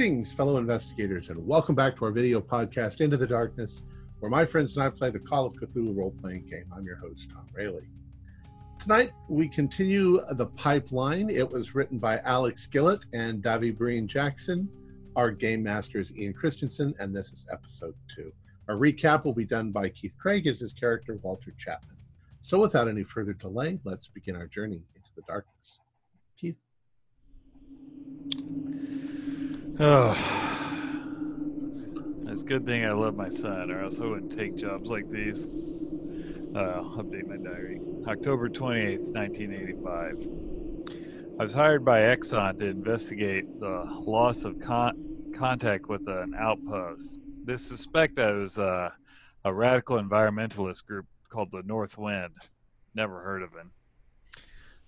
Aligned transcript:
Greetings, 0.00 0.32
fellow 0.32 0.56
investigators, 0.56 1.28
and 1.28 1.46
welcome 1.46 1.74
back 1.74 1.94
to 1.94 2.06
our 2.06 2.10
video 2.10 2.40
podcast, 2.40 3.02
Into 3.02 3.18
the 3.18 3.26
Darkness, 3.26 3.82
where 4.20 4.30
my 4.30 4.46
friends 4.46 4.74
and 4.74 4.82
I 4.82 4.88
play 4.88 5.10
the 5.10 5.18
Call 5.18 5.44
of 5.44 5.52
Cthulhu 5.52 5.94
role 5.94 6.14
playing 6.22 6.46
game. 6.46 6.64
I'm 6.74 6.86
your 6.86 6.96
host, 6.96 7.28
Tom 7.30 7.46
Rayleigh. 7.52 7.84
Tonight, 8.78 9.12
we 9.28 9.46
continue 9.46 10.22
the 10.36 10.46
pipeline. 10.46 11.28
It 11.28 11.46
was 11.46 11.74
written 11.74 11.98
by 11.98 12.18
Alex 12.20 12.66
Gillett 12.66 13.02
and 13.12 13.42
Davy 13.42 13.72
Breen 13.72 14.08
Jackson. 14.08 14.70
Our 15.16 15.30
game 15.30 15.62
master 15.62 16.00
is 16.00 16.16
Ian 16.16 16.32
Christensen, 16.32 16.94
and 16.98 17.14
this 17.14 17.30
is 17.30 17.44
episode 17.52 17.94
two. 18.08 18.32
Our 18.68 18.76
recap 18.76 19.26
will 19.26 19.34
be 19.34 19.44
done 19.44 19.70
by 19.70 19.90
Keith 19.90 20.14
Craig 20.18 20.46
as 20.46 20.60
his 20.60 20.72
character, 20.72 21.18
Walter 21.20 21.52
Chapman. 21.58 21.98
So, 22.40 22.58
without 22.58 22.88
any 22.88 23.04
further 23.04 23.34
delay, 23.34 23.78
let's 23.84 24.08
begin 24.08 24.34
our 24.34 24.46
journey 24.46 24.80
into 24.96 25.10
the 25.14 25.22
darkness. 25.28 25.78
Keith? 26.38 26.56
Oh, 29.82 30.14
it's 32.26 32.42
a 32.42 32.44
good 32.44 32.66
thing 32.66 32.84
I 32.84 32.92
love 32.92 33.16
my 33.16 33.30
son, 33.30 33.70
or 33.70 33.82
else 33.82 33.98
I 33.98 34.04
wouldn't 34.04 34.30
take 34.30 34.54
jobs 34.54 34.90
like 34.90 35.10
these. 35.10 35.46
Uh, 36.54 36.82
update 36.98 37.26
my 37.26 37.38
diary. 37.38 37.80
October 38.06 38.50
28th, 38.50 39.14
1985. 39.14 40.28
I 41.38 41.42
was 41.42 41.54
hired 41.54 41.82
by 41.82 42.00
Exxon 42.00 42.58
to 42.58 42.66
investigate 42.66 43.58
the 43.58 43.84
loss 44.04 44.44
of 44.44 44.60
con- 44.60 45.32
contact 45.34 45.88
with 45.88 46.06
an 46.08 46.34
outpost. 46.38 47.18
They 47.46 47.56
suspect 47.56 48.16
that 48.16 48.34
it 48.34 48.38
was 48.38 48.58
uh, 48.58 48.90
a 49.46 49.54
radical 49.54 49.96
environmentalist 49.96 50.84
group 50.84 51.06
called 51.30 51.52
the 51.52 51.62
North 51.62 51.96
Wind. 51.96 52.34
Never 52.94 53.22
heard 53.22 53.42
of 53.42 53.54
him. 53.54 53.70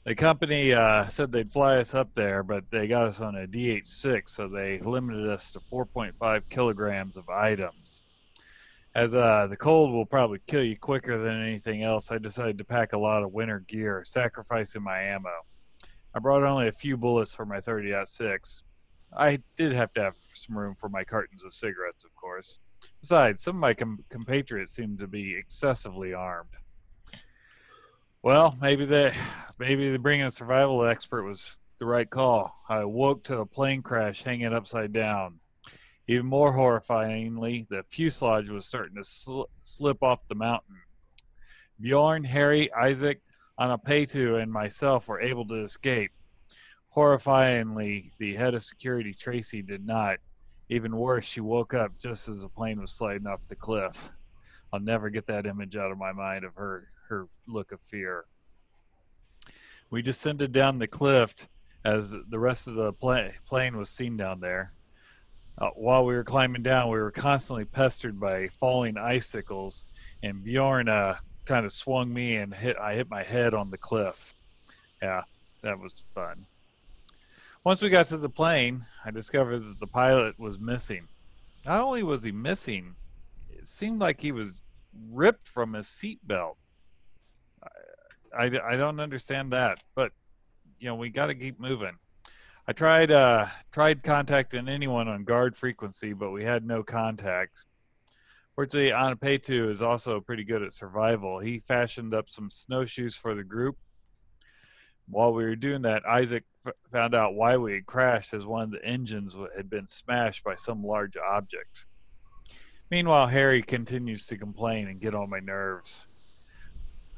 The 0.04 0.16
company 0.16 0.72
uh, 0.72 1.04
said 1.04 1.30
they'd 1.30 1.52
fly 1.52 1.76
us 1.78 1.94
up 1.94 2.12
there, 2.14 2.42
but 2.42 2.64
they 2.70 2.88
got 2.88 3.06
us 3.06 3.20
on 3.20 3.36
a 3.36 3.46
DH6, 3.46 4.28
so 4.28 4.48
they 4.48 4.80
limited 4.80 5.28
us 5.28 5.52
to 5.52 5.60
4.5 5.60 6.42
kilograms 6.50 7.16
of 7.16 7.28
items. 7.28 8.02
As 8.96 9.14
uh, 9.14 9.46
the 9.46 9.56
cold 9.56 9.92
will 9.92 10.04
probably 10.04 10.40
kill 10.48 10.64
you 10.64 10.76
quicker 10.76 11.18
than 11.18 11.40
anything 11.40 11.84
else, 11.84 12.10
I 12.10 12.18
decided 12.18 12.58
to 12.58 12.64
pack 12.64 12.92
a 12.92 12.98
lot 12.98 13.22
of 13.22 13.32
winter 13.32 13.60
gear, 13.60 14.02
sacrificing 14.04 14.82
my 14.82 15.00
ammo. 15.00 15.30
I 16.14 16.18
brought 16.18 16.42
only 16.42 16.66
a 16.66 16.72
few 16.72 16.96
bullets 16.96 17.32
for 17.32 17.46
my 17.46 17.58
30-06. 17.58 18.64
I 19.16 19.38
did 19.56 19.70
have 19.70 19.92
to 19.94 20.02
have 20.02 20.16
some 20.34 20.58
room 20.58 20.74
for 20.74 20.88
my 20.88 21.04
cartons 21.04 21.44
of 21.44 21.54
cigarettes, 21.54 22.02
of 22.04 22.14
course. 22.16 22.58
Besides, 23.00 23.40
some 23.40 23.56
of 23.56 23.60
my 23.60 23.72
com- 23.72 24.04
compatriots 24.10 24.72
seemed 24.72 24.98
to 24.98 25.06
be 25.06 25.36
excessively 25.36 26.12
armed. 26.12 26.50
Well, 28.24 28.56
maybe 28.60 28.84
the 28.84 29.12
maybe 29.58 29.90
the 29.90 29.98
bringing 29.98 30.26
a 30.26 30.30
survival 30.30 30.84
expert 30.86 31.24
was 31.24 31.56
the 31.80 31.86
right 31.86 32.08
call. 32.08 32.56
I 32.68 32.84
woke 32.84 33.24
to 33.24 33.40
a 33.40 33.46
plane 33.46 33.82
crash 33.82 34.22
hanging 34.22 34.54
upside 34.54 34.92
down. 34.92 35.40
Even 36.06 36.26
more 36.26 36.52
horrifyingly, 36.52 37.66
the 37.68 37.82
fuselage 37.88 38.48
was 38.48 38.64
starting 38.64 38.94
to 38.94 39.02
sl- 39.02 39.50
slip 39.64 40.04
off 40.04 40.20
the 40.28 40.36
mountain. 40.36 40.76
Bjorn, 41.80 42.22
Harry, 42.22 42.72
Isaac, 42.72 43.20
Anapetu, 43.58 44.40
and 44.40 44.52
myself 44.52 45.08
were 45.08 45.20
able 45.20 45.46
to 45.48 45.64
escape. 45.64 46.12
Horrifyingly, 46.94 48.12
the 48.18 48.36
head 48.36 48.54
of 48.54 48.62
security, 48.62 49.14
Tracy, 49.14 49.62
did 49.62 49.84
not. 49.84 50.18
Even 50.68 50.96
worse, 50.96 51.24
she 51.24 51.40
woke 51.40 51.74
up 51.74 51.98
just 51.98 52.28
as 52.28 52.42
the 52.42 52.48
plane 52.48 52.80
was 52.80 52.92
sliding 52.92 53.26
off 53.26 53.48
the 53.48 53.56
cliff. 53.56 54.10
I'll 54.72 54.78
never 54.78 55.10
get 55.10 55.26
that 55.26 55.46
image 55.46 55.74
out 55.74 55.90
of 55.90 55.98
my 55.98 56.12
mind 56.12 56.44
of 56.44 56.54
her 56.54 56.91
her 57.08 57.28
look 57.46 57.72
of 57.72 57.80
fear. 57.80 58.24
We 59.90 60.02
descended 60.02 60.52
down 60.52 60.78
the 60.78 60.86
cliff 60.86 61.48
as 61.84 62.10
the 62.10 62.38
rest 62.38 62.66
of 62.66 62.74
the 62.74 62.92
plane 62.92 63.76
was 63.76 63.90
seen 63.90 64.16
down 64.16 64.40
there. 64.40 64.72
Uh, 65.58 65.68
while 65.74 66.04
we 66.04 66.14
were 66.14 66.24
climbing 66.24 66.62
down, 66.62 66.90
we 66.90 66.98
were 66.98 67.10
constantly 67.10 67.64
pestered 67.64 68.18
by 68.18 68.48
falling 68.48 68.96
icicles, 68.96 69.84
and 70.22 70.42
Bjorn 70.42 70.88
uh, 70.88 71.16
kind 71.44 71.66
of 71.66 71.72
swung 71.72 72.12
me 72.12 72.36
and 72.36 72.54
hit. 72.54 72.76
I 72.78 72.94
hit 72.94 73.10
my 73.10 73.22
head 73.22 73.52
on 73.52 73.70
the 73.70 73.76
cliff. 73.76 74.34
Yeah, 75.02 75.22
that 75.62 75.78
was 75.78 76.04
fun. 76.14 76.46
Once 77.64 77.82
we 77.82 77.90
got 77.90 78.06
to 78.06 78.16
the 78.16 78.30
plane, 78.30 78.84
I 79.04 79.10
discovered 79.10 79.60
that 79.60 79.78
the 79.78 79.86
pilot 79.86 80.38
was 80.38 80.58
missing. 80.58 81.06
Not 81.66 81.82
only 81.82 82.02
was 82.02 82.22
he 82.22 82.32
missing, 82.32 82.96
it 83.50 83.68
seemed 83.68 84.00
like 84.00 84.20
he 84.20 84.32
was 84.32 84.60
ripped 85.10 85.46
from 85.46 85.74
his 85.74 85.86
seatbelt. 85.86 86.56
I, 88.36 88.46
I 88.64 88.76
don't 88.76 89.00
understand 89.00 89.52
that, 89.52 89.82
but 89.94 90.12
you 90.78 90.88
know 90.88 90.94
we 90.94 91.10
got 91.10 91.26
to 91.26 91.34
keep 91.34 91.60
moving. 91.60 91.96
I 92.66 92.72
tried 92.72 93.10
uh, 93.10 93.46
tried 93.72 94.02
contacting 94.02 94.68
anyone 94.68 95.08
on 95.08 95.24
guard 95.24 95.56
frequency, 95.56 96.12
but 96.12 96.30
we 96.30 96.44
had 96.44 96.64
no 96.64 96.82
contact. 96.82 97.64
Fortunately, 98.54 98.90
Anapetu 98.90 99.68
is 99.70 99.80
also 99.80 100.20
pretty 100.20 100.44
good 100.44 100.62
at 100.62 100.74
survival. 100.74 101.38
He 101.38 101.60
fashioned 101.60 102.14
up 102.14 102.28
some 102.28 102.50
snowshoes 102.50 103.16
for 103.16 103.34
the 103.34 103.42
group. 103.42 103.76
While 105.08 105.32
we 105.32 105.44
were 105.44 105.56
doing 105.56 105.82
that, 105.82 106.06
Isaac 106.06 106.44
f- 106.66 106.74
found 106.92 107.14
out 107.14 107.34
why 107.34 107.56
we 107.56 107.72
had 107.72 107.86
crashed 107.86 108.34
as 108.34 108.46
one 108.46 108.62
of 108.62 108.70
the 108.70 108.84
engines 108.84 109.34
had 109.56 109.70
been 109.70 109.86
smashed 109.86 110.44
by 110.44 110.54
some 110.54 110.84
large 110.84 111.16
object. 111.16 111.86
Meanwhile, 112.90 113.28
Harry 113.28 113.62
continues 113.62 114.26
to 114.26 114.36
complain 114.36 114.86
and 114.86 115.00
get 115.00 115.14
on 115.14 115.30
my 115.30 115.40
nerves. 115.40 116.06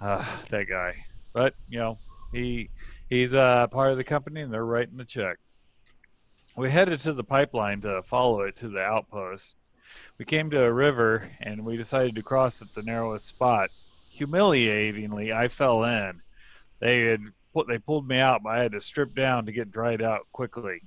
Uh, 0.01 0.25
that 0.51 0.69
guy. 0.69 0.95
But 1.33 1.55
you 1.69 1.79
know, 1.79 1.99
he 2.33 2.71
he's 3.09 3.35
uh, 3.35 3.67
part 3.69 3.93
of 3.93 3.99
the 3.99 4.05
company, 4.05 4.41
and 4.41 4.53
they're 4.53 4.65
writing 4.65 4.97
the 4.97 5.05
check. 5.05 5.39
We 6.57 6.71
headed 6.71 7.01
to 7.01 7.13
the 7.13 7.25
pipeline 7.25 7.81
to 7.81 8.03
follow 8.03 8.43
it 8.43 8.57
to 8.57 8.69
the 8.69 8.83
outpost. 8.83 9.57
We 10.19 10.25
came 10.25 10.51
to 10.51 10.65
a 10.65 10.73
river, 10.73 11.31
and 11.41 11.65
we 11.65 11.77
decided 11.77 12.15
to 12.15 12.23
cross 12.23 12.63
at 12.63 12.73
the 12.75 12.83
narrowest 12.83 13.27
spot. 13.27 13.71
Humiliatingly, 14.11 15.33
I 15.33 15.49
fell 15.49 15.85
in. 15.85 16.23
They 16.79 17.07
had 17.07 17.21
they 17.69 17.79
pulled 17.79 18.09
me 18.09 18.19
out, 18.19 18.43
but 18.43 18.51
I 18.51 18.63
had 18.63 18.73
to 18.73 18.81
strip 18.81 19.15
down 19.15 19.47
to 19.47 19.53
get 19.53 19.71
dried 19.71 20.03
out 20.03 20.27
quickly. 20.33 20.83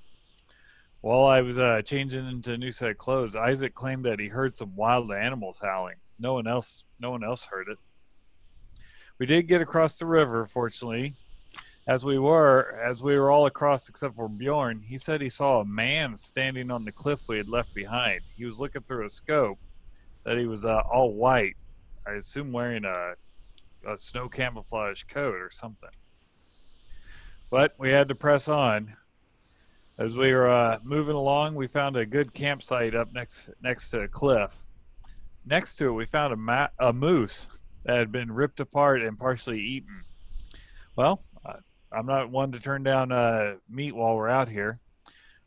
While 1.02 1.26
I 1.26 1.42
was 1.42 1.58
uh, 1.58 1.82
changing 1.84 2.28
into 2.28 2.54
a 2.54 2.58
new 2.58 2.72
set 2.72 2.92
of 2.92 2.98
clothes, 2.98 3.36
Isaac 3.36 3.74
claimed 3.74 4.06
that 4.06 4.20
he 4.20 4.28
heard 4.28 4.56
some 4.56 4.76
wild 4.76 5.12
animals 5.12 5.60
howling. 5.62 5.96
No 6.20 6.34
one 6.34 6.48
else, 6.48 6.84
no 7.00 7.12
one 7.12 7.24
else 7.24 7.46
heard 7.46 7.68
it. 7.70 7.78
We 9.20 9.26
did 9.26 9.48
get 9.48 9.62
across 9.62 9.98
the 9.98 10.06
river, 10.06 10.46
fortunately. 10.46 11.16
As 11.88 12.04
we 12.04 12.20
were, 12.20 12.80
as 12.84 13.02
we 13.02 13.18
were 13.18 13.32
all 13.32 13.46
across 13.46 13.88
except 13.88 14.16
for 14.16 14.28
Bjorn, 14.28 14.82
he 14.82 14.98
said 14.98 15.22
he 15.22 15.30
saw 15.30 15.62
a 15.62 15.66
man 15.66 16.18
standing 16.18 16.70
on 16.70 16.84
the 16.84 16.92
cliff 16.92 17.28
we 17.28 17.38
had 17.38 17.48
left 17.48 17.74
behind. 17.74 18.22
He 18.36 18.46
was 18.46 18.60
looking 18.60 18.84
through 18.84 19.06
a 19.06 19.10
scope. 19.10 19.58
That 20.24 20.38
he 20.38 20.46
was 20.46 20.66
uh, 20.66 20.82
all 20.92 21.14
white. 21.14 21.56
I 22.06 22.14
assume 22.14 22.52
wearing 22.52 22.84
a, 22.84 23.14
a 23.88 23.98
snow 23.98 24.28
camouflage 24.28 25.04
coat 25.04 25.36
or 25.36 25.50
something. 25.50 25.90
But 27.50 27.74
we 27.78 27.90
had 27.90 28.10
to 28.10 28.16
press 28.16 28.50
on. 28.50 28.94
As 29.98 30.18
we 30.18 30.34
were 30.34 30.50
uh, 30.50 30.80
moving 30.84 31.16
along, 31.16 31.56
we 31.56 31.68
found 31.68 31.96
a 31.96 32.06
good 32.06 32.34
campsite 32.34 32.94
up 32.94 33.14
next 33.14 33.50
next 33.64 33.90
to 33.92 34.02
a 34.02 34.08
cliff. 34.08 34.66
Next 35.46 35.78
to 35.78 35.88
it, 35.88 35.94
we 35.94 36.06
found 36.06 36.34
a, 36.34 36.36
ma- 36.36 36.68
a 36.78 36.92
moose 36.92 37.48
that 37.88 37.98
had 37.98 38.12
been 38.12 38.32
ripped 38.32 38.60
apart 38.60 39.02
and 39.02 39.18
partially 39.18 39.62
eaten. 39.62 40.04
Well, 40.98 41.24
uh, 41.46 41.54
I'm 41.92 42.06
not 42.06 42.30
one 42.30 42.52
to 42.52 42.60
turn 42.60 42.84
down 42.84 43.14
uh, 43.14 43.56
meat 43.70 43.96
while 43.96 44.16
we're 44.16 44.28
out 44.28 44.50
here. 44.50 44.80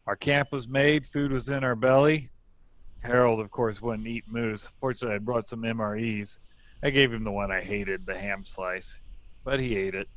Our 0.07 0.17
camp 0.17 0.49
was 0.51 0.67
made, 0.67 1.07
food 1.07 1.33
was 1.33 1.51
in 1.51 1.63
our 1.63 1.77
belly. 1.77 2.31
Harold, 3.03 3.41
of 3.41 3.51
course, 3.51 3.83
wouldn't 3.83 4.09
eat 4.09 4.25
moose. 4.27 4.73
Fortunately, 4.81 5.17
I 5.17 5.19
brought 5.19 5.47
some 5.47 5.63
MREs. 5.63 6.39
I 6.83 6.89
gave 6.89 7.13
him 7.13 7.25
the 7.25 7.31
one 7.31 7.53
I 7.53 7.61
hated, 7.61 8.07
the 8.07 8.19
ham 8.19 8.47
slice, 8.47 9.01
but 9.45 9.61
he 9.61 9.77
ate 9.77 9.95
it. 9.95 10.09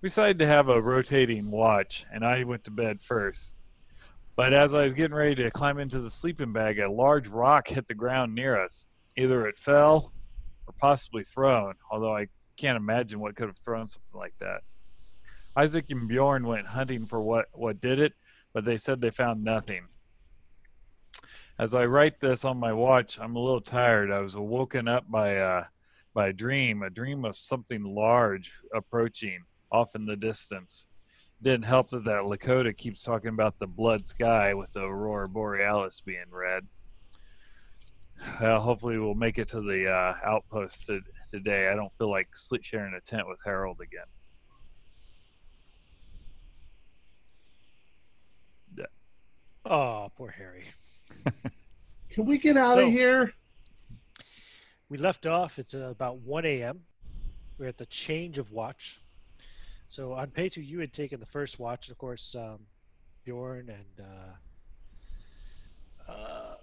We 0.00 0.08
decided 0.08 0.38
to 0.38 0.46
have 0.46 0.68
a 0.68 0.80
rotating 0.80 1.50
watch, 1.50 2.06
and 2.12 2.24
I 2.24 2.44
went 2.44 2.62
to 2.64 2.70
bed 2.70 3.02
first. 3.02 3.56
But 4.36 4.52
as 4.52 4.74
I 4.74 4.84
was 4.84 4.92
getting 4.92 5.16
ready 5.16 5.34
to 5.36 5.50
climb 5.50 5.80
into 5.80 5.98
the 5.98 6.10
sleeping 6.10 6.52
bag, 6.52 6.78
a 6.78 6.88
large 6.88 7.26
rock 7.26 7.66
hit 7.66 7.88
the 7.88 7.94
ground 7.94 8.32
near 8.32 8.62
us. 8.62 8.86
Either 9.16 9.48
it 9.48 9.58
fell 9.58 10.12
or 10.66 10.74
possibly 10.78 11.24
thrown, 11.24 11.74
although 11.90 12.16
I 12.16 12.28
can't 12.56 12.76
imagine 12.76 13.20
what 13.20 13.36
could 13.36 13.48
have 13.48 13.58
thrown 13.58 13.86
something 13.86 14.18
like 14.18 14.34
that. 14.40 14.62
Isaac 15.56 15.86
and 15.90 16.08
Bjorn 16.08 16.46
went 16.46 16.66
hunting 16.66 17.06
for 17.06 17.20
what, 17.20 17.46
what 17.52 17.80
did 17.80 17.98
it, 17.98 18.12
but 18.52 18.64
they 18.64 18.78
said 18.78 19.00
they 19.00 19.10
found 19.10 19.42
nothing. 19.42 19.86
As 21.58 21.74
I 21.74 21.86
write 21.86 22.20
this 22.20 22.44
on 22.44 22.58
my 22.58 22.72
watch, 22.72 23.18
I'm 23.18 23.36
a 23.36 23.40
little 23.40 23.62
tired. 23.62 24.10
I 24.10 24.20
was 24.20 24.36
woken 24.36 24.88
up 24.88 25.10
by 25.10 25.38
uh, 25.38 25.64
by 26.16 26.28
a 26.28 26.32
dream, 26.32 26.82
a 26.82 26.88
dream 26.88 27.26
of 27.26 27.36
something 27.36 27.84
large 27.84 28.50
approaching 28.74 29.40
off 29.70 29.94
in 29.94 30.06
the 30.06 30.16
distance. 30.16 30.86
Didn't 31.42 31.66
help 31.66 31.90
that 31.90 32.04
that 32.04 32.22
Lakota 32.22 32.74
keeps 32.74 33.02
talking 33.02 33.28
about 33.28 33.58
the 33.58 33.66
blood 33.66 34.06
sky 34.06 34.54
with 34.54 34.72
the 34.72 34.80
aurora 34.80 35.28
borealis 35.28 36.00
being 36.00 36.30
red. 36.30 36.66
Well, 38.40 38.60
hopefully 38.60 38.98
we'll 38.98 39.14
make 39.14 39.38
it 39.38 39.48
to 39.48 39.60
the 39.60 39.88
uh, 39.90 40.14
outpost 40.24 40.86
to, 40.86 41.00
today. 41.30 41.68
I 41.68 41.74
don't 41.74 41.92
feel 41.98 42.10
like 42.10 42.28
sleep 42.34 42.64
sharing 42.64 42.94
a 42.94 43.00
tent 43.00 43.28
with 43.28 43.40
Harold 43.44 43.80
again. 43.80 44.06
Oh, 49.68 50.12
poor 50.16 50.30
Harry. 50.30 50.64
Can 52.10 52.24
we 52.24 52.38
get 52.38 52.56
out 52.56 52.74
So- 52.74 52.86
of 52.86 52.92
here? 52.92 53.32
We 54.88 54.98
left 54.98 55.26
off. 55.26 55.58
It's 55.58 55.74
uh, 55.74 55.88
about 55.90 56.18
1 56.18 56.44
a.m. 56.46 56.80
We're 57.58 57.66
at 57.66 57.76
the 57.76 57.86
change 57.86 58.38
of 58.38 58.52
watch. 58.52 59.00
So 59.88 60.10
Anapetu, 60.10 60.64
you 60.64 60.78
had 60.78 60.92
taken 60.92 61.18
the 61.18 61.26
first 61.26 61.58
watch. 61.58 61.88
Of 61.88 61.98
course, 61.98 62.36
um, 62.36 62.60
Bjorn 63.24 63.68
and 63.68 64.06
uh, 64.06 64.34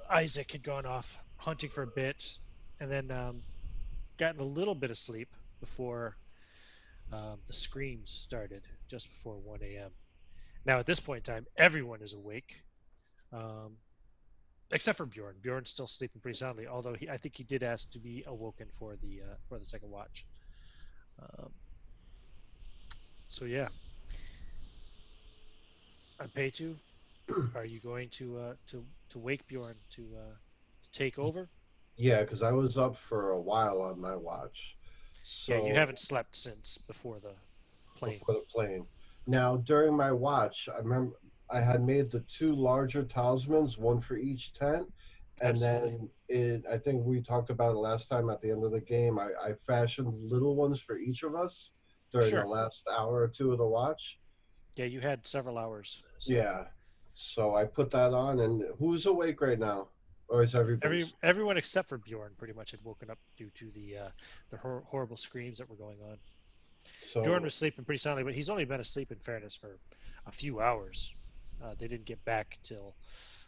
Isaac 0.10 0.52
had 0.52 0.64
gone 0.64 0.86
off 0.86 1.18
hunting 1.38 1.70
for 1.70 1.84
a 1.84 1.88
bit, 1.88 2.24
and 2.80 2.90
then 2.92 3.12
um, 3.12 3.42
gotten 4.18 4.40
a 4.40 4.46
little 4.46 4.76
bit 4.76 4.92
of 4.92 4.98
sleep 4.98 5.30
before 5.60 6.16
um, 7.12 7.40
the 7.48 7.54
screams 7.54 8.12
started, 8.12 8.62
just 8.88 9.10
before 9.10 9.36
1 9.38 9.60
a.m. 9.64 9.92
Now, 10.66 10.80
at 10.80 10.86
this 10.86 11.00
point 11.00 11.28
in 11.28 11.34
time, 11.34 11.46
everyone 11.58 12.02
is 12.02 12.14
awake, 12.14 12.62
um, 13.34 13.78
except 14.72 14.98
for 14.98 15.06
Bjorn. 15.06 15.36
Bjorn's 15.42 15.70
still 15.70 15.88
sleeping 15.88 16.22
pretty 16.22 16.38
soundly, 16.38 16.68
although 16.68 16.94
he, 16.94 17.10
I 17.10 17.18
think 17.18 17.36
he 17.36 17.44
did 17.44 17.64
ask 17.64 17.92
to 17.92 18.00
be 18.00 18.24
awoken 18.28 18.68
for 18.80 18.96
the 19.02 19.22
uh, 19.22 19.36
for 19.50 19.60
the 19.60 19.66
second 19.66 19.90
watch. 19.90 20.26
Um, 21.22 21.50
so 23.28 23.46
yeah, 23.46 23.68
Anapetu, 26.20 26.76
are 27.56 27.66
you 27.66 27.80
going 27.80 28.10
to 28.10 28.38
uh, 28.38 28.54
to 28.68 28.86
to 29.10 29.20
wake 29.20 29.46
Bjorn 29.48 29.76
to 29.92 30.08
uh, 30.18 30.34
to 30.84 30.92
take 30.92 31.18
over? 31.20 31.50
Yeah, 31.96 32.22
because 32.22 32.42
I 32.44 32.52
was 32.52 32.78
up 32.78 32.96
for 32.96 33.32
a 33.32 33.42
while 33.42 33.82
on 33.82 34.00
my 34.00 34.16
watch. 34.16 34.78
So 35.24 35.54
yeah, 35.54 35.68
you 35.70 35.74
haven't 35.74 36.00
slept 36.00 36.36
since 36.36 36.78
before 36.88 37.20
the 37.20 37.34
plane. 37.96 38.20
before 38.20 38.36
the 38.36 38.42
plane. 38.52 38.88
Now 39.28 39.58
during 39.58 39.96
my 39.96 40.12
watch, 40.12 40.68
I 40.74 40.78
remember 40.80 41.16
I 41.50 41.60
had 41.62 41.84
made 41.84 42.10
the 42.10 42.22
two 42.22 42.56
larger 42.56 43.04
talismans, 43.04 43.78
one 43.78 44.02
for 44.02 44.18
each 44.18 44.54
tent, 44.54 44.92
and 45.42 45.58
then 45.60 46.10
it. 46.28 46.64
I 46.70 46.78
think 46.78 47.06
we 47.06 47.22
talked 47.22 47.50
about 47.50 47.76
it 47.76 47.78
last 47.80 48.10
time 48.10 48.30
at 48.30 48.42
the 48.42 48.52
end 48.52 48.64
of 48.66 48.72
the 48.72 48.82
game. 48.82 49.20
I, 49.20 49.30
I 49.42 49.54
fashioned 49.66 50.14
little 50.30 50.56
ones 50.56 50.82
for 50.82 50.98
each 50.98 51.24
of 51.24 51.36
us 51.36 51.72
during 52.12 52.30
Sure. 52.32 52.42
the 52.42 52.48
last 52.50 52.86
hour 52.92 53.22
or 53.22 53.28
two 53.28 53.52
of 53.52 53.58
the 53.60 53.68
watch. 53.68 54.20
Yeah, 54.76 54.86
you 54.86 55.00
had 55.02 55.26
several 55.28 55.58
hours. 55.58 56.02
so- 56.20 56.34
Yeah, 56.34 56.66
so 57.14 57.56
I 57.56 57.66
put 57.66 57.92
that 57.92 58.14
on, 58.14 58.40
and 58.40 58.64
who's 58.80 59.06
awake 59.06 59.42
right 59.42 59.60
now, 59.60 59.90
or 60.28 60.44
is 60.44 60.56
everybody? 60.56 60.86
Every 61.02 61.12
everyone 61.22 61.58
except 61.58 61.90
for 61.90 61.98
Bjorn 61.98 62.32
pretty 62.38 62.54
much 62.54 62.72
had 62.72 62.80
woken 62.84 63.10
up 63.10 63.20
due 63.38 63.50
to 63.56 63.72
the 63.72 63.98
uh, 63.98 64.10
the 64.50 64.58
hor- 64.58 64.84
horrible 64.88 65.18
screams 65.18 65.58
that 65.60 65.70
were 65.70 65.76
going 65.76 65.98
on. 66.10 66.18
so 67.04 67.22
Bjorn 67.24 67.44
was 67.44 67.54
sleeping 67.54 67.86
pretty 67.86 68.00
soundly, 68.00 68.24
but 68.24 68.34
he's 68.34 68.50
only 68.50 68.66
been 68.66 68.82
asleep 68.82 69.12
in 69.12 69.20
fairness 69.20 69.56
for 69.56 69.78
a 70.26 70.32
few 70.32 70.60
hours. 70.60 71.14
Uh, 71.64 71.76
they 71.78 71.88
didn't 71.88 72.06
get 72.06 72.24
back 72.26 72.58
till 72.64 72.96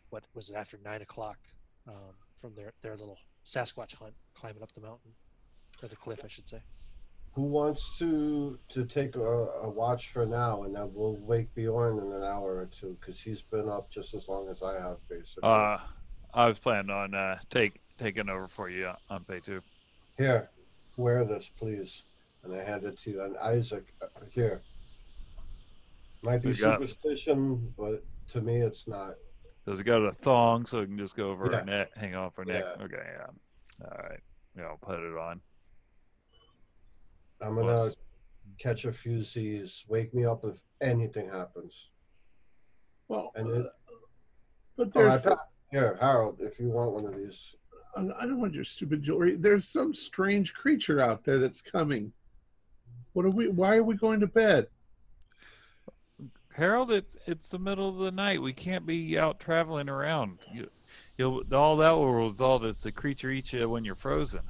what 0.09 0.23
was 0.33 0.49
it 0.49 0.55
after 0.55 0.79
nine 0.85 1.01
o'clock 1.01 1.37
um, 1.87 2.13
from 2.35 2.53
their 2.55 2.73
their 2.81 2.95
little 2.95 3.17
Sasquatch 3.45 3.95
hunt, 3.95 4.13
climbing 4.33 4.63
up 4.63 4.71
the 4.73 4.81
mountain 4.81 5.11
or 5.81 5.87
the 5.87 5.95
cliff, 5.95 6.21
I 6.23 6.27
should 6.27 6.47
say. 6.49 6.61
Who 7.35 7.41
wants 7.41 7.97
to 7.99 8.57
to 8.69 8.85
take 8.85 9.17
a, 9.17 9.19
a 9.19 9.69
watch 9.69 10.07
for 10.09 10.25
now, 10.25 10.63
and 10.63 10.73
then 10.73 10.89
we'll 10.93 11.17
wake 11.17 11.53
Bjorn 11.53 11.97
in 11.99 12.13
an 12.13 12.23
hour 12.23 12.55
or 12.59 12.67
two 12.67 12.97
because 13.01 13.19
he's 13.19 13.41
been 13.41 13.67
up 13.67 13.91
just 13.91 14.13
as 14.13 14.29
long 14.29 14.47
as 14.47 14.63
I 14.63 14.79
have, 14.79 14.97
basically. 15.09 15.43
Uh, 15.43 15.77
I 16.33 16.47
was 16.47 16.59
planning 16.59 16.91
on 16.91 17.13
uh, 17.13 17.39
take 17.49 17.81
taking 17.97 18.29
over 18.29 18.47
for 18.47 18.69
you 18.69 18.89
Anapetu. 19.11 19.61
here, 20.17 20.49
wear 20.95 21.25
this, 21.25 21.49
please, 21.49 22.03
and 22.43 22.55
I 22.55 22.63
hand 22.63 22.85
it 22.85 22.97
to 22.99 23.11
you. 23.11 23.21
And 23.23 23.35
Isaac, 23.37 23.93
uh, 24.01 24.05
here. 24.31 24.61
Might 26.23 26.41
be 26.41 26.47
We 26.49 26.53
superstition, 26.53 27.73
but 27.77 28.01
to 28.27 28.39
me, 28.41 28.61
it's 28.61 28.87
not. 28.87 29.15
Does 29.67 29.81
it 29.81 29.83
got 29.83 30.01
a 30.05 30.13
thong 30.13 30.65
so 30.65 30.79
it 30.79 30.85
can 30.85 30.97
just 30.97 31.17
go 31.17 31.31
over 31.31 31.51
Yeah. 31.51 31.59
her 31.59 31.65
neck, 31.65 31.89
hang 31.97 32.15
off 32.15 32.37
her 32.37 32.45
neck? 32.45 32.63
Yeah. 32.77 32.83
Okay, 32.85 33.03
yeah. 33.17 33.85
All 33.91 33.97
right. 34.09 34.19
Yeah, 34.57 34.63
I'll 34.63 34.77
put 34.77 34.99
it 34.99 35.17
on. 35.17 35.41
I'm 37.41 37.55
gonna 37.55 37.67
Plus- 37.67 37.95
catch 38.57 38.85
a 38.85 38.91
few 38.93 39.23
Z's. 39.23 39.83
Wake 39.87 40.13
me 40.13 40.25
up 40.25 40.43
if 40.45 40.61
anything 40.81 41.29
happens. 41.29 41.89
Well, 43.07 43.31
And 43.35 43.47
uh, 43.49 43.59
it- 43.59 43.65
but 44.77 44.91
Oh, 44.95 45.01
I 45.01 45.03
there's. 45.09 45.23
pa- 45.23 45.45
here, 45.71 45.97
Harold, 45.99 46.37
if 46.41 46.59
you 46.59 46.69
want 46.69 46.91
one 46.93 47.05
of 47.05 47.15
these. 47.15 47.55
I 47.97 48.25
don't 48.25 48.41
want 48.41 48.53
your 48.53 48.65
stupid 48.65 49.01
jewelry. 49.03 49.37
There's 49.37 49.65
some 49.67 49.93
strange 49.93 50.53
creature 50.53 50.99
out 50.99 51.23
there 51.23 51.37
that's 51.37 51.61
coming. 51.61 52.11
What 53.13 53.25
are 53.25 53.29
we? 53.29 53.47
Why 53.47 53.77
are 53.77 53.83
we 53.83 53.95
going 53.95 54.19
to 54.19 54.27
bed? 54.27 54.67
Harold, 56.53 56.91
it's 56.91 57.15
it's 57.25 57.49
the 57.49 57.59
middle 57.59 57.87
of 57.87 57.97
the 57.97 58.11
night. 58.11 58.41
We 58.41 58.51
can't 58.53 58.85
be 58.85 59.17
out 59.17 59.39
traveling 59.39 59.87
around. 59.89 60.39
You, 60.53 60.69
you'll 61.17 61.43
all 61.53 61.77
that 61.77 61.91
will 61.91 62.13
result 62.13 62.65
is 62.65 62.81
the 62.81 62.91
creature 62.91 63.29
eats 63.31 63.53
you 63.53 63.69
when 63.69 63.85
you're 63.85 63.95
frozen. 63.95 64.41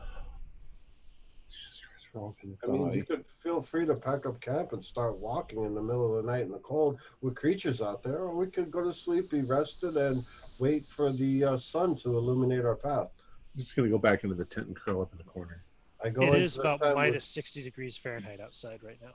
Jesus 2.16 2.16
Christ, 2.16 2.16
we're 2.16 2.22
all 2.22 2.36
gonna 2.42 2.56
I 2.64 2.72
mean, 2.78 2.88
die. 2.90 2.96
you 2.96 3.04
could 3.04 3.26
feel 3.42 3.62
free 3.62 3.86
to 3.86 3.96
pack 3.96 4.26
up 4.26 4.40
camp 4.42 4.74
and 4.74 4.84
start 4.84 5.18
walking 5.18 5.64
in 5.64 5.74
the 5.76 5.82
middle 5.82 6.18
of 6.18 6.24
the 6.26 6.32
night 6.32 6.44
in 6.44 6.52
the 6.52 6.60
cold 6.60 7.00
with 7.22 7.36
creatures 7.36 7.82
out 7.82 8.04
there, 8.04 8.20
or 8.20 8.36
we 8.36 8.48
could 8.48 8.72
go 8.72 8.84
to 8.84 8.94
sleep, 8.94 9.30
be 9.32 9.42
rested, 9.42 9.98
and 9.98 10.24
wait 10.60 10.86
for 10.88 11.12
the 11.12 11.44
uh, 11.44 11.58
sun 11.58 11.96
to 11.98 12.18
illuminate 12.18 12.66
our 12.66 12.76
path. 12.76 13.22
I'm 13.54 13.60
just 13.62 13.76
gonna 13.76 13.90
go 13.90 13.98
back 13.98 14.24
into 14.24 14.36
the 14.36 14.46
tent 14.46 14.68
and 14.68 14.76
curl 14.76 15.02
up 15.02 15.12
in 15.12 15.18
the 15.18 15.24
corner. 15.24 15.64
I 16.04 16.10
go 16.10 16.22
It 16.24 16.28
into 16.28 16.40
is 16.40 16.56
the 16.56 16.62
about 16.62 16.80
tent 16.82 16.90
with- 16.90 16.96
minus 16.98 17.26
sixty 17.26 17.64
degrees 17.64 17.98
Fahrenheit 17.98 18.40
outside 18.40 18.84
right 18.84 19.00
now. 19.02 19.14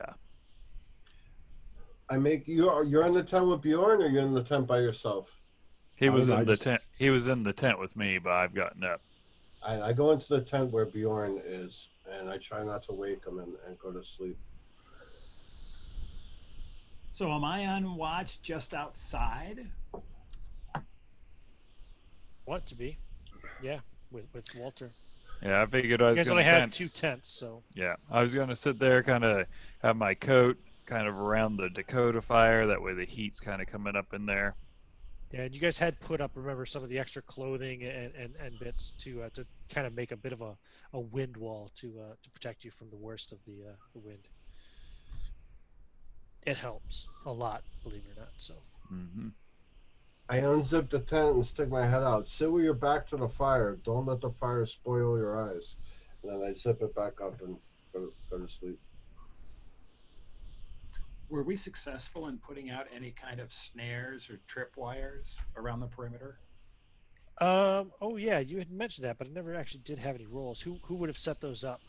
Yeah. 0.00 0.12
I 2.10 2.18
make 2.18 2.46
you. 2.46 2.68
Are, 2.68 2.84
You're 2.84 3.06
in 3.06 3.14
the 3.14 3.22
tent 3.22 3.48
with 3.48 3.62
Bjorn, 3.62 4.02
or 4.02 4.08
you're 4.08 4.22
in 4.22 4.34
the 4.34 4.42
tent 4.44 4.66
by 4.66 4.78
yourself. 4.78 5.40
He 5.96 6.08
was 6.10 6.28
in 6.28 6.40
the 6.40 6.52
just- 6.52 6.62
tent. 6.62 6.82
He 6.98 7.10
was 7.10 7.28
in 7.28 7.42
the 7.44 7.52
tent 7.52 7.78
with 7.78 7.96
me, 7.96 8.18
but 8.18 8.32
I've 8.32 8.54
gotten 8.54 8.84
up. 8.84 9.00
I, 9.66 9.80
I 9.80 9.92
go 9.94 10.10
into 10.12 10.28
the 10.28 10.42
tent 10.42 10.70
where 10.70 10.84
Bjorn 10.84 11.40
is, 11.44 11.88
and 12.20 12.28
I 12.30 12.38
try 12.38 12.62
not 12.64 12.82
to 12.84 12.92
wake 12.92 13.22
them 13.24 13.38
and, 13.38 13.54
and 13.66 13.78
go 13.78 13.92
to 13.92 14.02
sleep. 14.02 14.36
So 17.12 17.30
am 17.32 17.44
I 17.44 17.66
on 17.66 17.96
watch 17.96 18.42
just 18.42 18.74
outside? 18.74 19.70
Want 22.46 22.66
to 22.66 22.74
be? 22.74 22.98
Yeah, 23.62 23.80
with 24.10 24.24
with 24.34 24.44
Walter. 24.56 24.90
Yeah, 25.42 25.62
I 25.62 25.66
figured 25.66 26.00
I 26.02 26.06
You 26.06 26.10
was 26.10 26.16
guys 26.18 26.26
gonna 26.26 26.40
only 26.40 26.44
had 26.44 26.58
kind- 26.60 26.72
two 26.72 26.88
tents, 26.88 27.28
so 27.30 27.62
Yeah, 27.74 27.96
I 28.10 28.22
was 28.22 28.34
gonna 28.34 28.56
sit 28.56 28.78
there, 28.78 29.02
kind 29.02 29.24
of 29.24 29.46
have 29.82 29.96
my 29.96 30.14
coat 30.14 30.58
kind 30.86 31.06
of 31.08 31.14
around 31.16 31.56
the 31.56 31.70
Dakota 31.70 32.20
fire. 32.20 32.66
That 32.66 32.82
way, 32.82 32.94
the 32.94 33.04
heat's 33.04 33.40
kind 33.40 33.62
of 33.62 33.68
coming 33.68 33.96
up 33.96 34.12
in 34.12 34.26
there. 34.26 34.54
yeah. 35.32 35.42
And 35.42 35.54
you 35.54 35.60
guys 35.60 35.78
had 35.78 35.98
put 36.00 36.20
up, 36.20 36.32
remember, 36.34 36.66
some 36.66 36.82
of 36.82 36.88
the 36.90 36.98
extra 36.98 37.22
clothing 37.22 37.84
and 37.84 38.14
and, 38.14 38.34
and 38.36 38.58
bits 38.58 38.92
to 38.98 39.22
uh, 39.22 39.28
to 39.34 39.46
kind 39.68 39.86
of 39.86 39.94
make 39.94 40.12
a 40.12 40.16
bit 40.16 40.32
of 40.32 40.40
a, 40.40 40.56
a 40.92 41.00
wind 41.00 41.36
wall 41.36 41.70
to 41.76 41.94
uh, 42.00 42.14
to 42.22 42.30
protect 42.30 42.64
you 42.64 42.70
from 42.70 42.90
the 42.90 42.96
worst 42.96 43.32
of 43.32 43.38
the 43.46 43.70
uh, 43.70 43.76
the 43.92 44.00
wind. 44.00 44.28
It 46.46 46.56
helps 46.56 47.08
a 47.26 47.32
lot, 47.32 47.62
believe 47.82 48.02
it 48.10 48.18
or 48.18 48.20
not. 48.20 48.32
So 48.36 48.54
hmm 48.88 49.28
I 50.28 50.40
unzip 50.40 50.88
the 50.88 51.00
tent 51.00 51.36
and 51.36 51.46
stick 51.46 51.68
my 51.68 51.86
head 51.86 52.02
out. 52.02 52.28
Sit 52.28 52.50
with 52.50 52.64
your 52.64 52.74
back 52.74 53.06
to 53.08 53.16
the 53.16 53.28
fire. 53.28 53.76
Don't 53.84 54.06
let 54.06 54.20
the 54.22 54.30
fire 54.30 54.64
spoil 54.64 55.18
your 55.18 55.38
eyes. 55.38 55.76
And 56.22 56.32
then 56.32 56.48
I 56.48 56.54
zip 56.54 56.80
it 56.80 56.94
back 56.94 57.20
up 57.20 57.42
and 57.42 57.58
go, 57.92 58.10
go 58.30 58.38
to 58.38 58.48
sleep. 58.48 58.78
Were 61.28 61.42
we 61.42 61.56
successful 61.56 62.28
in 62.28 62.38
putting 62.38 62.70
out 62.70 62.86
any 62.94 63.10
kind 63.10 63.40
of 63.40 63.52
snares 63.52 64.30
or 64.30 64.40
tripwires 64.48 65.36
around 65.56 65.80
the 65.80 65.86
perimeter? 65.88 66.38
Um. 67.40 67.90
Oh 68.00 68.16
yeah, 68.16 68.38
you 68.38 68.58
had 68.58 68.70
mentioned 68.70 69.06
that, 69.06 69.18
but 69.18 69.26
I 69.26 69.30
never 69.30 69.54
actually 69.54 69.80
did 69.84 69.98
have 69.98 70.14
any 70.14 70.26
rolls. 70.26 70.60
Who 70.60 70.78
who 70.82 70.94
would 70.96 71.08
have 71.08 71.18
set 71.18 71.40
those 71.40 71.64
up? 71.64 71.80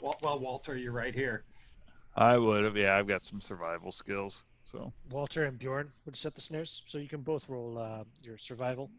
Well, 0.00 0.16
well 0.22 0.38
Walter, 0.38 0.76
you're 0.76 0.92
right 0.92 1.14
here. 1.14 1.44
I 2.16 2.36
would 2.36 2.64
have. 2.64 2.76
Yeah, 2.76 2.96
I've 2.96 3.06
got 3.06 3.22
some 3.22 3.40
survival 3.40 3.92
skills. 3.92 4.42
So 4.64 4.92
Walter 5.10 5.44
and 5.44 5.58
Bjorn 5.58 5.90
would 6.04 6.16
set 6.16 6.34
the 6.34 6.40
snares, 6.40 6.82
so 6.86 6.98
you 6.98 7.08
can 7.08 7.22
both 7.22 7.48
roll 7.48 7.78
uh, 7.78 8.04
your 8.22 8.36
survival. 8.36 8.90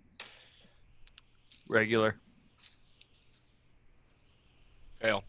regular. 1.67 2.15
Fail. 4.99 5.23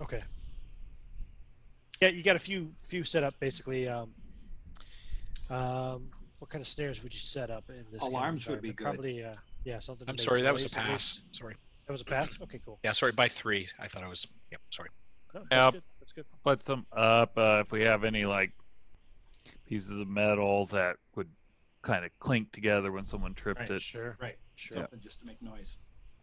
Okay. 0.00 0.22
Yeah, 2.00 2.08
you 2.08 2.22
got 2.22 2.36
a 2.36 2.40
few 2.40 2.72
few 2.88 3.04
set 3.04 3.24
up 3.24 3.34
basically. 3.40 3.88
Um, 3.88 4.14
um, 5.50 6.08
what 6.40 6.50
kind 6.50 6.60
of 6.60 6.68
snares 6.68 7.02
would 7.02 7.14
you 7.14 7.20
set 7.20 7.50
up 7.50 7.64
in 7.68 7.76
this? 7.92 8.00
kind 8.00 8.02
of 8.02 8.08
Alarms 8.08 8.48
would 8.48 8.60
be 8.62 8.70
environment? 8.70 9.02
good. 9.02 9.22
Probably, 9.22 9.24
uh, 9.24 9.34
yeah, 9.64 9.78
something. 9.78 10.08
I'm 10.08 10.18
sorry, 10.18 10.42
that 10.42 10.52
was 10.52 10.64
a 10.64 10.70
pass. 10.70 11.20
Sorry. 11.32 11.54
That 11.86 11.92
was 11.92 12.00
a 12.00 12.04
pass. 12.04 12.40
Okay, 12.42 12.60
cool. 12.64 12.78
Yeah, 12.82 12.92
sorry, 12.92 13.12
by 13.12 13.28
three. 13.28 13.68
I 13.78 13.86
thought 13.88 14.02
I 14.02 14.08
was. 14.08 14.26
Yep, 14.50 14.60
sorry. 14.70 14.88
No, 15.34 15.40
that's 15.48 15.64
Yep. 15.64 15.72
good. 15.74 15.82
That's 16.00 16.12
good. 16.12 16.24
Put 16.42 16.62
some 16.64 16.86
up. 16.92 17.32
Uh, 17.36 17.62
if 17.64 17.70
we 17.70 17.82
have 17.82 18.04
any 18.04 18.24
like 18.26 18.52
pieces 19.66 19.98
of 19.98 20.08
metal 20.08 20.66
that 20.66 20.96
would 21.14 21.28
kind 21.82 22.04
of 22.04 22.10
clink 22.18 22.52
together 22.52 22.90
when 22.92 23.04
someone 23.04 23.34
tripped 23.34 23.60
Right. 23.60 23.70
it. 23.70 23.82
Sure. 23.82 24.16
Right. 24.20 24.36
Sure. 24.54 24.78
Something 24.78 25.00
just 25.00 25.20
to 25.20 25.26
make 25.26 25.40
noise. 25.42 25.76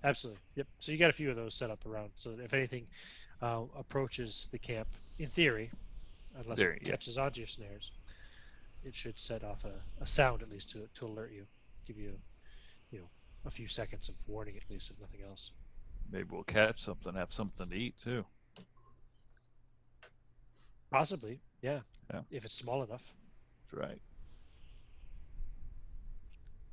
Absolutely. 0.03 0.41
Yep. 0.55 0.67
So 0.79 0.91
you 0.91 0.97
got 0.97 1.09
a 1.09 1.13
few 1.13 1.29
of 1.29 1.35
those 1.35 1.55
set 1.55 1.71
up 1.71 1.85
around. 1.85 2.11
So 2.15 2.35
that 2.35 2.43
if 2.43 2.53
anything 2.53 2.87
uh, 3.41 3.63
approaches 3.77 4.47
the 4.51 4.59
camp, 4.59 4.87
in 5.19 5.29
theory, 5.29 5.71
unless 6.37 6.57
Theory, 6.59 6.77
it 6.77 6.83
yeah. 6.83 6.91
catches 6.91 7.17
onto 7.17 7.39
your 7.41 7.47
snares, 7.47 7.91
it 8.87 8.95
should 8.95 9.19
set 9.19 9.43
off 9.43 9.65
a, 9.65 10.03
a 10.03 10.07
sound 10.07 10.41
at 10.41 10.49
least 10.49 10.71
to 10.71 10.87
to 10.95 11.05
alert 11.05 11.31
you, 11.31 11.45
give 11.85 11.97
you, 11.97 12.19
you 12.91 12.99
know, 12.99 13.09
a 13.45 13.51
few 13.51 13.67
seconds 13.67 14.09
of 14.09 14.15
warning 14.27 14.57
at 14.57 14.69
least, 14.69 14.91
if 14.91 14.99
nothing 14.99 15.21
else. 15.23 15.51
Maybe 16.11 16.29
we'll 16.31 16.43
catch 16.43 16.81
something, 16.81 17.13
have 17.15 17.33
something 17.33 17.69
to 17.69 17.75
eat 17.75 17.97
too. 17.99 18.25
Possibly, 20.91 21.41
yeah. 21.61 21.81
Yeah. 22.13 22.21
If 22.31 22.45
it's 22.45 22.55
small 22.55 22.83
enough. 22.83 23.13
That's 23.61 23.73
right. 23.73 24.01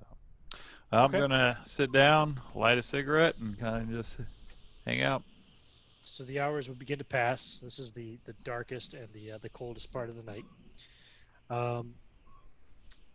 So, 0.01 0.07
I'm 0.93 1.11
Okay. 1.11 1.19
gonna 1.19 1.59
sit 1.65 1.93
down, 1.93 2.41
light 2.55 2.79
a 2.79 2.83
cigarette, 2.83 3.37
and 3.39 3.59
kind 3.59 3.83
of 3.83 3.91
just 3.91 4.17
hang 4.87 5.03
out. 5.03 5.23
So 6.03 6.25
the 6.25 6.41
hours 6.41 6.69
will 6.69 6.77
begin 6.77 6.99
to 6.99 7.05
pass. 7.05 7.59
This 7.59 7.79
is 7.79 7.93
the 7.93 8.19
the 8.25 8.35
darkest 8.45 8.95
and 8.95 9.09
the 9.13 9.33
uh, 9.33 9.39
the 9.39 9.49
coldest 9.51 9.93
part 9.93 10.11
of 10.11 10.17
the 10.17 10.23
night. 10.23 10.45
Um, 11.51 11.95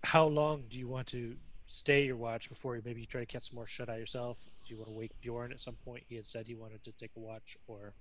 how 0.04 0.26
long 0.28 0.64
do 0.70 0.80
you 0.80 0.88
want 0.88 1.08
to 1.08 1.36
stay 1.66 2.06
your 2.06 2.18
watch 2.18 2.50
before 2.50 2.76
you 2.76 2.82
maybe 2.84 3.06
try 3.06 3.22
to 3.22 3.28
catch 3.28 3.50
some 3.50 3.56
more 3.56 3.68
shut 3.68 3.90
eye 3.90 3.98
yourself? 3.98 4.44
Do 4.66 4.74
you 4.74 4.78
want 4.78 4.88
to 4.90 4.94
wake 4.94 5.12
Bjorn 5.22 5.52
at 5.52 5.62
some 5.62 5.78
point? 5.84 6.04
He 6.08 6.16
had 6.16 6.28
said 6.28 6.48
he 6.48 6.56
wanted 6.56 6.84
to 6.84 6.92
take 6.94 7.12
a 7.16 7.20
watch, 7.20 7.58
or 7.68 7.94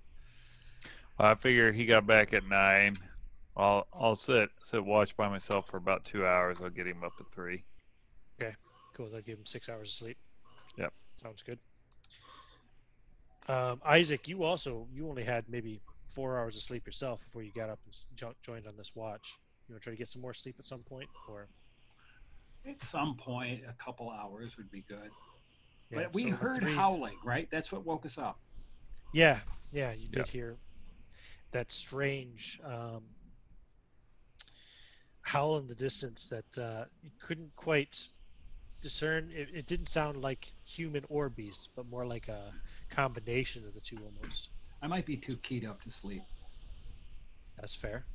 I 1.19 1.35
figure 1.35 1.71
he 1.71 1.85
got 1.85 2.07
back 2.07 2.33
at 2.33 2.47
nine. 2.47 2.97
I'll 3.55 3.87
I'll 3.93 4.15
sit 4.15 4.49
sit 4.63 4.85
watch 4.85 5.15
by 5.17 5.27
myself 5.27 5.67
for 5.67 5.77
about 5.77 6.05
two 6.05 6.25
hours. 6.25 6.61
I'll 6.61 6.69
get 6.69 6.87
him 6.87 7.03
up 7.03 7.13
at 7.19 7.25
three. 7.33 7.63
Okay, 8.41 8.55
cool, 8.95 9.07
that'll 9.07 9.21
give 9.21 9.37
him 9.37 9.45
six 9.45 9.69
hours 9.69 9.89
of 9.89 9.93
sleep. 9.95 10.17
Yep. 10.77 10.93
sounds 11.15 11.41
good. 11.43 11.59
Um, 13.47 13.81
Isaac, 13.85 14.27
you 14.27 14.43
also 14.43 14.87
you 14.93 15.09
only 15.09 15.23
had 15.23 15.45
maybe 15.49 15.81
four 16.07 16.39
hours 16.39 16.55
of 16.55 16.61
sleep 16.63 16.85
yourself 16.85 17.19
before 17.25 17.43
you 17.43 17.51
got 17.51 17.69
up 17.69 17.79
and 17.85 18.33
joined 18.41 18.67
on 18.67 18.77
this 18.77 18.95
watch. 18.95 19.39
You 19.67 19.73
want 19.73 19.81
to 19.81 19.83
try 19.83 19.93
to 19.93 19.97
get 19.97 20.09
some 20.09 20.21
more 20.21 20.33
sleep 20.33 20.55
at 20.59 20.65
some 20.65 20.81
point, 20.81 21.09
or 21.27 21.49
At 22.69 22.83
some 22.83 23.15
point, 23.15 23.61
a 23.67 23.73
couple 23.83 24.09
hours 24.11 24.55
would 24.57 24.69
be 24.69 24.81
good. 24.87 25.09
Yeah, 25.89 26.03
but 26.03 26.13
we 26.13 26.29
so 26.29 26.37
heard 26.37 26.61
three- 26.61 26.73
howling, 26.75 27.17
right? 27.23 27.47
That's 27.51 27.71
what 27.71 27.83
woke 27.85 28.05
us 28.05 28.17
up. 28.17 28.39
Yeah, 29.11 29.39
yeah, 29.71 29.91
you 29.93 30.07
did 30.07 30.27
Yeah. 30.27 30.31
hear 30.31 30.57
that 31.51 31.71
strange 31.71 32.59
um, 32.63 33.03
howl 35.21 35.57
in 35.57 35.67
the 35.67 35.73
distance 35.73 36.29
that 36.29 36.57
uh, 36.61 36.85
you 37.01 37.09
couldn't 37.19 37.55
quite 37.55 38.07
discern. 38.81 39.31
It, 39.33 39.49
it 39.53 39.65
didn't 39.65 39.87
sound 39.89 40.21
like 40.21 40.51
human 40.63 41.03
or 41.09 41.29
beast, 41.29 41.69
but 41.75 41.87
more 41.89 42.05
like 42.05 42.27
a 42.27 42.53
combination 42.91 43.65
of 43.65 43.73
the 43.73 43.81
two 43.81 43.97
almost. 43.97 44.49
I 44.83 44.87
might 44.87 45.07
be 45.07 45.17
too 45.17 45.37
keyed 45.37 45.65
up 45.65 45.81
to 45.83 45.89
sleep. 45.89 46.21
That's 47.59 47.73
fair. 47.73 48.05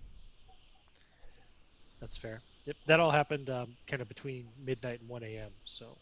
That's 2.00 2.16
fair. 2.16 2.40
Yep, 2.66 2.76
that 2.86 3.00
all 3.00 3.10
happened 3.10 3.50
um, 3.50 3.76
kind 3.86 4.00
of 4.00 4.08
between 4.08 4.46
midnight 4.64 5.00
and 5.00 5.08
1 5.08 5.22
a.m., 5.22 5.50
so 5.64 5.96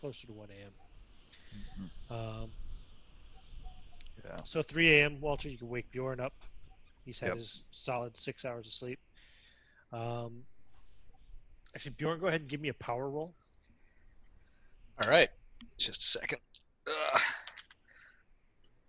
closer 0.00 0.26
to 0.26 0.32
1 0.32 0.48
a.m. 0.50 2.16
Um, 2.18 2.50
Yeah. 4.24 4.36
So 4.44 4.62
3 4.62 4.98
a.m. 5.00 5.20
Walter, 5.20 5.48
you 5.48 5.58
can 5.58 5.68
wake 5.68 5.90
Bjorn 5.90 6.20
up. 6.20 6.34
He's 7.04 7.18
had 7.18 7.28
Yep. 7.28 7.36
his 7.36 7.64
solid 7.70 8.16
six 8.16 8.44
hours 8.44 8.66
of 8.66 8.72
sleep. 8.72 8.98
Um, 9.92 10.42
actually, 11.74 11.94
Bjorn, 11.98 12.20
go 12.20 12.26
ahead 12.26 12.40
and 12.40 12.50
give 12.50 12.60
me 12.60 12.68
a 12.68 12.74
power 12.74 13.08
roll. 13.08 13.34
All 15.02 15.10
right. 15.10 15.28
Just 15.78 16.00
a 16.00 16.18
second. 16.18 16.38
Ugh. 16.88 17.20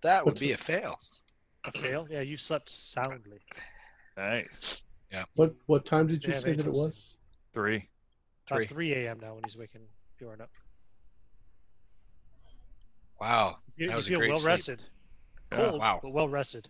That 0.01 0.25
would 0.25 0.31
What's 0.33 0.41
be 0.41 0.51
a 0.51 0.57
fail. 0.57 0.99
A 1.65 1.71
fail? 1.71 2.07
Yeah, 2.09 2.21
you 2.21 2.37
slept 2.37 2.69
soundly. 2.69 3.39
Nice. 4.17 4.83
What 5.35 5.53
what 5.67 5.85
time 5.85 6.07
did 6.07 6.23
They 6.23 6.29
you 6.29 6.33
have 6.33 6.43
say 6.43 6.49
that 6.53 6.59
it 6.59 6.65
angels. 6.67 6.85
was? 6.85 7.15
Three. 7.53 7.89
Uh, 8.51 8.55
Three. 8.55 8.65
3 8.65 8.93
a.m. 8.93 9.19
now 9.19 9.33
when 9.35 9.43
he's 9.43 9.57
waking 9.57 9.81
Bjorn 10.19 10.41
up. 10.41 10.49
Wow. 13.19 13.57
You, 13.77 13.85
That 13.87 13.91
you 13.91 13.95
was 13.95 14.07
a 14.07 14.09
feel 14.11 14.19
great 14.19 14.29
well 14.29 14.37
sleep. 14.37 14.51
rested. 14.51 14.83
Yeah. 15.51 15.69
Cold, 15.69 15.81
Wow. 15.81 15.99
but 16.03 16.11
well 16.13 16.27
rested. 16.27 16.67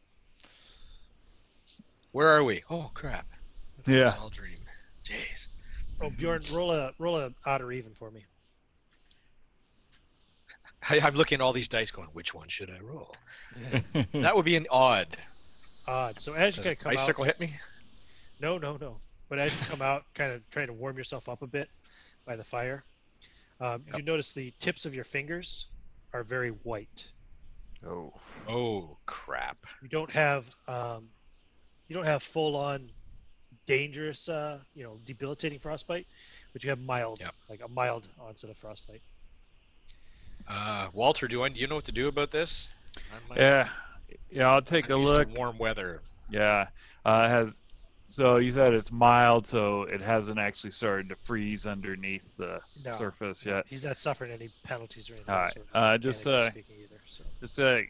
Where 2.12 2.28
are 2.28 2.44
we? 2.44 2.62
Oh 2.70 2.92
crap. 2.94 3.26
This 3.86 3.98
Yeah. 3.98 4.08
is 4.10 4.16
all 4.22 4.30
dream. 4.30 4.60
Jeez. 5.04 5.48
Oh, 6.02 6.10
Bjorn, 6.12 6.42
roll 6.52 6.72
a 6.72 6.94
roll 7.00 7.18
a 7.18 7.32
odd 7.46 7.62
or 7.62 7.72
even 7.72 7.94
for 7.94 8.12
me. 8.12 8.26
I, 10.90 11.00
I'm 11.00 11.16
looking 11.16 11.38
at 11.38 11.42
all 11.42 11.54
these 11.54 11.70
dice, 11.70 11.92
going, 11.92 12.10
which 12.10 12.34
one 12.34 12.50
should 12.50 12.70
I 12.70 12.80
roll? 12.80 13.16
That 14.14 14.36
would 14.36 14.46
be 14.46 14.56
an 14.56 14.68
odd. 14.70 15.18
Odd. 15.88 16.20
So 16.22 16.34
as 16.34 16.56
you 16.58 16.64
Does 16.64 16.66
kind 16.72 16.78
of 16.78 16.84
come 16.84 16.92
out, 16.92 17.00
icicle 17.00 17.24
hit 17.24 17.40
me? 17.40 17.54
No, 18.44 18.58
no, 18.58 18.76
no. 18.80 18.98
But 19.30 19.40
as 19.40 19.58
you 19.60 19.66
come 19.68 19.82
out, 19.82 20.04
kind 20.14 20.34
of 20.34 20.48
trying 20.52 20.68
to 20.68 20.74
warm 20.74 20.98
yourself 20.98 21.30
up 21.30 21.42
a 21.42 21.48
bit 21.48 21.70
by 22.26 22.36
the 22.36 22.44
fire, 22.44 22.84
um, 23.62 23.84
Yep. 23.88 23.98
you 23.98 24.04
notice 24.04 24.34
the 24.34 24.54
tips 24.60 24.86
of 24.86 24.94
your 24.94 25.06
fingers 25.06 25.68
are 26.12 26.24
very 26.24 26.50
white. 26.50 27.08
oh. 27.88 28.14
Oh 28.48 28.98
crap. 29.06 29.58
You 29.82 29.88
don't 29.88 30.12
have 30.12 30.50
um, 30.68 31.08
you 31.88 31.96
don't 31.96 32.04
have 32.06 32.22
full 32.22 32.56
on 32.58 32.92
dangerous, 33.66 34.28
uh, 34.28 34.60
you 34.76 34.84
know, 34.84 35.00
debilitating 35.06 35.58
frostbite, 35.60 36.06
but 36.52 36.64
you 36.66 36.70
have 36.70 36.80
mild, 36.82 37.22
Yep. 37.22 37.34
like 37.50 37.62
a 37.64 37.68
mild 37.70 38.08
onset 38.20 38.50
of 38.50 38.58
frostbite. 38.58 39.02
Uh, 40.50 40.90
Walter, 40.92 41.30
do 41.30 41.44
I 41.44 41.50
do 41.50 41.62
you 41.62 41.68
know 41.68 41.76
what 41.76 41.86
to 41.86 41.92
do 41.94 42.10
about 42.10 42.30
this? 42.32 42.68
I 42.98 43.30
might- 43.30 43.40
Yeah. 43.40 43.70
Yeah. 44.30 44.52
I'll 44.52 44.62
take 44.62 44.90
I'm 44.90 44.98
a 44.98 45.00
used 45.00 45.14
to 45.14 45.20
look. 45.20 45.38
warm 45.38 45.58
weather. 45.58 46.02
Yeah. 46.30 46.68
Uh, 47.06 47.24
it 47.26 47.30
has 47.30 47.62
so 48.14 48.38
you 48.38 48.52
said 48.52 48.74
it's 48.76 48.92
mild, 48.92 49.48
so 49.48 49.84
it 49.84 50.00
hasn't 50.00 50.38
actually 50.38 50.70
started 50.70 51.10
to 51.10 51.16
freeze 51.16 51.66
underneath 51.66 52.38
the 52.38 52.60
No, 52.84 52.92
surface 52.92 53.44
yet. 53.44 53.66
he's 53.66 53.84
not 53.84 53.98
suffering 53.98 54.32
any 54.32 54.50
penalties 54.64 55.10
or 55.10 55.14
anything. 55.16 55.34
All 55.34 55.36
of 55.36 55.42
right, 55.42 55.54
that 55.54 55.54
sort, 55.54 55.68
uh, 55.74 55.98
just, 55.98 56.26
mechanically 56.28 56.76
uh, 56.80 56.84
either. 56.84 57.02
So 57.08 57.24
Just 57.40 57.60
uh, 57.60 57.82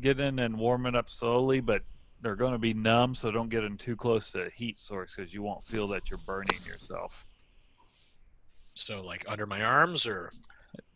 get 0.00 0.20
in 0.20 0.38
and 0.38 0.58
warm 0.58 0.86
it 0.86 0.94
up 0.96 1.10
slowly, 1.10 1.60
but 1.60 1.82
they're 2.22 2.34
going 2.36 2.52
to 2.52 2.58
be 2.58 2.72
numb, 2.72 3.14
so 3.14 3.30
don't 3.30 3.50
get 3.50 3.64
in 3.64 3.76
too 3.76 3.94
close 3.96 4.30
to 4.32 4.44
a 4.44 4.50
heat 4.50 4.78
source 4.78 5.14
because 5.14 5.34
you 5.34 5.42
won't 5.42 5.66
feel 5.66 5.88
that 5.88 6.08
you're 6.08 6.18
burning 6.18 6.64
yourself. 6.64 7.26
So 8.74 9.02
like 9.02 9.24
under 9.28 9.46
my 9.46 9.62
arms 9.62 10.06
or 10.06 10.32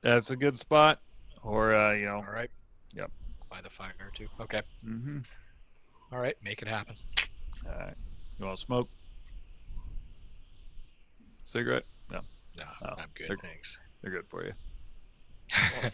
That's 0.03 0.31
a 0.31 0.37
good 0.37 0.59
spot, 0.59 1.01
or 1.43 1.75
uh, 1.75 1.93
you 1.93 2.07
know, 2.07 2.17
all 2.17 2.33
right. 2.33 2.51
Yep. 2.95 3.11
By 3.51 3.61
the 3.61 3.71
fire 3.71 3.93
too. 4.15 4.29
Okay. 4.41 4.63
mm-hmm. 4.85 5.19
All 6.13 6.19
right. 6.19 6.37
Make 6.43 6.63
it 6.63 6.69
happen. 6.69 6.97
All 7.67 7.73
right. 7.73 7.97
You 8.39 8.47
want 8.47 8.59
to 8.59 8.63
smoke? 8.65 8.89
Cigarette? 11.45 11.85
No, 12.11 12.21
No, 12.61 12.67
Oh, 12.83 12.95
I'm 12.99 13.09
good. 13.15 13.29
they're- 13.31 13.37
Thanks. 13.39 13.79
they're 14.03 14.11
good 14.11 14.27
for 14.29 14.45
you. 14.45 14.53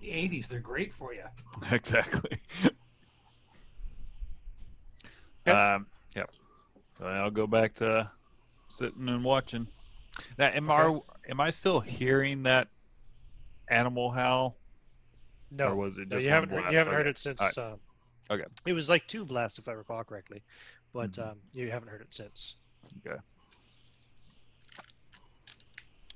The 0.00 0.08
80s, 0.08 0.48
they're 0.48 0.58
great 0.58 0.92
for 0.92 1.14
you. 1.14 1.22
exactly. 1.70 2.36
Yep. 5.46 5.54
Um, 5.54 5.86
yep. 6.16 6.28
So 6.98 7.04
I'll 7.06 7.30
go 7.30 7.46
back 7.46 7.74
to 7.74 8.10
sitting 8.68 9.08
and 9.08 9.22
watching. 9.22 9.68
Now, 10.38 10.46
am 10.48 10.68
Okay. 10.68 11.00
I 11.28 11.30
am 11.30 11.40
I 11.40 11.50
still 11.50 11.78
hearing 11.78 12.42
that 12.42 12.66
animal 13.68 14.10
howl, 14.10 14.56
No, 15.52 15.68
or 15.68 15.76
was 15.76 15.98
it 15.98 16.08
no, 16.08 16.18
you 16.18 16.30
haven't 16.30 16.48
heard, 16.50 16.72
you 16.72 16.78
haven't 16.78 16.94
heard 16.94 17.02
Okay. 17.02 17.10
it 17.10 17.18
since. 17.18 17.40
Alright. 17.40 17.58
Um, 17.58 17.78
Okay. 18.30 18.44
It 18.66 18.72
was 18.72 18.88
like 18.88 19.06
two 19.06 19.24
blasts, 19.24 19.58
if 19.58 19.68
I 19.68 19.72
recall 19.72 20.04
correctly, 20.04 20.42
but 20.92 21.16
Mhm. 21.16 21.30
um, 21.30 21.38
you 21.52 21.70
haven't 21.70 21.88
heard 21.88 22.00
it 22.02 22.14
since. 22.14 22.54
Okay. 23.06 23.18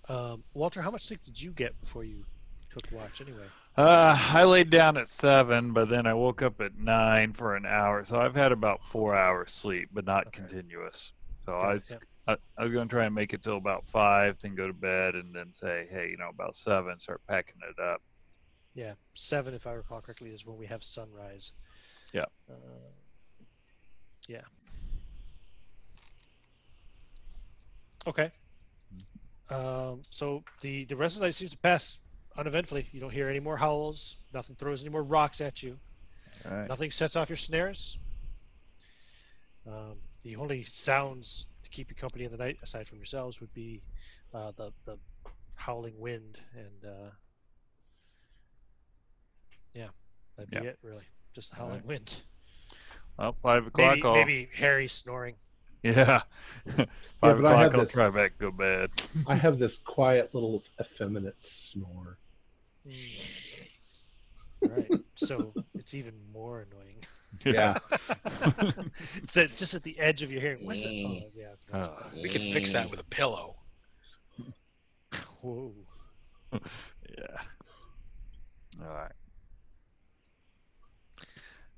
Um, 0.09 0.45
Walter, 0.55 0.81
how 0.83 0.91
much 0.91 1.03
sleep 1.03 1.25
did 1.25 1.41
you 1.41 1.51
get 1.53 1.79
before 1.81 2.05
you 2.05 2.25
took 2.71 2.91
watch 2.93 3.21
anyway? 3.21 3.49
Uh, 3.77 4.17
I 4.33 4.45
laid 4.45 4.71
down 4.71 4.97
at 4.97 5.09
seven, 5.09 5.73
but 5.73 5.89
then 5.89 6.07
I 6.07 6.15
woke 6.15 6.41
up 6.43 6.61
at 6.61 6.77
nine 6.77 7.33
for 7.35 7.57
an 7.57 7.67
hour. 7.67 8.05
So 8.05 8.19
I've 8.19 8.35
had 8.35 8.53
about 8.53 8.83
four 8.83 9.15
hours 9.15 9.53
sleep, 9.53 9.91
but 9.93 10.07
not 10.07 10.29
Okay. 10.29 10.43
continuous. 10.43 11.13
So 11.45 11.53
I 11.59 11.73
was. 11.73 11.95
I, 12.29 12.37
I 12.59 12.65
was 12.65 12.73
going 12.73 12.89
to 12.89 12.93
try 12.93 13.05
and 13.05 13.15
make 13.15 13.35
it 13.35 13.45
till 13.45 13.57
about 13.57 13.87
five, 13.87 14.37
then 14.41 14.57
go 14.57 14.67
to 14.67 14.73
bed, 14.73 15.15
and 15.15 15.33
then 15.33 15.53
say, 15.53 15.87
hey, 15.89 16.09
you 16.11 16.17
know, 16.17 16.29
about 16.29 16.57
seven, 16.57 16.99
start 16.99 17.21
packing 17.29 17.61
it 17.71 17.81
up. 17.81 18.03
Yeah, 18.75 18.95
seven, 19.15 19.55
if 19.55 19.67
I 19.67 19.73
recall 19.73 20.01
correctly, 20.01 20.31
is 20.31 20.45
when 20.45 20.57
we 20.57 20.67
have 20.67 20.83
sunrise. 20.83 21.53
Yeah. 22.17 22.25
Uh, 22.51 22.55
yeah. 24.27 24.41
Okay. 28.07 28.31
Um, 29.51 30.01
so 30.11 30.43
the 30.63 30.87
the 30.87 30.97
rest 30.97 31.17
of 31.17 31.21
the 31.21 31.27
night 31.27 31.35
seems 31.35 31.51
to 31.51 31.59
pass 31.59 32.01
uneventfully. 32.37 32.89
You 32.93 33.01
don't 33.01 33.13
hear 33.13 33.29
any 33.29 33.41
more 33.41 33.59
howls. 33.59 34.17
Nothing 34.33 34.57
throws 34.57 34.81
any 34.81 34.89
more 34.89 35.03
rocks 35.03 35.43
at 35.43 35.63
you. 35.63 35.79
Right. 36.51 36.69
Nothing 36.69 36.91
sets 36.91 37.17
off 37.17 37.29
your 37.29 37.37
snares. 37.37 37.99
Um, 39.67 39.97
the 40.23 40.37
only 40.37 40.65
sounds 40.65 41.47
to 41.65 41.71
keep 41.71 41.91
you 41.91 41.97
company 41.97 42.25
in 42.25 42.31
the 42.31 42.39
night, 42.39 42.57
aside 42.63 42.89
from 42.89 42.97
yourselves, 42.97 43.41
would 43.41 43.53
be 43.53 43.83
uh, 44.33 44.53
the 44.57 44.73
the 44.87 44.97
howling 45.55 45.99
wind 45.99 46.39
and 46.57 46.91
uh, 46.91 47.11
yeah, 49.75 49.89
that'd 50.37 50.51
be 50.51 50.67
it 50.67 50.79
really. 50.83 51.05
Just 51.37 51.51
the 51.51 51.57
howling 51.57 51.73
Alright. 51.73 51.87
wind. 51.87 52.17
Well, 53.19 53.37
five 53.43 53.67
o'clock. 53.67 53.97
Maybe, 53.97 54.07
I'll, 54.07 54.15
maybe 54.15 54.49
Harry 54.55 54.89
snoring. 54.89 55.35
Yeah. 55.83 56.23
Five 56.67 56.87
but 57.21 57.27
I 57.27 57.31
had 57.31 57.37
o'clock, 57.67 57.75
I'll 57.75 57.81
this- 57.83 57.93
try 57.93 58.09
back 58.11 58.39
go 58.39 58.51
bed. 58.51 58.91
I 59.27 59.35
have 59.37 59.59
this 59.59 59.77
quiet 59.79 60.35
little 60.35 60.65
effeminate 60.81 61.41
snore. 61.41 62.19
Mm. 62.89 63.69
right. 64.63 64.91
So 65.17 65.53
it's 65.75 65.93
even 65.95 66.15
more 66.33 66.67
annoying. 66.73 67.05
Yeah. 67.45 67.79
it's 69.23 69.37
at, 69.37 69.55
just 69.57 69.75
at 69.75 69.83
the 69.83 69.97
edge 70.01 70.23
of 70.23 70.33
your 70.33 70.41
hearing. 70.41 70.65
What's 70.67 70.85
it? 70.87 71.05
Oh, 71.07 71.31
yeah. 71.37 71.49
Oh, 71.75 71.99
We 72.15 72.31
can 72.31 72.41
fix 72.41 72.73
that 72.73 72.91
with 72.91 72.99
a 72.99 73.05
pillow. 73.05 73.57
Whoa. 75.43 75.73
yeah. 76.53 77.37
All 78.83 78.95
right. 78.95 79.13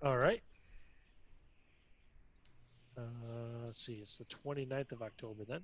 All 0.03 0.17
right. 0.17 0.43
Uh, 2.97 3.03
let's 3.67 3.85
see. 3.85 3.95
It's 3.95 4.17
the 4.17 4.25
29th 4.25 4.93
of 4.93 5.03
October 5.03 5.45
then. 5.45 5.61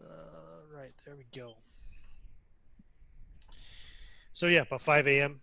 Uh, 0.00 0.76
right. 0.76 0.92
There 1.04 1.16
we 1.16 1.24
go. 1.34 1.54
So 4.32 4.46
yeah, 4.46 4.60
about 4.60 4.80
5 4.82 5.06
a.m. 5.08 5.40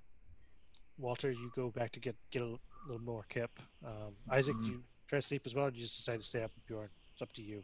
Walter, 0.97 1.31
you 1.31 1.51
go 1.55 1.69
back 1.69 1.91
to 1.93 1.99
get 1.99 2.15
get 2.31 2.41
a 2.41 2.57
little 2.87 3.03
more 3.03 3.25
kip. 3.27 3.51
Um, 3.85 4.13
Isaac, 4.31 4.55
do 4.61 4.67
you 4.69 4.83
try 5.07 5.19
to 5.19 5.25
sleep 5.25 5.41
as 5.45 5.53
well, 5.53 5.65
or 5.65 5.71
do 5.71 5.77
you 5.77 5.83
just 5.83 5.97
decide 5.97 6.21
to 6.21 6.25
stay 6.25 6.43
up 6.43 6.51
with 6.55 6.65
Bjorn? 6.67 6.89
It's 7.11 7.21
up 7.21 7.33
to 7.33 7.41
you. 7.41 7.63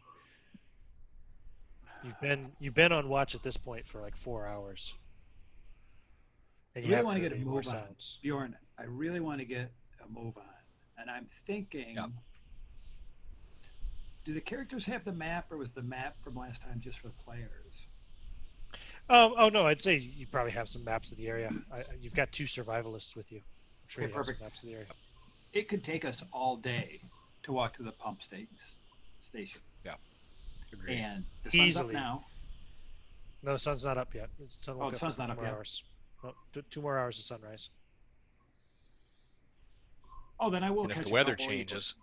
You've 2.04 2.20
been 2.20 2.52
you've 2.58 2.74
been 2.74 2.92
on 2.92 3.08
watch 3.08 3.34
at 3.34 3.42
this 3.42 3.56
point 3.56 3.86
for 3.86 4.00
like 4.00 4.16
four 4.16 4.46
hours. 4.46 4.92
And 6.74 6.84
I 6.84 6.88
you 6.88 6.94
really 6.94 7.04
want 7.04 7.16
to 7.16 7.28
get 7.28 7.32
a 7.32 7.36
move 7.36 7.68
on. 7.68 7.82
Bjorn, 8.22 8.56
I 8.78 8.84
really 8.84 9.20
want 9.20 9.38
to 9.38 9.44
get 9.44 9.70
move 10.10 10.36
on. 10.36 10.44
And 10.98 11.10
I'm 11.10 11.26
thinking 11.46 11.96
Yep. 11.96 12.10
do 14.24 14.34
the 14.34 14.40
characters 14.40 14.86
have 14.86 15.04
the 15.04 15.12
map 15.12 15.50
or 15.50 15.56
was 15.56 15.72
the 15.72 15.82
map 15.82 16.16
from 16.22 16.36
last 16.36 16.62
time 16.62 16.80
just 16.80 16.98
for 17.00 17.08
the 17.08 17.14
players? 17.24 17.86
Oh, 19.10 19.34
oh 19.36 19.48
no, 19.48 19.66
I'd 19.66 19.80
say 19.80 19.96
you 19.96 20.26
probably 20.26 20.52
have 20.52 20.68
some 20.68 20.84
maps 20.84 21.10
of 21.10 21.18
the 21.18 21.26
area. 21.28 21.52
I, 21.72 21.78
I- 21.78 21.84
you've 22.00 22.14
got 22.14 22.30
two 22.32 22.44
survivalists 22.44 23.16
with 23.16 23.30
you. 23.32 23.38
I'm 23.38 23.88
sure 23.88 24.04
Okay, 24.04 24.12
you 24.12 24.16
have 24.16 24.24
some 24.26 24.34
perfect. 24.34 24.42
maps 24.42 24.62
of 24.62 24.68
the 24.68 24.74
area. 24.74 24.86
It 25.52 25.68
could 25.68 25.82
take 25.84 26.04
us 26.04 26.22
all 26.32 26.56
day 26.56 27.00
to 27.42 27.52
walk 27.52 27.74
to 27.74 27.82
the 27.82 27.92
pump 27.92 28.22
sta- 28.22 28.46
station. 29.22 29.60
Yeah. 29.84 29.94
Agreed. 30.72 30.98
And 30.98 31.24
the 31.42 31.50
sun's 31.50 31.62
Easily. 31.68 31.96
up 31.96 32.02
now. 32.02 32.24
No, 33.42 33.52
the 33.54 33.58
sun's 33.58 33.82
not 33.84 33.98
up 33.98 34.14
yet. 34.14 34.30
The 34.38 34.46
sun 34.60 34.78
won't 34.78 34.88
Oh, 34.88 34.90
the 34.92 34.98
sun's 34.98 35.18
not 35.18 35.30
up 35.30 35.42
yet. 35.42 35.52
Hours. 35.52 35.82
No, 36.22 36.32
two, 36.54 36.62
two 36.70 36.80
more 36.80 36.96
hours 36.96 37.18
of 37.18 37.24
sunrise. 37.24 37.68
Oh, 40.42 40.50
then 40.50 40.64
I 40.64 40.70
will 40.72 40.82
and 40.82 40.90
catch 40.90 41.02
if 41.02 41.06
the 41.06 41.12
weather 41.12 41.36
couple- 41.36 41.46
changes, 41.54 41.94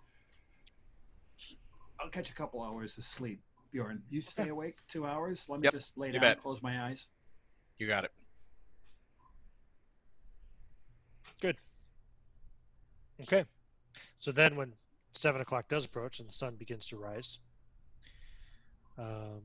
I'll 2.00 2.10
catch 2.10 2.30
a 2.30 2.34
couple 2.34 2.64
hours 2.64 2.98
of 2.98 3.04
sleep. 3.04 3.42
Bjorn, 3.74 4.02
you 4.10 4.22
stay 4.22 4.44
Okay. 4.44 4.50
awake 4.50 4.78
two 4.88 5.06
hours. 5.06 5.46
Let 5.50 5.60
me 5.60 5.66
Yep, 5.66 5.74
just 5.74 5.98
lay 5.98 6.08
you 6.08 6.14
down, 6.14 6.22
bet. 6.22 6.40
close 6.40 6.62
my 6.64 6.86
eyes. 6.86 7.08
you 7.78 7.86
got 7.88 8.06
it. 8.06 8.12
Good. 11.42 11.58
Okay. 13.24 13.46
So 14.20 14.32
then, 14.32 14.56
when 14.56 14.74
seven 15.12 15.42
o'clock 15.42 15.68
does 15.68 15.84
approach 15.86 16.20
and 16.20 16.30
the 16.30 16.34
sun 16.34 16.56
begins 16.56 16.88
to 16.88 16.98
rise, 16.98 17.40
um, 18.98 19.42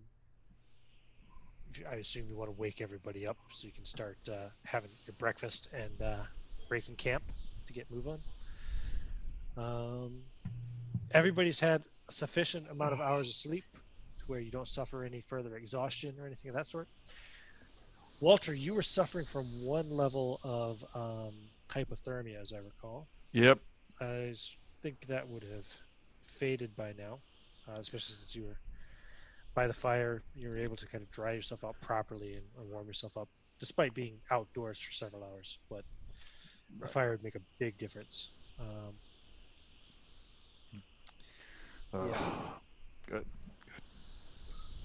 I 1.88 1.96
assume 1.96 2.28
you 2.28 2.36
want 2.36 2.48
to 2.48 2.52
wake 2.60 2.80
everybody 2.80 3.26
up 3.26 3.36
so 3.50 3.66
you 3.66 3.72
can 3.72 3.84
start 3.86 4.18
uh, 4.28 4.50
having 4.64 4.90
your 5.06 5.14
breakfast 5.18 5.68
and 5.72 6.00
uh, 6.00 6.22
breaking 6.68 6.94
camp 6.96 7.24
to 7.66 7.72
get 7.72 7.90
move 7.90 8.06
on. 8.06 8.20
Um, 9.56 10.22
everybody's 11.10 11.60
had 11.60 11.82
a 12.08 12.12
sufficient 12.12 12.70
amount 12.70 12.92
of 12.92 13.00
hours 13.00 13.28
of 13.28 13.34
sleep 13.34 13.64
to 14.18 14.24
where 14.26 14.40
you 14.40 14.50
don't 14.50 14.68
suffer 14.68 15.04
any 15.04 15.20
further 15.20 15.56
exhaustion 15.56 16.16
or 16.20 16.26
anything 16.26 16.48
of 16.50 16.56
that 16.56 16.66
sort. 16.66 16.88
Walter, 18.20 18.54
you 18.54 18.74
were 18.74 18.82
suffering 18.82 19.26
from 19.26 19.44
one 19.64 19.90
level 19.90 20.40
of 20.42 20.84
um, 20.94 21.34
hypothermia, 21.68 22.40
as 22.40 22.52
I 22.52 22.58
recall. 22.58 23.06
Yep. 23.32 23.58
I 24.00 24.34
think 24.82 25.06
that 25.08 25.28
would 25.28 25.42
have 25.44 25.66
faded 26.26 26.74
by 26.76 26.92
now, 26.96 27.18
uh, 27.68 27.78
especially 27.80 28.16
since 28.16 28.34
you 28.34 28.44
were 28.44 28.58
by 29.54 29.66
the 29.66 29.72
fire. 29.72 30.22
You 30.34 30.48
were 30.48 30.58
able 30.58 30.76
to 30.76 30.86
kind 30.86 31.02
of 31.02 31.10
dry 31.10 31.32
yourself 31.32 31.64
out 31.64 31.76
properly 31.80 32.34
and, 32.34 32.70
warm 32.70 32.86
yourself 32.86 33.16
up, 33.16 33.28
despite 33.60 33.94
being 33.94 34.20
outdoors 34.30 34.78
for 34.78 34.92
several 34.92 35.22
hours. 35.24 35.58
But 35.68 35.84
the 36.80 36.88
fire 36.88 37.10
would 37.10 37.22
make 37.22 37.34
a 37.34 37.42
big 37.58 37.78
difference. 37.78 38.28
Um, 38.58 38.94
Yeah. 41.94 43.18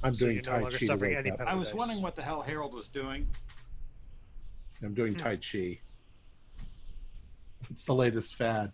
I'm 0.01 0.13
So 0.13 0.25
doing 0.25 0.35
you're 0.35 0.43
no 0.45 0.59
Tai 0.59 0.63
Chi 0.69 0.77
to 0.77 0.85
suffering 0.85 1.15
any 1.15 1.31
I 1.31 1.55
was 1.55 1.73
wondering 1.73 2.01
what 2.01 2.15
the 2.15 2.21
hell 2.21 2.41
Harold 2.41 2.73
was 2.73 2.87
doing. 2.87 3.27
I'm 4.81 4.93
doing 4.93 5.13
Tai 5.23 5.37
Chi. 5.37 5.79
It's 7.69 7.85
the 7.85 7.93
latest 7.93 8.35
fad. 8.35 8.71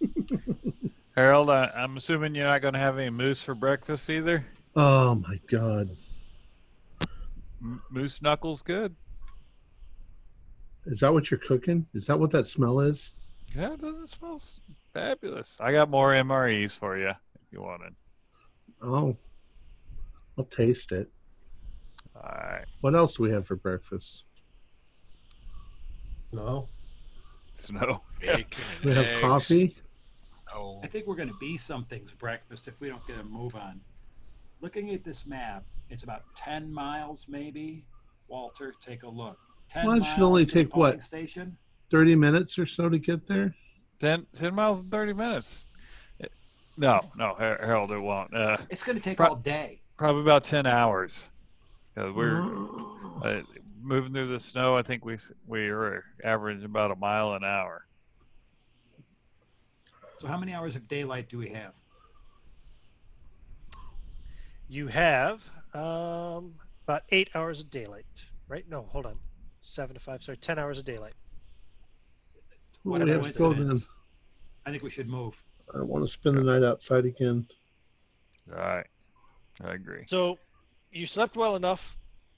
Harold, 1.16 1.48
I, 1.48 1.66
I'm 1.76 1.96
assuming 1.96 2.34
you're 2.34 2.46
not 2.46 2.60
going 2.60 2.74
to 2.74 2.80
have 2.80 2.98
any 2.98 3.10
moose 3.10 3.42
for 3.42 3.54
breakfast 3.54 4.10
either. 4.10 4.44
Oh 4.74 5.14
my 5.14 5.38
god. 5.48 5.90
M- 7.62 7.82
moose 7.90 8.20
knuckles, 8.20 8.62
good. 8.62 8.96
Is 10.86 11.00
that 11.00 11.12
what 11.12 11.30
you're 11.30 11.38
cooking? 11.38 11.86
Is 11.94 12.06
that 12.06 12.18
what 12.18 12.32
that 12.32 12.48
smell 12.48 12.80
is? 12.80 13.14
Yeah, 13.56 13.74
it 13.74 13.80
doesn't 13.80 14.10
smell 14.10 14.42
fabulous. 14.92 15.56
I 15.60 15.70
got 15.70 15.88
more 15.88 16.10
MREs 16.10 16.76
for 16.76 16.98
you 16.98 17.10
if 17.10 17.16
you 17.54 17.62
wanted. 17.62 17.94
Oh. 18.82 19.16
I'll 20.36 20.44
taste 20.44 20.90
it. 20.92 21.08
All 22.16 22.22
right, 22.22 22.64
What 22.80 22.94
else 22.94 23.14
do 23.14 23.22
we 23.22 23.30
have 23.30 23.46
for 23.46 23.56
breakfast? 23.56 24.24
No. 26.32 26.68
snow. 27.54 28.02
Bacon 28.20 28.64
We 28.84 28.92
have 28.94 29.06
eggs. 29.06 29.20
coffee. 29.20 29.76
Oh, 30.54 30.80
I 30.82 30.86
think 30.88 31.06
we're 31.06 31.14
going 31.16 31.28
to 31.28 31.36
be 31.40 31.56
something's 31.56 32.12
breakfast 32.12 32.66
if 32.68 32.80
we 32.80 32.88
don't 32.88 33.04
get 33.06 33.18
a 33.18 33.24
move 33.24 33.54
on. 33.54 33.80
Looking 34.60 34.92
at 34.94 35.04
this 35.04 35.26
map, 35.26 35.64
it's 35.90 36.02
about 36.02 36.22
10 36.36 36.72
miles 36.72 37.26
maybe. 37.28 37.84
Walter, 38.28 38.74
take 38.80 39.02
a 39.04 39.08
look. 39.08 39.38
10 39.68 39.86
Well, 39.86 39.96
miles 39.98 40.06
should 40.12 40.22
only 40.22 40.44
to 40.44 40.50
the 40.54 40.64
take, 40.64 40.76
what? 40.76 41.02
Station? 41.02 41.56
30 41.90 42.16
minutes 42.16 42.58
or 42.58 42.66
so 42.66 42.88
to 42.88 42.98
get 42.98 43.26
there? 43.28 43.54
10, 44.00 44.26
10 44.34 44.54
miles 44.54 44.80
in 44.82 44.88
30 44.90 45.12
minutes. 45.12 45.66
It- 46.76 46.80
no, 46.80 47.00
no, 47.16 47.34
Harold, 47.34 47.90
it 47.92 47.98
won't. 48.00 48.34
Uh, 48.34 48.56
It's 48.70 48.82
going 48.82 48.96
to 48.98 49.02
take 49.02 49.16
Pro- 49.16 49.28
all 49.28 49.36
day. 49.36 49.80
probably 49.96 50.22
about 50.22 50.44
10 50.44 50.66
hours. 50.66 51.30
'Cause 51.94 52.12
we're 52.12 52.40
Oh. 52.42 53.20
uh, 53.22 53.42
moving 53.80 54.12
through 54.12 54.26
the 54.26 54.40
snow. 54.40 54.76
I 54.76 54.82
think 54.82 55.04
we 55.04 55.14
s- 55.14 55.30
we 55.46 55.70
were 55.70 56.04
averaging 56.24 56.64
about 56.64 56.90
a 56.90 56.96
mile 56.96 57.34
an 57.34 57.44
hour. 57.44 57.86
So, 60.18 60.26
how 60.26 60.36
many 60.36 60.52
hours 60.54 60.74
of 60.74 60.88
daylight 60.88 61.28
do 61.28 61.38
we 61.38 61.50
have? 61.50 61.72
you 64.66 64.88
have 64.88 65.48
um, 65.74 66.54
about 66.86 67.02
eight 67.10 67.28
hours 67.34 67.60
of 67.60 67.70
daylight, 67.70 68.06
right? 68.48 68.66
No, 68.68 68.82
hold 68.90 69.06
on. 69.06 69.16
Seven 69.62 69.94
to 69.94 70.00
five. 70.00 70.22
Sorry, 70.22 70.36
ten 70.38 70.58
hours 70.58 70.78
of 70.78 70.84
daylight. 70.84 71.12
Well, 72.82 72.98
What 72.98 73.04
we 73.04 73.10
a 73.10 73.14
have 73.14 73.30
to 73.30 73.38
go 73.38 73.52
then. 73.52 73.78
I 74.66 74.70
think 74.70 74.82
we 74.82 74.90
should 74.90 75.08
move. 75.08 75.40
I 75.72 75.78
don't 75.78 75.88
want 75.88 76.04
to 76.04 76.12
spend 76.12 76.36
the 76.36 76.42
night 76.42 76.62
outside 76.62 77.04
again. 77.04 77.46
All 78.50 78.58
right, 78.58 78.86
I 79.62 79.74
agree. 79.74 80.04
So 80.06 80.38
you 80.92 81.06
slept 81.06 81.36
well 81.36 81.56
enough. 81.56 81.96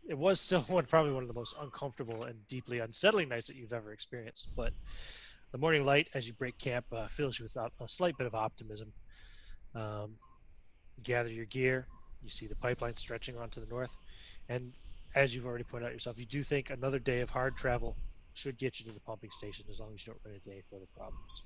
It 0.08 0.16
was 0.16 0.40
still 0.40 0.60
one 0.68 0.86
probably 0.86 1.12
one 1.12 1.22
of 1.22 1.28
the 1.28 1.34
most 1.34 1.54
uncomfortable 1.60 2.24
and 2.24 2.36
deeply 2.48 2.78
unsettling 2.78 3.28
nights 3.28 3.46
that 3.48 3.56
you've 3.56 3.72
ever 3.72 3.92
experienced. 3.92 4.50
But 4.56 4.72
the 5.52 5.58
morning 5.58 5.84
light 5.84 6.08
as 6.14 6.26
you 6.26 6.34
break 6.34 6.58
camp 6.58 6.86
uh, 6.92 7.08
fills 7.08 7.38
you 7.38 7.44
with 7.44 7.56
a, 7.56 7.70
a 7.82 7.88
slight 7.88 8.16
bit 8.16 8.26
of 8.26 8.34
optimism. 8.34 8.92
Um, 9.74 10.16
you 10.96 11.02
gather 11.02 11.28
your 11.28 11.46
gear. 11.46 11.86
You 12.22 12.30
see 12.30 12.46
the 12.46 12.56
pipeline 12.56 12.96
stretching 12.96 13.36
on 13.36 13.50
to 13.50 13.60
the 13.60 13.66
north, 13.66 13.96
and 14.48 14.72
as 15.14 15.34
you've 15.34 15.46
already 15.46 15.64
pointed 15.64 15.86
out 15.86 15.92
yourself, 15.92 16.18
you 16.18 16.26
do 16.26 16.42
think 16.42 16.70
another 16.70 16.98
day 16.98 17.20
of 17.20 17.30
hard 17.30 17.56
travel 17.56 17.96
should 18.34 18.58
get 18.58 18.78
you 18.78 18.86
to 18.86 18.92
the 18.92 19.00
pumping 19.00 19.30
station 19.30 19.64
as 19.70 19.80
long 19.80 19.92
as 19.94 20.06
you 20.06 20.12
don't 20.12 20.20
run 20.24 20.34
into 20.34 20.50
any 20.50 20.62
further 20.70 20.86
problems. 20.96 21.42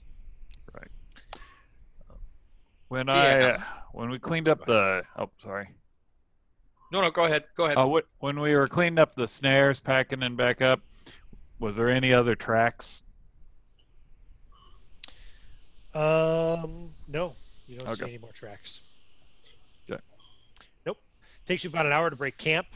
When 2.91 3.07
Yeah. 3.07 3.15
I 3.15 3.41
uh, 3.53 3.63
when 3.93 4.11
we 4.11 4.19
cleaned 4.19 4.49
up 4.49 4.67
the 4.67 5.05
oh 5.17 5.31
sorry 5.41 5.69
no, 6.93 7.01
no, 7.01 7.09
go 7.13 7.25
ahead. 7.25 7.45
Go 7.57 7.67
ahead. 7.67 7.79
oh 7.79 7.87
what 7.87 8.07
when 8.19 8.41
we 8.41 8.53
were 8.57 8.67
cleaning 8.67 8.99
up 8.99 9.15
the 9.15 9.29
snares, 9.29 9.79
packing 9.79 10.19
them 10.19 10.35
back 10.35 10.61
up, 10.61 10.81
was 11.61 11.77
there 11.77 11.89
any 11.89 12.13
other 12.13 12.35
tracks? 12.35 13.05
Um, 15.95 16.93
no, 17.07 17.37
you 17.69 17.79
don't 17.79 17.95
see 17.95 18.05
any 18.05 18.19
more 18.19 18.33
tracks. 18.33 18.81
Okay. 19.89 20.01
Nope. 20.85 20.99
Takes 21.47 21.63
you 21.63 21.71
about 21.71 21.87
an 21.87 21.93
hour 21.93 22.11
to 22.11 22.17
break 22.17 22.37
camp. 22.39 22.67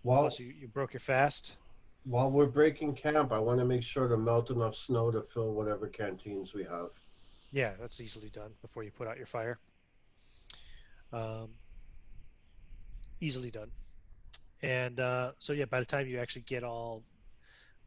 While 0.00 0.22
Plus, 0.22 0.40
you, 0.40 0.46
you 0.58 0.68
broke 0.68 0.94
your 0.94 1.00
fast. 1.00 1.58
while 2.04 2.30
we're 2.30 2.46
breaking 2.46 2.94
camp, 2.94 3.32
I 3.32 3.38
want 3.38 3.58
to 3.60 3.66
make 3.66 3.82
sure 3.82 4.08
to 4.08 4.16
melt 4.16 4.50
enough 4.50 4.76
snow 4.76 5.10
to 5.10 5.20
fill 5.20 5.52
whatever 5.52 5.88
canteens 5.88 6.54
we 6.54 6.64
have. 6.64 6.88
Yeah, 7.52 7.72
that's 7.80 8.00
easily 8.00 8.28
done 8.28 8.50
before 8.60 8.82
you 8.82 8.90
put 8.90 9.08
out 9.08 9.16
your 9.16 9.26
fire. 9.26 9.58
Um, 11.12 11.48
easily 13.20 13.50
done. 13.50 13.70
And 14.62 15.00
uh, 15.00 15.32
so, 15.38 15.52
yeah, 15.52 15.66
by 15.66 15.80
the 15.80 15.86
time 15.86 16.06
you 16.06 16.18
actually 16.18 16.42
get 16.42 16.64
all 16.64 17.02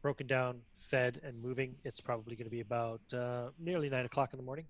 broken 0.02 0.26
down, 0.26 0.60
fed, 0.72 1.20
and 1.22 1.40
moving, 1.42 1.74
it's 1.84 2.00
probably 2.00 2.36
going 2.36 2.46
to 2.46 2.50
be 2.50 2.60
about 2.60 3.00
uh, 3.12 3.50
nearly 3.58 3.90
nine 3.90 4.06
o'clock 4.06 4.32
in 4.32 4.38
the 4.38 4.44
morning, 4.44 4.64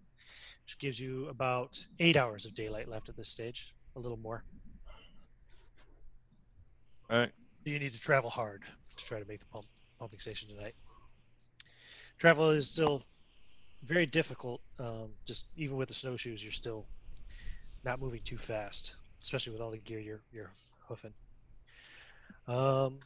which 0.65 0.79
gives 0.79 0.99
you 0.99 1.29
about 1.29 1.79
eight 1.99 2.17
hours 2.17 2.47
of 2.47 2.55
daylight 2.55 2.89
left 2.89 3.09
at 3.09 3.17
this 3.17 3.29
stage, 3.29 3.73
a 3.97 4.01
little 4.01 4.19
more. 4.19 4.43
All 7.11 7.19
right. 7.19 7.33
You 7.65 7.79
need 7.79 7.93
to 7.93 8.01
travel 8.01 8.31
hard 8.31 8.63
to 8.97 9.05
try 9.05 9.21
to 9.21 9.27
make 9.27 9.41
the 9.41 9.47
pump 9.47 9.67
pumping 9.99 10.21
station 10.21 10.49
tonight. 10.49 10.75
Travel 12.19 12.51
is 12.51 12.71
still 12.71 13.03
very 13.83 14.07
difficult. 14.07 14.61
Um, 14.79 15.11
just 15.27 15.47
even 15.57 15.77
with 15.77 15.89
the 15.89 15.95
snowshoes, 15.95 16.43
you're 16.43 16.53
still 16.53 16.87
not 17.85 18.01
moving 18.01 18.21
too 18.23 18.39
fast, 18.39 18.97
especially 19.23 19.53
with 19.53 19.63
all 19.63 19.71
the 19.71 19.79
gear 19.79 19.99
you're 19.99 20.21
you're 20.33 20.51
hoofing. 20.89 21.13
Um, 22.47 22.99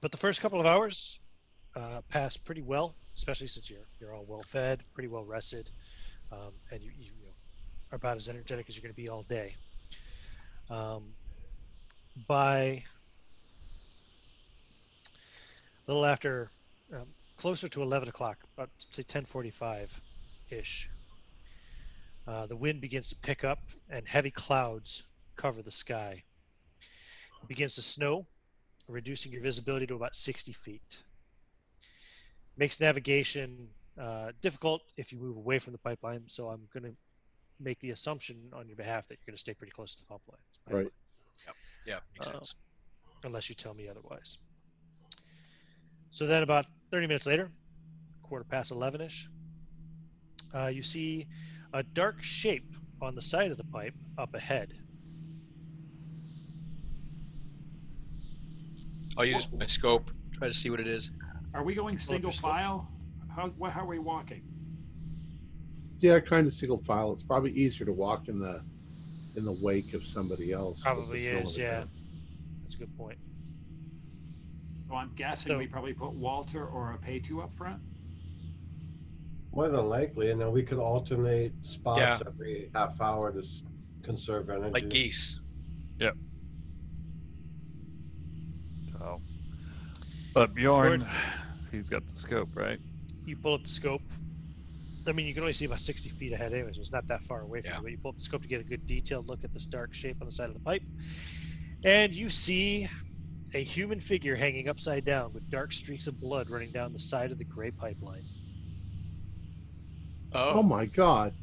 but 0.00 0.10
the 0.12 0.18
first 0.18 0.40
couple 0.40 0.60
of 0.60 0.66
hours 0.66 1.20
uh, 1.76 2.02
pass 2.08 2.36
pretty 2.36 2.62
well, 2.62 2.94
especially 3.16 3.46
since 3.46 3.70
you're 3.70 3.86
you're 4.00 4.14
all 4.14 4.24
well 4.26 4.42
fed, 4.42 4.82
pretty 4.92 5.08
well 5.08 5.24
rested, 5.24 5.70
um, 6.32 6.52
and 6.70 6.82
you, 6.82 6.90
you, 6.98 7.06
you 7.06 7.28
are 7.92 7.96
about 7.96 8.16
as 8.16 8.28
energetic 8.28 8.68
as 8.68 8.76
you're 8.76 8.82
going 8.82 8.94
to 8.94 9.00
be 9.00 9.08
all 9.08 9.22
day. 9.22 9.54
Um, 10.70 11.14
by 12.26 12.84
a 15.86 15.92
little 15.92 16.06
after, 16.06 16.50
um, 16.92 17.06
closer 17.36 17.68
to 17.68 17.82
11 17.82 18.08
o'clock, 18.08 18.38
about 18.56 18.70
say 18.92 19.02
10:45 19.02 20.00
ish, 20.50 20.90
uh, 22.26 22.46
the 22.46 22.56
wind 22.56 22.80
begins 22.80 23.08
to 23.10 23.16
pick 23.22 23.44
up 23.44 23.58
and 23.90 24.06
heavy 24.08 24.30
clouds 24.30 25.02
cover 25.36 25.62
the 25.62 25.70
sky. 25.70 26.22
It 27.42 27.48
begins 27.48 27.74
to 27.76 27.82
snow, 27.82 28.26
reducing 28.88 29.32
your 29.32 29.42
visibility 29.42 29.86
to 29.86 29.94
about 29.94 30.14
60 30.16 30.52
feet. 30.52 31.02
Makes 32.56 32.80
navigation 32.80 33.68
uh, 34.00 34.32
difficult 34.42 34.82
if 34.96 35.12
you 35.12 35.18
move 35.18 35.36
away 35.36 35.58
from 35.58 35.72
the 35.72 35.78
pipeline, 35.78 36.22
so 36.28 36.48
I'm 36.48 36.68
going 36.72 36.84
to 36.84 36.96
make 37.60 37.80
the 37.80 37.90
assumption 37.90 38.50
on 38.52 38.68
your 38.68 38.76
behalf 38.76 39.08
that 39.08 39.18
you're 39.18 39.32
going 39.32 39.36
to 39.36 39.40
stay 39.40 39.54
pretty 39.54 39.72
close 39.72 39.94
to 39.96 40.02
the 40.02 40.06
pipeline. 40.06 40.38
line. 40.70 40.84
Right. 40.84 40.92
Yeah, 41.84 41.98
makes 42.14 42.26
Uh, 42.26 42.32
sense. 42.32 42.54
unless 43.24 43.48
you 43.48 43.54
tell 43.54 43.74
me 43.74 43.88
otherwise. 43.88 44.38
So 46.10 46.26
then, 46.26 46.42
about 46.42 46.66
30 46.94 47.08
minutes 47.08 47.26
later, 47.26 47.50
quarter 48.22 48.44
past 48.44 48.70
11 48.70 49.00
ish, 49.00 49.28
uh, 50.54 50.68
you 50.68 50.80
see 50.80 51.26
a 51.72 51.82
dark 51.82 52.22
shape 52.22 52.72
on 53.02 53.16
the 53.16 53.20
side 53.20 53.50
of 53.50 53.56
the 53.56 53.64
pipe 53.64 53.94
up 54.16 54.32
ahead. 54.32 54.72
I'll 59.18 59.24
use 59.24 59.48
my 59.50 59.66
scope, 59.66 60.12
try 60.34 60.46
to 60.46 60.54
see 60.54 60.70
what 60.70 60.78
it 60.78 60.86
is. 60.86 61.10
Are 61.52 61.64
we 61.64 61.74
going 61.74 61.98
single 61.98 62.30
file? 62.30 62.86
How, 63.34 63.48
what, 63.48 63.72
how 63.72 63.80
are 63.80 63.88
we 63.88 63.98
walking? 63.98 64.44
Yeah, 65.98 66.20
kind 66.20 66.46
of 66.46 66.52
single 66.52 66.78
file. 66.78 67.12
It's 67.12 67.24
probably 67.24 67.50
easier 67.54 67.86
to 67.86 67.92
walk 67.92 68.28
in 68.28 68.38
the 68.38 68.62
in 69.34 69.44
the 69.44 69.58
wake 69.60 69.94
of 69.94 70.06
somebody 70.06 70.52
else. 70.52 70.80
Probably 70.80 71.26
is, 71.26 71.58
yeah. 71.58 71.70
ground. 71.70 71.90
That's 72.62 72.76
a 72.76 72.78
good 72.78 72.96
point. 72.96 73.18
So 74.94 74.98
I'm 74.98 75.10
guessing 75.16 75.50
So- 75.50 75.58
we 75.58 75.66
probably 75.66 75.92
put 75.92 76.12
Walter 76.12 76.64
or 76.68 76.96
Anapetu 76.96 77.42
up 77.42 77.52
front. 77.56 77.82
More 79.52 79.68
than 79.68 79.88
likely, 79.88 80.30
and 80.30 80.40
then 80.40 80.52
we 80.52 80.62
could 80.62 80.78
alternate 80.78 81.52
spots 81.66 82.00
Yeah. 82.00 82.20
every 82.24 82.70
half 82.76 83.00
hour 83.00 83.32
to 83.32 83.40
s- 83.40 83.64
conserve 84.02 84.50
energy. 84.50 84.70
Like 84.70 84.90
geese. 84.90 85.40
So, 88.92 89.20
but 90.32 90.54
Bjorn, 90.54 91.04
he's 91.72 91.90
got 91.90 92.06
the 92.06 92.16
scope, 92.16 92.54
right? 92.54 92.78
You 93.26 93.36
pull 93.36 93.54
up 93.54 93.62
the 93.64 93.68
scope. 93.68 94.02
I 95.08 95.12
mean, 95.12 95.26
you 95.26 95.34
can 95.34 95.42
only 95.42 95.52
see 95.54 95.64
about 95.64 95.80
60 95.80 96.08
feet 96.08 96.32
ahead, 96.32 96.52
anyway, 96.52 96.72
so 96.72 96.80
It's 96.80 96.92
not 96.92 97.08
that 97.08 97.22
far 97.24 97.40
away 97.40 97.62
from 97.62 97.70
Yeah. 97.72 97.76
you. 97.78 97.82
But 97.82 97.90
you 97.90 97.98
pull 97.98 98.10
up 98.10 98.18
the 98.18 98.22
scope 98.24 98.42
to 98.42 98.48
get 98.48 98.60
a 98.60 98.64
good 98.64 98.86
detailed 98.86 99.26
look 99.26 99.42
at 99.42 99.52
this 99.52 99.66
dark 99.66 99.92
shape 99.92 100.18
on 100.20 100.26
the 100.26 100.32
side 100.32 100.48
of 100.50 100.54
the 100.54 100.60
pipe, 100.60 100.84
and 101.82 102.14
you 102.14 102.30
see 102.30 102.88
a 103.54 103.62
human 103.62 104.00
figure 104.00 104.34
hanging 104.34 104.68
upside 104.68 105.04
down 105.04 105.32
with 105.32 105.48
dark 105.48 105.72
streaks 105.72 106.08
of 106.08 106.18
blood 106.20 106.50
running 106.50 106.72
down 106.72 106.92
the 106.92 106.98
side 106.98 107.30
of 107.30 107.38
the 107.38 107.44
gray 107.44 107.70
pipeline. 107.70 108.24
Oh 110.32 110.54
Oh, 110.58 110.62
my 110.62 110.86
god. 110.86 111.34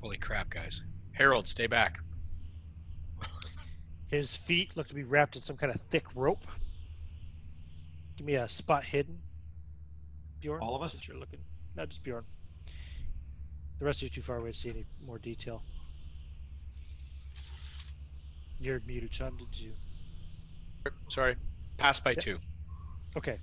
holy 0.00 0.16
crap, 0.16 0.48
guys. 0.48 0.82
Harold, 1.12 1.46
stay 1.46 1.66
back. 1.66 1.98
His 4.08 4.34
feet 4.34 4.70
look 4.76 4.88
to 4.88 4.94
be 4.94 5.02
wrapped 5.04 5.36
in 5.36 5.42
some 5.42 5.56
kind 5.58 5.72
of 5.74 5.80
thick 5.90 6.04
rope. 6.14 6.46
Give 8.16 8.26
me 8.26 8.34
a 8.36 8.48
spot 8.48 8.84
hidden, 8.84 9.18
Bjorn. 10.40 10.60
All 10.62 10.74
of 10.74 10.82
us? 10.82 10.92
Since 10.92 11.06
you're 11.06 11.18
looking, 11.18 11.40
not 11.76 11.90
just 11.90 12.02
Bjorn. 12.02 12.24
The 13.78 13.84
rest 13.84 13.98
of 13.98 14.04
you 14.04 14.06
are 14.08 14.14
too 14.14 14.22
far 14.22 14.38
away 14.38 14.52
to 14.52 14.58
see 14.58 14.70
any 14.70 14.86
more 15.06 15.18
detail. 15.18 15.62
You're 18.58 18.80
muted, 18.86 19.12
Sean. 19.14 19.36
Did 19.36 19.60
you? 19.60 19.72
Sorry. 21.08 21.36
Pass 21.78 22.00
by 22.00 22.14
two. 22.14 22.38
Okay. 23.16 23.38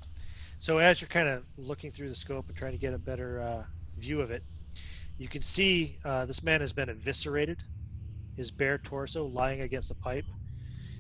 So 0.60 0.78
as 0.78 1.02
you're 1.02 1.08
kind 1.08 1.28
of 1.28 1.44
looking 1.58 1.92
through 1.92 2.10
the 2.10 2.16
scope 2.16 2.48
and 2.48 2.56
trying 2.56 2.74
to 2.74 2.78
get 2.78 2.94
a 2.94 2.98
better 2.98 3.42
uh, 3.42 3.64
view 3.98 4.22
of 4.22 4.32
it, 4.32 4.44
you 5.18 5.28
can 5.28 5.42
see 5.42 5.98
uh, 6.04 6.26
this 6.26 6.44
man 6.44 6.60
has 6.60 6.74
been 6.74 6.90
eviscerated, 6.90 7.60
his 8.36 8.52
bare 8.52 8.78
torso 8.78 9.26
lying 9.26 9.62
against 9.62 9.90
the 9.90 9.96
pipe, 9.96 10.26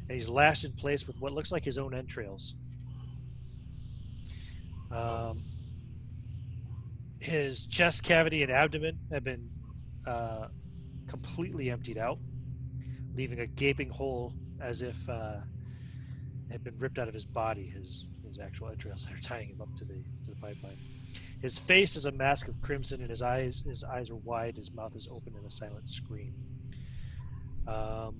and 0.07 0.15
he's 0.15 0.29
lashed 0.29 0.63
in 0.63 0.71
place 0.73 1.05
with 1.05 1.19
what 1.19 1.33
looks 1.33 1.51
like 1.51 1.65
his 1.65 1.77
own 1.77 1.93
entrails. 1.93 2.55
Um, 4.91 5.43
his 7.19 7.67
chest 7.67 8.03
cavity 8.03 8.43
and 8.43 8.51
abdomen 8.51 8.97
have 9.11 9.23
been 9.23 9.49
uh, 10.07 10.47
completely 11.07 11.69
emptied 11.69 11.97
out, 11.97 12.19
leaving 13.15 13.39
a 13.39 13.47
gaping 13.47 13.89
hole 13.89 14.33
as 14.61 14.81
if 14.81 15.09
uh, 15.09 15.37
had 16.51 16.63
been 16.63 16.77
ripped 16.77 16.99
out 16.99 17.07
of 17.07 17.13
his 17.13 17.25
body. 17.25 17.71
His 17.73 18.05
his 18.27 18.39
actual 18.39 18.69
entrails 18.69 19.05
that 19.05 19.13
are 19.13 19.21
tying 19.21 19.49
him 19.49 19.61
up 19.61 19.73
to 19.77 19.85
the 19.85 19.93
to 19.93 20.29
the 20.29 20.35
pipeline. 20.35 20.77
His 21.41 21.57
face 21.57 21.95
is 21.95 22.05
a 22.05 22.11
mask 22.11 22.47
of 22.47 22.59
crimson, 22.61 23.01
and 23.01 23.09
his 23.09 23.21
eyes 23.21 23.63
his 23.65 23.83
eyes 23.83 24.09
are 24.09 24.15
wide. 24.15 24.55
His 24.55 24.73
mouth 24.73 24.95
is 24.95 25.07
open 25.07 25.33
in 25.39 25.45
a 25.45 25.51
silent 25.51 25.89
scream. 25.89 26.33
Um, 27.67 28.15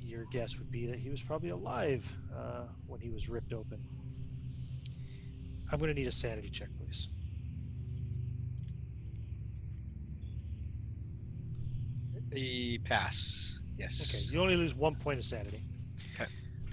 your 0.00 0.24
guess 0.32 0.58
would 0.58 0.70
be 0.70 0.86
that 0.86 0.98
he 0.98 1.10
was 1.10 1.22
probably 1.22 1.50
alive 1.50 2.10
uh, 2.34 2.64
when 2.86 3.00
he 3.00 3.10
was 3.10 3.28
ripped 3.28 3.52
open. 3.52 3.78
I'm 5.70 5.78
going 5.78 5.88
to 5.88 5.94
need 5.94 6.06
a 6.06 6.12
sanity 6.12 6.48
check, 6.48 6.68
please. 6.78 7.08
E 12.34 12.78
pass. 12.84 13.58
Yes. 13.76 14.14
Okay, 14.14 14.34
you 14.34 14.42
only 14.42 14.56
lose 14.56 14.74
one 14.74 14.94
point 14.94 15.18
of 15.18 15.24
sanity. 15.24 15.62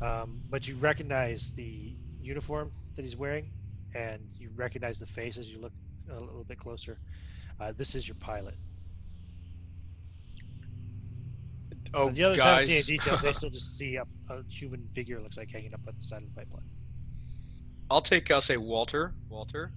Okay. 0.01 0.05
Um, 0.05 0.39
but 0.49 0.67
you 0.67 0.75
recognize 0.75 1.51
the 1.55 1.93
uniform 2.21 2.71
that 2.95 3.03
he's 3.03 3.15
wearing, 3.15 3.49
and 3.93 4.21
you 4.37 4.49
recognize 4.55 4.99
the 4.99 5.05
face 5.05 5.37
as 5.37 5.49
you 5.49 5.59
look 5.59 5.73
a 6.09 6.19
little 6.19 6.43
bit 6.43 6.59
closer. 6.59 6.99
Uh, 7.59 7.73
this 7.77 7.95
is 7.95 8.07
your 8.07 8.15
pilot. 8.15 8.55
Oh, 11.93 12.09
the 12.09 12.23
others 12.25 12.37
guys. 12.37 12.45
haven't 12.45 12.83
seen 12.83 12.95
any 12.95 12.97
details. 12.99 13.21
They 13.21 13.33
still 13.33 13.49
just 13.49 13.77
see 13.77 13.95
a, 13.95 14.03
a 14.29 14.43
human 14.49 14.87
figure 14.93 15.21
looks 15.21 15.37
like 15.37 15.49
hanging 15.49 15.73
up 15.73 15.79
at 15.87 15.95
the 15.95 16.03
side 16.03 16.23
of 16.23 16.29
the 16.33 16.35
pipeline. 16.35 16.65
I'll 17.89 18.01
take. 18.01 18.29
I'll 18.31 18.41
say 18.41 18.57
Walter. 18.57 19.13
Walter, 19.29 19.71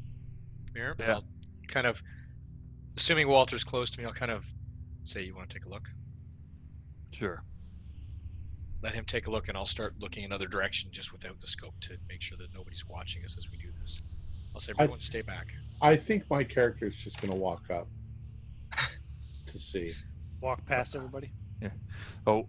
come 0.67 0.75
here. 0.75 0.97
Yeah. 0.99 1.15
I'll 1.15 1.25
kind 1.69 1.87
of, 1.87 2.03
assuming 2.97 3.29
Walter's 3.29 3.63
close 3.63 3.91
to 3.91 4.01
me, 4.01 4.07
I'll 4.07 4.13
kind 4.13 4.33
of 4.33 4.51
say, 5.05 5.23
"You 5.23 5.37
want 5.37 5.49
to 5.49 5.55
take 5.55 5.67
a 5.67 5.69
look?" 5.69 5.89
Sure. 7.13 7.43
Let 8.83 8.95
him 8.95 9.05
take 9.05 9.27
a 9.27 9.31
look, 9.31 9.49
and 9.49 9.57
I'll 9.57 9.67
start 9.67 9.95
looking 9.99 10.25
another 10.25 10.47
direction, 10.47 10.91
just 10.93 11.13
without 11.13 11.39
the 11.41 11.47
scope, 11.49 11.75
to 11.83 11.97
make 12.09 12.23
sure 12.23 12.39
that 12.39 12.55
nobody's 12.55 12.85
watching 12.89 13.25
us 13.25 13.37
as 13.37 13.47
we 13.51 13.59
do 13.59 13.73
this. 13.81 13.99
I'll 14.55 14.61
say, 14.61 14.73
I- 14.79 14.85
"Everyone, 14.85 15.01
stay 15.01 15.23
back." 15.23 15.49
I 15.81 15.97
think 15.97 16.25
my 16.31 16.45
character 16.45 16.87
is 16.87 16.97
just 16.97 17.21
going 17.21 17.31
to 17.33 17.37
walk 17.37 17.71
up 17.71 17.89
to 19.47 19.59
see. 19.59 19.93
Walk 20.41 20.65
past 20.67 20.95
everybody. 20.95 21.33
Yeah. 21.61 21.71
Oh, 22.27 22.49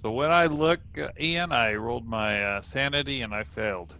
so 0.00 0.10
when 0.12 0.30
I 0.30 0.46
look, 0.46 0.80
uh, 0.98 1.08
Ian, 1.20 1.52
I 1.52 1.74
rolled 1.74 2.06
my 2.06 2.42
uh, 2.44 2.60
sanity 2.62 3.20
and 3.22 3.34
I 3.34 3.44
failed. 3.44 3.94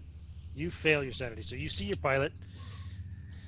You 0.54 0.70
fail 0.70 1.02
your 1.02 1.12
sanity, 1.12 1.42
so 1.42 1.56
you 1.56 1.68
see 1.68 1.84
your 1.84 1.96
pilot. 2.02 2.32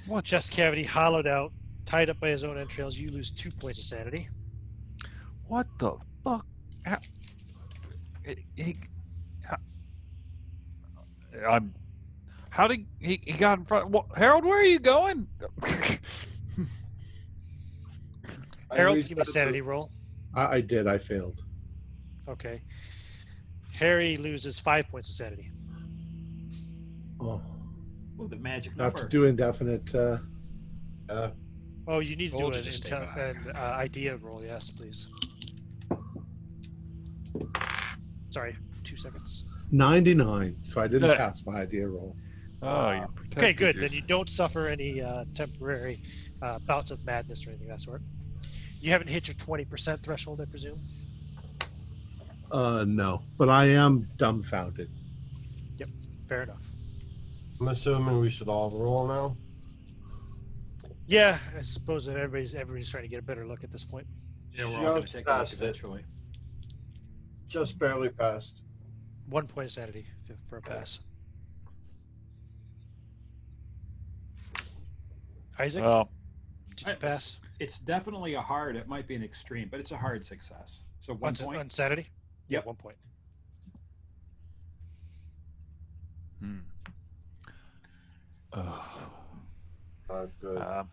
What? 0.07 0.25
Chest 0.25 0.51
cavity 0.51 0.85
hollowed 0.85 1.27
out, 1.27 1.53
tied 1.87 2.11
up 2.11 2.21
by 2.21 2.29
his 2.29 2.45
own 2.45 2.59
entrails. 2.59 2.99
You 2.99 3.11
lose 3.11 3.31
two 3.33 3.51
points 3.51 3.79
of 3.79 3.87
sanity. 3.87 4.29
What 5.45 5.67
the 5.79 5.93
fuck? 6.23 6.47
How, 8.27 8.33
he, 8.57 8.63
he, 8.63 8.77
I'm. 11.47 11.75
How 12.51 12.69
did 12.69 12.87
he, 13.01 13.21
he 13.25 13.33
got 13.33 13.59
in 13.59 13.65
front? 13.65 13.91
What, 13.91 14.07
Harold, 14.17 14.45
where 14.45 14.61
are 14.61 14.65
you 14.65 14.79
going? 14.79 15.27
Harold, 18.71 19.01
give 19.07 19.11
me 19.11 19.17
a 19.19 19.21
out 19.21 19.27
to- 19.27 19.33
sanity 19.33 19.61
roll. 19.61 19.91
I, 20.35 20.45
I 20.57 20.61
did. 20.61 20.87
I 20.87 20.99
failed. 20.99 21.43
Okay. 22.29 22.63
Harry 23.75 24.17
loses 24.17 24.59
five 24.61 24.89
points 24.89 25.09
of 25.11 25.17
sanity. 25.17 25.51
Oh, 27.21 27.41
Oh, 28.19 28.29
the 28.29 28.37
magic 28.37 28.73
I 28.79 28.85
have 28.85 28.93
number. 28.95 29.09
to 29.09 29.11
do 29.11 29.25
indefinite. 29.25 29.93
Uh, 29.95 30.19
Uh, 31.09 31.31
Oh, 31.87 31.99
you 31.99 32.17
need 32.17 32.31
to 32.31 32.39
do 32.39 32.47
an, 32.47 32.55
you 32.55 32.63
to 32.63 32.73
stay 32.73 32.91
intel- 32.93 33.47
an 33.49 33.57
uh, 33.57 33.59
idea 33.59 34.17
roll. 34.17 34.43
Yes, 34.43 34.71
please. 34.71 35.09
Sorry, 38.35 38.57
two 38.83 38.97
seconds. 38.97 39.45
99. 39.71 40.57
So 40.65 40.81
I 40.81 40.89
didn't 40.89 41.09
Yeah. 41.09 41.17
pass 41.17 41.47
my 41.47 41.61
idea 41.61 41.87
roll. 41.87 42.17
Oh, 42.63 42.91
you 42.91 42.97
Okay, 43.03 43.07
protected 43.15 43.57
good. 43.59 43.77
Then 43.81 43.93
you 43.93 44.01
don't 44.03 44.29
suffer 44.29 44.67
any 44.67 45.01
uh, 45.01 45.25
temporary 45.37 46.03
uh, 46.43 46.59
bouts 46.59 46.91
of 46.91 47.05
madness 47.05 47.47
or 47.47 47.51
anything 47.51 47.71
of 47.71 47.79
that 47.79 47.83
sort. 47.83 48.03
You 48.81 48.91
haven't 48.91 49.07
hit 49.07 49.29
your 49.29 49.37
20% 49.37 50.01
threshold, 50.03 50.41
I 50.41 50.47
presume. 50.47 50.81
Uh, 52.51 52.85
no, 52.89 53.23
but 53.39 53.49
I 53.49 53.67
am 53.67 54.09
dumbfounded. 54.17 54.91
Yep, 55.79 55.89
fair 56.29 56.43
enough. 56.43 56.63
I'm 57.61 57.69
assuming 57.69 58.19
we 58.19 58.31
should 58.31 58.49
all 58.49 58.71
roll 58.71 59.07
now. 59.07 59.31
Yeah, 61.07 61.39
I 61.57 61.63
suppose 61.63 62.05
that 62.07 62.17
everybody's 62.17 62.55
everybody's 62.55 62.91
trying 62.91 63.05
to 63.05 63.09
get 63.09 63.21
a 63.21 63.23
better 63.23 63.47
look 63.47 63.63
at 63.63 63.71
this 63.71 63.85
point. 63.85 64.07
Yeah, 64.53 64.65
we're 64.67 64.77
all 64.79 64.83
going 64.83 64.95
to 64.97 65.01
Just 65.03 65.13
take 65.13 65.27
a 65.29 65.31
look 65.31 65.39
passed 65.39 65.53
it. 65.53 65.61
eventually. 65.63 66.05
Just 67.49 67.79
barely 67.79 68.09
passed. 68.09 68.61
One 69.29 69.47
point 69.47 69.67
of 69.67 69.73
sanity 69.73 70.07
for 70.49 70.59
a 70.59 70.63
pass. 70.63 71.01
Isaac, 75.59 75.85
Well, 75.85 76.11
did 76.77 76.87
you 76.87 76.93
I- 76.93 76.97
pass 76.97 77.39
It's 77.61 77.79
definitely 77.79 78.35
a 78.35 78.41
hard. 78.43 78.75
It 78.75 78.89
might 78.89 79.07
be 79.07 79.15
an 79.15 79.23
extreme, 79.23 79.69
but 79.69 79.79
it's 79.79 79.93
a 79.93 79.97
hard 79.97 80.27
success. 80.27 80.81
So 80.99 81.15
one 81.15 81.29
on, 81.41 81.47
point. 81.47 81.59
on 81.61 81.71
sanity? 81.71 82.09
Yeah, 82.49 82.59
Yep. 82.59 82.67
one 82.67 82.77
point. 82.77 82.97
hmm. 86.41 86.59
Oh, 88.57 89.11
Uh, 90.11 90.27
good. 90.41 90.59
um, 90.61 90.91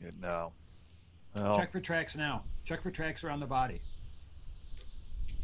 good 0.00 0.18
no. 0.20 0.52
Well, 1.34 1.56
Check 1.56 1.70
for 1.72 1.80
tracks 1.80 2.14
now. 2.16 2.44
Check 2.64 2.80
for 2.82 2.90
tracks 2.90 3.24
around 3.24 3.40
the 3.40 3.46
body. 3.46 3.80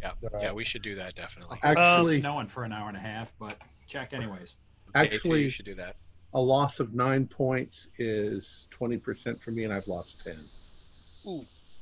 Yeah, 0.03 0.13
Alright. 0.23 0.43
yeah, 0.43 0.53
we 0.53 0.65
should 0.65 0.83
do 0.83 0.95
that 0.95 1.15
definitely. 1.15 1.59
Actually, 1.63 2.15
It's 2.15 2.23
snowing 2.23 2.49
for 2.49 2.65
an 2.65 2.73
hour 2.73 2.89
and 2.89 2.97
a 2.97 3.01
half, 3.01 3.33
but 3.39 3.57
check 3.87 4.13
anyways. 4.13 4.57
Okay, 4.95 5.09
too, 5.09 5.17
actually, 5.17 5.43
you 5.43 5.51
should 5.51 5.65
do 5.65 5.75
that. 5.75 5.97
a 6.35 6.41
loss 6.41 6.81
of 6.81 6.95
nine 6.95 7.27
points 7.27 7.89
is 7.99 8.69
20% 8.71 9.41
for 9.41 9.51
me, 9.51 9.65
and 9.65 9.73
I've 9.73 9.89
lost 9.89 10.23
10. 10.25 10.39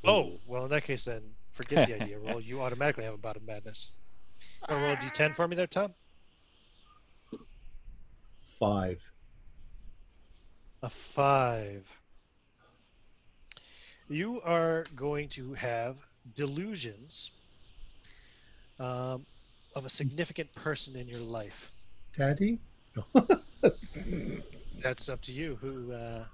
Oh, 0.04 0.38
well, 0.46 0.64
in 0.64 0.70
that 0.70 0.84
case, 0.84 1.04
then 1.04 1.22
forget 1.50 1.88
the 1.88 2.02
idea 2.02 2.18
roll. 2.18 2.40
You 2.40 2.62
automatically 2.62 3.04
have 3.04 3.14
a 3.14 3.18
bout 3.18 3.36
of 3.36 3.46
madness. 3.46 3.92
Want 4.68 4.80
to 4.80 4.86
roll 4.86 4.94
a 4.94 4.96
d10 4.96 5.34
for 5.34 5.46
me 5.46 5.56
there, 5.56 5.66
Tom? 5.66 5.92
Five. 8.58 9.00
A 10.82 10.88
five. 10.88 11.86
You 14.08 14.40
are 14.42 14.84
going 14.94 15.28
to 15.30 15.52
have 15.54 15.96
delusions 16.34 17.32
um, 18.78 19.24
of 19.74 19.84
a 19.84 19.88
significant 19.88 20.52
person 20.54 20.96
in 20.96 21.08
your 21.08 21.20
life. 21.20 21.72
Daddy? 22.16 22.58
That's 24.82 25.08
up 25.08 25.20
to 25.22 25.32
you. 25.32 25.58
Who 25.60 25.92
uh, 25.92 26.24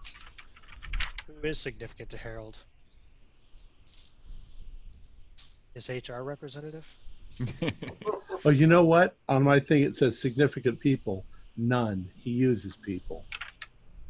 who 1.27 1.49
is 1.49 1.59
significant 1.59 2.11
to 2.11 2.17
Harold? 2.17 2.59
His 5.75 5.89
HR 5.89 6.23
representative? 6.23 6.87
oh, 8.45 8.51
you 8.51 8.67
know 8.67 8.85
what? 8.85 9.17
On 9.29 9.43
my 9.43 9.59
thing, 9.59 9.83
it 9.85 9.97
says 9.97 10.21
significant 10.21 10.79
people. 10.79 11.25
None. 11.57 12.11
He 12.17 12.31
uses 12.31 12.77
people. 12.77 13.25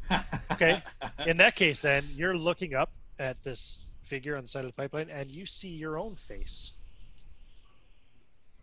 Okay. 0.51 0.79
In 1.25 1.37
that 1.37 1.55
case, 1.55 1.81
then 1.81 2.03
you're 2.13 2.37
looking 2.37 2.75
up 2.75 2.91
at 3.17 3.41
this 3.41 3.87
figure 4.03 4.35
on 4.37 4.43
the 4.43 4.49
side 4.49 4.63
of 4.65 4.71
the 4.71 4.75
pipeline, 4.75 5.09
and 5.09 5.27
you 5.27 5.47
see 5.47 5.69
your 5.69 5.97
own 5.97 6.15
face. 6.15 6.73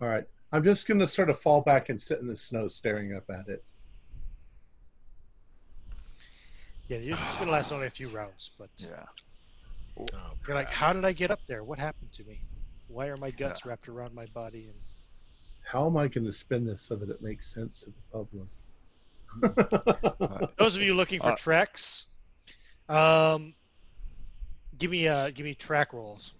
All 0.01 0.09
right. 0.09 0.25
I'm 0.53 0.65
just 0.65 0.89
going 0.89 0.99
to 1.01 1.07
sort 1.07 1.31
of 1.31 1.39
fall 1.39 1.61
back 1.61 1.89
and 1.91 2.01
sit 2.01 2.21
in 2.21 2.27
the 2.27 2.37
snow 2.37 2.67
staring 2.69 3.15
up 3.15 3.25
at 3.31 3.49
it. 3.49 3.63
Yeah, 6.89 6.99
you're 6.99 7.17
just 7.17 7.39
gonna 7.39 7.53
last 7.53 7.71
only 7.71 7.87
a 7.87 7.91
few 7.91 8.09
rounds, 8.09 8.51
but 8.59 8.69
yeah. 8.79 9.05
Oh, 9.97 10.07
you're 10.49 10.57
like, 10.57 10.73
how 10.73 10.93
did 10.93 11.05
I 11.05 11.13
get 11.13 11.31
up 11.31 11.39
there? 11.47 11.63
What 11.63 11.79
happened 11.79 12.13
to 12.15 12.25
me? 12.25 12.41
Why 12.89 13.07
are 13.07 13.17
my 13.17 13.31
guts 13.31 13.65
wrapped 13.65 13.89
around 13.89 14.13
my 14.13 14.25
body? 14.35 14.65
And 14.65 14.75
How 15.63 15.87
am 15.87 15.97
I 15.97 16.09
going 16.09 16.25
to 16.25 16.33
spin 16.33 16.67
this 16.67 16.83
so 16.83 16.97
that 16.97 17.09
it 17.09 17.23
makes 17.23 17.47
sense 17.47 17.85
to 17.85 17.93
the 17.93 18.03
public? 18.13 18.49
those 20.59 20.75
of 20.75 20.83
you 20.83 20.95
looking 20.95 21.21
for 21.21 21.31
Uh, 21.31 21.37
tracks, 21.37 22.09
um, 22.89 23.55
give 24.79 24.91
me 24.91 25.07
uh, 25.07 25.31
give 25.31 25.45
me 25.45 25.55
track 25.55 25.93
rolls. 25.93 26.35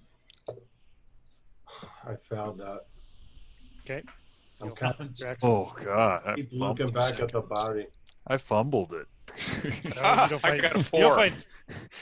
I 2.05 2.16
found 2.16 2.59
that. 2.59 2.87
Okay. 3.90 4.03
I'm 4.61 4.68
You'll 4.68 4.76
kind 4.76 4.94
find 4.94 5.16
tracks. 5.16 5.40
Oh 5.42 5.74
God, 5.83 6.22
I 6.26 6.35
keep 6.35 6.50
fumbled, 6.50 6.79
looking 6.79 6.94
back 6.94 7.20
at 7.20 7.31
the 7.31 7.40
body. 7.40 7.87
I 8.26 8.37
fumbled 8.37 8.92
it. 8.92 9.07
No, 9.64 9.70
you 9.70 9.81
don't 9.90 10.05
I 10.05 10.38
find, 10.38 10.62
got 10.62 10.74
a 10.74 10.79
You 10.79 10.85
four. 10.85 11.00
don't 11.00 11.16
find, 11.16 11.44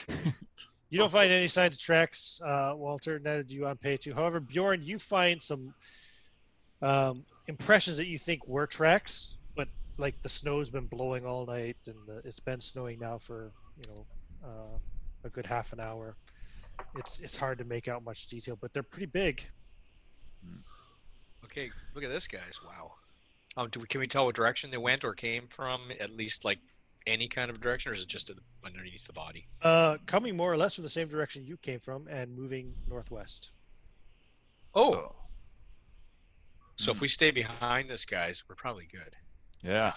you 0.90 0.98
don't 0.98 1.10
find 1.10 1.30
any 1.30 1.48
signs 1.48 1.76
of 1.76 1.80
tracks, 1.80 2.40
uh, 2.44 2.72
Walter. 2.74 3.18
Neither 3.20 3.44
do 3.44 3.54
you 3.54 3.62
Anapetu. 3.62 4.12
However, 4.12 4.40
Bjorn, 4.40 4.82
you 4.82 4.98
find 4.98 5.40
some 5.42 5.72
um, 6.82 7.24
impressions 7.46 7.96
that 7.98 8.06
you 8.06 8.18
think 8.18 8.46
were 8.46 8.66
tracks, 8.66 9.36
but 9.54 9.68
like 9.96 10.20
the 10.22 10.28
snow's 10.28 10.68
been 10.68 10.86
blowing 10.86 11.24
all 11.24 11.46
night, 11.46 11.76
and 11.86 11.96
the, 12.06 12.28
it's 12.28 12.40
been 12.40 12.60
snowing 12.60 12.98
now 12.98 13.18
for 13.18 13.52
you 13.76 13.94
know 13.94 14.06
uh, 14.44 14.78
a 15.24 15.28
good 15.30 15.46
half 15.46 15.72
an 15.72 15.80
hour. 15.80 16.16
It's 16.96 17.20
it's 17.20 17.36
hard 17.36 17.58
to 17.58 17.64
make 17.64 17.86
out 17.86 18.04
much 18.04 18.26
detail, 18.26 18.58
but 18.60 18.72
they're 18.72 18.82
pretty 18.82 19.06
big. 19.06 19.44
Okay, 21.44 21.70
look 21.94 22.04
at 22.04 22.10
this, 22.10 22.26
guys. 22.28 22.60
Wow. 22.64 22.92
Um, 23.56 23.68
do 23.70 23.80
we, 23.80 23.86
can 23.86 24.00
we 24.00 24.06
tell 24.06 24.26
what 24.26 24.34
direction 24.34 24.70
they 24.70 24.76
went 24.76 25.04
or 25.04 25.14
came 25.14 25.46
from? 25.48 25.90
At 26.00 26.10
least 26.10 26.44
like 26.44 26.58
any 27.06 27.26
kind 27.28 27.50
of 27.50 27.60
direction, 27.60 27.90
or 27.90 27.94
is 27.94 28.02
it 28.02 28.08
just 28.08 28.30
underneath 28.64 29.06
the 29.06 29.12
body? 29.12 29.46
Uh, 29.62 29.96
coming 30.06 30.36
more 30.36 30.52
or 30.52 30.56
less 30.56 30.74
from 30.74 30.84
the 30.84 30.90
same 30.90 31.08
direction 31.08 31.44
you 31.44 31.56
came 31.56 31.80
from, 31.80 32.06
and 32.08 32.36
moving 32.36 32.74
northwest. 32.88 33.50
Oh, 34.74 34.94
Oh, 34.94 35.14
so 36.76 36.92
if 36.92 37.00
we 37.00 37.08
stay 37.08 37.30
behind 37.32 37.90
this, 37.90 38.04
guys, 38.04 38.44
we're 38.48 38.54
probably 38.54 38.86
good. 38.92 39.16
yeah. 39.62 39.94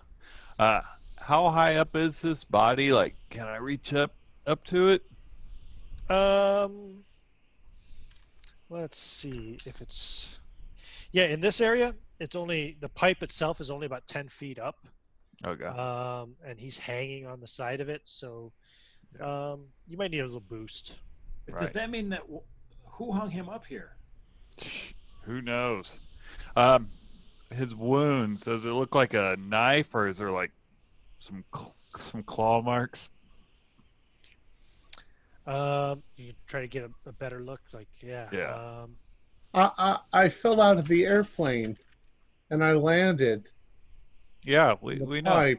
Uh, 0.58 0.82
how 1.18 1.50
high 1.50 1.76
up 1.76 1.96
is 1.96 2.22
this 2.22 2.44
body? 2.44 2.92
Like, 2.92 3.16
can 3.30 3.48
I 3.48 3.58
reach 3.58 3.94
up 3.94 4.14
up 4.48 4.64
to 4.66 4.90
it? 4.90 5.04
Um, 6.10 7.04
let's 8.70 8.98
see 8.98 9.60
if 9.66 9.82
it's 9.82 10.40
yeah 11.12 11.26
in 11.26 11.42
this 11.42 11.62
area. 11.62 11.96
It's 12.20 12.36
only 12.36 12.78
the 12.82 12.90
pipe 12.90 13.24
itself 13.24 13.60
is 13.62 13.70
only 13.72 13.86
about 13.88 14.06
ten 14.08 14.28
feet 14.30 14.60
up, 14.60 14.76
Okay. 15.46 15.66
um, 15.66 16.36
and 16.46 16.60
he's 16.60 16.78
hanging 16.78 17.26
on 17.26 17.40
the 17.40 17.48
side 17.48 17.82
of 17.82 17.90
it. 17.90 18.02
So, 18.06 18.52
um, 19.20 19.66
you 19.88 19.98
might 19.98 20.12
need 20.12 20.20
a 20.20 20.26
little 20.26 20.40
boost. 20.40 21.00
Right. 21.50 21.62
Does 21.62 21.74
that 21.74 21.90
mean 21.90 22.10
that 22.10 22.22
who 22.86 23.12
hung 23.12 23.32
him 23.32 23.50
up 23.50 23.66
here? 23.66 23.96
Who 25.24 25.42
knows? 25.42 25.98
Um, 26.56 26.90
his 27.52 27.74
wounds. 27.74 28.44
Does 28.44 28.66
it 28.66 28.70
look 28.70 28.94
like 28.94 29.14
a 29.16 29.36
knife, 29.40 29.96
or 29.96 30.08
is 30.08 30.20
there 30.20 30.32
like 30.32 30.52
some 31.20 31.44
cl- 31.54 31.76
some 31.98 32.22
claw 32.24 32.62
marks? 32.62 33.10
Um, 35.48 36.04
you 36.18 36.34
try 36.46 36.62
to 36.62 36.68
get 36.68 36.84
a, 36.84 37.10
a 37.10 37.14
better 37.14 37.42
look. 37.44 37.62
Like 37.74 37.88
yeah, 38.02 38.28
Yeah. 38.32 38.54
Um, 38.84 38.96
I, 39.54 39.72
I, 39.78 40.24
I 40.26 40.30
fell 40.30 40.62
out 40.62 40.78
of 40.78 40.88
the 40.88 41.06
airplane 41.06 41.78
and 42.50 42.64
I 42.64 42.74
landed 42.74 43.50
Yeah, 44.46 44.76
we 44.82 45.00
we 45.00 45.22
know. 45.22 45.56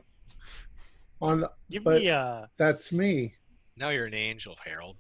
on 1.21 1.41
the, 1.41 1.51
give 1.71 1.85
But- 1.85 2.01
me 2.01 2.09
a 2.09 2.49
that's 2.57 2.93
me. 2.93 3.35
Now 3.77 3.89
you're 3.89 4.07
an 4.07 4.15
angel, 4.15 4.57
Harold. 4.65 4.97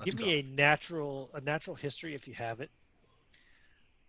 Let's 0.00 0.14
give 0.14 0.26
me 0.26 0.38
a 0.40 0.42
natural 0.42 1.30
a 1.34 1.40
natural 1.40 1.76
history 1.76 2.14
if 2.14 2.26
you 2.26 2.34
have 2.34 2.60
it, 2.60 2.70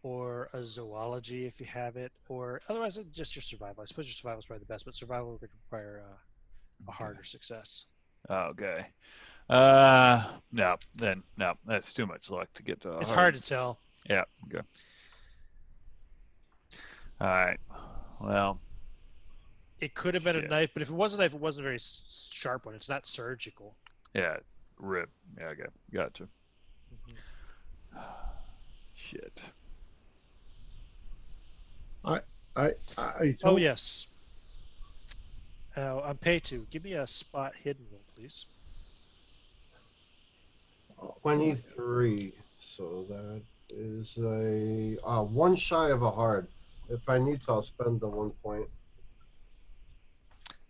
or 0.03 0.49
a 0.53 0.63
zoology 0.63 1.45
if 1.45 1.60
you 1.60 1.65
have 1.67 1.97
it, 1.97 2.12
or 2.29 2.62
otherwise 2.69 2.97
uh, 2.97 3.03
just 3.12 3.36
your 3.36 3.41
survival. 3.43 3.81
I 3.84 3.86
suppose 3.86 4.07
your 4.07 4.13
survival 4.13 4.39
is 4.39 4.45
probably 4.45 4.62
the 4.62 4.73
best, 4.73 4.86
but 4.86 4.95
survival 4.95 5.34
would 5.34 5.41
require 5.41 6.03
uh, 6.10 6.15
a 6.88 6.91
harder 6.91 7.23
success. 7.23 7.88
Okay. 8.29 8.86
Uh, 9.49 10.23
no, 10.51 10.77
then 10.95 11.23
no, 11.38 11.53
that's 11.65 11.91
too 11.93 12.05
much 12.05 12.29
luck 12.29 12.47
to 12.55 12.63
get 12.63 12.81
to. 12.81 12.91
A 12.93 12.99
It's 12.99 13.10
hard- 13.10 13.19
hard 13.19 13.36
to 13.36 13.41
tell. 13.41 13.79
Yeah. 14.09 14.23
Okay. 14.47 14.65
All 17.19 17.27
right. 17.27 17.59
Well, 18.19 18.59
It 19.79 19.93
could 19.95 20.13
have 20.15 20.23
been 20.23 20.35
a 20.35 20.47
knife, 20.47 20.71
but 20.73 20.81
if 20.81 20.89
it 20.89 20.93
was 20.93 21.13
a 21.13 21.17
knife, 21.17 21.33
it 21.33 21.39
wasn't 21.39 21.65
a 21.65 21.69
very 21.69 21.79
sharp 21.79 22.65
one. 22.65 22.75
It's 22.75 22.89
not 22.89 23.07
surgical. 23.07 23.75
yeah, 24.13 24.37
rip. 24.79 25.09
Yeah, 25.37 25.47
okay, 25.47 25.65
gotcha. 25.93 26.27
Mhm. 26.93 27.15
Shit. 28.95 29.43
I, 32.03 32.19
I 32.57 32.73
Oh 33.21 33.33
told, 33.39 33.61
yes. 33.61 34.07
Uh, 35.75 36.01
Anapetu, 36.01 36.69
give 36.69 36.83
me 36.83 36.93
a 36.93 37.07
spot 37.07 37.53
hidden 37.63 37.85
roll, 37.91 38.01
please. 38.15 38.45
23. 41.21 42.33
So 42.59 43.05
that 43.09 43.41
is 43.73 44.17
a 44.17 44.97
uh, 45.03 45.23
one 45.23 45.55
shy 45.55 45.89
of 45.89 46.01
a 46.03 46.12
hard. 46.12 46.47
If 46.89 47.07
I 47.07 47.17
need 47.19 47.41
to, 47.43 47.51
I'll 47.53 47.63
spend 47.63 48.01
the 48.01 48.10
one 48.10 48.31
point. 48.43 48.67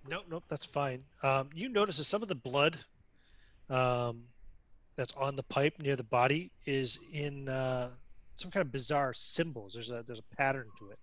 Nope, 0.06 0.26
nope, 0.30 0.44
that's 0.50 0.66
fine. 0.66 1.04
Um, 1.24 1.50
you 1.54 1.70
notice 1.70 1.98
that 1.98 2.06
some 2.06 2.22
of 2.22 2.28
the 2.30 2.36
blood 2.36 2.78
um, 3.70 4.24
that's 4.98 5.14
on 5.14 5.36
the 5.36 5.44
pipe 5.44 5.74
near 5.80 5.96
the 5.96 6.04
body 6.04 6.52
is 6.66 7.00
in 7.12 7.48
uh, 7.50 7.90
some 8.36 8.52
kind 8.52 8.66
of 8.66 8.72
bizarre 8.72 9.14
symbols. 9.14 9.74
There's 9.74 9.92
a 9.92 10.04
there's 10.06 10.20
a 10.20 10.36
pattern 10.36 10.72
to 10.80 10.90
it, 10.92 11.00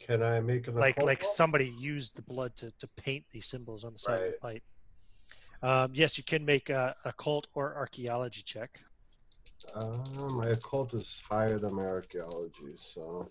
Can 0.00 0.22
I 0.22 0.40
make 0.40 0.68
an 0.68 0.76
like 0.76 1.02
like 1.02 1.24
somebody 1.24 1.66
used 1.66 2.16
the 2.16 2.22
blood 2.22 2.54
to, 2.56 2.72
to 2.80 2.88
paint 2.96 3.24
these 3.32 3.46
symbols 3.46 3.84
on 3.84 3.92
the 3.92 3.98
side 3.98 4.20
of 4.20 4.26
the 4.26 4.32
Right. 4.32 4.40
pipe. 4.40 4.62
Um, 5.62 5.92
yes, 5.94 6.18
you 6.18 6.24
can 6.24 6.44
make 6.44 6.70
a 6.70 6.94
occult 7.04 7.46
or 7.54 7.74
archaeology 7.76 8.42
check. 8.44 8.80
Uh, 9.74 9.92
my 10.34 10.48
occult 10.48 10.94
is 10.94 11.22
higher 11.30 11.58
than 11.58 11.74
my 11.74 11.84
archaeology, 11.84 12.74
so. 12.76 13.30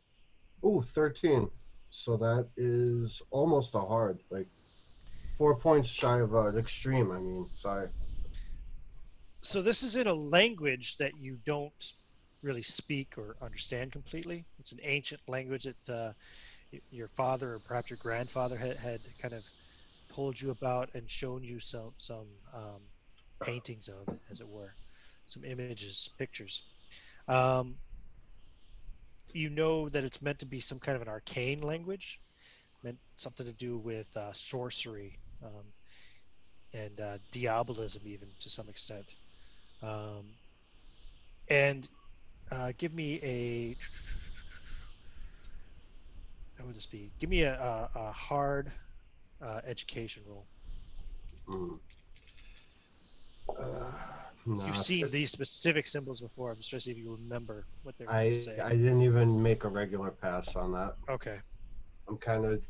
Ooh, 0.65 0.81
13. 0.81 1.49
So 1.89 2.17
that 2.17 2.47
is 2.57 3.21
almost 3.31 3.75
a 3.75 3.79
hard. 3.79 4.21
Like 4.29 4.47
four 5.37 5.55
points 5.55 5.87
shy 5.87 6.19
of 6.19 6.35
uh, 6.35 6.49
extreme, 6.57 7.11
I 7.11 7.19
mean. 7.19 7.47
Sorry. 7.53 7.89
So 9.41 9.61
this 9.61 9.83
is 9.83 9.95
in 9.95 10.07
a 10.07 10.13
language 10.13 10.97
that 10.97 11.13
you 11.19 11.37
don't 11.45 11.93
really 12.41 12.63
speak 12.63 13.17
or 13.17 13.35
understand 13.41 13.91
completely. 13.91 14.45
It's 14.59 14.71
an 14.71 14.79
ancient 14.83 15.21
language 15.27 15.63
that 15.63 15.93
uh, 15.93 16.13
your 16.91 17.07
father 17.07 17.53
or 17.53 17.59
perhaps 17.59 17.89
your 17.89 17.97
grandfather 18.01 18.57
had, 18.57 18.77
had 18.77 18.99
kind 19.21 19.33
of 19.33 19.43
told 20.13 20.39
you 20.39 20.51
about 20.51 20.89
and 20.93 21.09
shown 21.09 21.43
you 21.43 21.59
some 21.59 21.93
some 21.97 22.27
um, 22.53 22.81
paintings 23.41 23.89
of, 23.89 24.13
as 24.31 24.41
it 24.41 24.47
were, 24.47 24.73
some 25.27 25.43
images, 25.45 26.09
pictures. 26.17 26.63
Um, 27.27 27.75
you 29.33 29.49
know 29.49 29.89
that 29.89 30.03
it's 30.03 30.21
meant 30.21 30.39
to 30.39 30.45
be 30.45 30.59
some 30.59 30.79
kind 30.79 30.95
of 30.95 31.01
an 31.01 31.07
arcane 31.07 31.59
language, 31.59 32.19
meant 32.83 32.97
something 33.15 33.45
to 33.45 33.51
do 33.51 33.77
with 33.77 34.15
uh, 34.17 34.33
sorcery 34.33 35.19
um, 35.43 35.63
and 36.73 36.99
uh, 36.99 37.17
diabolism, 37.31 38.01
even 38.05 38.27
to 38.39 38.49
some 38.49 38.69
extent. 38.69 39.05
Um, 39.83 40.25
and 41.49 41.87
uh, 42.51 42.71
give 42.77 42.93
me 42.93 43.19
a. 43.21 43.75
What 46.57 46.67
would 46.67 46.75
this 46.75 46.87
be? 46.87 47.11
Give 47.19 47.29
me 47.29 47.43
a, 47.43 47.53
a, 47.53 47.99
a 47.99 48.11
hard 48.11 48.71
uh, 49.41 49.61
education 49.65 50.23
roll. 50.27 50.45
Mm. 51.49 51.79
Nah, 54.47 54.65
You've 54.65 54.77
seen 54.77 55.03
fif- 55.03 55.11
these 55.11 55.31
specific 55.31 55.89
symbols 55.89 56.21
before. 56.21 56.51
I'm 56.51 56.57
just 56.57 56.69
trying 56.69 56.79
to 56.79 56.85
see 56.85 56.91
if 56.91 56.97
you 56.97 57.17
remember 57.21 57.65
what 57.83 57.97
they're 57.97 58.09
I 58.09 58.31
saying. 58.31 58.61
I 58.61 58.69
didn't 58.69 59.01
even 59.01 59.41
make 59.43 59.65
a 59.65 59.67
regular 59.67 60.09
pass 60.09 60.55
on 60.55 60.71
that. 60.71 60.95
Okay. 61.09 61.37
I'm 62.07 62.17
kind 62.17 62.45
of 62.45 62.61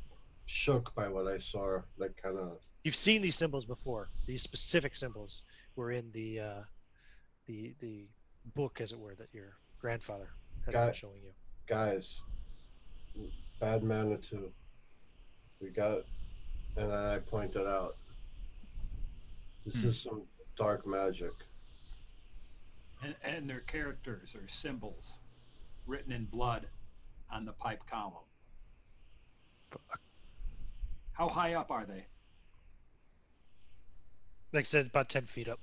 shook 0.47 0.95
by 0.95 1.07
what 1.07 1.27
I 1.27 1.37
saw. 1.37 1.81
Like 1.99 2.17
kind 2.21 2.37
of. 2.37 2.57
You've 2.83 2.95
seen 2.95 3.21
these 3.21 3.35
symbols 3.35 3.65
before. 3.65 4.09
These 4.25 4.41
specific 4.41 4.95
symbols 4.95 5.43
were 5.75 5.91
in 5.91 6.09
the 6.13 6.39
uh, 6.39 6.61
the 7.45 7.75
the 7.79 8.07
book, 8.55 8.81
as 8.81 8.91
it 8.91 8.99
were, 8.99 9.13
that 9.15 9.27
your 9.31 9.53
grandfather 9.79 10.29
had 10.65 10.73
been 10.73 10.93
showing 10.93 11.21
you. 11.23 11.31
guys, 11.67 12.21
bad 13.59 13.83
Manitou. 13.83 14.51
We 15.61 15.69
got, 15.69 15.97
and 16.75 16.91
then 16.91 16.91
I 16.91 17.19
pointed 17.19 17.67
out. 17.67 17.97
This 19.65 19.75
Hmm. 19.75 19.87
is 19.89 20.01
some 20.01 20.23
dark 20.55 20.87
magic. 20.87 21.33
And, 23.03 23.15
and 23.23 23.49
their 23.49 23.59
characters 23.59 24.33
or 24.35 24.47
symbols 24.47 25.19
written 25.85 26.11
in 26.11 26.25
blood 26.25 26.67
on 27.31 27.45
the 27.45 27.53
pipe 27.53 27.81
column. 27.89 28.25
How 31.13 31.27
high 31.27 31.53
up 31.53 31.71
are 31.71 31.85
they? 31.85 32.05
Like 34.53 34.61
I 34.61 34.63
said, 34.63 34.87
about 34.87 35.09
ten 35.09 35.23
feet 35.23 35.49
up. 35.49 35.59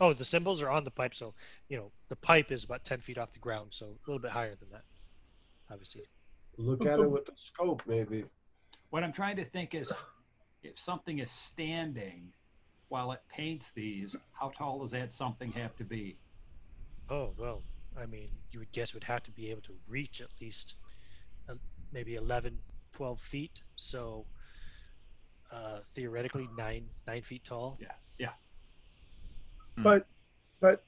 Oh, 0.00 0.12
the 0.14 0.24
symbols 0.24 0.62
are 0.62 0.70
on 0.70 0.82
the 0.84 0.90
pipe, 0.90 1.14
so 1.14 1.34
you 1.68 1.76
know 1.76 1.92
the 2.08 2.16
pipe 2.16 2.50
is 2.50 2.64
about 2.64 2.84
ten 2.84 3.00
feet 3.00 3.18
off 3.18 3.32
the 3.32 3.38
ground, 3.38 3.68
so 3.70 3.86
a 3.86 4.10
little 4.10 4.20
bit 4.20 4.30
higher 4.30 4.54
than 4.54 4.70
that, 4.70 4.84
obviously. 5.70 6.02
Look 6.56 6.86
at 6.86 6.98
it 6.98 7.10
with 7.10 7.26
the 7.26 7.32
scope, 7.36 7.82
maybe. 7.86 8.24
What 8.90 9.04
I'm 9.04 9.12
trying 9.12 9.36
to 9.36 9.44
think 9.44 9.74
is 9.74 9.92
if 10.62 10.78
something 10.78 11.18
is 11.18 11.30
standing 11.30 12.32
while 12.92 13.10
it 13.12 13.22
paints 13.34 13.70
these, 13.70 14.14
how 14.38 14.50
tall 14.50 14.80
does 14.80 14.90
that 14.90 15.14
something 15.14 15.50
have 15.52 15.74
to 15.74 15.82
be? 15.82 16.18
Oh 17.08 17.30
well, 17.38 17.62
I 17.98 18.04
mean, 18.04 18.28
you 18.50 18.58
would 18.58 18.70
guess 18.72 18.92
would 18.92 19.02
have 19.04 19.22
to 19.22 19.30
be 19.30 19.50
able 19.50 19.62
to 19.62 19.72
reach 19.88 20.20
at 20.20 20.28
least 20.42 20.74
uh, 21.48 21.54
maybe 21.90 22.16
11, 22.16 22.58
12 22.92 23.18
feet. 23.18 23.62
So 23.76 24.26
uh, 25.50 25.78
theoretically, 25.94 26.50
nine 26.54 26.84
nine 27.06 27.22
feet 27.22 27.44
tall. 27.44 27.78
Yeah, 27.80 27.92
yeah. 28.18 28.34
Hmm. 29.78 29.84
But 29.84 30.06
but 30.60 30.84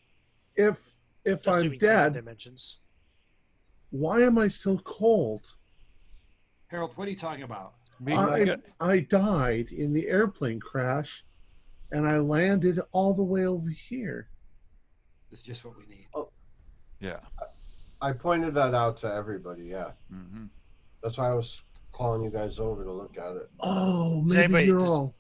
if 0.57 0.95
if 1.25 1.49
I'm 1.49 1.55
assuming 1.55 1.81
human 1.81 1.97
dead, 1.97 2.13
dimensions. 2.13 2.81
why 3.93 4.21
am 4.21 4.37
I 4.37 4.49
still 4.49 4.79
cold? 4.81 5.57
Harold, 6.67 6.93
what 6.97 7.09
are 7.09 7.11
you 7.11 7.17
talking 7.17 7.45
about? 7.45 7.73
Being 8.05 8.19
I, 8.19 8.59
like 8.81 9.09
died 9.09 9.71
in 9.71 9.95
the 9.95 10.09
airplane 10.09 10.61
crash, 10.61 11.25
and 11.95 12.09
I 12.09 12.19
landed 12.19 12.81
all 12.91 13.15
the 13.15 13.23
way 13.23 13.47
over 13.47 13.71
here. 13.71 14.29
It's 15.31 15.43
just 15.43 15.65
what 15.65 15.77
we 15.79 15.87
need. 15.87 16.07
Oh, 16.15 16.29
yeah. 17.01 17.21
I 18.03 18.13
pointed 18.13 18.53
that 18.55 18.75
out 18.75 18.97
to 18.99 19.13
everybody. 19.13 19.65
Yeah, 19.67 19.93
hmm 20.11 20.47
that's 21.03 21.19
why 21.19 21.29
I 21.31 21.35
was 21.35 21.63
calling 21.93 22.23
you 22.25 22.31
guys 22.31 22.59
over 22.59 22.83
to 22.83 22.91
look 22.93 23.17
at 23.19 23.37
it. 23.37 23.51
Oh, 23.61 24.23
maybe 24.23 24.39
anybody- 24.43 24.67
you're 24.67 24.79
does- 24.81 24.89
all, 24.91 25.15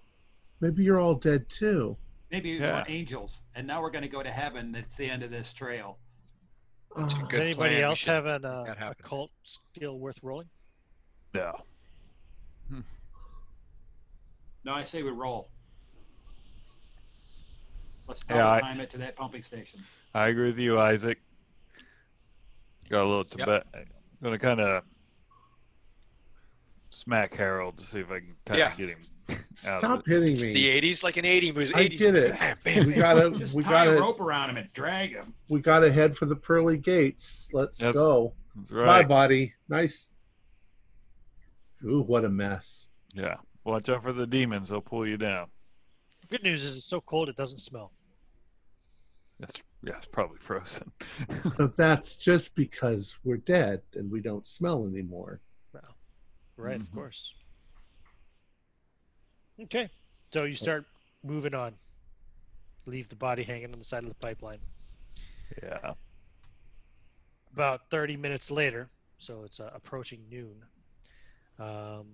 maybe 0.60 0.82
you're 0.82 0.98
all 1.00 1.14
dead 1.14 1.48
too. 1.48 1.96
Maybe 2.32 2.54
we 2.54 2.60
Yeah. 2.60 2.72
want 2.72 2.90
angels, 2.90 3.42
and 3.54 3.66
now 3.66 3.80
we're 3.80 3.90
going 3.90 4.02
to 4.02 4.08
go 4.08 4.22
to 4.22 4.30
heaven. 4.30 4.72
That's 4.72 4.96
the 4.96 5.08
end 5.08 5.22
of 5.22 5.30
this 5.30 5.52
trail. 5.52 5.98
That's 6.96 7.14
a 7.14 7.18
Oh, 7.22 7.26
Does 7.28 7.38
anybody 7.38 7.74
plan. 7.76 7.84
Else 7.84 7.98
should 7.98 8.08
have 8.14 8.26
an 8.26 8.42
make 8.42 8.80
uh, 8.80 8.90
occult 8.98 9.30
skill 9.44 9.98
worth 10.00 10.18
rolling? 10.22 10.48
No. 11.34 11.52
No, 14.64 14.72
I 14.72 14.84
say 14.84 15.02
we 15.02 15.10
roll. 15.10 15.50
Let's 18.06 18.24
Yeah, 18.28 18.36
double 18.38 18.50
I- 18.52 18.60
time 18.60 18.80
it 18.80 18.90
to 18.90 18.98
that 18.98 19.16
pumping 19.16 19.42
station. 19.42 19.80
I 20.14 20.28
agree 20.28 20.46
with 20.46 20.58
you, 20.58 20.78
Isaac. 20.78 21.20
Got 22.90 23.02
a 23.04 23.08
little 23.08 23.24
Yep. 23.24 23.30
Tibet. 23.30 23.66
I'm 23.74 23.86
gonna 24.22 24.38
kind 24.38 24.60
of 24.60 24.84
smack 26.90 27.34
Harold 27.34 27.78
to 27.78 27.84
see 27.84 28.00
if 28.00 28.10
I 28.10 28.20
can 28.20 28.36
kind 28.44 28.60
of 28.62 28.68
Yeah. 28.68 28.74
get 28.76 28.88
him 28.90 29.00
out 29.66 29.78
Stop 29.80 30.00
of 30.00 30.06
it. 30.06 30.10
hitting 30.12 30.32
It's 30.32 30.44
me. 30.44 30.52
the 30.52 30.68
80s, 30.68 31.02
like 31.02 31.16
an 31.16 31.24
80s 31.24 31.54
movie. 31.54 31.74
I 31.74 31.84
80s 31.88 31.98
get 31.98 32.12
movie. 32.14 32.26
it. 32.28 32.38
Bam, 32.38 32.56
bam, 32.62 32.86
We 32.86 32.92
gotta, 32.94 33.30
Just 33.30 33.56
we 33.56 33.62
tie 33.62 33.84
a 33.84 33.88
gotta, 33.88 34.00
rope 34.00 34.20
around 34.20 34.50
him 34.50 34.56
and 34.58 34.72
drag 34.74 35.10
him. 35.12 35.34
we 35.48 35.60
gotta 35.60 35.90
head 35.90 36.16
for 36.16 36.26
the 36.26 36.36
pearly 36.36 36.76
gates. 36.76 37.48
Let's 37.52 37.78
That's 37.78 37.94
go. 37.94 38.34
That's 38.54 38.70
Bye, 38.70 38.76
right. 38.76 39.08
buddy. 39.08 39.54
Nice. 39.68 40.10
Ooh, 41.84 42.02
what 42.02 42.24
a 42.24 42.28
mess. 42.28 42.88
Yeah. 43.14 43.36
Watch 43.64 43.88
out 43.88 44.02
for 44.02 44.12
the 44.12 44.26
demons. 44.26 44.68
They'll 44.68 44.80
pull 44.80 45.06
you 45.06 45.16
down. 45.16 45.46
Good 46.34 46.42
news 46.42 46.64
is 46.64 46.76
it's 46.78 46.84
so 46.86 47.00
cold 47.00 47.28
it 47.28 47.36
doesn't 47.36 47.60
smell. 47.60 47.92
That's 49.38 49.62
yeah. 49.84 49.92
It's 49.98 50.06
probably 50.06 50.38
frozen. 50.40 50.90
But 51.56 51.76
that's 51.76 52.16
just 52.16 52.56
because 52.56 53.16
we're 53.22 53.36
dead 53.36 53.82
and 53.94 54.10
we 54.10 54.20
don't 54.20 54.48
smell 54.48 54.84
anymore. 54.84 55.38
Right, 56.56 56.80
of 56.80 56.88
Mhm. 56.88 56.94
course. 56.94 57.34
Okay, 59.62 59.88
so 60.32 60.42
you 60.42 60.56
start 60.56 60.84
moving 61.22 61.54
on. 61.54 61.76
Leave 62.86 63.08
the 63.08 63.14
body 63.16 63.44
hanging 63.44 63.72
on 63.72 63.78
the 63.78 63.84
side 63.84 64.02
of 64.02 64.08
the 64.08 64.16
pipeline. 64.16 64.58
yeah. 65.62 65.94
About 67.52 67.88
30 67.90 68.16
minutes 68.16 68.50
later, 68.50 68.88
so 69.18 69.44
it's 69.44 69.60
uh, 69.60 69.70
approaching 69.72 70.28
noon, 70.28 70.64
um, 71.60 72.06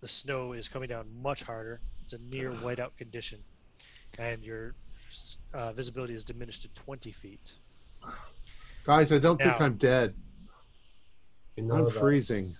the 0.00 0.08
snow 0.08 0.52
is 0.52 0.68
coming 0.68 0.88
down 0.88 1.06
much 1.22 1.42
harder. 1.42 1.80
It's 2.02 2.12
a 2.12 2.18
near 2.30 2.52
whiteout 2.52 2.96
condition, 2.96 3.38
and 4.18 4.42
your 4.42 4.74
uh, 5.52 5.72
visibility 5.72 6.14
is 6.14 6.24
diminished 6.24 6.62
to 6.62 6.68
20 6.74 7.12
feet. 7.12 7.52
Guys, 8.84 9.12
I 9.12 9.18
don't 9.18 9.38
think 9.38 9.60
I'm 9.60 9.76
dead. 9.76 10.14
You 11.56 11.64
know 11.64 11.74
I'm 11.76 11.84
that. 11.86 11.94
freezing. 11.94 12.54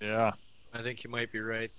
Yeah. 0.00 0.32
I 0.74 0.82
think 0.82 1.04
you 1.04 1.10
might 1.10 1.32
be 1.32 1.40
right. 1.40 1.70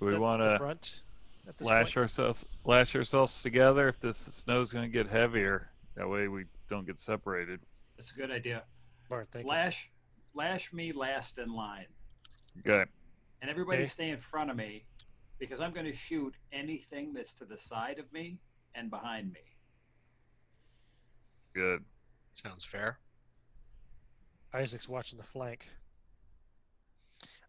We 0.00 0.16
want 0.16 0.42
to 0.42 0.58
front 0.58 1.00
at 1.48 1.56
this 1.56 1.66
lash 1.66 1.86
point? 1.86 1.96
ourselves 1.96 2.44
lash 2.64 2.94
ourselves 2.94 3.42
together 3.42 3.88
if 3.88 4.00
this 4.00 4.16
snow's 4.16 4.72
going 4.72 4.84
to 4.84 4.90
get 4.90 5.08
heavier. 5.08 5.70
That 5.96 6.08
way 6.08 6.28
we 6.28 6.44
don't 6.68 6.86
get 6.86 6.98
separated. 6.98 7.60
That's 7.96 8.12
a 8.12 8.14
good 8.14 8.30
idea. 8.30 8.64
Smart 9.06 9.28
thinking. 9.30 9.48
Lash, 9.48 9.90
lash 10.34 10.72
me 10.72 10.92
last 10.92 11.38
in 11.38 11.52
line, 11.52 11.86
Okay. 12.60 12.84
And 13.44 13.50
everybody 13.50 13.82
Okay. 13.82 13.88
stay 13.88 14.08
in 14.08 14.16
front 14.16 14.48
of 14.50 14.56
me, 14.56 14.86
because 15.38 15.60
I'm 15.60 15.74
going 15.74 15.84
to 15.84 15.92
shoot 15.92 16.34
anything 16.50 17.12
that's 17.12 17.34
to 17.34 17.44
the 17.44 17.58
side 17.58 17.98
of 17.98 18.10
me 18.10 18.38
and 18.74 18.88
behind 18.88 19.34
me. 19.34 19.42
Good. 21.52 21.84
Sounds 22.32 22.64
fair. 22.64 22.98
Isaac's 24.54 24.88
watching 24.88 25.18
the 25.18 25.24
flank. 25.26 25.68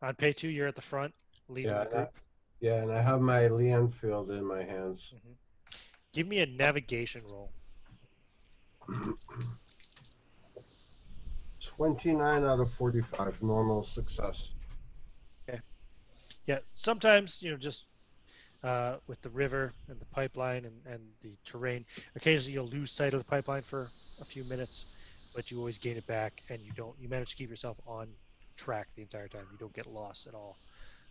Anapetu, 0.04 0.54
you're 0.54 0.68
at 0.68 0.76
the 0.76 0.82
front, 0.82 1.16
leading 1.48 1.72
Yeah, 1.72 1.86
the 1.86 1.90
that- 1.92 2.12
group. 2.14 2.24
Yeah, 2.60 2.82
and 2.82 2.92
I 2.92 3.02
have 3.02 3.22
my 3.22 3.48
Lee 3.48 3.70
Enfield 3.72 4.32
in 4.32 4.44
my 4.46 4.64
hands. 4.64 5.14
Mm-hmm. 5.16 5.32
Give 6.12 6.28
me 6.28 6.40
a 6.42 6.46
navigation 6.46 7.24
roll. 7.32 7.54
29 11.62 12.44
out 12.44 12.60
of 12.60 12.74
45, 12.74 13.42
normal 13.42 13.82
success. 13.86 14.55
Yeah, 16.48 16.60
sometimes 16.76 17.42
you 17.42 17.52
know 17.52 17.58
just 17.58 17.88
uh, 18.64 18.98
with 19.08 19.22
the 19.22 19.30
river 19.30 19.74
and 19.90 20.00
the 20.00 20.06
pipeline 20.08 20.66
and, 20.66 20.82
and 20.88 21.04
the 21.22 21.38
terrain, 21.46 21.86
occasionally 22.16 22.54
you'll 22.54 22.68
lose 22.68 22.92
sight 22.92 23.14
of 23.14 23.20
the 23.20 23.26
pipeline 23.26 23.64
for 23.64 23.94
a 24.22 24.26
few 24.26 24.44
minutes, 24.46 24.88
but 25.36 25.52
you 25.52 25.60
always 25.60 25.80
gain 25.80 25.98
it 25.98 26.08
back, 26.08 26.42
and 26.50 26.62
you 26.64 26.72
don't. 26.74 27.00
You 27.00 27.10
manage 27.10 27.32
to 27.32 27.36
keep 27.38 27.50
yourself 27.50 27.80
on 27.88 28.10
track 28.58 28.90
the 28.96 29.04
entire 29.04 29.30
time. 29.30 29.48
You 29.52 29.58
don't 29.58 29.74
get 29.74 29.88
lost 29.88 30.28
at 30.28 30.36
all 30.36 30.60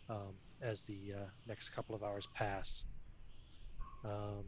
um, 0.09 0.35
as 0.63 0.85
the 0.85 1.15
uh, 1.17 1.27
next 1.47 1.71
couple 1.71 1.95
of 1.95 2.03
hours 2.05 2.27
pass. 2.29 2.85
Um, 4.05 4.45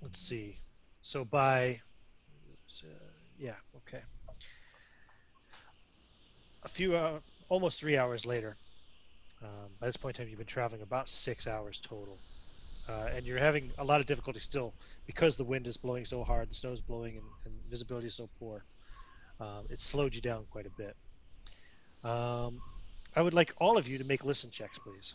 let's 0.00 0.18
see. 0.18 0.60
So 1.02 1.24
by 1.24 1.80
uh, 2.84 2.86
yeah, 3.38 3.56
okay. 3.76 4.02
A 6.62 6.68
few, 6.68 6.96
uh, 6.96 7.20
almost 7.50 7.78
three 7.80 7.98
hours 7.98 8.24
later, 8.24 8.56
um, 9.42 9.68
by 9.80 9.86
this 9.86 9.96
point 9.96 10.16
in 10.18 10.24
time, 10.24 10.30
you've 10.30 10.38
been 10.38 10.46
traveling 10.46 10.82
about 10.82 11.08
six 11.08 11.46
hours 11.46 11.80
total. 11.80 12.18
Uh, 12.88 13.08
and 13.14 13.24
you're 13.24 13.38
having 13.38 13.70
a 13.78 13.84
lot 13.84 14.00
of 14.00 14.06
difficulty 14.06 14.40
still 14.40 14.72
because 15.06 15.36
the 15.36 15.44
wind 15.44 15.66
is 15.66 15.76
blowing 15.76 16.04
so 16.04 16.24
hard, 16.24 16.50
the 16.50 16.54
snow 16.54 16.72
is 16.72 16.80
blowing, 16.80 17.16
and, 17.16 17.24
and 17.44 17.54
visibility 17.70 18.08
is 18.08 18.14
so 18.14 18.28
poor. 18.40 18.64
Um, 19.40 19.64
it 19.70 19.80
slowed 19.80 20.14
you 20.14 20.20
down 20.20 20.44
quite 20.50 20.66
a 20.66 20.70
bit. 20.70 20.96
Um, 22.04 22.60
I 23.14 23.22
would 23.22 23.34
like 23.34 23.52
all 23.58 23.78
of 23.78 23.86
you 23.86 23.98
to 23.98 24.04
make 24.04 24.24
listen 24.24 24.50
checks, 24.50 24.78
please. 24.78 25.14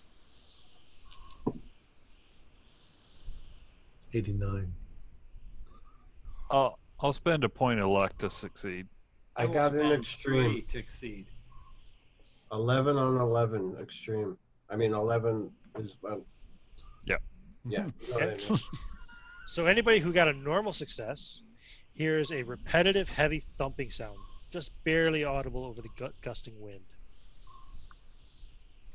89. 4.14 4.74
I'll 6.50 6.80
I'll 7.00 7.14
spend 7.14 7.44
a 7.44 7.50
point 7.50 7.80
of 7.82 7.90
luck 7.90 8.18
to 8.20 8.30
succeed. 8.30 8.88
I 9.36 9.46
will 9.46 9.54
got 9.54 9.74
an 9.76 9.92
extreme. 9.92 10.64
to 10.70 10.78
exceed. 10.80 11.26
11 12.52 12.98
on 12.98 13.20
11 13.20 13.78
extreme. 13.82 14.38
I 14.70 14.76
mean, 14.76 14.94
11 14.94 15.52
is. 15.78 15.98
Uh, 16.08 16.18
Yep. 17.06 17.22
Yeah. 17.68 17.88
you 18.08 18.14
know 18.14 18.20
I 18.20 18.36
mean. 18.38 18.60
So 19.48 19.68
anybody 19.68 20.00
who 20.00 20.12
got 20.12 20.28
a 20.28 20.34
normal 20.34 20.74
success 20.74 21.42
hears 21.94 22.32
a 22.32 22.42
repetitive, 22.44 23.08
heavy 23.10 23.44
thumping 23.60 23.92
sound, 23.92 24.18
just 24.50 24.72
barely 24.84 25.24
audible 25.24 25.64
over 25.66 25.82
the 25.84 25.90
gu- 25.96 26.12
gusting 26.22 26.60
wind. 26.60 26.82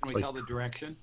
Can 0.02 0.08
we 0.08 0.14
Like- 0.16 0.22
tell 0.24 0.32
the 0.32 0.42
direction? 0.42 0.96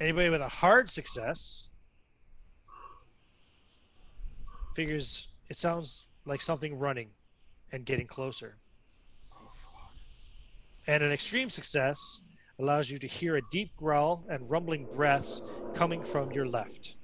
Anybody 0.00 0.30
with 0.30 0.40
a 0.40 0.48
hard 0.48 0.90
success 0.90 1.68
figures 4.74 5.28
it 5.48 5.58
sounds 5.58 6.08
like 6.24 6.40
something 6.40 6.78
running 6.78 7.10
and 7.72 7.84
getting 7.84 8.06
closer. 8.06 8.56
And 10.86 11.02
an 11.02 11.12
extreme 11.12 11.50
success 11.50 12.22
allows 12.58 12.90
you 12.90 12.98
to 12.98 13.06
hear 13.06 13.36
a 13.36 13.42
deep 13.42 13.74
growl 13.76 14.24
and 14.28 14.50
rumbling 14.50 14.86
breaths 14.92 15.42
coming 15.74 16.02
from 16.02 16.32
your 16.32 16.46
left. 16.46 16.96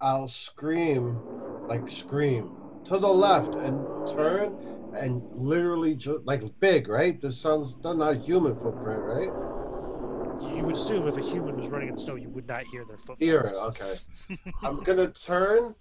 I'll 0.00 0.28
scream, 0.28 1.22
like 1.68 1.90
scream 1.90 2.52
to 2.84 2.98
the 2.98 3.12
left 3.12 3.56
and 3.56 3.88
turn 4.06 4.56
and 4.92 5.24
literally 5.34 5.94
ju- 5.96 6.22
like 6.24 6.42
big, 6.60 6.88
right? 6.88 7.20
This 7.20 7.40
sounds 7.40 7.76
not 7.82 8.00
a 8.00 8.14
human 8.14 8.56
footprint, 8.56 9.04
right? 9.04 9.32
You 10.38 10.66
would 10.66 10.76
assume 10.76 11.06
if 11.08 11.16
a 11.16 11.20
human 11.20 11.56
was 11.56 11.68
running 11.68 11.88
in 11.88 11.94
the 11.94 12.00
snow, 12.00 12.14
you 12.14 12.30
would 12.30 12.46
not 12.46 12.64
hear 12.64 12.84
their 12.84 12.96
footsteps. 12.96 13.26
Hear 13.26 13.40
it, 13.40 13.54
okay. 13.54 13.94
I'm 14.62 14.82
gonna 14.82 15.08
turn, 15.10 15.74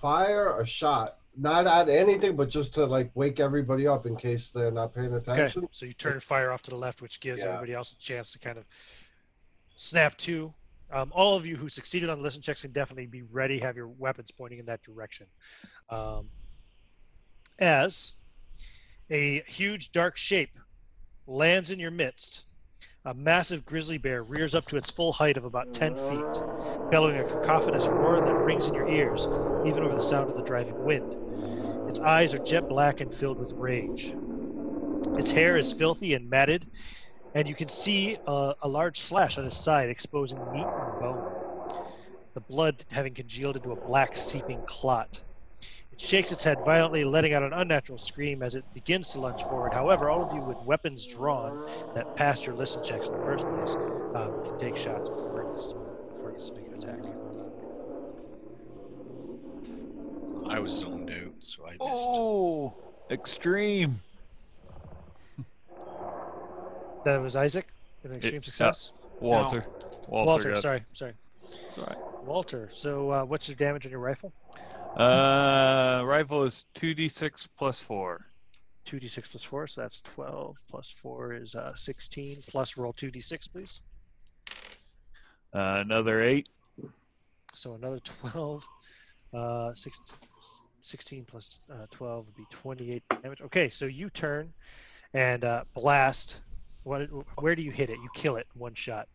fire 0.00 0.58
a 0.60 0.66
shot, 0.66 1.16
not 1.36 1.66
at 1.66 1.88
anything, 1.88 2.36
but 2.36 2.48
just 2.48 2.74
to 2.74 2.84
like 2.84 3.10
wake 3.14 3.40
everybody 3.40 3.86
up 3.86 4.06
in 4.06 4.16
case 4.16 4.50
they're 4.50 4.70
not 4.70 4.94
paying 4.94 5.12
attention. 5.12 5.62
Okay, 5.62 5.68
so 5.70 5.86
you 5.86 5.92
turn 5.92 6.20
fire 6.20 6.50
off 6.50 6.62
to 6.62 6.70
the 6.70 6.76
left, 6.76 7.02
which 7.02 7.20
gives 7.20 7.40
Yeah. 7.40 7.48
everybody 7.48 7.74
else 7.74 7.92
a 7.92 7.96
chance 7.98 8.32
to 8.32 8.38
kind 8.38 8.58
of 8.58 8.64
snap 9.76 10.16
to. 10.18 10.52
Um, 10.92 11.12
all 11.14 11.36
of 11.36 11.46
you 11.46 11.56
who 11.56 11.68
succeeded 11.68 12.10
on 12.10 12.18
the 12.18 12.24
listen 12.24 12.42
checks 12.42 12.62
can 12.62 12.72
definitely 12.72 13.06
be 13.06 13.22
ready, 13.22 13.60
have 13.60 13.76
your 13.76 13.86
weapons 13.88 14.30
pointing 14.32 14.58
in 14.58 14.66
that 14.66 14.82
direction. 14.82 15.26
Um, 15.88 16.28
as 17.60 18.12
a 19.08 19.42
huge 19.42 19.92
dark 19.92 20.16
shape 20.16 20.58
lands 21.26 21.70
in 21.70 21.78
your 21.78 21.92
midst, 21.92 22.44
a 23.04 23.14
massive 23.14 23.64
grizzly 23.64 23.96
bear 23.96 24.22
rears 24.22 24.54
up 24.54 24.66
to 24.66 24.76
its 24.76 24.90
full 24.90 25.12
height 25.12 25.38
of 25.38 25.44
about 25.44 25.72
10 25.72 25.94
mm. 25.94 26.08
feet, 26.08 26.90
bellowing 26.90 27.18
a 27.18 27.24
cacophonous 27.24 27.86
roar 27.86 28.20
that 28.20 28.34
rings 28.34 28.66
in 28.66 28.74
your 28.74 28.88
ears, 28.88 29.26
even 29.66 29.82
over 29.82 29.94
the 29.94 30.02
sound 30.02 30.28
of 30.28 30.36
the 30.36 30.42
driving 30.42 30.84
wind. 30.84 31.88
Its 31.88 31.98
eyes 31.98 32.34
are 32.34 32.38
jet 32.38 32.68
black 32.68 33.00
and 33.00 33.12
filled 33.12 33.38
with 33.38 33.52
rage. 33.52 34.14
Its 35.18 35.30
hair 35.30 35.56
is 35.56 35.72
filthy 35.72 36.12
and 36.12 36.28
matted, 36.28 36.66
and 37.34 37.48
you 37.48 37.54
can 37.54 37.68
see 37.70 38.18
a, 38.26 38.54
a 38.62 38.68
large 38.68 39.00
slash 39.00 39.38
on 39.38 39.46
its 39.46 39.56
side 39.56 39.88
exposing 39.88 40.38
meat 40.52 40.66
and 40.66 41.00
bone. 41.00 41.32
The 42.34 42.40
blood 42.40 42.84
having 42.90 43.14
congealed 43.14 43.56
into 43.56 43.72
a 43.72 43.76
black 43.76 44.16
seeping 44.16 44.60
clot. 44.66 45.20
It 46.00 46.06
shakes 46.06 46.32
its 46.32 46.42
head 46.42 46.58
violently, 46.64 47.04
letting 47.04 47.34
out 47.34 47.42
an 47.42 47.52
unnatural 47.52 47.98
scream 47.98 48.42
as 48.42 48.54
it 48.54 48.64
begins 48.72 49.08
to 49.10 49.20
lunge 49.20 49.42
forward. 49.42 49.74
However, 49.74 50.08
all 50.08 50.22
of 50.26 50.34
you 50.34 50.40
with 50.40 50.56
weapons 50.62 51.06
drawn 51.06 51.68
that 51.94 52.16
passed 52.16 52.46
your 52.46 52.54
listen 52.54 52.82
checks 52.82 53.06
in 53.08 53.12
the 53.18 53.22
first 53.24 53.46
place 53.46 53.74
um, 54.14 54.42
can 54.44 54.58
take 54.58 54.76
shots 54.78 55.10
before 55.10 55.42
it 55.42 55.50
gets 55.52 55.68
to, 55.72 55.74
before 56.14 56.30
it 56.30 56.32
gets 56.34 56.48
to 56.48 56.54
make 56.54 56.66
an 56.68 56.74
attack. 56.74 57.00
I 60.48 60.58
was 60.58 60.72
zoned 60.72 61.10
out, 61.10 61.34
so 61.40 61.66
I 61.66 61.70
missed. 61.72 61.80
Oh, 61.84 62.74
extreme. 63.10 64.00
That 67.04 67.16
was 67.22 67.34
Isaac 67.34 67.66
with 68.02 68.12
an 68.12 68.18
It- 68.18 68.24
extreme 68.24 68.40
yeah. 68.42 68.44
success. 68.46 68.92
Walter. 69.20 69.62
Walter. 70.08 70.26
Walter, 70.26 70.52
got- 70.52 70.62
sorry, 70.62 70.84
sorry. 70.92 71.12
it's. 71.76 71.94
Walter. 72.24 72.68
So, 72.74 73.10
uh, 73.10 73.24
what's 73.24 73.48
your 73.48 73.56
damage 73.56 73.86
on 73.86 73.90
your 73.92 74.00
rifle? 74.00 74.32
Uh, 74.96 76.02
rifle 76.04 76.44
is 76.44 76.64
two 76.74 76.94
d 76.94 77.08
six 77.08 77.46
plus 77.58 77.80
four. 77.80 78.26
2d6 78.86 79.30
plus 79.30 79.44
4, 79.44 79.66
so 79.68 79.80
that's 79.82 80.00
12 80.00 80.56
plus 80.68 80.90
4 80.90 81.34
is 81.34 81.54
uh, 81.54 81.72
16 81.74 82.38
plus 82.48 82.76
roll 82.76 82.92
2d6 82.94 83.52
please 83.52 83.80
Uh, 85.54 85.78
another 85.84 86.20
eight. 86.24 86.48
so 87.54 87.74
another 87.74 88.00
12 88.00 88.66
uh, 89.34 89.74
six, 89.74 90.00
16 90.80 91.24
plus 91.24 91.60
uh, 91.70 91.86
12 91.92 92.26
would 92.26 92.34
be 92.34 92.46
28 92.50 93.02
damage 93.22 93.40
okay 93.42 93.68
so 93.68 93.84
you 93.84 94.10
turn 94.10 94.50
and 95.14 95.44
uh, 95.44 95.62
blast 95.74 96.40
what 96.82 97.02
where 97.42 97.54
do 97.54 97.62
you 97.62 97.70
hit 97.70 97.90
it 97.90 97.98
you 98.02 98.08
kill 98.14 98.36
it 98.36 98.46
one 98.54 98.74
shot 98.74 99.06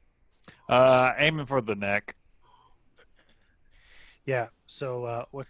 Uh, 0.70 1.12
aiming 1.18 1.48
for 1.48 1.60
the 1.60 1.76
neck. 1.76 2.16
yeah 4.26 4.48
so 4.68 5.04
uh, 5.06 5.26
what 5.32 5.48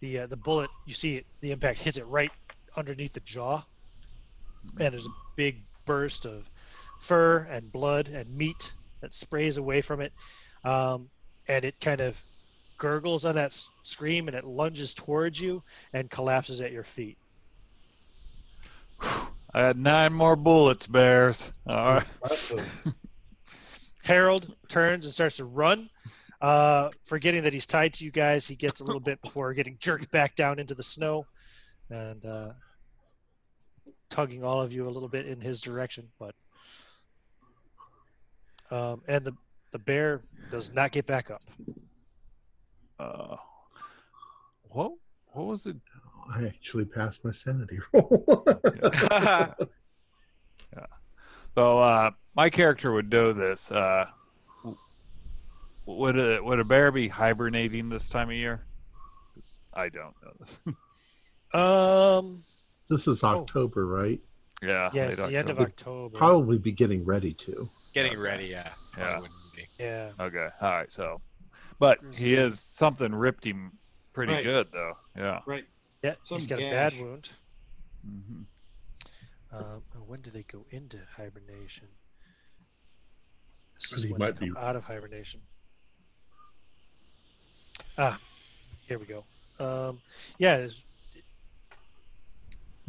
the 0.00 0.20
uh, 0.20 0.26
the 0.26 0.36
bullet 0.36 0.70
you 0.86 0.94
see 0.94 1.16
it 1.16 1.26
the 1.40 1.50
impact 1.50 1.78
hits 1.78 1.96
it 1.96 2.06
right 2.06 2.32
underneath 2.76 3.12
the 3.12 3.20
jaw. 3.20 3.62
And 4.78 4.92
there's 4.92 5.06
a 5.06 5.10
big 5.36 5.62
burst 5.86 6.26
of 6.26 6.48
fur 7.00 7.38
and 7.50 7.72
blood 7.72 8.08
and 8.08 8.34
meat 8.36 8.72
that 9.00 9.14
sprays 9.14 9.56
away 9.56 9.80
from 9.80 10.00
it. 10.00 10.12
Um, 10.64 11.08
and 11.48 11.64
it 11.64 11.80
kind 11.80 12.00
of 12.00 12.20
gurgles 12.76 13.24
on 13.24 13.34
that 13.36 13.46
s- 13.46 13.68
scream 13.82 14.28
and 14.28 14.36
it 14.36 14.44
lunges 14.44 14.94
towards 14.94 15.40
you 15.40 15.62
and 15.92 16.10
collapses 16.10 16.60
at 16.60 16.72
your 16.72 16.84
feet. 16.84 17.16
I 19.52 19.62
had 19.62 19.78
nine 19.78 20.12
more 20.12 20.36
bullets, 20.36 20.86
bears. 20.86 21.50
All 21.66 21.94
right. 21.94 22.52
Harold 24.04 24.54
turns 24.68 25.04
and 25.04 25.14
starts 25.14 25.38
to 25.38 25.44
run 25.44 25.88
uh, 26.40 26.88
forgetting 27.04 27.42
that 27.42 27.52
he's 27.52 27.66
tied 27.66 27.92
to 27.94 28.04
you 28.04 28.10
guys 28.10 28.46
he 28.46 28.54
gets 28.54 28.80
a 28.80 28.84
little 28.84 29.00
bit 29.00 29.20
before 29.26 29.52
getting 29.54 29.76
jerked 29.80 30.10
back 30.10 30.34
down 30.36 30.58
into 30.58 30.74
the 30.74 30.82
snow 30.82 31.26
and 31.90 32.24
uh, 32.24 32.50
tugging 34.08 34.42
all 34.44 34.60
of 34.60 34.72
you 34.72 34.88
a 34.88 34.90
little 34.90 35.08
bit 35.08 35.26
in 35.26 35.40
his 35.40 35.60
direction 35.60 36.06
but 36.18 36.34
um, 38.70 39.02
and 39.08 39.24
the 39.24 39.32
the 39.72 39.78
bear 39.78 40.22
does 40.50 40.72
not 40.72 40.92
get 40.92 41.06
back 41.06 41.30
up 41.30 41.42
Uh, 42.98 43.36
what? 44.64 44.92
What 45.32 45.46
was 45.46 45.66
it 45.66 45.76
I 46.32 46.44
actually 46.44 46.84
passed 46.84 47.24
my 47.24 47.32
sanity 47.32 47.78
roll. 47.92 48.46
So 51.56 51.80
uh, 51.80 52.12
my 52.36 52.48
character 52.48 52.92
would 52.92 53.10
know 53.10 53.32
this. 53.32 53.72
Uh, 53.72 54.06
would 55.98 56.18
a 56.18 56.40
would 56.42 56.58
a 56.60 56.64
bear 56.64 56.90
be 56.92 57.08
hibernating 57.08 57.88
this 57.88 58.08
time 58.08 58.28
of 58.30 58.34
year? 58.36 58.64
I 59.74 59.88
don't 59.88 60.14
know 60.22 60.32
this. 60.40 60.58
Um, 61.52 62.44
this 62.88 63.08
is 63.08 63.24
Oh. 63.24 63.40
October, 63.40 63.84
right? 63.86 64.20
yeah, 64.62 64.88
yeah, 64.92 65.02
late 65.06 65.12
it's 65.14 65.26
the 65.26 65.36
end 65.36 65.50
of 65.50 65.58
October. 65.58 66.04
October. 66.06 66.18
Probably 66.18 66.58
be 66.58 66.70
getting 66.70 67.04
ready 67.04 67.34
to. 67.34 67.68
Getting 67.92 68.16
ready, 68.20 68.46
yeah. 68.46 68.70
Yeah. 68.96 69.20
Yeah. 69.76 70.10
Okay, 70.20 70.48
all 70.60 70.70
right. 70.70 70.92
So, 70.92 71.20
but 71.80 71.98
he 72.14 72.34
is 72.34 72.60
something 72.60 73.12
ripped 73.12 73.44
him 73.44 73.72
pretty 74.12 74.32
Right. 74.34 74.44
good 74.44 74.68
though. 74.72 74.96
Yeah. 75.16 75.40
Right. 75.44 75.64
Yeah, 76.04 76.14
Some 76.22 76.38
he's 76.38 76.46
got 76.46 76.60
a 76.60 76.70
bad 76.70 76.94
wound. 77.00 77.30
hmm 78.04 78.42
Um, 79.52 79.82
when 80.06 80.20
do 80.20 80.30
they 80.30 80.44
go 80.44 80.66
into 80.70 80.98
hibernation? 81.16 81.88
This 83.80 83.92
is 83.92 84.02
he 84.04 84.12
when 84.12 84.20
might 84.20 84.36
they 84.38 84.46
come 84.46 84.54
be- 84.54 84.60
out 84.60 84.76
of 84.76 84.84
hibernation. 84.84 85.40
Ah, 88.02 88.18
here 88.88 88.98
we 88.98 89.04
go. 89.04 89.24
Um, 89.58 90.00
yeah, 90.38 90.66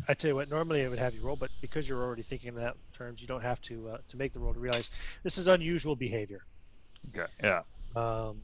I 0.08 0.14
tell 0.14 0.30
you 0.30 0.36
what. 0.36 0.50
Normally, 0.50 0.86
I 0.86 0.88
would 0.88 1.00
have 1.00 1.14
you 1.14 1.20
roll, 1.20 1.36
but 1.36 1.50
because 1.60 1.88
you're 1.88 2.02
already 2.02 2.22
thinking 2.22 2.48
in 2.48 2.56
that 2.56 2.78
terms, 2.94 3.20
you 3.20 3.28
don't 3.28 3.44
have 3.44 3.62
to 3.64 3.90
uh, 3.90 3.98
to 4.08 4.18
make 4.18 4.32
the 4.32 4.40
roll 4.40 4.54
to 4.54 4.60
realize 4.60 4.90
this 5.24 5.38
is 5.38 5.50
unusual 5.50 5.98
behavior. 5.98 6.40
Okay. 7.10 7.30
Yeah. 7.44 7.64
Um, 7.94 8.42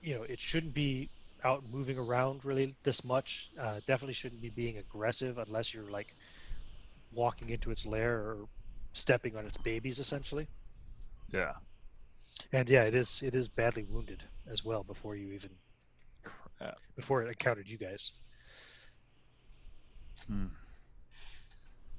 you 0.00 0.14
know, 0.14 0.22
it 0.22 0.40
shouldn't 0.40 0.72
be 0.72 1.10
out 1.44 1.62
moving 1.70 1.98
around 1.98 2.42
really 2.42 2.74
this 2.82 3.04
much. 3.04 3.50
Uh, 3.60 3.80
definitely 3.86 4.14
shouldn't 4.14 4.40
be 4.40 4.48
being 4.48 4.78
aggressive 4.78 5.36
unless 5.36 5.74
you're 5.74 5.90
like 5.90 6.14
walking 7.12 7.50
into 7.50 7.70
its 7.70 7.84
lair 7.84 8.16
or 8.16 8.48
stepping 8.94 9.36
on 9.36 9.44
its 9.44 9.58
babies, 9.58 9.98
essentially. 9.98 10.48
Yeah. 11.30 11.52
And 12.52 12.68
yeah, 12.68 12.84
it 12.84 12.94
is 12.94 13.22
it 13.24 13.34
is 13.34 13.48
badly 13.48 13.84
wounded 13.84 14.22
as 14.50 14.64
well 14.64 14.82
before 14.82 15.16
you 15.16 15.32
even 15.32 15.50
Crap. 16.58 16.78
before 16.96 17.22
it 17.22 17.28
encountered 17.28 17.68
you 17.68 17.78
guys. 17.78 18.12
Hmm. 20.26 20.46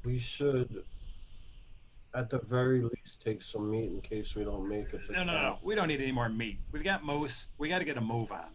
We 0.04 0.20
should, 0.20 0.84
at 2.14 2.30
the 2.30 2.40
very 2.40 2.82
least, 2.82 3.22
take 3.24 3.42
some 3.42 3.70
meat 3.72 3.92
in 3.92 4.02
case 4.02 4.36
we 4.36 4.44
don't 4.44 4.68
make 4.68 4.94
it. 4.94 5.06
To 5.08 5.12
No, 5.12 5.24
no, 5.24 5.34
no. 5.34 5.60
We 5.64 5.74
don't 5.74 5.88
need 5.88 6.02
any 6.02 6.12
more 6.12 6.30
meat. 6.30 6.60
We've 6.72 6.84
got 6.84 7.04
moose. 7.04 7.48
We 7.58 7.70
got 7.70 7.80
to 7.80 7.86
get 7.86 7.98
a 7.98 8.02
move 8.02 8.32
on. 8.32 8.52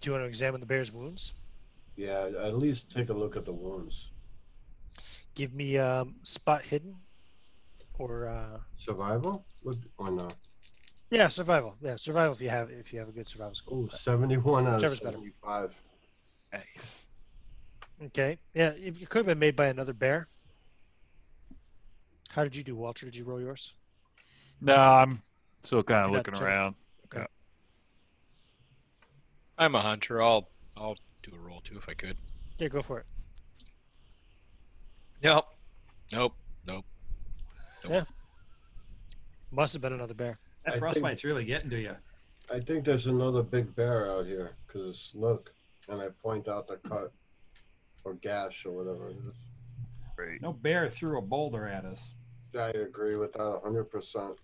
Do 0.00 0.08
you 0.08 0.12
want 0.12 0.24
to 0.24 0.28
examine 0.28 0.60
the 0.60 0.66
bear's 0.66 0.92
wounds? 0.92 1.32
Yeah, 1.96 2.30
at 2.42 2.56
least 2.58 2.90
take 2.90 3.08
a 3.10 3.12
look 3.12 3.36
at 3.36 3.44
the 3.44 3.52
wounds. 3.52 4.08
Give 5.34 5.54
me 5.54 5.78
um, 5.78 6.14
spot 6.22 6.62
hidden, 6.62 6.96
or 7.98 8.28
uh, 8.28 8.58
Survival? 8.78 9.44
Would, 9.64 9.78
or 9.98 10.10
not? 10.10 10.34
yeah, 11.10 11.28
survival. 11.28 11.76
Yeah, 11.80 11.96
survival 11.96 12.32
if 12.34 12.40
you 12.40 12.48
have 12.48 12.70
if 12.70 12.92
you 12.92 12.98
have 12.98 13.08
a 13.08 13.12
good 13.12 13.28
survival 13.28 13.54
score. 13.54 13.78
Oh, 13.84 13.88
71 13.88 14.66
out 14.66 14.74
of 14.74 14.76
Whichever's 14.76 15.00
better. 15.00 15.16
75. 15.16 15.82
Nice. 16.52 17.06
Okay. 18.06 18.38
Yeah, 18.54 18.70
it 18.70 18.94
it 19.00 19.08
could 19.08 19.20
have 19.20 19.26
been 19.26 19.38
made 19.38 19.56
by 19.56 19.66
another 19.66 19.92
bear. 19.92 20.28
How 22.30 22.44
did 22.44 22.54
you 22.56 22.62
do, 22.62 22.76
Walter? 22.76 23.06
Did 23.06 23.16
you 23.16 23.24
roll 23.24 23.40
yours? 23.40 23.72
No, 24.60 24.74
I'm 24.76 25.22
still 25.62 25.82
kind 25.82 26.06
of 26.06 26.10
You're 26.10 26.18
not 26.18 26.26
looking 26.26 26.34
checking. 26.34 26.46
around. 26.46 26.74
I'm 29.58 29.74
a 29.74 29.82
hunter. 29.82 30.22
I'll 30.22 30.48
I'll 30.76 30.96
do 31.22 31.32
a 31.34 31.38
roll 31.38 31.60
too 31.60 31.76
if 31.76 31.88
I 31.88 31.92
could. 31.94 32.16
Yeah, 32.58 32.68
go 32.68 32.82
for 32.82 32.98
it. 33.00 33.06
Nope. 35.22 35.46
Nope. 36.12 36.34
Nope. 36.66 36.84
Must 39.50 39.72
have 39.72 39.82
been 39.82 39.92
another 39.94 40.14
bear. 40.14 40.38
That 40.64 40.68
I 40.68 40.70
think- 40.72 40.80
frostbite's 40.80 41.24
really 41.24 41.44
getting 41.44 41.70
to 41.70 41.80
you. 41.80 41.96
I 42.52 42.58
think 42.60 42.84
there's 42.84 43.06
another 43.06 43.42
big 43.42 43.74
bear 43.74 44.10
out 44.10 44.26
here. 44.26 44.52
Because 44.66 45.12
look, 45.14 45.52
and 45.88 46.00
I 46.00 46.08
point 46.22 46.48
out 46.48 46.66
the 46.66 46.76
cut 46.88 47.12
or 48.04 48.14
gash 48.14 48.64
or 48.66 48.72
whatever 48.72 49.08
it 49.08 49.16
is. 49.16 49.36
Great. 50.16 50.42
No 50.42 50.52
bear 50.52 50.88
threw 50.88 51.18
a 51.18 51.22
boulder 51.22 51.66
at 51.66 51.84
us. 51.84 52.14
I 52.58 52.70
agree 52.70 53.16
with 53.16 53.32
that 53.34 53.40
100%. 53.64 54.36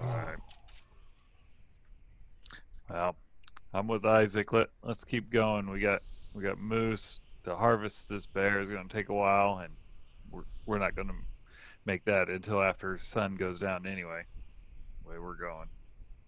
All 0.00 0.06
right. 0.06 0.36
Well, 2.88 3.16
I'm 3.74 3.86
with 3.86 4.04
Isaac. 4.04 4.52
Let 4.52 4.68
Let's 4.82 5.04
keep 5.04 5.30
going. 5.30 5.70
We 5.70 5.80
got 5.80 6.02
we 6.34 6.42
got 6.42 6.58
moose 6.58 7.20
to 7.44 7.54
harvest. 7.54 8.08
This 8.08 8.26
bear 8.26 8.60
is 8.60 8.70
going 8.70 8.88
to 8.88 8.94
take 8.94 9.10
a 9.10 9.14
while, 9.14 9.58
and 9.58 9.74
we're 10.30 10.42
we're 10.66 10.78
not 10.78 10.94
going 10.94 11.08
to 11.08 11.14
make 11.86 12.04
that 12.04 12.28
until 12.28 12.62
after 12.62 12.98
sun 12.98 13.36
goes 13.36 13.58
down 13.58 13.86
anyway. 13.86 14.22
Way 15.04 15.18
we're 15.18 15.34
going. 15.34 15.68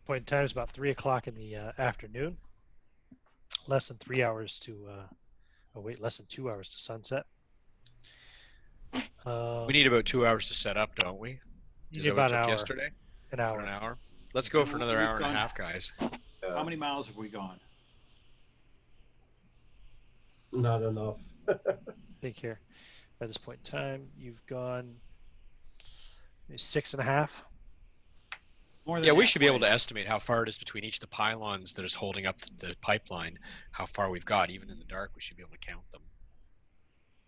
Point 0.07 0.20
in 0.20 0.24
time 0.24 0.44
is 0.44 0.53
about 0.53 0.68
three 0.70 0.90
o'clock 0.90 1.28
in 1.28 1.34
the 1.34 1.57
uh, 1.57 1.72
afternoon. 1.78 2.36
Less 3.68 3.88
than 3.88 3.96
three 3.98 4.22
hours 4.22 4.59
to. 4.61 4.88
Uh, 4.90 5.07
oh 5.76 5.80
wait, 5.80 6.00
less 6.00 6.16
than 6.16 6.26
two 6.26 6.50
hours 6.50 6.68
to 6.70 6.78
sunset. 6.80 7.24
Um, 9.24 9.66
We 9.66 9.72
need 9.74 9.86
about 9.86 10.05
two 10.05 10.26
hours 10.26 10.48
to 10.48 10.55
set 10.55 10.76
up, 10.76 10.96
don't 10.96 11.18
we? 11.18 11.38
you 11.90 12.00
Is 12.00 12.07
that 12.07 12.12
about 12.12 12.32
an 12.32 12.38
hour. 12.38 12.48
yesterday? 12.48 12.86
An 13.30 13.38
About 13.38 13.53
hour. 13.55 13.61
an 13.61 13.68
hour. 13.68 13.98
Let's 14.34 14.48
go 14.48 14.64
for 14.64 14.76
another 14.76 14.96
We've 14.98 15.07
hour 15.07 15.16
and 15.16 15.24
a 15.26 15.32
half, 15.32 15.55
guys. 15.55 15.92
Yeah, 16.00 16.09
How 16.55 16.64
many 16.64 16.76
miles 16.76 17.07
have 17.07 17.16
we 17.16 17.28
gone? 17.28 17.59
Not 20.53 20.82
enough. 20.82 21.18
think 22.20 22.36
here. 22.36 22.61
By 23.22 23.28
this 23.28 23.36
point 23.36 23.60
in 23.64 23.70
time, 23.70 24.08
you've 24.18 24.44
gone 24.46 24.96
six 26.56 26.92
and 26.92 27.00
a 27.00 27.04
half. 27.04 27.44
More 28.84 28.98
than 28.98 29.06
Yeah, 29.06 29.12
we 29.12 29.26
should 29.26 29.38
be 29.38 29.46
able 29.46 29.60
to 29.60 29.70
estimate 29.70 30.08
how 30.08 30.18
far 30.18 30.42
it 30.42 30.48
is 30.48 30.58
between 30.58 30.82
each 30.82 30.96
of 30.96 31.02
the 31.02 31.06
pylons 31.06 31.74
that 31.74 31.84
is 31.84 31.94
holding 31.94 32.26
up 32.26 32.40
the 32.58 32.74
pipeline, 32.80 33.38
how 33.70 33.86
far 33.86 34.10
we've 34.10 34.24
got. 34.24 34.50
Even 34.50 34.70
in 34.70 34.78
the 34.80 34.84
dark, 34.86 35.12
we 35.14 35.20
should 35.20 35.36
be 35.36 35.44
able 35.44 35.52
to 35.52 35.58
count 35.58 35.88
them. 35.92 36.00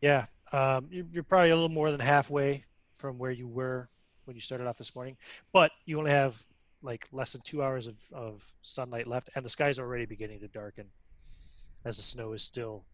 Yeah, 0.00 0.26
um, 0.50 0.88
you're, 0.90 1.06
you're 1.12 1.22
probably 1.22 1.50
a 1.50 1.54
little 1.54 1.68
more 1.68 1.92
than 1.92 2.00
halfway 2.00 2.64
from 2.96 3.16
where 3.16 3.30
you 3.30 3.46
were 3.46 3.88
when 4.24 4.34
you 4.34 4.42
started 4.42 4.66
off 4.66 4.76
this 4.76 4.96
morning, 4.96 5.16
but 5.52 5.70
you 5.84 5.96
only 5.96 6.10
have 6.10 6.44
like 6.82 7.06
less 7.12 7.30
than 7.34 7.42
two 7.42 7.62
hours 7.62 7.86
of, 7.86 7.94
of 8.12 8.52
sunlight 8.62 9.06
left, 9.06 9.30
and 9.36 9.44
the 9.44 9.48
sky's 9.48 9.78
already 9.78 10.06
beginning 10.06 10.40
to 10.40 10.48
darken 10.48 10.86
as 11.84 11.98
the 11.98 12.02
snow 12.02 12.32
is 12.32 12.42
still 12.42 12.84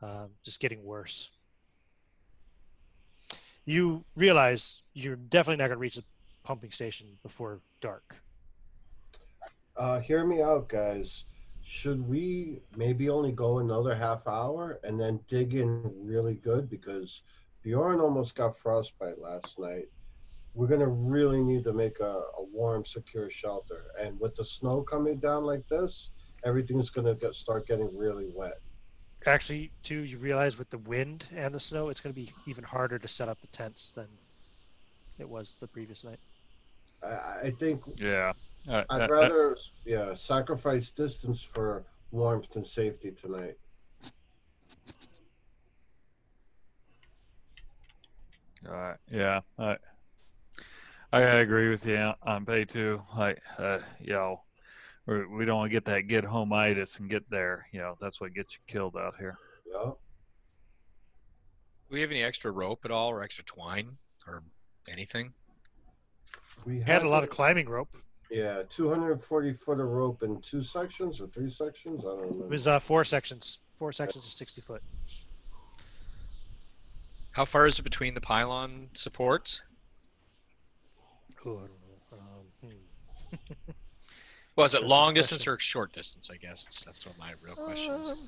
um, 0.00 0.30
just 0.42 0.58
getting 0.58 0.82
worse. 0.82 1.28
You 3.66 4.04
realize 4.14 4.82
you're 4.92 5.16
definitely 5.16 5.62
not 5.62 5.68
going 5.68 5.78
to 5.78 5.80
reach 5.80 5.96
the 5.96 6.04
pumping 6.42 6.70
station 6.70 7.06
before 7.22 7.60
dark. 7.80 8.16
Uh, 9.76 10.00
hear 10.00 10.24
me 10.24 10.42
out, 10.42 10.68
guys. 10.68 11.24
Should 11.62 12.06
we 12.06 12.60
maybe 12.76 13.08
only 13.08 13.32
go 13.32 13.58
another 13.58 13.94
half 13.94 14.26
hour 14.26 14.80
and 14.84 15.00
then 15.00 15.18
dig 15.26 15.54
in 15.54 15.90
really 15.96 16.34
good? 16.34 16.68
Because 16.68 17.22
Bjorn 17.62 18.00
almost 18.00 18.34
got 18.34 18.56
frostbite 18.56 19.18
last 19.18 19.58
night. 19.58 19.86
We're 20.52 20.66
gonna 20.66 20.88
really 20.88 21.42
need 21.42 21.64
to 21.64 21.72
make 21.72 21.98
a, 22.00 22.22
a 22.38 22.44
warm, 22.52 22.84
secure 22.84 23.30
shelter. 23.30 23.86
And 24.00 24.20
with 24.20 24.36
the 24.36 24.44
snow 24.44 24.82
coming 24.82 25.16
down 25.16 25.44
like 25.44 25.66
this, 25.66 26.10
everything's 26.44 26.90
gonna 26.90 27.14
get 27.14 27.34
start 27.34 27.66
getting 27.66 27.88
really 27.96 28.28
wet. 28.32 28.60
Actually, 29.26 29.70
too, 29.82 30.00
you 30.00 30.18
realize 30.18 30.58
with 30.58 30.68
the 30.70 30.78
wind 30.78 31.26
and 31.34 31.54
the 31.54 31.60
snow, 31.60 31.88
it's 31.88 32.00
going 32.00 32.14
to 32.14 32.20
be 32.20 32.30
even 32.46 32.62
harder 32.62 32.98
to 32.98 33.08
set 33.08 33.28
up 33.28 33.40
the 33.40 33.46
tents 33.48 33.90
than 33.92 34.06
it 35.18 35.28
was 35.28 35.56
the 35.60 35.66
previous 35.66 36.04
night. 36.04 36.18
I, 37.02 37.46
I 37.46 37.50
think 37.58 37.82
Yeah. 37.98 38.32
All 38.68 38.74
right, 38.76 38.86
I'd 38.90 39.00
uh, 39.00 39.04
uh, 39.04 39.08
rather, 39.08 39.56
yeah, 39.84 40.14
sacrifice 40.14 40.90
distance 40.90 41.42
for 41.42 41.84
warmth 42.10 42.54
and 42.56 42.66
safety 42.66 43.12
tonight. 43.12 43.56
All 48.66 48.74
right. 48.74 48.96
Yeah. 49.10 49.40
I 49.58 49.76
I 51.12 51.20
agree 51.20 51.68
with 51.68 51.84
you 51.86 51.96
on- 51.96 52.16
Anapetu. 52.26 53.02
Like, 53.16 53.40
uh, 53.58 53.78
you 54.00 54.14
know, 54.14 54.43
we're, 55.06 55.28
we 55.28 55.44
don't 55.44 55.56
want 55.58 55.70
to 55.70 55.72
get 55.72 55.84
that 55.86 56.02
get 56.02 56.24
homeitis 56.24 56.98
and 57.00 57.08
get 57.08 57.28
there. 57.30 57.66
You 57.72 57.80
know, 57.80 57.96
that's 58.00 58.20
what 58.20 58.34
gets 58.34 58.54
you 58.54 58.60
killed 58.66 58.96
out 58.96 59.14
here. 59.18 59.38
Yeah. 59.66 59.90
Do 59.90 59.96
we 61.90 62.00
have 62.00 62.10
any 62.10 62.22
extra 62.22 62.50
rope 62.50 62.80
at 62.84 62.90
all, 62.90 63.10
or 63.10 63.22
extra 63.22 63.44
twine, 63.44 63.90
or 64.26 64.42
anything? 64.90 65.32
We 66.64 66.80
Had 66.80 67.02
a 67.02 67.08
lot 67.08 67.20
to- 67.20 67.24
of 67.26 67.30
climbing 67.30 67.68
rope. 67.68 67.88
Yeah, 68.30 68.62
240 68.68 69.52
foot 69.52 69.78
of 69.80 69.86
rope 69.86 70.22
in 70.22 70.40
two 70.40 70.62
sections 70.62 71.20
or 71.20 71.26
three 71.28 71.50
sections. 71.50 72.00
I 72.00 72.08
don't 72.16 72.38
know. 72.38 72.44
It 72.46 72.50
was 72.50 72.66
uh, 72.66 72.80
four 72.80 73.04
sections, 73.04 73.60
four 73.74 73.92
sections 73.92 74.24
of 74.24 74.32
60 74.32 74.60
foot. 74.62 74.82
How 77.32 77.44
far 77.44 77.66
is 77.66 77.78
it 77.78 77.82
between 77.82 78.14
the 78.14 78.20
pylon 78.20 78.88
supports? 78.94 79.62
Oh, 81.44 81.58
I 81.58 81.60
don't 81.60 81.68
know. 81.68 82.18
Um, 82.18 82.70
hmm. 83.66 83.72
Was 84.56 84.74
it 84.74 84.84
long 84.84 85.14
distance 85.14 85.46
or 85.48 85.58
short 85.58 85.92
distance? 85.92 86.30
I 86.30 86.36
guess 86.36 86.62
It's- 86.62 86.84
that's 86.84 87.06
what 87.06 87.18
my 87.18 87.32
real 87.44 87.56
question 87.56 87.92
is. 88.02 88.10
Um, 88.12 88.18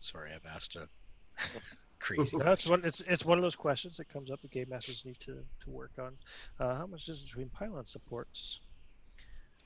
Sorry, 0.00 0.32
I've 0.32 0.46
asked 0.46 0.76
a 0.76 0.88
crazy. 2.00 2.36
no, 2.36 2.52
it's 2.52 2.68
one. 2.68 2.84
It's 2.84 3.00
it's 3.02 3.24
one 3.24 3.36
of 3.38 3.42
those 3.42 3.54
questions 3.56 3.96
that 3.98 4.08
comes 4.08 4.30
up 4.30 4.40
that 4.42 4.50
game 4.50 4.68
masters 4.70 5.04
need 5.04 5.18
to 5.20 5.44
to 5.64 5.70
work 5.70 5.92
on. 5.98 6.16
Uh, 6.58 6.76
how 6.76 6.86
much 6.86 7.04
distance 7.06 7.28
between 7.28 7.48
pylon 7.50 7.84
supports 7.86 8.60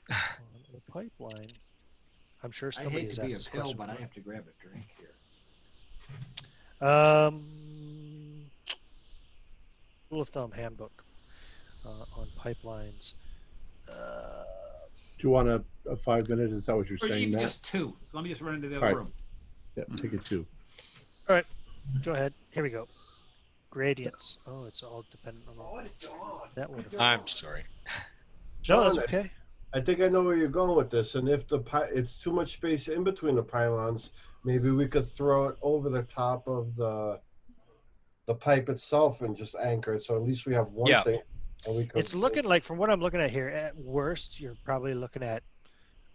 on 0.09 0.17
the 0.73 0.81
pipeline? 0.91 1.47
I'm 2.43 2.51
sure 2.51 2.69
I 2.69 2.83
somebody 2.83 2.99
hate 2.99 3.07
has 3.09 3.15
to 3.15 3.21
be 3.21 3.27
a 3.27 3.29
this 3.29 3.47
pill, 3.47 3.61
question 3.61 3.77
but 3.77 3.89
I 3.89 3.95
have 3.95 4.13
to 4.13 4.19
grab 4.19 4.45
a 4.47 4.67
drink 4.67 4.87
here. 4.99 6.87
Um, 6.87 8.51
rule 10.11 10.21
of 10.21 10.29
thumb 10.29 10.51
handbook 10.51 11.02
uh, 11.85 11.89
on 12.19 12.27
pipelines. 12.39 13.13
Uh, 13.89 14.43
Do 15.19 15.27
you 15.27 15.29
want 15.29 15.49
a, 15.49 15.63
a 15.89 15.95
five 15.95 16.27
minute? 16.29 16.51
Is 16.51 16.65
that 16.65 16.75
what 16.75 16.87
you're 16.89 16.97
Or 17.01 17.07
saying? 17.07 17.21
even 17.23 17.33
Matt? 17.33 17.41
just 17.41 17.63
two. 17.63 17.95
Let 18.13 18.23
me 18.23 18.29
just 18.29 18.41
run 18.41 18.55
into 18.55 18.69
the 18.69 18.77
other 18.77 18.85
right. 18.85 18.95
room. 18.95 19.13
Yeah, 19.75 19.83
take 20.01 20.13
it 20.13 20.23
two. 20.25 20.45
All 21.27 21.35
right, 21.35 21.45
go 22.03 22.11
ahead. 22.11 22.33
Here 22.51 22.63
we 22.63 22.69
go. 22.69 22.87
Gradients. 23.71 24.37
Oh, 24.45 24.65
it's 24.65 24.83
all 24.83 25.03
dependent 25.09 25.45
on 25.47 25.57
all 25.57 25.81
that 26.55 26.69
one. 26.69 26.85
I'm 26.99 27.25
sorry. 27.25 27.63
No, 28.69 28.83
that's 28.83 28.95
John, 28.95 28.99
okay. 29.05 29.31
I 29.73 29.81
think 29.81 30.01
I 30.01 30.07
know 30.07 30.21
where 30.23 30.37
you're 30.37 30.47
going 30.47 30.75
with 30.75 30.91
this. 30.91 31.15
And 31.15 31.27
if 31.27 31.47
the 31.47 31.59
pi- 31.59 31.89
it's 31.91 32.19
too 32.19 32.31
much 32.31 32.53
space 32.53 32.87
in 32.87 33.03
between 33.03 33.33
the 33.35 33.41
pylons, 33.43 34.11
maybe 34.45 34.69
we 34.69 34.87
could 34.87 35.09
throw 35.09 35.47
it 35.47 35.57
over 35.63 35.89
the 35.89 36.03
top 36.03 36.47
of 36.47 36.75
the 36.75 37.19
the 38.25 38.35
pipe 38.35 38.69
itself 38.69 39.21
and 39.21 39.35
just 39.35 39.55
anchor 39.55 39.95
it. 39.95 40.03
So 40.03 40.15
at 40.15 40.21
least 40.21 40.45
we 40.45 40.53
have 40.53 40.67
one 40.67 40.89
Yeah. 40.91 41.03
thing. 41.03 41.19
And 41.65 41.75
we 41.77 41.89
It's 41.95 42.13
looking 42.13 42.45
like, 42.45 42.63
from 42.63 42.77
what 42.77 42.89
I'm 42.89 43.01
looking 43.01 43.21
at 43.21 43.31
here, 43.31 43.47
at 43.47 43.75
worst, 43.77 44.39
you're 44.39 44.55
probably 44.63 44.93
looking 44.93 45.23
at 45.23 45.43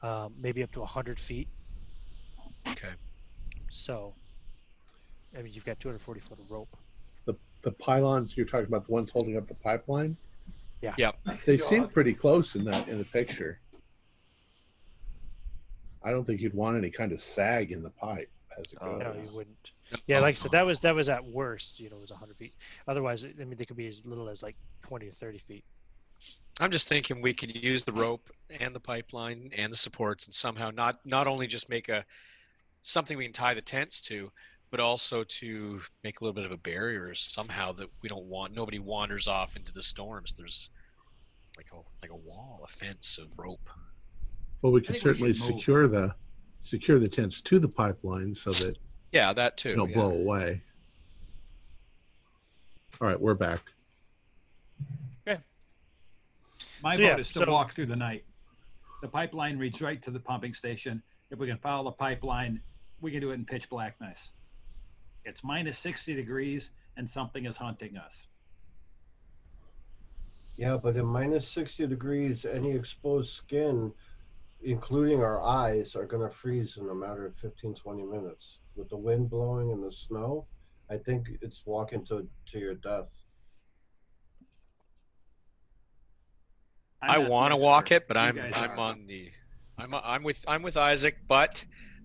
um, 0.03 0.35
maybe 0.41 0.63
up 0.63 0.73
to 0.73 0.81
100 0.81 1.19
feet. 1.19 1.49
Okay. 2.69 2.91
So, 3.71 4.15
I 5.37 5.43
mean, 5.43 5.53
you've 5.53 5.65
got 5.65 5.81
240 5.81 6.21
foot 6.21 6.39
of 6.39 6.51
rope. 6.51 6.77
The 7.25 7.35
the 7.63 7.73
pylons 7.73 8.37
you're 8.37 8.47
talking 8.47 8.67
about, 8.67 8.87
the 8.87 8.93
ones 8.93 9.11
holding 9.11 9.37
up 9.37 9.49
the 9.49 9.55
pipeline. 9.55 10.17
Yeah. 10.81 10.95
Yep. 10.97 11.17
They 11.45 11.59
seem 11.59 11.89
pretty 11.89 12.15
close 12.15 12.55
in 12.55 12.65
that 12.65 12.89
in 12.89 12.99
the 12.99 13.05
picture. 13.05 13.61
I 16.03 16.11
don't 16.11 16.25
think 16.25 16.41
you'd 16.41 16.55
want 16.55 16.77
any 16.77 16.91
kind 16.91 17.13
of 17.13 17.21
sag 17.21 17.73
in 17.73 17.83
the 17.83 17.91
pipe 17.91 18.31
as 18.59 18.73
it 18.73 18.79
goes. 18.79 18.89
Oh. 18.95 18.99
No, 18.99 19.13
you 19.13 19.37
wouldn't. 19.37 19.73
Yeah, 20.07 20.19
oh, 20.19 20.23
like 20.23 20.37
I 20.37 20.39
said, 20.39 20.53
that 20.53 20.67
was 20.67 20.81
that 20.81 20.95
was 20.95 21.09
at 21.09 21.25
worst. 21.25 21.81
You 21.81 21.91
know, 21.91 21.97
it 21.97 22.03
was 22.03 22.11
100 22.11 22.37
feet. 22.37 22.55
Otherwise, 22.87 23.25
I 23.25 23.33
mean, 23.45 23.57
they 23.57 23.65
could 23.65 23.77
be 23.77 23.89
as 23.89 24.03
little 24.05 24.29
as 24.29 24.43
like 24.43 24.57
20 24.83 25.09
or 25.09 25.13
30 25.13 25.39
feet. 25.39 25.65
I'm 26.61 26.71
just 26.71 26.89
thinking 26.89 27.23
we 27.23 27.33
could 27.33 27.55
use 27.55 27.85
the 27.85 27.93
rope 27.93 28.31
and 28.61 28.75
the 28.75 28.81
pipeline 28.81 29.51
and 29.57 29.73
the 29.73 29.77
supports 29.77 30.27
and 30.27 30.35
somehow 30.35 30.71
not 30.71 30.99
not 31.05 31.27
only 31.27 31.47
just 31.47 31.69
make 31.69 31.89
a 31.89 32.05
something 32.83 33.17
we 33.17 33.25
can 33.25 33.33
tie 33.33 33.55
the 33.55 33.63
tents 33.63 34.01
to, 34.03 34.31
but 34.71 34.81
also 34.81 35.25
to 35.25 35.81
make 36.05 36.21
a 36.21 36.25
little 36.25 36.35
bit 36.35 36.45
of 36.45 36.53
a 36.53 36.57
barrier 36.57 37.15
somehow 37.15 37.73
that 37.73 37.89
we 38.03 38.09
don't 38.09 38.27
want 38.27 38.55
nobody 38.55 38.79
wanders 38.79 39.29
off 39.29 39.57
into 39.57 39.73
the 39.73 39.83
storms. 39.83 40.35
There's 40.37 40.71
like 41.57 41.69
a 41.73 41.77
like 42.03 42.11
a 42.11 42.17
wall, 42.17 42.61
a 42.65 42.69
fence 42.69 43.19
of 43.19 43.33
rope. 43.39 43.69
Well, 44.63 44.73
we 44.73 44.81
I 44.81 44.85
can 44.85 44.95
think 44.95 45.05
we 45.05 45.13
certainly 45.13 45.29
move. 45.29 45.61
secure 45.61 45.89
the 45.89 46.15
secure 46.63 46.99
the 46.99 47.09
tents 47.09 47.41
to 47.43 47.59
the 47.59 47.69
pipeline 47.69 48.35
so 48.35 48.51
that 48.53 48.77
Yeah, 49.13 49.33
that 49.33 49.57
too. 49.57 49.71
they 49.71 49.77
don't 49.77 49.91
yeah. 49.91 49.95
blow 49.97 50.11
away. 50.11 50.63
All 53.01 53.09
right, 53.09 53.21
we're 53.21 53.35
back. 53.35 53.61
Okay. 55.27 55.41
My 56.83 56.95
So, 56.95 56.99
vote 57.03 57.05
yeah, 57.05 57.17
is 57.19 57.29
to 57.33 57.39
so- 57.41 57.51
walk 57.51 57.73
through 57.73 57.87
the 57.87 57.97
night. 57.97 58.25
The 59.01 59.09
pipeline 59.09 59.59
reads 59.59 59.81
right 59.81 60.01
to 60.03 60.11
the 60.11 60.19
pumping 60.21 60.55
station. 60.55 61.03
If 61.31 61.39
we 61.39 61.47
can 61.47 61.59
follow 61.59 61.85
the 61.85 61.93
pipeline, 61.93 62.61
we 63.01 63.13
can 63.13 63.21
do 63.21 63.31
it 63.31 63.35
in 63.35 63.45
pitch 63.45 63.69
blackness. 63.69 64.31
It's 65.25 65.45
minus 65.45 65.79
60 65.79 66.15
degrees 66.15 66.73
and 66.97 67.09
something 67.09 67.47
is 67.47 67.57
hunting 67.57 67.97
us. 67.97 68.27
Yeah, 70.57 70.77
but 70.77 70.97
in 70.97 71.07
minus 71.07 71.47
60 71.49 71.87
degrees, 71.87 72.45
any 72.45 72.73
exposed 72.73 73.31
skin, 73.31 73.93
including 74.63 75.23
our 75.23 75.41
eyes, 75.41 75.95
are 75.95 76.05
going 76.07 76.29
to 76.29 76.35
freeze 76.35 76.77
in 76.79 76.89
a 76.89 76.95
matter 76.95 77.27
of 77.27 77.37
15, 77.37 77.75
20 77.77 78.03
minutes. 78.03 78.59
With 78.79 78.91
the 78.91 78.97
wind 78.97 79.29
blowing 79.29 79.73
and 79.73 79.83
the 79.83 79.91
snow, 79.91 80.47
I 80.89 80.99
think 80.99 81.31
it's 81.43 81.65
walking 81.67 82.05
to, 82.07 82.29
to 82.47 82.59
your 82.61 82.75
death. 82.77 83.25
I'm 87.03 87.11
I 87.11 87.19
not 87.19 87.29
want 87.31 87.53
to 87.53 87.57
walk 87.57 87.91
it, 87.91 88.07
but 88.07 88.17
You 88.17 88.23
I'm 88.23 88.37
guys 88.37 88.53
I'm 88.55 88.71
are. 88.71 88.81
on 88.81 89.07
the 89.07 89.33
I'm 89.79 89.93
I'm 89.95 90.23
with 90.23 90.45
I'm 90.47 90.63
with 90.63 90.77
Isaac, 90.77 91.17
but 91.27 91.65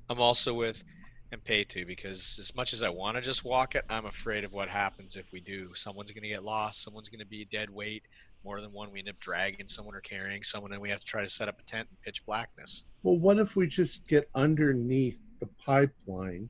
I'm 0.10 0.20
also 0.20 0.56
with 0.56 0.84
Anapetu 1.32 1.86
because 1.86 2.38
as 2.40 2.56
much 2.56 2.74
as 2.74 2.82
I 2.82 2.90
want 2.90 3.18
to 3.18 3.22
just 3.22 3.46
walk 3.46 3.76
it, 3.76 3.86
I'm 3.88 4.08
afraid 4.08 4.44
of 4.44 4.54
what 4.54 4.68
happens 4.68 5.16
if 5.16 5.32
we 5.32 5.42
do. 5.42 5.76
Someone's 5.76 6.12
going 6.12 6.24
to 6.24 6.30
get 6.30 6.44
lost. 6.44 6.82
Someone's 6.82 7.10
going 7.10 7.20
to 7.20 7.28
be 7.28 7.44
a 7.44 7.46
dead 7.46 7.70
weight. 7.70 8.04
More 8.44 8.60
than 8.62 8.72
one, 8.74 8.92
we 8.92 8.98
end 8.98 9.10
up 9.10 9.20
dragging 9.20 9.68
someone 9.68 9.94
or 9.96 10.02
carrying 10.02 10.42
someone, 10.42 10.74
and 10.74 10.82
we 10.82 10.90
have 10.90 11.00
to 11.00 11.06
try 11.06 11.22
to 11.22 11.30
set 11.30 11.48
up 11.48 11.62
a 11.62 11.64
tent 11.66 11.88
in 11.92 11.98
pitch 12.04 12.26
blackness. 12.26 12.84
Well, 13.04 13.18
what 13.20 13.38
if 13.38 13.56
we 13.56 13.68
just 13.68 14.08
get 14.08 14.28
underneath 14.34 15.20
the 15.40 15.46
pipeline 15.64 16.50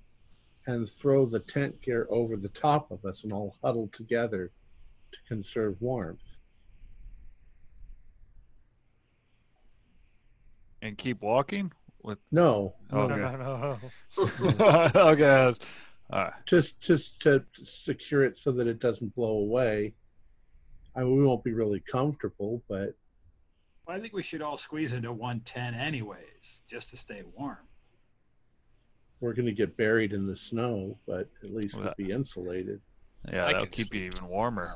and 0.68 0.90
throw 0.90 1.26
the 1.26 1.40
tent 1.40 1.82
gear 1.82 2.08
over 2.10 2.38
the 2.38 2.50
top 2.50 2.92
of 2.92 3.04
us 3.06 3.24
and 3.24 3.34
all 3.34 3.56
huddle 3.64 3.88
together 3.90 4.52
to 5.12 5.18
conserve 5.28 5.76
warmth? 5.82 6.40
And 10.82 10.98
keep 10.98 11.22
walking 11.22 11.72
with. 12.02 12.20
No, 12.32 12.76
oh, 12.92 13.08
no, 13.08 13.16
Okay. 13.16 13.38
No, 13.38 13.38
no, 13.38 13.78
no. 14.18 14.86
okay. 15.12 15.20
that's- 15.20 15.60
All 16.12 16.20
right. 16.26 16.34
just 16.46 16.80
just 16.82 17.22
to 17.22 17.44
secure 17.64 18.24
it 18.26 18.38
so 18.38 18.52
that 18.52 18.68
it 18.68 18.80
doesn't 18.80 19.16
blow 19.16 19.38
away. 19.38 19.94
I 20.96 21.00
mean, 21.02 21.16
we 21.18 21.24
won't 21.26 21.44
be 21.44 21.54
really 21.54 21.80
comfortable, 21.80 22.62
but 22.68 22.96
Well, 23.88 23.98
I 23.98 24.00
think 24.02 24.14
we 24.14 24.22
should 24.22 24.42
all 24.42 24.58
squeeze 24.58 24.94
into 24.94 25.12
110 25.12 25.74
anyways, 25.74 26.62
just 26.70 26.90
to 26.92 26.98
stay 26.98 27.24
warm. 27.36 27.58
We're 29.24 29.32
going 29.32 29.46
to 29.46 29.54
get 29.54 29.78
buried 29.78 30.12
in 30.12 30.28
the 30.28 30.36
snow. 30.36 30.98
But 31.08 31.30
at 31.46 31.54
least 31.54 31.76
we'll 31.76 31.86
Well, 31.86 31.94
be 31.98 32.12
insulated. 32.12 32.82
Yeah, 33.32 33.46
I 33.46 33.54
that'll 33.54 33.68
can 33.68 33.72
keep 33.72 33.94
you 33.94 34.02
even 34.08 34.28
warmer. 34.28 34.76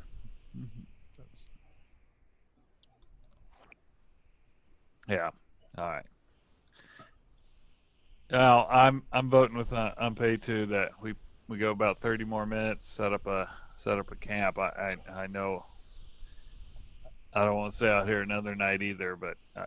Yeah. 5.09 5.31
All 5.77 5.89
right. 5.89 6.05
Now 8.31 8.67
I'm 8.67 9.03
I'm 9.11 9.29
voting 9.29 9.57
with 9.57 9.73
uh, 9.73 9.93
Anapetu 10.01 10.69
that 10.69 10.91
we 11.01 11.13
we 11.49 11.57
go 11.57 11.71
about 11.71 11.99
30 11.99 12.23
more 12.23 12.45
minutes 12.45 12.85
set 12.85 13.11
up 13.11 13.27
a 13.27 13.49
set 13.75 13.99
up 13.99 14.11
a 14.11 14.15
camp. 14.15 14.59
I 14.59 14.95
I, 15.07 15.23
I 15.23 15.27
know 15.27 15.65
I 17.33 17.43
don't 17.43 17.55
want 17.55 17.71
to 17.71 17.75
stay 17.75 17.89
out 17.89 18.07
here 18.07 18.21
another 18.21 18.55
night 18.55 18.81
either, 18.81 19.17
but 19.17 19.37
I, 19.57 19.65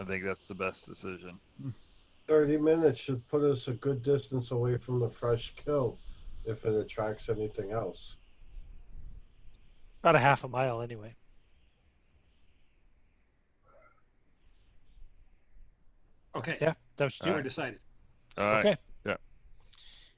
I 0.00 0.04
think 0.04 0.24
that's 0.24 0.46
the 0.48 0.54
best 0.54 0.86
decision. 0.86 1.38
30 2.28 2.58
minutes 2.58 3.00
should 3.00 3.26
put 3.26 3.42
us 3.42 3.68
a 3.68 3.72
good 3.72 4.02
distance 4.02 4.50
away 4.50 4.76
from 4.76 5.00
the 5.00 5.08
fresh 5.08 5.54
kill 5.56 5.98
if 6.44 6.64
it 6.66 6.74
attracts 6.74 7.28
anything 7.30 7.72
else. 7.72 8.16
About 10.02 10.14
a 10.14 10.18
half 10.20 10.44
a 10.44 10.48
mile 10.48 10.82
anyway. 10.82 11.14
Okay, 16.36 16.56
Yeah, 16.60 16.74
that's 16.96 17.20
we're 17.22 17.38
you. 17.38 17.42
decided. 17.42 17.80
All 18.36 18.44
right. 18.44 18.66
Okay. 18.66 18.76
Yeah. 19.06 19.16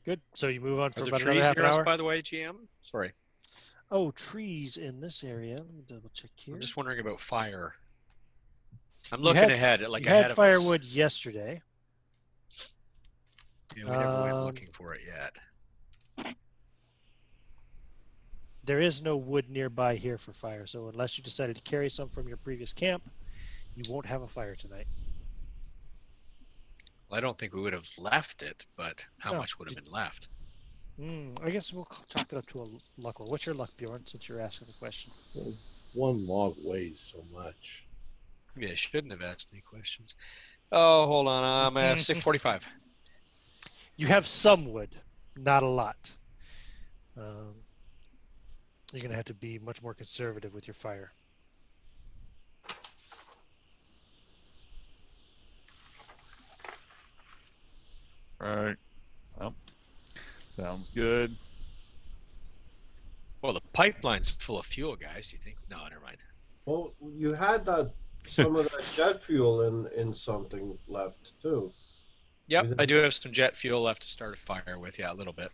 Good. 0.05 0.21
So 0.35 0.49
you 0.49 0.61
move 0.61 0.81
on 0.81 0.91
for 0.93 1.01
Are 1.01 1.05
there 1.05 1.09
about 1.11 1.23
another 1.23 1.35
trees 1.35 1.47
half 1.47 1.57
an 1.57 1.63
near 1.63 1.71
us, 1.71 1.79
hour. 1.79 1.85
by 1.85 1.97
the 1.97 2.05
way, 2.05 2.21
GM? 2.23 2.57
Sorry, 2.83 3.13
Oh, 3.93 4.11
trees 4.13 4.77
in 4.77 5.01
this 5.01 5.25
area. 5.25 5.57
Let 5.57 5.73
me 5.75 5.83
double 5.89 6.11
check 6.15 6.31
here. 6.37 6.55
I'm 6.55 6.61
just 6.61 6.77
wondering 6.77 7.01
about 7.01 7.19
fire. 7.21 7.75
I'm 9.11 9.19
You 9.21 9.25
looking 9.25 9.43
had- 9.43 9.51
ahead, 9.51 9.81
like 9.89 10.05
you 10.05 10.11
ahead 10.11 10.23
had 10.23 10.31
of 10.33 10.39
us. 10.39 10.55
firewood 10.55 10.85
yesterday. 10.85 11.61
Yeah, 13.77 13.85
we 13.85 13.97
never 13.97 14.23
went 14.23 14.37
Um, 14.37 14.45
looking 14.45 14.69
for 14.73 14.95
it 14.95 15.03
yet. 15.07 15.37
There 18.65 18.81
is 18.81 19.03
no 19.03 19.17
wood 19.17 19.49
nearby 19.49 19.97
here 19.97 20.19
for 20.19 20.33
fire, 20.33 20.67
so 20.67 20.89
unless 20.89 21.17
you 21.17 21.25
decided 21.25 21.57
to 21.57 21.63
carry 21.63 21.91
some 21.91 22.09
from 22.09 22.29
your 22.29 22.37
previous 22.37 22.73
camp, 22.73 23.03
you 23.75 23.83
won't 23.91 24.07
have 24.07 24.23
a 24.23 24.29
fire 24.29 24.55
tonight. 24.55 24.87
Well, 27.09 27.19
I 27.19 27.21
don't 27.21 27.39
think 27.39 27.55
we 27.55 27.61
would 27.61 27.73
have 27.73 27.89
left 27.99 28.43
it, 28.43 28.67
but 28.77 29.05
how 29.19 29.33
No, 29.33 29.39
much 29.39 29.59
would 29.59 29.69
have 29.69 29.83
been 29.83 29.93
left? 29.93 30.29
Hmm, 30.99 31.35
I 31.43 31.51
guess 31.51 31.73
we'll 31.73 31.89
chalk 32.09 32.33
it 32.33 32.39
up 32.39 32.47
to 32.49 32.63
a 32.63 32.67
luck 33.01 33.19
roll. 33.19 33.29
What's 33.31 33.47
your 33.47 33.55
luck, 33.55 33.71
Bjorn, 33.77 34.05
since 34.07 34.29
you're 34.29 34.41
asking 34.41 34.69
the 34.69 34.75
question? 34.75 35.13
Well, 35.35 35.55
one 35.93 36.27
log 36.27 36.57
weighs 36.63 37.01
so 37.01 37.25
much. 37.33 37.87
Maybe 38.55 38.71
I 38.71 38.75
shouldn't 38.75 39.13
have 39.13 39.23
asked 39.23 39.49
any 39.53 39.63
questions. 39.63 40.15
Oh, 40.71 41.07
hold 41.07 41.29
on. 41.29 41.43
I'm 41.43 41.77
at 41.79 41.99
say 42.01 42.15
45 42.15 42.69
you 44.01 44.07
have 44.07 44.27
some 44.27 44.73
wood, 44.73 44.89
not 45.37 45.63
a 45.63 45.69
lot. 45.69 46.11
Um, 47.19 47.53
you're 48.95 49.03
going 49.03 49.11
to 49.11 49.17
have 49.17 49.27
to 49.27 49.35
be 49.35 49.59
much 49.59 49.83
more 49.83 49.93
conservative 49.93 50.55
with 50.55 50.67
your 50.67 50.73
fire. 50.73 51.13
Right. 58.39 58.77
Well, 59.39 59.55
sounds 60.57 60.89
good. 60.95 61.37
Well, 63.43 63.53
the 63.53 63.61
pipeline's 63.75 64.31
full 64.31 64.59
of 64.59 64.65
fuel, 64.65 64.97
guys. 64.97 65.29
Do 65.29 65.37
you 65.37 65.43
think? 65.43 65.59
No, 65.71 65.77
never 65.87 66.01
mind. 66.01 66.17
Well, 66.65 66.95
you 67.03 67.35
had 67.35 67.67
that 67.67 67.93
some 68.27 68.57
of 68.57 68.65
that 68.71 68.83
jet 68.97 69.23
fuel 69.23 69.61
in 69.63 69.89
in 69.95 70.15
something 70.15 70.79
left 70.89 71.39
too. 71.43 71.71
Yep, 72.51 72.75
I 72.81 72.85
do 72.87 72.97
have 72.97 73.15
some 73.15 73.31
jet 73.31 73.57
fuel 73.57 73.81
left 73.81 74.03
to 74.03 74.09
start 74.09 74.35
a 74.35 74.37
fire 74.37 74.77
with. 74.79 74.99
Yeah, 74.99 75.13
a 75.13 75.15
little 75.15 75.33
bit. 75.33 75.51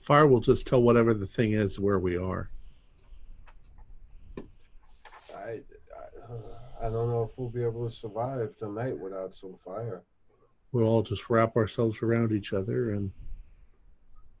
Fire 0.00 0.26
will 0.26 0.40
just 0.40 0.66
tell 0.66 0.82
whatever 0.82 1.14
the 1.14 1.26
thing 1.26 1.52
is 1.54 1.80
where 1.80 1.98
we 1.98 2.18
are. 2.18 2.50
I, 5.34 5.40
I 5.40 5.62
I 6.82 6.90
don't 6.90 7.08
know 7.08 7.22
if 7.22 7.38
we'll 7.38 7.48
be 7.48 7.62
able 7.64 7.88
to 7.88 7.94
survive 7.94 8.54
tonight 8.58 8.98
without 8.98 9.34
some 9.34 9.56
fire. 9.64 10.02
We'll 10.72 10.86
all 10.86 11.02
just 11.02 11.30
wrap 11.30 11.56
ourselves 11.56 12.02
around 12.02 12.32
each 12.32 12.52
other, 12.52 12.90
and 12.92 13.10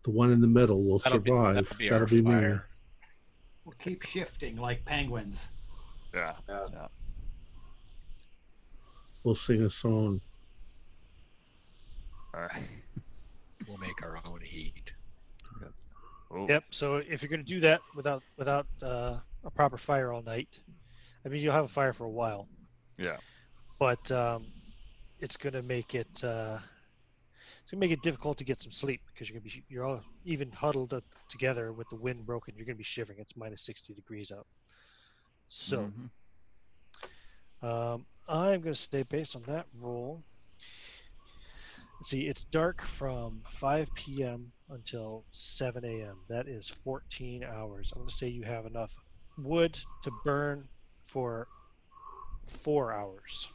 the 0.04 0.10
one 0.10 0.30
in 0.30 0.42
the 0.42 0.46
middle 0.46 0.84
will 0.84 0.98
That'll 0.98 1.18
be- 1.18 1.30
survive. 1.30 1.54
that'll 1.54 1.76
be 1.78 1.88
That'll 1.88 2.02
our 2.02 2.06
be 2.08 2.20
me. 2.22 2.30
fire. 2.30 2.66
We'll 3.64 3.74
keep 3.78 4.02
shifting 4.02 4.56
like 4.56 4.84
penguins. 4.84 5.48
Yeah. 6.14 6.34
Yeah. 6.46 6.86
We'll 9.24 9.34
sing 9.34 9.62
a 9.62 9.70
song. 9.70 10.20
All 12.36 12.42
right. 12.42 12.52
We'll 13.66 13.78
make 13.78 14.02
our 14.04 14.20
own 14.28 14.40
heat. 14.42 14.92
Oh, 16.30 16.46
Yep. 16.48 16.64
So 16.70 16.96
if 16.96 17.20
you're 17.22 17.28
going 17.28 17.44
to 17.44 17.54
do 17.54 17.60
that 17.60 17.82
without 17.94 18.22
without 18.38 18.66
uh, 18.80 19.16
a 19.44 19.50
proper 19.50 19.76
fire 19.76 20.12
all 20.12 20.22
night, 20.22 20.48
I 21.24 21.28
mean 21.28 21.42
you'll 21.42 21.52
have 21.52 21.64
a 21.64 21.68
fire 21.68 21.92
for 21.92 22.04
a 22.04 22.10
while, 22.10 22.48
Yeah. 22.98 23.16
but 23.80 24.08
um, 24.12 24.46
it's 25.18 25.36
going 25.36 25.54
to 25.54 25.62
make 25.62 25.96
it 25.96 26.22
uh, 26.22 26.58
it's 27.62 27.72
going 27.72 27.80
to 27.80 27.86
make 27.88 27.90
it 27.90 28.02
difficult 28.02 28.38
to 28.38 28.44
get 28.44 28.60
some 28.60 28.70
sleep 28.70 29.00
because 29.12 29.28
you're 29.28 29.40
going 29.40 29.50
to 29.50 29.56
be 29.56 29.64
you're 29.68 29.84
all 29.84 30.04
even 30.24 30.52
huddled 30.52 30.94
up 30.94 31.04
together 31.28 31.72
with 31.72 31.88
the 31.88 31.96
wind 31.96 32.24
broken. 32.24 32.54
You're 32.56 32.66
going 32.66 32.76
to 32.76 32.78
be 32.78 32.84
shivering. 32.84 33.18
It's 33.20 33.36
minus 33.36 33.64
60 33.64 33.94
degrees 33.94 34.30
out. 34.30 34.46
So 35.48 35.90
Mhm. 37.62 37.68
um, 37.68 38.06
I'm 38.28 38.60
going 38.60 38.74
to 38.74 38.80
stay 38.80 39.02
based 39.02 39.34
on 39.34 39.42
that 39.42 39.66
roll. 39.74 40.22
See, 42.04 42.26
it's 42.26 42.44
dark 42.44 42.82
from 42.82 43.40
5 43.50 43.94
p.m. 43.94 44.52
until 44.70 45.24
7 45.32 45.84
a.m. 45.84 46.16
That 46.28 46.46
is 46.46 46.68
14 46.68 47.42
hours. 47.44 47.92
I'm 47.92 48.02
going 48.02 48.10
to 48.10 48.14
say 48.14 48.28
you 48.28 48.42
have 48.44 48.66
enough 48.66 48.94
wood 49.38 49.78
to 50.02 50.12
burn 50.24 50.68
for 51.02 51.48
four 52.44 52.92
hours. 52.92 53.48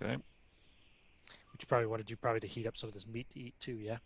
Okay. 0.00 0.14
Which 0.14 1.62
you 1.62 1.66
probably 1.66 1.86
want 1.86 2.02
to 2.02 2.06
do 2.06 2.16
probably 2.16 2.40
to 2.40 2.46
heat 2.46 2.66
up 2.66 2.76
some 2.76 2.88
of 2.88 2.94
this 2.94 3.06
meat 3.06 3.28
to 3.30 3.40
eat 3.40 3.54
too, 3.58 3.74
yeah? 3.74 3.98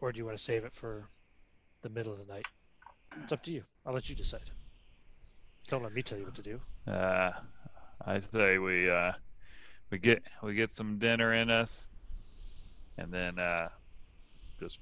Or 0.00 0.12
do 0.12 0.18
you 0.18 0.26
want 0.26 0.36
to 0.36 0.42
save 0.42 0.64
it 0.64 0.72
for 0.72 1.08
the 1.82 1.88
middle 1.88 2.12
of 2.12 2.18
the 2.18 2.32
night? 2.32 2.46
It's 3.22 3.32
up 3.32 3.42
to 3.44 3.50
you. 3.50 3.62
I'll 3.84 3.94
let 3.94 4.08
you 4.08 4.14
decide. 4.14 4.50
Don't 5.68 5.82
let 5.82 5.92
me 5.92 6.02
tell 6.02 6.18
you 6.18 6.24
what 6.24 6.34
to 6.34 6.42
do. 6.42 6.60
Uh, 6.86 7.32
I 8.04 8.20
say 8.20 8.58
we 8.58 8.90
uh, 8.90 9.12
we 9.90 9.98
get 9.98 10.22
we 10.42 10.54
get 10.54 10.70
some 10.70 10.98
dinner 10.98 11.32
in 11.32 11.50
us, 11.50 11.88
and 12.98 13.12
then 13.12 13.38
uh, 13.38 13.68
just 14.60 14.80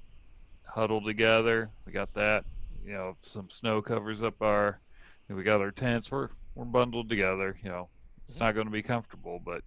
huddle 0.67 1.01
together. 1.01 1.69
We 1.85 1.91
got 1.91 2.13
that. 2.13 2.45
You 2.85 2.93
know, 2.93 3.17
some 3.19 3.49
snow 3.49 3.81
covers 3.81 4.23
up 4.23 4.41
our. 4.41 4.79
We 5.29 5.43
got 5.43 5.61
our 5.61 5.71
tents. 5.71 6.11
We're 6.11 6.29
we're 6.53 6.65
bundled 6.65 7.09
together. 7.09 7.57
You 7.63 7.69
know, 7.69 7.89
it's 8.27 8.39
not 8.39 8.53
going 8.53 8.67
to 8.67 8.71
be 8.71 8.83
comfortable, 8.83 9.41
but 9.43 9.61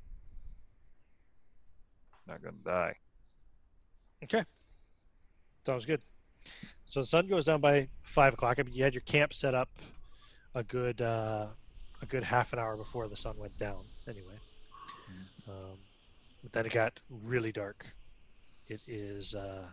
not 2.26 2.42
going 2.42 2.56
to 2.58 2.64
die. 2.64 2.94
Okay. 4.24 4.44
Sounds 5.66 5.86
good. 5.86 6.00
So 6.86 7.00
the 7.00 7.06
sun 7.06 7.28
goes 7.28 7.44
down 7.44 7.60
by 7.60 7.88
five 8.02 8.34
o'clock. 8.34 8.58
I 8.58 8.62
mean, 8.62 8.74
you 8.74 8.84
had 8.84 8.94
your 8.94 9.02
camp 9.02 9.34
set 9.34 9.54
up 9.54 9.68
a 10.54 10.62
good 10.62 11.00
uh, 11.00 11.46
a 12.00 12.06
good 12.06 12.22
half 12.22 12.52
an 12.52 12.58
hour 12.58 12.76
before 12.76 13.08
the 13.08 13.16
sun 13.16 13.36
went 13.36 13.56
down. 13.58 13.84
Anyway, 14.08 14.38
um, 15.48 15.78
but 16.42 16.52
then 16.52 16.66
it 16.66 16.72
got 16.72 17.00
really 17.10 17.52
dark. 17.52 17.86
It 18.68 18.80
is 18.86 19.34
uh, 19.34 19.64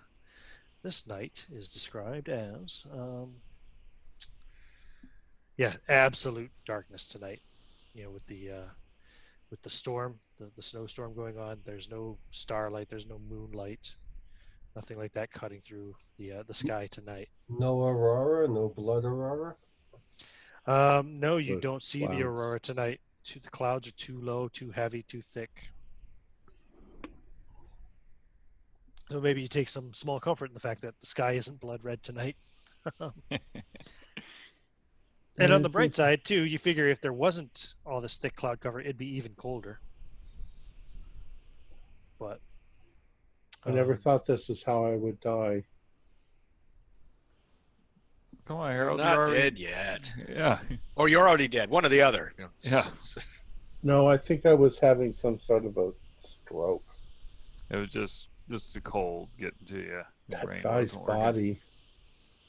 this 0.84 1.07
night 1.07 1.45
is 1.51 1.69
described 1.69 2.30
as 2.30 2.84
um, 2.93 3.34
yeah, 5.57 5.73
absolute 5.89 6.51
darkness 6.65 7.07
tonight. 7.07 7.41
You 7.93 8.03
know, 8.03 8.09
with 8.11 8.26
the 8.28 8.51
uh, 8.51 8.69
with 9.49 9.61
the 9.61 9.69
storm, 9.69 10.19
the, 10.39 10.49
the 10.55 10.61
snowstorm 10.61 11.13
going 11.13 11.38
on. 11.38 11.59
There's 11.65 11.89
no 11.89 12.17
starlight. 12.32 12.89
There's 12.89 13.07
no 13.07 13.19
moonlight. 13.30 13.95
Nothing 14.76 14.97
like 14.97 15.13
that 15.13 15.32
cutting 15.32 15.61
through 15.61 15.95
the 16.17 16.34
uh, 16.34 16.43
the 16.47 16.53
sky 16.53 16.88
tonight. 16.91 17.30
No 17.47 17.84
aurora, 17.86 18.47
no 18.47 18.69
blood 18.69 19.05
aurora. 19.05 19.55
Um, 20.67 21.19
no, 21.19 21.38
you 21.38 21.55
Those 21.55 21.61
don't 21.61 21.84
see 21.84 21.99
clouds. 21.99 22.15
the 22.15 22.23
aurora 22.23 22.59
tonight. 22.59 22.99
Too, 23.26 23.39
the 23.39 23.49
clouds 23.49 23.88
are 23.88 23.93
too 23.93 24.21
low, 24.21 24.47
too 24.47 24.69
heavy, 24.69 25.01
too 25.01 25.21
thick. 25.21 25.49
So 29.11 29.19
maybe 29.19 29.41
you 29.41 29.47
take 29.47 29.69
some 29.69 29.93
small 29.93 30.19
comfort 30.19 30.49
in 30.49 30.53
the 30.53 30.59
fact 30.59 30.82
that 30.82 30.93
the 30.99 31.05
sky 31.07 31.32
isn't 31.34 31.59
blood 31.59 31.84
red 31.84 32.01
tonight. 32.03 32.36
and 35.39 35.51
on 35.51 35.61
the 35.63 35.69
bright 35.69 35.95
side 35.95 36.23
too, 36.23 36.45
you 36.45 36.57
figure 36.57 36.88
if 36.88 37.01
there 37.01 37.13
wasn't 37.13 37.73
all 37.86 37.99
this 37.99 38.17
thick 38.17 38.36
cloud 38.36 38.59
cover, 38.59 38.80
it'd 38.80 38.97
be 38.97 39.15
even 39.15 39.34
colder. 39.36 39.80
But 42.19 42.39
I 43.65 43.71
never 43.71 43.93
um, 43.93 43.97
thought 43.97 44.26
this 44.26 44.49
is 44.49 44.63
how 44.63 44.86
I 44.86 44.95
would 44.95 45.19
die. 45.19 45.63
Come 48.46 48.58
on, 48.58 48.72
Harold. 48.72 49.00
you're 49.00 49.08
Not 49.08 49.18
already- 49.18 49.34
dead 49.41 49.60
yet. 49.60 50.14
Yeah. 50.30 50.60
Or 50.96 51.10
you're 51.10 51.28
already 51.28 51.48
dead. 51.48 51.70
One 51.70 51.84
or 51.86 51.89
the 51.89 52.02
other. 52.02 52.34
You 52.38 52.43
know, 52.46 52.50
Yeah. 52.60 52.84
No, 53.84 54.08
I 54.08 54.18
think 54.18 54.48
I 54.48 54.54
was 54.56 54.80
having 54.80 55.14
some 55.14 55.39
sort 55.39 55.64
of 55.64 55.78
a 55.78 55.91
stroke. 56.18 56.84
It 57.70 57.76
was 57.78 57.89
just 57.89 58.30
just 58.50 58.74
the 58.74 58.82
cold 58.82 59.30
getting 59.39 59.68
to 59.68 59.78
you. 59.78 60.02
That 60.30 60.43
brain 60.43 60.62
guy's 60.64 60.96
wasn't 60.96 61.02
working. 61.04 61.16
body. 61.22 61.60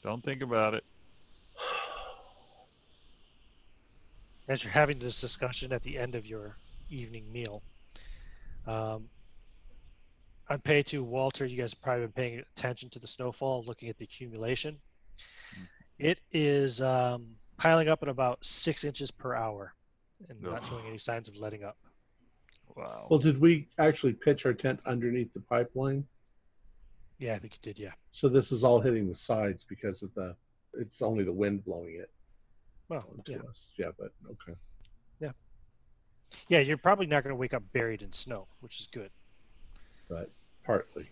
Don't 0.01 0.23
think 0.23 0.41
about 0.41 0.73
it. 0.73 0.83
as 4.47 4.63
you're 4.63 4.71
having 4.73 4.97
this 4.99 5.19
discussion 5.21 5.71
at 5.73 5.83
the 5.83 5.97
end 5.97 6.15
of 6.15 6.25
your 6.25 6.55
evening 6.89 7.31
meal, 7.31 7.61
um, 8.65 9.07
Anapetu 10.49 11.01
Walter, 11.01 11.45
you 11.45 11.57
guys 11.57 11.73
have 11.73 11.81
probably 11.81 12.05
been 12.05 12.13
paying 12.13 12.43
attention 12.55 12.89
to 12.91 12.99
the 12.99 13.07
snowfall, 13.07 13.63
looking 13.67 13.89
at 13.89 13.97
the 13.97 14.05
accumulation. 14.05 14.79
It 15.99 16.19
is 16.31 16.81
um, 16.81 17.27
piling 17.57 17.87
up 17.87 18.03
at 18.03 18.09
about 18.09 18.43
six 18.45 18.83
inches 18.83 19.09
per 19.11 19.33
hour 19.33 19.73
and 20.29 20.41
not 20.41 20.65
showing 20.65 20.85
any 20.87 20.97
signs 20.97 21.27
of 21.27 21.37
letting 21.37 21.63
up. 21.63 21.77
Wow. 22.75 23.07
Well, 23.09 23.19
did 23.19 23.39
we 23.41 23.67
actually 23.79 24.13
pitch 24.13 24.45
our 24.45 24.53
tent 24.53 24.79
underneath 24.85 25.33
the 25.33 25.39
pipeline? 25.39 26.05
Yeah, 27.17 27.33
I 27.33 27.39
think 27.39 27.53
you 27.55 27.59
did. 27.61 27.79
Yeah. 27.79 27.93
So 28.11 28.29
this 28.29 28.51
is 28.51 28.63
all 28.63 28.79
hitting 28.79 29.07
the 29.07 29.15
sides 29.15 29.63
because 29.63 30.03
of 30.03 30.13
the. 30.13 30.35
It's 30.73 31.01
only 31.01 31.23
the 31.23 31.31
wind 31.33 31.65
blowing 31.65 31.95
it 31.95 32.11
Well, 32.89 33.03
onto 33.17 33.31
yeah. 33.31 33.37
us. 33.49 33.69
Yeah, 33.79 33.89
but 33.97 34.11
okay. 34.27 34.55
Yeah. 35.19 35.31
Yeah, 36.49 36.59
you're 36.59 36.77
probably 36.77 37.07
not 37.07 37.23
going 37.23 37.31
to 37.31 37.37
wake 37.37 37.55
up 37.55 37.63
buried 37.73 38.03
in 38.03 38.11
snow, 38.13 38.47
which 38.59 38.79
is 38.79 38.87
good. 38.91 39.09
But 40.07 40.29
partly, 40.63 41.09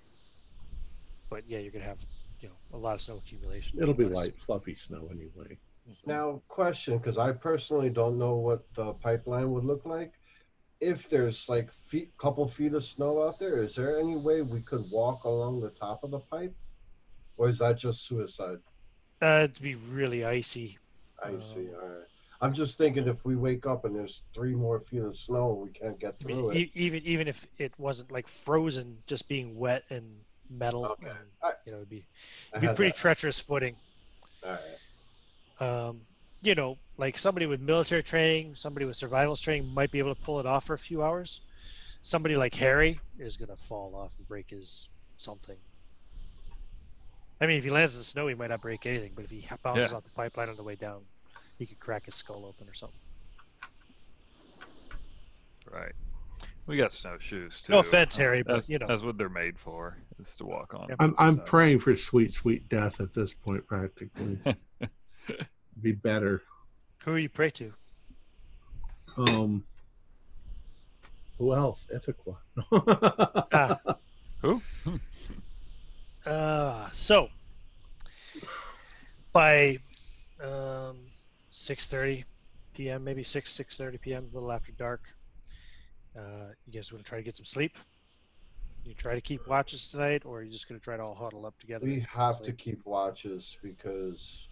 But 1.30 1.44
yeah, 1.48 1.58
you're 1.60 1.72
going 1.72 1.82
to 1.84 1.90
have 1.90 2.06
you 2.40 2.50
know 2.50 2.56
a 2.74 2.78
lot 2.78 2.96
of 2.96 3.02
snow 3.02 3.18
accumulation. 3.18 3.80
it'll 3.82 3.94
be 3.94 4.06
light, 4.06 4.34
fluffy 4.46 4.76
snow 4.76 5.10
anyway. 5.12 5.58
Now, 6.06 6.42
question, 6.48 6.98
because 6.98 7.18
I 7.18 7.32
personally 7.32 7.92
don't 7.92 8.18
know 8.18 8.36
what 8.36 8.64
the 8.74 8.94
pipeline 8.94 9.52
would 9.52 9.66
look 9.66 9.86
like. 9.86 10.14
If 10.82 11.08
there's 11.10 11.48
like 11.48 11.72
feet, 11.72 12.12
couple 12.18 12.48
feet 12.48 12.74
of 12.74 12.84
snow 12.84 13.28
out 13.28 13.40
there, 13.40 13.58
is 13.64 13.76
there 13.76 14.00
any 14.00 14.18
way 14.18 14.42
we 14.42 14.62
could 14.62 14.90
walk 14.92 15.24
along 15.26 15.62
the 15.62 15.70
top 15.70 16.04
of 16.04 16.12
the 16.12 16.20
pipe, 16.20 16.56
or 17.38 17.50
is 17.50 17.60
that 17.60 17.78
just 17.78 18.08
suicide? 18.08 18.58
Uh, 19.22 19.42
it'd 19.44 19.62
be 19.62 19.76
really 19.76 20.26
icy. 20.26 20.78
I 21.24 21.30
Um. 21.30 21.42
All 21.82 21.88
right. 21.88 22.08
I'm 22.42 22.54
just 22.54 22.78
thinking 22.78 23.08
if 23.08 23.24
we 23.24 23.36
wake 23.36 23.66
up 23.66 23.86
and 23.86 23.96
there's 23.96 24.24
three 24.34 24.54
more 24.54 24.82
feet 24.82 25.02
of 25.02 25.16
snow, 25.16 25.54
we 25.54 25.70
can't 25.70 25.98
get 26.00 26.16
I 26.22 26.28
mean, 26.28 26.38
through 26.38 26.50
it. 26.52 26.70
even 26.74 27.02
even 27.04 27.28
if 27.28 27.48
it 27.58 27.74
wasn't 27.78 28.12
like 28.12 28.28
frozen, 28.28 28.98
just 29.08 29.28
being 29.28 29.56
wet 29.58 29.84
and 29.90 30.20
metal, 30.50 30.86
Okay. 30.86 31.08
and, 31.10 31.18
I- 31.43 31.54
you 31.66 31.72
know, 31.72 31.78
it'd 31.80 31.89
be, 31.89 32.04
it'd 32.52 32.62
be 32.62 32.68
pretty 32.76 32.91
that. 32.91 32.98
treacherous 32.98 33.39
footing. 33.39 33.76
All 34.43 34.52
right. 34.52 35.88
Um, 35.88 36.02
you 36.41 36.54
know, 36.56 36.78
like 36.98 37.18
somebody 37.18 37.46
with 37.46 37.62
military 37.62 38.04
training, 38.04 38.56
somebody 38.56 38.86
with 38.86 38.96
survival 38.98 39.36
training 39.36 39.74
might 39.74 39.91
be 39.91 40.00
able 40.00 40.14
to 40.14 40.22
pull 40.22 40.39
it 40.39 40.46
off 40.46 40.66
for 40.66 40.74
a 40.74 40.78
few 40.78 41.02
hours. 41.04 41.41
Somebody 42.02 42.36
like 42.36 42.54
Harry 42.56 43.00
is 43.18 43.36
gonna 43.38 43.56
fall 43.56 43.96
off 43.96 44.14
and 44.18 44.28
break 44.28 44.50
his 44.52 44.89
something. 45.18 45.58
I 47.41 47.48
mean, 47.48 47.58
if 47.58 47.64
he 47.64 47.70
lands 47.70 47.93
in 47.96 48.00
the 48.00 48.04
snow, 48.06 48.28
he 48.28 48.36
might 48.36 48.50
not 48.52 48.62
break 48.62 48.86
anything, 48.86 49.12
but 49.16 49.26
if 49.26 49.32
he 49.32 49.48
bounces 49.64 49.91
Yeah. 49.91 49.98
off 49.98 50.04
the 50.04 50.10
pipeline 50.12 50.50
on 50.50 50.56
the 50.56 50.64
way 50.64 50.76
down, 50.76 51.04
he 51.58 51.66
could 51.66 51.80
crack 51.80 52.06
his 52.06 52.16
skull 52.16 52.46
open 52.46 52.70
or 52.70 52.74
something. 52.74 53.00
Right. 55.72 55.91
We 56.68 56.78
got 56.78 56.93
snowshoes 56.93 57.62
too. 57.62 57.74
No 57.74 57.80
offense, 57.80 58.16
Harry, 58.16 58.43
but 58.43 58.54
That's, 58.56 58.70
you 58.70 58.78
know. 58.80 58.88
that's 58.88 59.04
what 59.04 59.18
they're 59.18 59.30
made 59.30 59.58
for. 59.60 59.98
Is 60.20 60.36
to 60.38 60.45
walk 60.45 60.74
on. 60.74 60.88
I'm 60.99 61.13
I'm 61.18 61.38
So- 61.38 61.43
praying 61.43 61.80
for 61.80 61.95
sweet, 61.95 62.32
sweet 62.34 62.70
death 62.70 63.01
at 63.01 63.13
this 63.13 63.34
point. 63.34 63.66
Practically, 63.68 64.39
be 65.82 65.91
better. 65.91 66.41
Who 67.03 67.11
are 67.11 67.20
you 67.20 67.30
pray 67.30 67.49
to? 67.51 67.74
Um, 69.18 69.63
who 71.38 71.53
else? 71.53 71.88
Ithaqua. 71.93 72.38
Ah, 73.51 73.80
Who? 74.41 74.61
Uh, 76.26 76.89
so 76.91 77.30
by 79.34 79.78
um, 80.41 80.97
6:30 81.51 82.24
p.m., 82.74 83.03
maybe 83.03 83.24
6 83.24 83.51
6:30 83.57 84.01
p.m., 84.01 84.28
a 84.32 84.34
little 84.34 84.51
after 84.51 84.72
dark, 84.74 85.01
uh, 86.18 86.49
you 86.66 86.74
guys 86.74 86.91
want 86.91 87.03
to 87.03 87.09
try 87.09 87.18
to 87.18 87.24
get 87.24 87.36
some 87.36 87.45
sleep? 87.45 87.78
You 88.86 88.94
try 88.94 89.16
to 89.16 89.22
keep 89.22 89.48
watches 89.48 89.90
tonight, 89.90 90.22
or 90.26 90.40
are 90.40 90.44
you 90.44 90.52
just 90.52 90.70
going 90.70 90.80
to 90.80 90.84
try 90.84 90.96
to 90.96 91.04
all 91.04 91.16
huddle 91.16 91.46
up 91.46 91.58
together? 91.60 91.86
We 91.86 92.06
have 92.12 92.42
to 92.44 92.52
keep 92.54 92.86
watches 92.86 93.58
because 93.64 94.48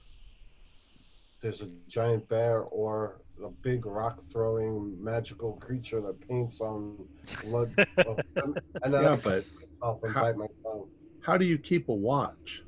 there's 1.42 1.62
a 1.62 1.68
giant 1.88 2.28
bear 2.30 2.62
or 2.62 3.22
a 3.44 3.50
big 3.62 3.86
rock 3.86 4.22
throwing 4.32 5.02
magical 5.04 5.54
creature 5.54 6.02
that 6.02 6.20
paints 6.28 6.62
on 6.62 7.08
blood. 7.44 7.72
and 7.98 8.58
and 8.84 8.94
then 8.94 9.04
Yeah, 9.04 9.12
I 9.12 9.16
but 9.18 9.46
myself 9.82 10.04
and 10.04 10.14
how- 10.14 10.22
bite 10.24 10.38
my 10.38 10.48
tongue. 10.66 10.88
how 11.20 11.38
do 11.38 11.46
you 11.46 11.60
keep 11.60 11.90
a 11.90 11.94
watch? 11.94 12.64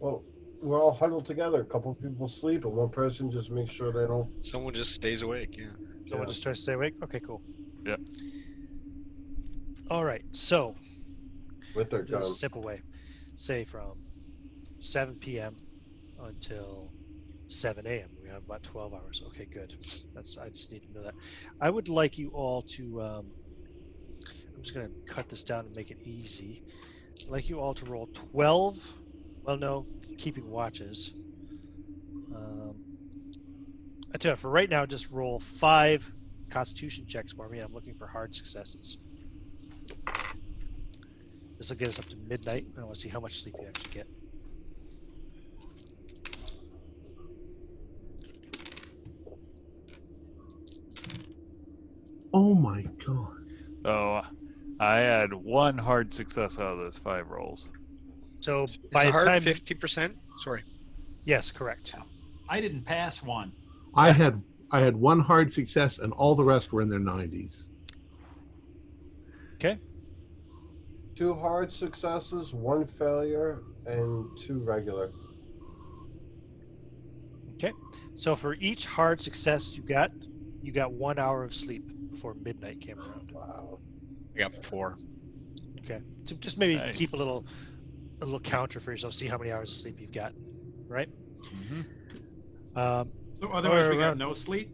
Well, 0.00 0.24
we're 0.60 0.80
all 0.80 0.92
huddled 0.92 1.24
together. 1.24 1.60
A 1.60 1.64
couple 1.64 1.94
people 1.94 2.28
sleep, 2.28 2.64
and 2.64 2.74
one 2.74 2.90
person 2.90 3.30
just 3.30 3.50
makes 3.50 3.70
sure 3.70 3.92
they 3.92 4.06
don't. 4.06 4.28
Someone 4.40 4.74
just 4.74 4.92
stays 4.92 5.22
awake. 5.22 5.56
Yeah. 5.58 5.72
Someone 6.06 6.28
Yeah. 6.28 6.32
just 6.32 6.42
tries 6.42 6.56
to 6.58 6.62
stay 6.62 6.72
awake. 6.74 6.94
Okay, 7.02 7.20
cool. 7.20 7.42
Yep. 7.86 8.00
All 9.90 10.04
right, 10.04 10.24
so 10.32 10.76
with 11.74 11.90
their 11.90 12.02
just 12.04 12.30
gun. 12.30 12.38
sip 12.38 12.54
away. 12.56 12.82
Say 13.36 13.64
from 13.64 13.94
7 14.78 15.38
p.m. 15.40 15.56
until 16.18 16.92
7 17.48 17.86
a.m. 17.86 18.10
We 18.22 18.28
have 18.28 18.44
about 18.44 18.62
12 18.62 18.94
hours. 18.94 19.22
Okay, 19.28 19.48
good. 19.52 19.72
That's 20.14 20.38
I 20.38 20.50
just 20.50 20.72
need 20.72 20.82
to 20.84 20.92
know 20.92 21.02
that. 21.04 21.14
I 21.60 21.70
would 21.70 21.88
like 21.88 22.18
you 22.18 22.30
all 22.30 22.62
to. 22.76 23.02
Um, 23.02 23.32
I'm 24.56 24.62
just 24.62 24.74
gonna 24.74 24.90
cut 25.08 25.28
this 25.28 25.44
down 25.44 25.66
and 25.66 25.74
make 25.74 25.90
it 25.90 25.98
easy. 26.04 26.62
I'd 27.26 27.32
like 27.32 27.48
you 27.48 27.60
all 27.60 27.74
to 27.74 27.86
roll 27.86 28.08
12. 28.32 28.94
Well, 29.44 29.56
no, 29.56 29.86
keeping 30.18 30.46
watches. 30.46 31.12
Um, 32.34 32.80
I 34.14 34.18
tell 34.18 34.32
you, 34.32 34.36
for 34.36 34.50
right 34.50 34.70
now, 34.70 34.86
just 34.86 35.10
roll 35.10 35.40
five 35.40 36.10
Constitution 36.50 37.06
checks 37.06 37.32
for 37.32 37.48
me. 37.48 37.58
I'm 37.58 37.72
looking 37.72 37.94
for 37.94 38.06
hard 38.06 38.34
successes. 38.34 38.98
This 41.64 41.70
will 41.70 41.78
get 41.78 41.88
us 41.88 41.98
up 41.98 42.04
to 42.10 42.16
midnight. 42.28 42.66
I 42.76 42.82
want 42.82 42.94
to 42.96 43.00
see 43.00 43.08
how 43.08 43.20
much 43.20 43.42
sleep 43.42 43.54
you 43.58 43.66
actually 43.66 43.90
get. 43.94 44.06
Oh 52.34 52.54
my 52.54 52.82
god! 53.06 53.46
So 53.82 54.20
I 54.78 54.96
had 54.96 55.32
one 55.32 55.78
hard 55.78 56.12
success 56.12 56.58
out 56.58 56.74
of 56.74 56.78
those 56.80 56.98
five 56.98 57.30
rolls. 57.30 57.70
So 58.40 58.64
Is 58.64 58.76
by 58.76 59.00
it 59.00 59.04
the 59.06 59.12
hard 59.12 59.26
time, 59.28 59.40
fifty 59.40 59.74
percent? 59.74 60.18
Sorry. 60.36 60.64
yes, 61.24 61.50
correct. 61.50 61.94
I 62.46 62.60
didn't 62.60 62.82
pass 62.82 63.22
one. 63.22 63.52
I 63.94 64.12
had 64.12 64.42
I 64.70 64.80
had 64.80 64.94
one 64.94 65.20
hard 65.20 65.50
success, 65.50 65.98
and 65.98 66.12
all 66.12 66.34
the 66.34 66.44
rest 66.44 66.74
were 66.74 66.82
in 66.82 66.90
their 66.90 66.98
nineties. 66.98 67.70
Two 71.14 71.32
hard 71.34 71.72
successes, 71.72 72.52
one 72.52 72.86
failure, 72.86 73.62
and 73.86 74.26
two 74.38 74.58
regular. 74.58 75.12
Okay. 77.54 77.72
So 78.16 78.34
for 78.34 78.54
each 78.54 78.84
hard 78.86 79.20
success 79.20 79.76
you 79.76 79.82
got, 79.84 80.10
you 80.62 80.72
got 80.72 80.92
one 80.92 81.18
hour 81.18 81.44
of 81.44 81.54
sleep 81.54 81.82
before 82.10 82.34
midnight 82.34 82.80
came 82.80 82.98
around. 82.98 83.30
Wow. 83.32 83.78
I 84.34 84.38
got 84.40 84.54
four. 84.64 84.96
Okay, 85.84 86.00
so 86.24 86.34
just 86.36 86.56
maybe 86.58 86.76
Nice. 86.76 86.96
keep 86.96 87.12
a 87.12 87.16
little, 87.16 87.44
a 88.20 88.24
little 88.24 88.40
counter 88.40 88.80
for 88.80 88.90
yourself. 88.90 89.12
See 89.12 89.26
how 89.26 89.36
many 89.36 89.52
hours 89.52 89.70
of 89.70 89.76
sleep 89.76 89.96
you've 90.00 90.12
got. 90.12 90.32
right? 90.88 91.08
Um, 92.76 93.10
So 93.40 93.50
otherwise, 93.52 93.88
we 93.88 93.96
got 93.96 94.00
around- 94.08 94.18
no 94.18 94.32
sleep. 94.34 94.70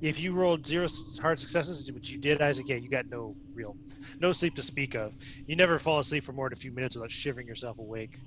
if 0.00 0.20
you 0.20 0.32
rolled 0.34 0.66
zero 0.66 0.86
hard 1.20 1.40
successes, 1.40 1.90
which 1.92 2.10
you 2.10 2.18
did, 2.18 2.40
Isaac, 2.42 2.68
yeah, 2.68 2.76
you 2.76 2.88
got 2.88 3.06
no 3.10 3.36
real, 3.54 3.76
no 4.20 4.32
sleep 4.32 4.54
to 4.56 4.62
speak 4.62 4.94
of. 4.94 5.14
You 5.46 5.56
never 5.56 5.78
fall 5.78 5.98
asleep 6.00 6.24
for 6.24 6.32
more 6.32 6.48
than 6.48 6.54
a 6.54 6.56
few 6.56 6.72
minutes 6.72 6.96
without 6.96 7.10
shivering 7.10 7.46
yourself 7.48 7.78
awake. 7.78 8.18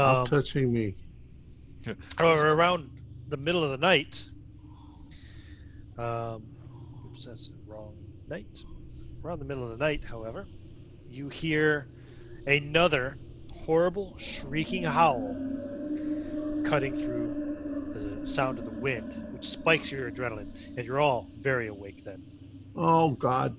Stop 0.00 0.24
Um, 0.24 0.26
touching 0.26 0.72
me. 0.72 0.96
However, 2.16 2.50
around 2.52 2.90
the 3.26 3.36
middle 3.36 3.64
of 3.64 3.70
the 3.70 3.78
night, 3.78 4.24
um, 5.96 6.48
oops, 7.04 7.24
that's 7.24 7.48
the 7.48 7.54
wrong 7.66 7.96
night. 8.26 8.64
Around 9.24 9.40
the 9.40 9.44
middle 9.44 9.64
of 9.64 9.70
the 9.70 9.84
night, 9.84 10.04
however, 10.04 10.48
you 11.06 11.28
hear 11.28 11.88
another 12.46 13.18
horrible 13.48 14.14
shrieking 14.18 14.84
howl 14.84 15.40
cutting 16.62 16.94
through 16.94 17.34
the 17.92 18.20
sound 18.24 18.58
of 18.58 18.64
the 18.64 18.72
wind, 18.72 19.14
which 19.38 19.48
spikes 19.48 19.92
your 19.92 20.10
adrenaline, 20.10 20.48
and 20.76 20.86
you're 20.86 21.00
all 21.00 21.30
very 21.40 21.68
awake 21.68 22.02
then. 22.04 22.18
Oh 22.74 23.10
god! 23.10 23.56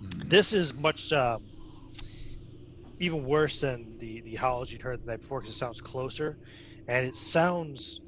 This 0.00 0.52
is 0.52 0.74
much 0.74 1.10
um, 1.12 1.40
even 3.00 3.24
worse 3.24 3.60
than 3.60 3.96
the 3.98 4.20
the 4.20 4.34
howls 4.36 4.70
you'd 4.70 4.82
heard 4.82 5.00
the 5.02 5.10
night 5.10 5.20
before 5.20 5.40
because 5.40 5.54
it 5.54 5.58
sounds 5.58 5.80
closer, 5.80 6.38
and 6.86 7.06
it 7.06 7.16
sounds 7.16 8.00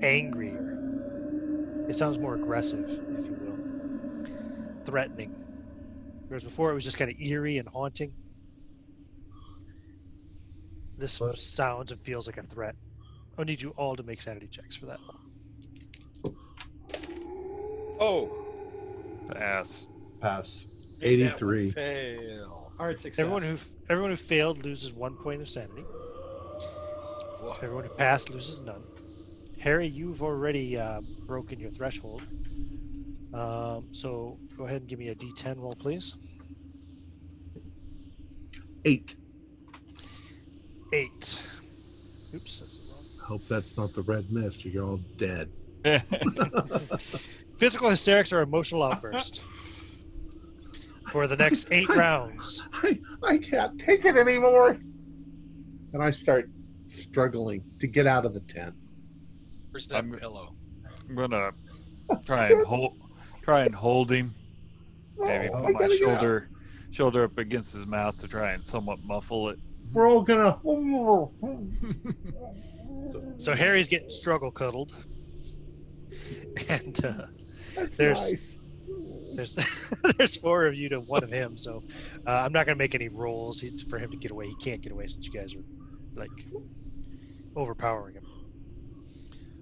angrier. 0.00 0.64
It 1.88 1.96
sounds 1.96 2.18
more 2.18 2.34
aggressive, 2.34 2.86
if 3.10 3.28
you 3.28 3.34
will, 3.34 3.58
threatening. 4.86 5.30
Whereas 6.28 6.44
before 6.44 6.70
it 6.70 6.74
was 6.74 6.84
just 6.84 6.96
kind 6.96 7.10
of 7.10 7.20
eerie 7.20 7.58
and 7.58 7.68
haunting. 7.68 8.14
This 10.96 11.20
sounds 11.36 11.90
and 11.90 12.00
feels 12.00 12.26
like 12.26 12.38
a 12.38 12.42
threat. 12.42 12.76
I 13.36 13.44
need 13.44 13.60
you 13.60 13.70
all 13.70 13.96
to 13.96 14.02
make 14.02 14.22
sanity 14.22 14.48
checks 14.50 14.76
for 14.76 14.86
that. 14.86 15.00
Oh. 18.06 18.30
Ass. 19.34 19.86
Pass. 20.20 20.66
made 21.00 21.22
that 21.22 21.40
one 21.40 21.54
83. 21.56 21.70
Fail. 21.70 22.72
Hard 22.76 23.00
success. 23.00 23.20
Everyone 23.20 23.42
who 23.42 23.56
everyone 23.88 24.10
who 24.10 24.16
failed 24.16 24.62
loses 24.62 24.92
one 24.92 25.16
point 25.16 25.40
of 25.40 25.48
sanity. 25.48 25.80
Whoa. 27.40 27.56
Everyone 27.62 27.84
who 27.84 27.90
passed 27.90 28.28
loses 28.28 28.60
none. 28.60 28.82
Harry, 29.58 29.88
you've 29.88 30.22
already 30.22 30.76
uh, 30.76 31.00
broken 31.26 31.58
your 31.58 31.70
threshold. 31.70 32.26
Um, 33.32 33.86
so 33.92 34.38
go 34.58 34.66
ahead 34.66 34.82
and 34.82 34.86
give 34.86 34.98
me 34.98 35.08
a 35.08 35.14
D10 35.14 35.58
roll, 35.58 35.74
please. 35.74 36.14
Eight. 38.84 39.16
Eight. 40.92 41.42
Oops, 42.34 42.60
that's 42.60 42.80
wrong. 42.86 43.04
Hope 43.22 43.48
that's 43.48 43.78
not 43.78 43.94
the 43.94 44.02
red 44.02 44.30
mist, 44.30 44.66
or 44.66 44.68
you're 44.68 44.84
all 44.84 45.00
dead. 45.16 45.48
Physical 47.64 47.88
hysterics 47.88 48.30
are 48.30 48.42
emotional 48.42 48.82
outburst. 48.82 49.42
For 51.10 51.26
the 51.26 51.34
next 51.34 51.68
eight 51.70 51.88
rounds. 51.88 52.62
I 52.74 53.00
I 53.22 53.38
can't 53.38 53.80
take 53.80 54.04
it 54.04 54.18
anymore. 54.18 54.76
And 55.94 56.02
I 56.02 56.10
start 56.10 56.50
struggling 56.88 57.64
to 57.80 57.86
get 57.86 58.06
out 58.06 58.26
of 58.26 58.34
the 58.34 58.40
tent. 58.40 58.74
Where's 59.70 59.86
that 59.86 59.94
I'm- 59.96 60.12
pillow? 60.12 60.54
I'm 61.08 61.14
gonna 61.14 61.52
try 62.26 62.48
and 62.50 62.66
hold, 62.66 62.98
try 63.40 63.60
and 63.64 63.74
hold 63.74 64.12
him. 64.12 64.34
Maybe 65.16 65.48
Oh, 65.48 65.62
I 65.62 65.64
put 65.64 65.72
my 65.72 65.80
gotta 65.80 65.96
get 65.96 66.06
out. 66.08 66.20
shoulder, 66.20 66.50
shoulder 66.90 67.24
up 67.24 67.38
against 67.38 67.72
his 67.72 67.86
mouth 67.86 68.18
to 68.18 68.28
try 68.28 68.52
and 68.52 68.62
somewhat 68.62 68.98
muffle 69.04 69.48
it. 69.48 69.58
We're 69.94 70.06
all 70.06 70.20
gonna. 70.20 70.58
So 73.38 73.54
Harry's 73.54 73.88
getting 73.88 74.10
struggle 74.10 74.50
cuddled. 74.50 74.94
And 76.68 77.04
uh, 77.04 77.26
That's 77.74 77.96
There's- 77.96 78.30
nice. 78.30 78.58
there's 79.34 79.56
there's 80.18 80.36
four 80.36 80.66
of 80.66 80.74
you 80.74 80.88
to 80.90 81.00
one 81.00 81.24
of 81.24 81.30
him. 81.30 81.56
So 81.56 81.82
uh, 82.26 82.30
I'm 82.30 82.52
not 82.52 82.66
gonna 82.66 82.76
make 82.76 82.94
any 82.94 83.08
rolls 83.08 83.64
for 83.88 83.98
him 83.98 84.10
to 84.10 84.16
get 84.16 84.30
away. 84.30 84.46
He 84.48 84.54
can't 84.56 84.80
get 84.80 84.92
away 84.92 85.06
since 85.08 85.26
you 85.26 85.32
guys 85.32 85.54
are 85.54 85.64
like 86.14 86.30
overpowering 87.56 88.14
him. 88.14 88.26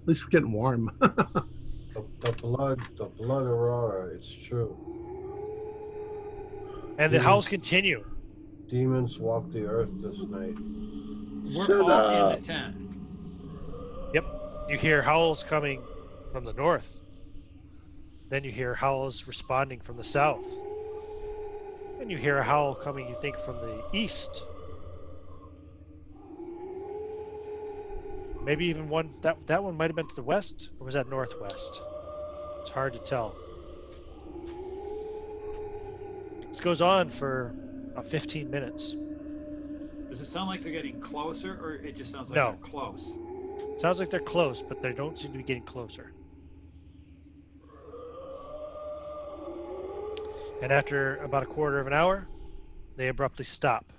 At 0.01 0.07
least 0.07 0.23
we're 0.23 0.29
getting 0.29 0.51
warm. 0.51 0.91
The, 1.93 2.03
the 2.21 2.31
blood, 2.31 2.81
the 2.97 3.05
blood 3.05 3.45
aurora. 3.45 4.07
It's 4.15 4.27
true. 4.31 4.75
And 6.97 7.13
the 7.13 7.19
Mhm. 7.19 7.21
howls 7.21 7.47
continue. 7.47 8.03
Demons 8.67 9.19
walk 9.19 9.51
the 9.51 9.65
earth 9.67 9.91
this 10.01 10.17
night. 10.23 10.55
We're 11.55 11.65
Shut 11.67 11.81
all 11.81 11.91
up. 11.91 12.33
in 12.35 12.41
the 12.41 12.47
tent. 12.47 12.75
Yep. 14.15 14.25
You 14.69 14.77
hear 14.79 15.03
howls 15.03 15.43
coming 15.43 15.83
from 16.31 16.45
the 16.45 16.53
north. 16.53 17.01
Then 18.29 18.43
you 18.43 18.51
hear 18.51 18.73
howls 18.73 19.27
responding 19.27 19.79
from 19.81 19.97
the 19.97 20.03
south. 20.03 20.45
And 21.99 22.09
you 22.09 22.17
hear 22.17 22.37
a 22.37 22.43
howl 22.43 22.75
coming, 22.75 23.07
you 23.07 23.15
think, 23.15 23.37
from 23.37 23.59
the 23.59 23.81
east. 23.93 24.43
Maybe 28.45 28.65
even 28.65 28.89
one 28.89 29.13
that 29.21 29.37
that 29.47 29.63
one 29.63 29.77
might 29.77 29.89
have 29.89 29.95
been 29.95 30.07
to 30.07 30.15
the 30.15 30.23
west, 30.23 30.69
or 30.79 30.85
was 30.85 30.95
that 30.95 31.07
northwest? 31.09 31.81
It's 32.61 32.71
hard 32.71 32.93
to 32.93 32.99
tell. 32.99 33.35
This 36.49 36.59
goes 36.59 36.81
on 36.81 37.09
for 37.09 37.53
about 37.93 38.07
15 38.07 38.49
minutes. 38.49 38.95
Does 40.09 40.21
it 40.21 40.27
sound 40.27 40.49
like 40.49 40.61
they're 40.61 40.71
getting 40.71 40.99
closer, 40.99 41.53
or 41.53 41.75
it 41.75 41.95
just 41.95 42.11
sounds 42.11 42.29
like 42.29 42.35
No. 42.35 42.51
they're 42.51 42.69
close? 42.69 43.17
Sounds 43.77 43.99
like 43.99 44.09
they're 44.09 44.19
close, 44.19 44.61
but 44.61 44.81
they 44.81 44.93
don't 44.93 45.17
seem 45.17 45.31
to 45.31 45.37
be 45.37 45.43
getting 45.43 45.63
closer. 45.63 46.12
And 50.63 50.71
after 50.71 51.17
about 51.17 51.43
a 51.43 51.45
quarter 51.45 51.81
of 51.81 51.87
an 51.87 51.93
hour, 51.93 52.25
they 52.95 53.09
abruptly 53.09 53.43
stop. 53.43 53.91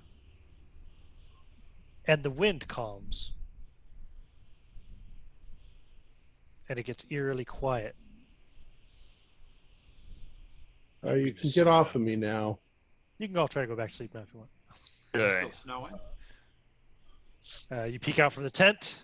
And 2.06 2.22
the 2.22 2.30
wind 2.30 2.66
calms. 2.66 3.32
And 6.70 6.78
it 6.78 6.84
gets 6.84 7.04
eerily 7.10 7.44
quiet. 7.44 7.94
Oh, 11.02 11.12
you 11.12 11.34
can 11.34 11.50
get 11.50 11.66
off 11.66 11.96
of 11.96 12.00
me 12.00 12.16
now. 12.16 12.60
You 13.18 13.28
can 13.28 13.36
all 13.36 13.46
try 13.46 13.60
to 13.60 13.68
go 13.68 13.76
back 13.76 13.90
to 13.90 13.96
sleep 13.96 14.14
now 14.14 14.22
if 14.22 14.32
you 14.32 14.38
want. 14.38 14.50
Is 15.12 15.20
it 15.20 15.36
still 15.36 15.50
snowing? 15.50 15.94
Uh, 17.70 17.84
you 17.84 18.00
peek 18.00 18.18
out 18.18 18.32
from 18.32 18.44
the 18.44 18.50
tent. 18.50 19.02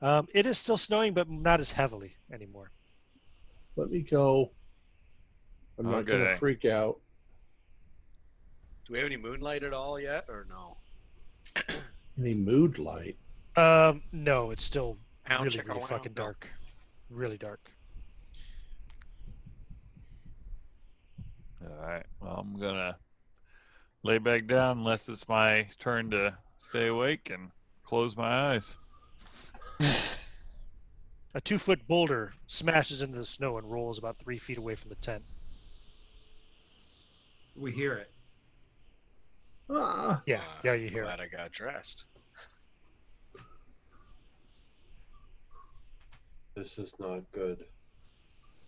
Um, 0.00 0.28
it 0.32 0.46
is 0.46 0.58
still 0.58 0.76
snowing, 0.76 1.12
but 1.12 1.28
not 1.28 1.58
as 1.58 1.72
heavily 1.72 2.14
anymore. 2.32 2.70
Let 3.74 3.90
me 3.90 4.02
go. 4.02 4.52
I'm 5.78 5.90
not 5.90 6.06
going 6.06 6.24
to 6.24 6.36
freak 6.36 6.64
out. 6.64 6.98
Do 8.86 8.92
we 8.92 8.98
have 8.98 9.06
any 9.06 9.16
moonlight 9.16 9.64
at 9.64 9.72
all 9.72 9.98
yet, 9.98 10.26
or 10.28 10.46
no? 10.48 10.76
Any 12.18 12.34
mood 12.34 12.78
light? 12.78 13.16
Um, 13.56 14.02
no, 14.12 14.50
it's 14.50 14.62
still 14.62 14.98
really, 15.28 15.50
check 15.50 15.68
really 15.68 15.80
fucking 15.80 15.94
around? 15.94 16.16
No. 16.16 16.22
dark. 16.22 16.48
Really 17.10 17.38
dark. 17.38 17.72
All 21.62 21.86
right. 21.86 22.04
Well, 22.20 22.36
I'm 22.36 22.58
gonna 22.58 22.96
lay 24.02 24.18
back 24.18 24.46
down 24.46 24.78
unless 24.78 25.08
it's 25.08 25.28
my 25.28 25.68
turn 25.78 26.10
to 26.10 26.36
stay 26.58 26.88
awake 26.88 27.30
and 27.32 27.50
close 27.84 28.16
my 28.16 28.52
eyes. 28.52 28.76
A 31.36 31.40
two 31.40 31.58
foot 31.58 31.86
boulder 31.88 32.32
smashes 32.46 33.02
into 33.02 33.18
the 33.18 33.26
snow 33.26 33.58
and 33.58 33.68
rolls 33.70 33.98
about 33.98 34.18
three 34.18 34.38
feet 34.38 34.58
away 34.58 34.76
from 34.76 34.90
the 34.90 34.94
tent. 34.96 35.24
We 37.56 37.72
hear 37.72 37.94
it. 37.94 38.10
Ah, 39.70 40.22
Yeah, 40.26 40.42
yeah, 40.64 40.74
you 40.74 40.88
hear 40.88 41.02
it. 41.02 41.04
Glad 41.04 41.20
I 41.20 41.28
got 41.28 41.52
dressed. 41.52 42.04
This 46.56 46.78
is 46.78 46.92
not 46.98 47.22
good. 47.32 47.64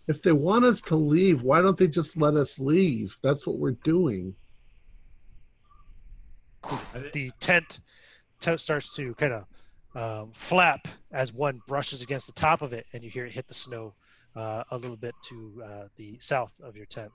if 0.07 0.21
they 0.21 0.31
want 0.31 0.65
us 0.65 0.81
to 0.81 0.95
leave, 0.95 1.43
why 1.43 1.61
don't 1.61 1.77
they 1.77 1.87
just 1.87 2.17
let 2.17 2.35
us 2.35 2.59
leave? 2.59 3.17
That's 3.23 3.45
what 3.45 3.57
we're 3.57 3.77
doing. 3.83 4.33
The 7.13 7.31
tent, 7.39 7.79
tent 8.41 8.59
starts 8.59 8.93
to 8.95 9.13
kind 9.15 9.33
of 9.33 9.45
um, 9.95 10.31
flap 10.33 10.87
as 11.11 11.33
one 11.33 11.61
brushes 11.67 12.01
against 12.01 12.27
the 12.27 12.33
top 12.33 12.61
of 12.61 12.73
it, 12.73 12.85
and 12.93 13.03
you 13.03 13.09
hear 13.09 13.25
it 13.25 13.31
hit 13.33 13.47
the 13.47 13.53
snow 13.53 13.93
uh, 14.35 14.63
a 14.71 14.77
little 14.77 14.97
bit 14.97 15.15
to 15.29 15.63
uh, 15.65 15.87
the 15.95 16.17
south 16.19 16.53
of 16.61 16.75
your 16.75 16.85
tent. 16.87 17.11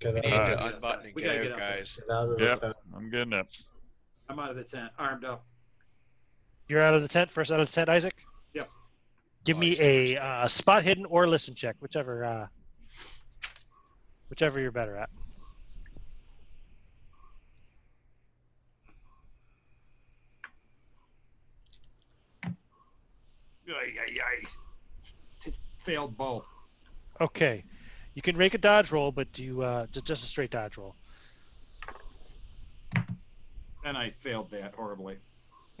Get 0.00 0.14
We 0.14 0.20
need 0.20 0.32
Alright. 0.32 0.46
to 0.58 0.66
unbutton 0.74 1.06
and 1.06 1.14
We 1.14 1.22
get 1.22 1.36
out, 1.36 1.42
get 1.42 1.56
guys. 1.58 1.96
get 1.96 2.14
out 2.14 2.40
Yep. 2.40 2.74
I'm 2.94 3.10
getting 3.10 3.32
up. 3.32 3.48
I'm 4.28 4.38
out 4.38 4.50
of 4.50 4.56
the 4.56 4.64
tent, 4.64 4.92
armed 4.98 5.24
up. 5.24 5.44
You're 6.68 6.82
out 6.82 6.94
of 6.94 7.02
the 7.02 7.08
tent, 7.08 7.30
first 7.30 7.50
out 7.50 7.60
of 7.60 7.66
the 7.68 7.72
tent, 7.72 7.88
Isaac? 7.88 8.14
Yep. 8.54 8.68
Give 9.44 9.56
Oh, 9.56 9.60
me 9.60 9.76
a 9.80 10.16
uh, 10.18 10.48
spot 10.48 10.82
hidden 10.84 11.04
or 11.06 11.26
listen 11.26 11.54
check, 11.54 11.76
whichever 11.80 12.24
uh, 12.24 12.46
whichever 14.28 14.60
you're 14.60 14.70
better 14.70 14.96
at. 14.96 15.08
Ay, 23.68 23.92
ay, 24.00 24.16
ay. 24.24 24.46
T- 25.42 25.52
Failed 25.78 26.16
both. 26.16 26.46
Okay. 27.20 27.64
You 28.18 28.22
can 28.22 28.36
make 28.36 28.54
a 28.54 28.58
dodge 28.58 28.90
roll, 28.90 29.12
but 29.12 29.32
do 29.32 29.44
you 29.44 29.62
uh, 29.62 29.86
just, 29.92 30.04
just 30.04 30.24
a 30.24 30.26
straight 30.26 30.50
dodge 30.50 30.76
roll. 30.76 30.96
And 33.84 33.96
I 33.96 34.10
failed 34.10 34.50
that 34.50 34.74
horribly. 34.74 35.18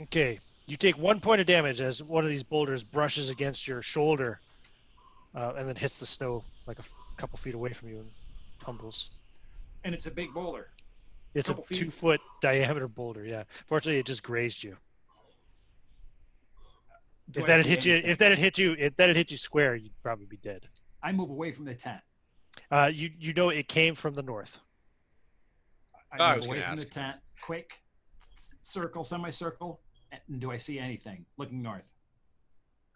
Okay. 0.02 0.38
You 0.66 0.76
take 0.76 0.96
one 0.96 1.18
point 1.18 1.40
of 1.40 1.48
damage 1.48 1.80
as 1.80 2.00
one 2.00 2.22
of 2.22 2.30
these 2.30 2.44
boulders 2.44 2.84
brushes 2.84 3.28
against 3.28 3.66
your 3.66 3.82
shoulder 3.82 4.38
uh, 5.34 5.54
and 5.58 5.68
then 5.68 5.74
hits 5.74 5.98
the 5.98 6.06
snow 6.06 6.44
like 6.64 6.78
a 6.78 6.82
f- 6.82 6.94
couple 7.16 7.38
feet 7.38 7.56
away 7.56 7.72
from 7.72 7.88
you 7.88 7.96
and 7.96 8.10
tumbles. 8.64 9.10
And 9.82 9.92
it's 9.92 10.06
a 10.06 10.10
big 10.12 10.32
boulder. 10.32 10.68
It's 11.34 11.50
a 11.50 11.56
feet? 11.56 11.76
two 11.76 11.90
foot 11.90 12.20
diameter 12.40 12.86
boulder, 12.86 13.24
yeah. 13.24 13.42
Fortunately, 13.66 13.98
it 13.98 14.06
just 14.06 14.22
grazed 14.22 14.62
you. 14.62 14.76
Do 17.32 17.40
if 17.40 17.46
I 17.46 17.48
that 17.48 17.56
had 17.56 17.66
hit 17.66 17.84
you, 17.84 17.96
if 17.96 18.18
that 18.18 18.30
had 18.30 18.38
hit 18.38 18.58
you, 18.58 18.76
if 18.78 18.94
that 18.94 19.08
had 19.08 19.16
hit 19.16 19.32
you 19.32 19.38
square, 19.38 19.74
you'd 19.74 19.90
probably 20.04 20.26
be 20.26 20.36
dead. 20.36 20.68
I 21.02 21.10
move 21.10 21.30
away 21.30 21.50
from 21.50 21.64
the 21.64 21.74
tent. 21.74 22.00
Uh, 22.70 22.90
you 22.92 23.10
you 23.18 23.32
know 23.32 23.48
it 23.48 23.68
came 23.68 23.94
from 23.94 24.14
the 24.14 24.22
north. 24.22 24.60
I 26.12 26.22
I 26.22 26.28
move 26.28 26.36
was 26.36 26.46
away 26.46 26.56
gonna 26.60 26.66
from 26.68 26.76
the 26.76 26.84
tent, 26.84 27.16
quick, 27.40 27.80
s- 28.20 28.54
circle, 28.60 29.04
semicircle. 29.04 29.80
And 30.28 30.40
do 30.40 30.50
I 30.50 30.56
see 30.56 30.78
anything 30.78 31.24
looking 31.36 31.62
north? 31.62 31.82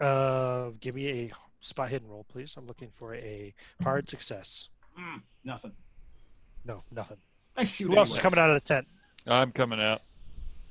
Uh, 0.01 0.71
give 0.81 0.95
me 0.95 1.09
a 1.09 1.33
spot 1.61 1.91
hidden 1.91 2.09
roll, 2.09 2.25
please. 2.25 2.55
I'm 2.57 2.67
looking 2.67 2.91
for 2.99 3.15
a 3.15 3.55
hard 3.83 4.09
success. 4.09 4.69
Mm, 4.99 5.23
nothing. 5.45 5.73
No, 6.65 6.79
nothing. 6.91 7.19
I 7.57 7.65
shoot. 7.65 7.89
Who 7.89 7.97
else 7.99 8.13
is 8.13 8.19
coming 8.19 8.39
out 8.39 8.51
of 8.51 8.55
the 8.55 8.67
tent? 8.67 8.87
I'm 9.27 9.53
coming 9.53 9.81
out. 9.81 10.03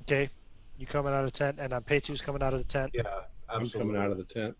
Okay, 0.02 0.28
you 0.76 0.86
coming 0.86 1.12
out 1.12 1.24
of 1.24 1.32
the 1.32 1.38
tent, 1.38 1.58
and 1.60 1.72
um, 1.72 1.82
Pei-Tu's 1.82 2.20
coming 2.20 2.42
out 2.42 2.54
of 2.54 2.58
the 2.60 2.66
tent. 2.66 2.90
Yeah, 2.92 3.02
I'm 3.48 3.62
absolutely. 3.62 3.80
coming 3.94 3.96
out 4.02 4.10
of 4.10 4.18
the 4.18 4.24
tent. 4.24 4.56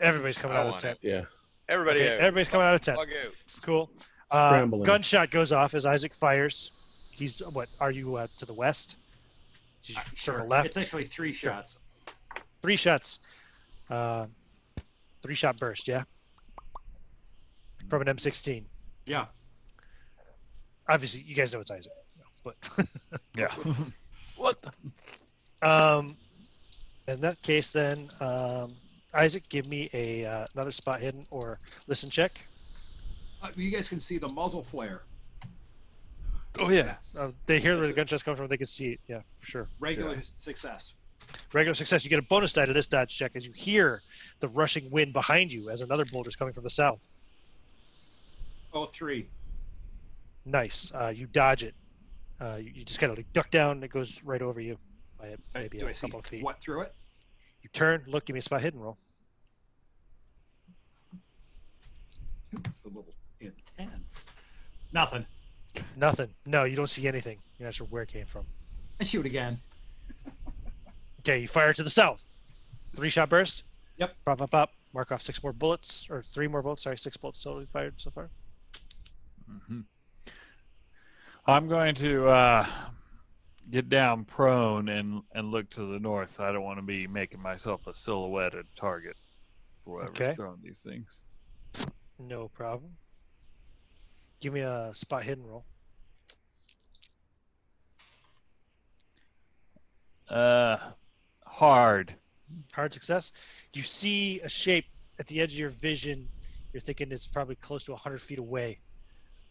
Everybody's 0.00 0.38
coming 0.38 0.56
I 0.56 0.60
out 0.60 0.66
of 0.68 0.74
the 0.74 0.80
tent. 0.80 0.98
Yeah. 1.02 1.22
Everybody 1.68 2.00
Okay, 2.00 2.14
out. 2.14 2.20
everybody's 2.20 2.48
coming 2.48 2.66
out 2.66 2.74
of 2.74 2.80
the 2.80 2.84
tent. 2.84 2.96
Plug 2.96 3.08
out. 3.08 3.32
Cool. 3.62 3.90
Uh, 4.30 4.48
Scrambling. 4.50 4.84
gunshot 4.84 5.30
goes 5.30 5.52
off 5.52 5.74
as 5.74 5.86
Isaac 5.86 6.14
fires. 6.14 6.70
He's 7.10 7.38
what? 7.40 7.68
Are 7.80 7.90
you 7.90 8.16
uh, 8.16 8.26
to 8.38 8.46
the 8.46 8.52
west? 8.54 8.96
Did 9.84 9.96
you 9.96 10.00
Uh, 10.00 10.04
circle 10.14 10.40
sure. 10.40 10.44
left. 10.48 10.66
It's 10.66 10.76
actually 10.76 11.04
three 11.04 11.32
Sure. 11.32 11.52
shots. 11.52 11.78
Three 12.62 12.76
shots. 12.76 13.20
Uh, 13.88 14.26
three 15.22 15.34
shot 15.34 15.56
burst. 15.58 15.86
Yeah. 15.88 16.04
From 17.88 18.02
an 18.02 18.08
M16. 18.08 18.64
Yeah. 19.06 19.26
Obviously, 20.88 21.20
you 21.22 21.34
guys 21.34 21.52
know 21.52 21.60
it's 21.60 21.70
Isaac, 21.70 21.92
but 22.42 22.56
Yeah. 23.36 23.48
what? 24.36 24.60
the- 24.62 25.68
um, 25.68 26.08
in 27.08 27.20
that 27.22 27.40
case, 27.42 27.70
then 27.72 28.08
um, 28.20 28.70
Isaac, 29.16 29.48
give 29.48 29.66
me 29.68 29.88
a 29.92 30.24
uh, 30.24 30.46
another 30.54 30.72
spot 30.72 31.00
hidden 31.00 31.24
or 31.30 31.58
listen 31.86 32.10
check. 32.10 32.40
Uh, 33.42 33.48
you 33.56 33.70
guys 33.70 33.88
can 33.88 34.00
see 34.00 34.18
the 34.18 34.28
muzzle 34.28 34.62
flare. 34.62 35.02
Oh 36.58 36.68
yeah. 36.70 36.84
Yes. 36.86 37.16
Uh, 37.18 37.30
they 37.46 37.58
hear 37.60 37.76
where 37.76 37.86
the 37.86 37.92
gunshots 37.92 38.22
come 38.22 38.36
from. 38.36 38.46
They 38.48 38.56
can 38.56 38.66
see 38.66 38.90
it. 38.92 39.00
Yeah, 39.08 39.20
for 39.40 39.46
sure. 39.46 39.68
Regular 39.80 40.22
success. 40.36 40.94
Regular 41.52 41.74
success. 41.74 42.04
You 42.04 42.10
get 42.10 42.18
a 42.18 42.22
bonus 42.22 42.52
die 42.52 42.64
to 42.66 42.72
this 42.72 42.86
dodge 42.86 43.16
check 43.16 43.32
as 43.34 43.46
you 43.46 43.52
hear 43.52 44.02
the 44.40 44.48
rushing 44.48 44.90
wind 44.90 45.12
behind 45.12 45.52
you 45.52 45.70
as 45.70 45.80
another 45.80 46.04
boulder 46.04 46.28
is 46.28 46.36
coming 46.36 46.54
from 46.54 46.64
the 46.64 46.70
south. 46.70 47.06
Oh, 48.72 48.84
three. 48.86 49.26
Nice. 50.44 50.92
Uh, 50.94 51.08
you 51.08 51.26
dodge 51.26 51.62
it. 51.62 51.74
Uh, 52.40 52.56
you, 52.56 52.70
you 52.74 52.84
just 52.84 53.00
kind 53.00 53.10
of 53.10 53.18
like 53.18 53.32
duck 53.32 53.50
down. 53.50 53.72
and 53.72 53.84
It 53.84 53.90
goes 53.90 54.20
right 54.24 54.42
over 54.42 54.60
you 54.60 54.76
by 55.18 55.32
Uh, 55.32 55.36
maybe 55.54 55.78
do 55.78 55.86
a 55.86 55.88
I 55.88 55.92
see 55.92 56.06
couple 56.06 56.20
of 56.20 56.26
feet. 56.26 56.42
what 56.42 56.60
through 56.60 56.82
it? 56.82 56.94
You 57.64 57.70
turn, 57.72 58.04
look, 58.06 58.26
give 58.26 58.34
me 58.34 58.40
a 58.40 58.42
spot 58.42 58.60
hidden 58.60 58.78
roll. 58.78 58.98
It's 62.52 62.84
a 62.84 62.88
little 62.88 63.06
intense. 63.40 64.26
Nothing. 64.92 65.24
Nothing. 65.96 66.28
No, 66.46 66.64
you 66.64 66.76
don't 66.76 66.88
see 66.88 67.08
anything. 67.08 67.38
You're 67.58 67.66
not 67.66 67.74
sure 67.74 67.86
where 67.88 68.02
it 68.02 68.10
came 68.10 68.26
from. 68.26 68.44
I 69.00 69.04
shoot 69.04 69.24
again. 69.24 69.58
Okay, 71.20 71.38
you 71.38 71.48
fire 71.48 71.72
to 71.72 71.82
the 71.82 71.90
south. 71.90 72.22
Three 72.94 73.08
shot 73.08 73.30
burst. 73.30 73.64
Yep. 73.96 74.14
Pop, 74.26 74.38
pop, 74.38 74.50
pop. 74.50 74.70
Mark 74.92 75.10
off 75.10 75.22
six 75.22 75.42
more 75.42 75.54
bullets, 75.54 76.06
or 76.10 76.22
three 76.22 76.46
more 76.46 76.62
bullets. 76.62 76.82
Sorry, 76.82 76.98
six 76.98 77.16
bullets 77.16 77.42
totally 77.42 77.66
fired 77.66 77.94
so 77.96 78.10
far. 78.10 78.28
hmm 79.68 79.80
I'm 81.46 81.66
going 81.68 81.94
to 81.96 82.28
uh, 82.28 82.66
get 83.70 83.88
down 83.88 84.24
prone 84.24 84.88
and 84.88 85.22
and 85.32 85.50
look 85.50 85.70
to 85.70 85.92
the 85.92 85.98
north. 85.98 86.40
I 86.40 86.52
don't 86.52 86.62
want 86.62 86.78
to 86.78 86.82
be 86.84 87.06
making 87.06 87.40
myself 87.40 87.86
a 87.86 87.94
silhouetted 87.94 88.66
target. 88.76 89.16
for 89.84 89.96
whatever's 89.98 90.20
Okay. 90.20 90.34
throwing 90.34 90.60
these 90.62 90.80
things. 90.80 91.22
No 92.18 92.48
problem. 92.48 92.92
Give 94.40 94.52
me 94.52 94.60
a 94.60 94.90
spot 94.94 95.22
hidden 95.24 95.44
roll. 95.46 95.64
Uh, 100.28 100.76
hard. 101.44 102.14
Hard 102.72 102.92
success. 102.94 103.32
You 103.72 103.82
see 103.82 104.40
a 104.40 104.48
shape 104.48 104.86
at 105.18 105.26
the 105.26 105.40
edge 105.40 105.52
of 105.52 105.58
your 105.58 105.70
vision. 105.70 106.28
You're 106.72 106.80
thinking 106.80 107.12
it's 107.12 107.28
probably 107.28 107.56
close 107.56 107.84
to 107.84 107.92
100 107.92 108.20
feet 108.20 108.38
away, 108.38 108.80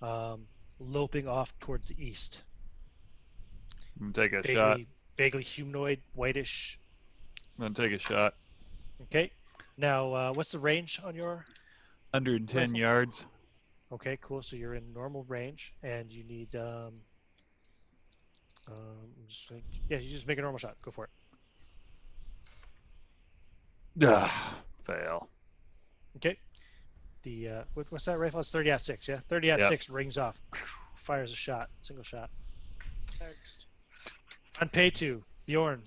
um, 0.01 0.45
loping 0.80 1.28
off 1.28 1.57
towards 1.59 1.89
the 1.89 2.03
east. 2.03 2.43
I'm 4.00 4.12
gonna 4.12 4.28
take 4.30 4.34
a 4.34 4.48
shot. 4.48 4.78
Vaguely, 4.78 4.88
vaguely 5.18 5.44
humanoid, 5.44 6.02
whitish. 6.14 6.80
I'm 7.58 7.64
gonna 7.74 7.74
take 7.89 7.98
a 7.98 8.00
shot. 8.02 8.36
Okay. 9.04 9.32
Now, 9.78 10.14
uh, 10.14 10.34
what's 10.34 10.52
the 10.52 10.60
range 10.60 11.00
on 11.04 11.16
your? 11.16 11.46
110 12.12 12.62
Rifle. 12.62 12.78
yards. 12.78 13.26
Okay, 13.91 14.18
cool. 14.22 14.41
So 14.41 14.56
you're 14.56 14.76
in 14.76 14.94
normal 14.94 15.24
range, 15.28 15.74
and 15.84 16.12
you 16.12 16.24
need. 16.24 16.56
Um, 16.56 16.94
um, 18.68 19.10
just 19.28 19.52
like, 19.52 19.64
yeah, 19.89 19.98
you 19.98 20.10
just 20.10 20.28
make 20.28 20.38
a 20.38 20.41
normal 20.41 20.58
shot. 20.60 20.76
Go 20.82 20.91
for 20.91 21.06
it. 21.06 21.10
Ah, 24.08 24.56
fail. 24.84 25.30
Okay. 26.18 26.38
The 27.24 27.50
uh, 27.50 27.64
what, 27.74 27.91
what's 27.91 28.06
that 28.06 28.18
rifle? 28.20 28.39
It's 28.39 28.52
30 28.52 28.72
at 28.72 28.82
six. 28.82 29.08
Yeah, 29.08 29.20
30 29.30 29.52
at 29.52 29.60
Yep. 29.60 29.68
six 29.70 29.89
rings 29.89 30.18
off. 30.18 30.41
Fires 30.96 31.32
a 31.32 31.36
shot, 31.36 31.70
single 31.82 32.04
shot. 32.04 32.30
Next. 33.20 33.68
Anapetu, 34.56 35.22
Bjorn, 35.45 35.84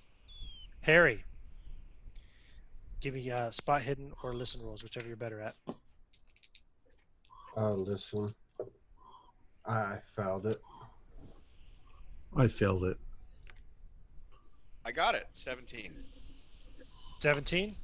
Harry. 0.81 1.25
Give 3.01 3.15
me 3.15 3.31
uh, 3.31 3.51
spot 3.51 3.83
hidden 3.83 4.13
or 4.23 4.33
listen 4.33 4.63
rolls, 4.63 4.83
whichever 4.83 5.07
you're 5.07 5.17
better 5.17 5.41
at. 5.41 5.55
Uh, 7.57 7.71
listen. 7.71 8.27
I 9.65 9.99
found 10.15 10.47
it. 10.47 10.61
I 12.37 12.49
failed 12.49 12.85
it. 12.85 12.99
I 14.85 14.93
got 14.93 15.15
it. 15.15 15.27
17. 15.33 15.93
17. 17.21 17.75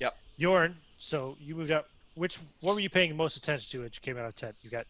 Yep. 0.00 0.16
Bjorn. 0.38 0.76
So 0.98 1.36
you 1.40 1.54
moved 1.54 1.70
up. 1.70 1.88
Which 2.14 2.38
what 2.60 2.74
were 2.74 2.80
you 2.80 2.90
paying 2.90 3.16
most 3.16 3.36
attention 3.36 3.70
to 3.70 3.86
as 3.86 3.94
you 3.94 4.00
came 4.02 4.18
out 4.18 4.26
of 4.26 4.34
tent? 4.34 4.54
You 4.60 4.68
got 4.68 4.86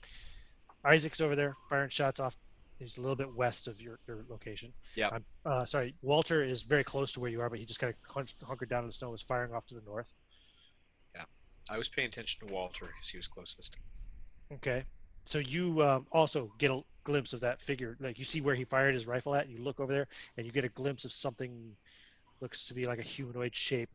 Isaac's 0.85 1.21
over 1.21 1.37
there 1.37 1.55
firing 1.69 1.89
shots 1.89 2.19
off. 2.19 2.37
He's 2.83 2.99
a 2.99 3.01
little 3.01 3.17
bit 3.17 3.35
west 3.35 3.69
of 3.69 3.81
your, 3.81 3.99
your 4.07 4.25
location. 4.29 4.73
Yeah. 4.95 5.11
I'm, 5.13 5.25
uh, 5.45 5.65
sorry, 5.65 5.95
Walter 6.03 6.43
is 6.43 6.63
very 6.63 6.85
close 6.85 7.13
to 7.13 7.21
where 7.21 7.31
you 7.31 7.41
are, 7.41 7.49
but 7.49 7.59
he 7.59 7.65
just 7.65 7.81
kind 7.81 7.95
of 8.17 8.29
hunkered 8.47 8.69
down 8.69 8.83
in 8.83 8.89
the 8.89 8.93
snow. 8.93 9.11
Was 9.11 9.23
firing 9.23 9.53
off 9.53 9.67
to 9.67 9.75
the 9.75 9.83
north. 9.87 10.13
Yeah, 11.15 11.25
I 11.71 11.79
was 11.79 11.89
paying 11.89 12.09
attention 12.09 12.47
to 12.47 12.53
Walter 12.53 12.87
because 12.87 13.09
he 13.09 13.19
was 13.19 13.29
closest. 13.29 13.79
Okay. 14.55 14.85
So 15.25 15.39
you 15.39 15.83
um, 15.83 16.07
also 16.11 16.53
get 16.59 16.71
a 16.71 16.81
glimpse 17.05 17.33
of 17.33 17.41
that 17.41 17.61
figure. 17.61 17.97
Like 18.01 18.19
you 18.19 18.25
see 18.25 18.41
where 18.41 18.55
he 18.55 18.65
fired 18.65 18.95
his 18.95 19.07
rifle 19.07 19.35
at, 19.35 19.47
and 19.47 19.57
you 19.57 19.63
look 19.63 19.79
over 19.81 19.93
there, 19.93 20.09
and 20.37 20.45
you 20.47 20.53
get 20.53 20.65
a 20.65 20.69
glimpse 20.69 21.05
of 21.05 21.13
something 21.13 21.77
looks 22.41 22.67
to 22.67 22.75
be 22.75 22.85
like 22.85 22.99
a 22.99 23.03
humanoid 23.03 23.55
shape, 23.55 23.89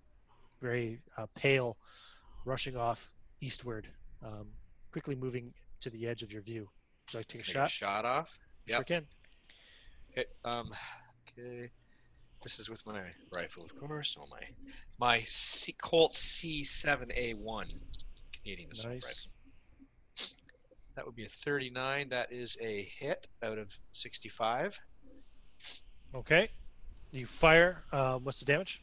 very 0.61 1.01
uh, 1.17 1.25
pale, 1.35 1.77
rushing 2.45 2.77
off 2.77 3.11
eastward, 3.41 3.87
um, 4.25 4.47
quickly 4.91 5.15
moving 5.15 5.53
to 5.81 5.89
the 5.89 6.07
edge 6.07 6.23
of 6.23 6.31
your 6.31 6.41
view. 6.41 6.61
Would 7.05 7.13
you 7.13 7.19
like 7.19 7.27
to 7.27 7.37
take 7.37 7.41
a 7.41 7.45
Take 7.45 7.53
shot? 7.53 7.67
a 7.67 7.69
shot 7.69 8.05
off. 8.05 8.39
Sure 8.75 8.83
can. 8.83 9.05
Okay. 10.11 10.25
Um. 10.43 10.71
Okay. 11.37 11.69
This 12.43 12.59
is 12.59 12.69
with 12.69 12.85
my 12.87 13.01
rifle, 13.33 13.63
of 13.63 13.75
course. 13.79 14.17
Oh 14.19 14.25
my, 14.29 14.39
my 14.99 15.23
C- 15.25 15.73
Colt 15.81 16.13
C7A1 16.13 17.83
Canadian 18.41 18.71
assault 18.71 18.93
rifle. 18.93 19.07
Nice. 19.07 19.27
That 20.95 21.05
would 21.05 21.15
be 21.15 21.25
a 21.25 21.29
39. 21.29 22.09
That 22.09 22.31
is 22.31 22.57
a 22.61 22.89
hit 22.97 23.27
out 23.43 23.57
of 23.57 23.77
65. 23.91 24.79
Okay. 26.15 26.49
You 27.11 27.25
fire. 27.25 27.83
Um, 27.91 28.23
what's 28.23 28.39
the 28.39 28.45
damage? 28.45 28.81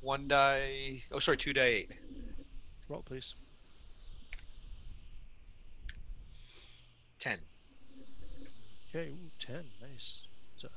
One 0.00 0.28
die. 0.28 1.02
Oh, 1.12 1.20
sorry, 1.20 1.36
two 1.36 1.52
die 1.52 1.62
eight. 1.62 1.92
Roll, 2.88 3.02
please. 3.02 3.34
10. 7.20 7.38
Okay. 8.94 9.08
Ooh, 9.08 9.30
ten. 9.38 9.64
Nice. 9.80 10.26
That's 10.54 10.64
a, 10.64 10.68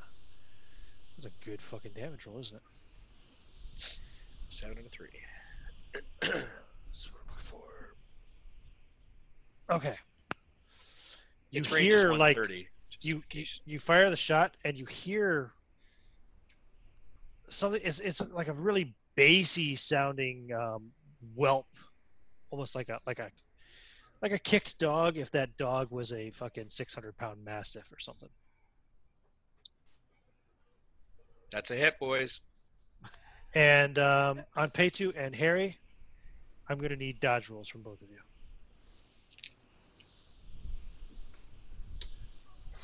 that's 1.17 1.27
a 1.27 1.45
good 1.45 1.61
fucking 1.61 1.91
damage 1.93 2.25
roll, 2.25 2.39
isn't 2.39 2.55
it? 2.55 2.61
Seven 4.49 4.77
and 4.77 4.87
a 4.87 4.89
three. 4.89 5.09
So, 6.97 7.11
four. 7.39 7.59
Okay. 9.69 9.95
You 11.51 11.59
Its 11.59 11.67
hear 11.67 12.13
like 12.13 12.37
130. 12.37 12.69
you, 13.01 13.21
you 13.33 13.45
you 13.65 13.79
fire 13.79 14.09
the 14.09 14.15
shot 14.15 14.55
and 14.63 14.77
you 14.77 14.85
hear 14.85 15.51
something. 17.49 17.81
It's 17.83 17.99
it's 17.99 18.21
like 18.31 18.47
a 18.47 18.53
really 18.53 18.93
bassy 19.15 19.75
sounding 19.75 20.51
um, 20.53 20.91
whelp, 21.35 21.67
almost 22.49 22.75
like 22.75 22.87
a 22.87 22.99
like 23.05 23.19
a 23.19 23.29
like 24.21 24.31
a 24.31 24.39
kicked 24.39 24.77
dog. 24.79 25.17
If 25.17 25.31
that 25.31 25.55
dog 25.57 25.91
was 25.91 26.11
a 26.13 26.31
fucking 26.31 26.69
six 26.69 26.93
hundred 26.93 27.17
pound 27.17 27.43
mastiff 27.43 27.91
or 27.91 27.99
something. 27.99 28.29
That's 31.51 31.71
a 31.71 31.75
hit, 31.75 31.99
boys. 31.99 32.39
And 33.53 33.97
um, 33.99 34.41
Anapetu 34.57 35.13
and 35.15 35.33
Harry, 35.35 35.77
I'm 36.67 36.77
gonna 36.79 36.95
need 36.97 37.19
dodge 37.19 37.49
rolls 37.49 37.69
from 37.69 37.81
both 37.83 38.01
of 38.01 38.09
you. 38.09 38.19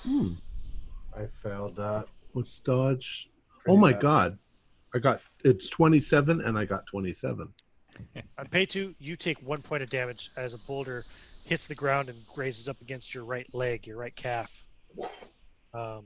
Hmm. 0.03 0.33
I 1.15 1.25
failed 1.27 1.75
that. 1.75 2.05
What's 2.31 2.59
dodge? 2.59 3.29
Pretty 3.59 3.75
Oh 3.75 3.79
my 3.79 3.91
bad. 3.91 4.01
god. 4.01 4.37
I 4.95 4.99
got 4.99 5.21
it's 5.43 5.69
27 5.69 6.41
and 6.41 6.57
I 6.57 6.65
got 6.65 6.85
27. 6.87 7.53
Anapetu, 8.39 8.95
you 8.99 9.15
take 9.15 9.41
one 9.41 9.61
point 9.61 9.83
of 9.83 9.89
damage 9.89 10.31
as 10.37 10.53
a 10.53 10.57
boulder 10.59 11.05
hits 11.43 11.67
the 11.67 11.75
ground 11.75 12.09
and 12.09 12.17
grazes 12.33 12.69
up 12.69 12.79
against 12.81 13.13
your 13.13 13.23
right 13.23 13.47
leg, 13.53 13.87
your 13.87 13.97
right 13.97 14.15
calf. 14.15 14.63
Um, 15.73 16.05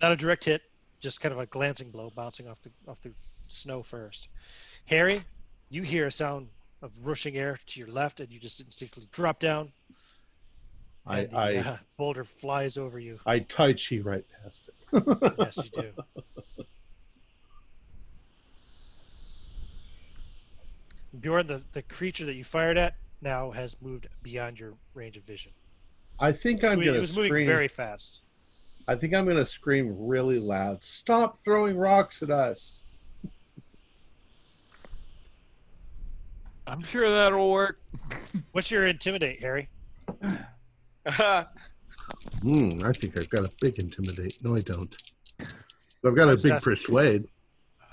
not 0.00 0.12
a 0.12 0.16
direct 0.16 0.44
hit, 0.44 0.62
just 1.00 1.20
kind 1.20 1.32
of 1.32 1.38
a 1.40 1.46
glancing 1.46 1.90
blow, 1.90 2.10
bouncing 2.14 2.48
off 2.48 2.60
the 2.62 2.70
off 2.88 3.00
the 3.02 3.12
snow 3.48 3.82
first. 3.82 4.28
Harry, 4.86 5.24
you 5.68 5.82
hear 5.82 6.06
a 6.06 6.10
sound 6.10 6.48
of 6.80 6.92
rushing 7.06 7.36
air 7.36 7.58
to 7.66 7.80
your 7.80 7.88
left, 7.88 8.20
and 8.20 8.30
you 8.30 8.40
just 8.40 8.60
instinctively 8.60 9.08
drop 9.12 9.38
down. 9.40 9.72
I 11.06 11.24
the, 11.24 11.36
I 11.36 11.56
uh, 11.56 11.76
boulder 11.96 12.24
flies 12.24 12.78
over 12.78 12.98
you. 12.98 13.18
I 13.26 13.40
tai 13.40 13.74
chi 13.74 13.98
right 13.98 14.24
past 14.42 14.68
it. 14.68 15.36
Yes, 15.38 15.58
you 15.58 15.82
do. 15.82 16.64
Bjorn, 21.20 21.46
the, 21.46 21.62
the 21.72 21.82
creature 21.82 22.24
that 22.26 22.34
you 22.34 22.44
fired 22.44 22.78
at 22.78 22.94
now 23.20 23.50
has 23.50 23.76
moved 23.80 24.08
beyond 24.22 24.58
your 24.58 24.74
range 24.94 25.16
of 25.16 25.24
vision. 25.24 25.52
I 26.18 26.32
think 26.32 26.64
I'm 26.64 26.78
gonna 26.84 26.98
was 27.00 27.16
moving 27.16 27.30
scream. 27.30 27.46
very 27.46 27.68
fast. 27.68 28.22
I 28.88 28.94
think 28.94 29.14
I'm 29.14 29.26
gonna 29.26 29.46
scream 29.46 29.94
really 29.98 30.38
loud. 30.38 30.82
Stop 30.82 31.36
throwing 31.38 31.76
rocks 31.76 32.22
at 32.22 32.30
us. 32.30 32.80
I'm 36.66 36.82
sure 36.82 37.10
that'll 37.10 37.50
work. 37.50 37.80
What's 38.52 38.70
your 38.70 38.86
intimidate, 38.86 39.40
Harry? 39.40 39.68
Hmm, 42.42 42.78
I 42.84 42.92
think 42.92 43.18
I've 43.18 43.28
got 43.30 43.44
a 43.44 43.50
big 43.60 43.78
intimidate. 43.78 44.36
No, 44.44 44.54
I 44.56 44.60
don't. 44.60 44.94
I've 46.04 46.14
got 46.14 46.28
a 46.28 46.34
big 46.36 46.42
That's- 46.42 46.62
persuade. 46.64 47.26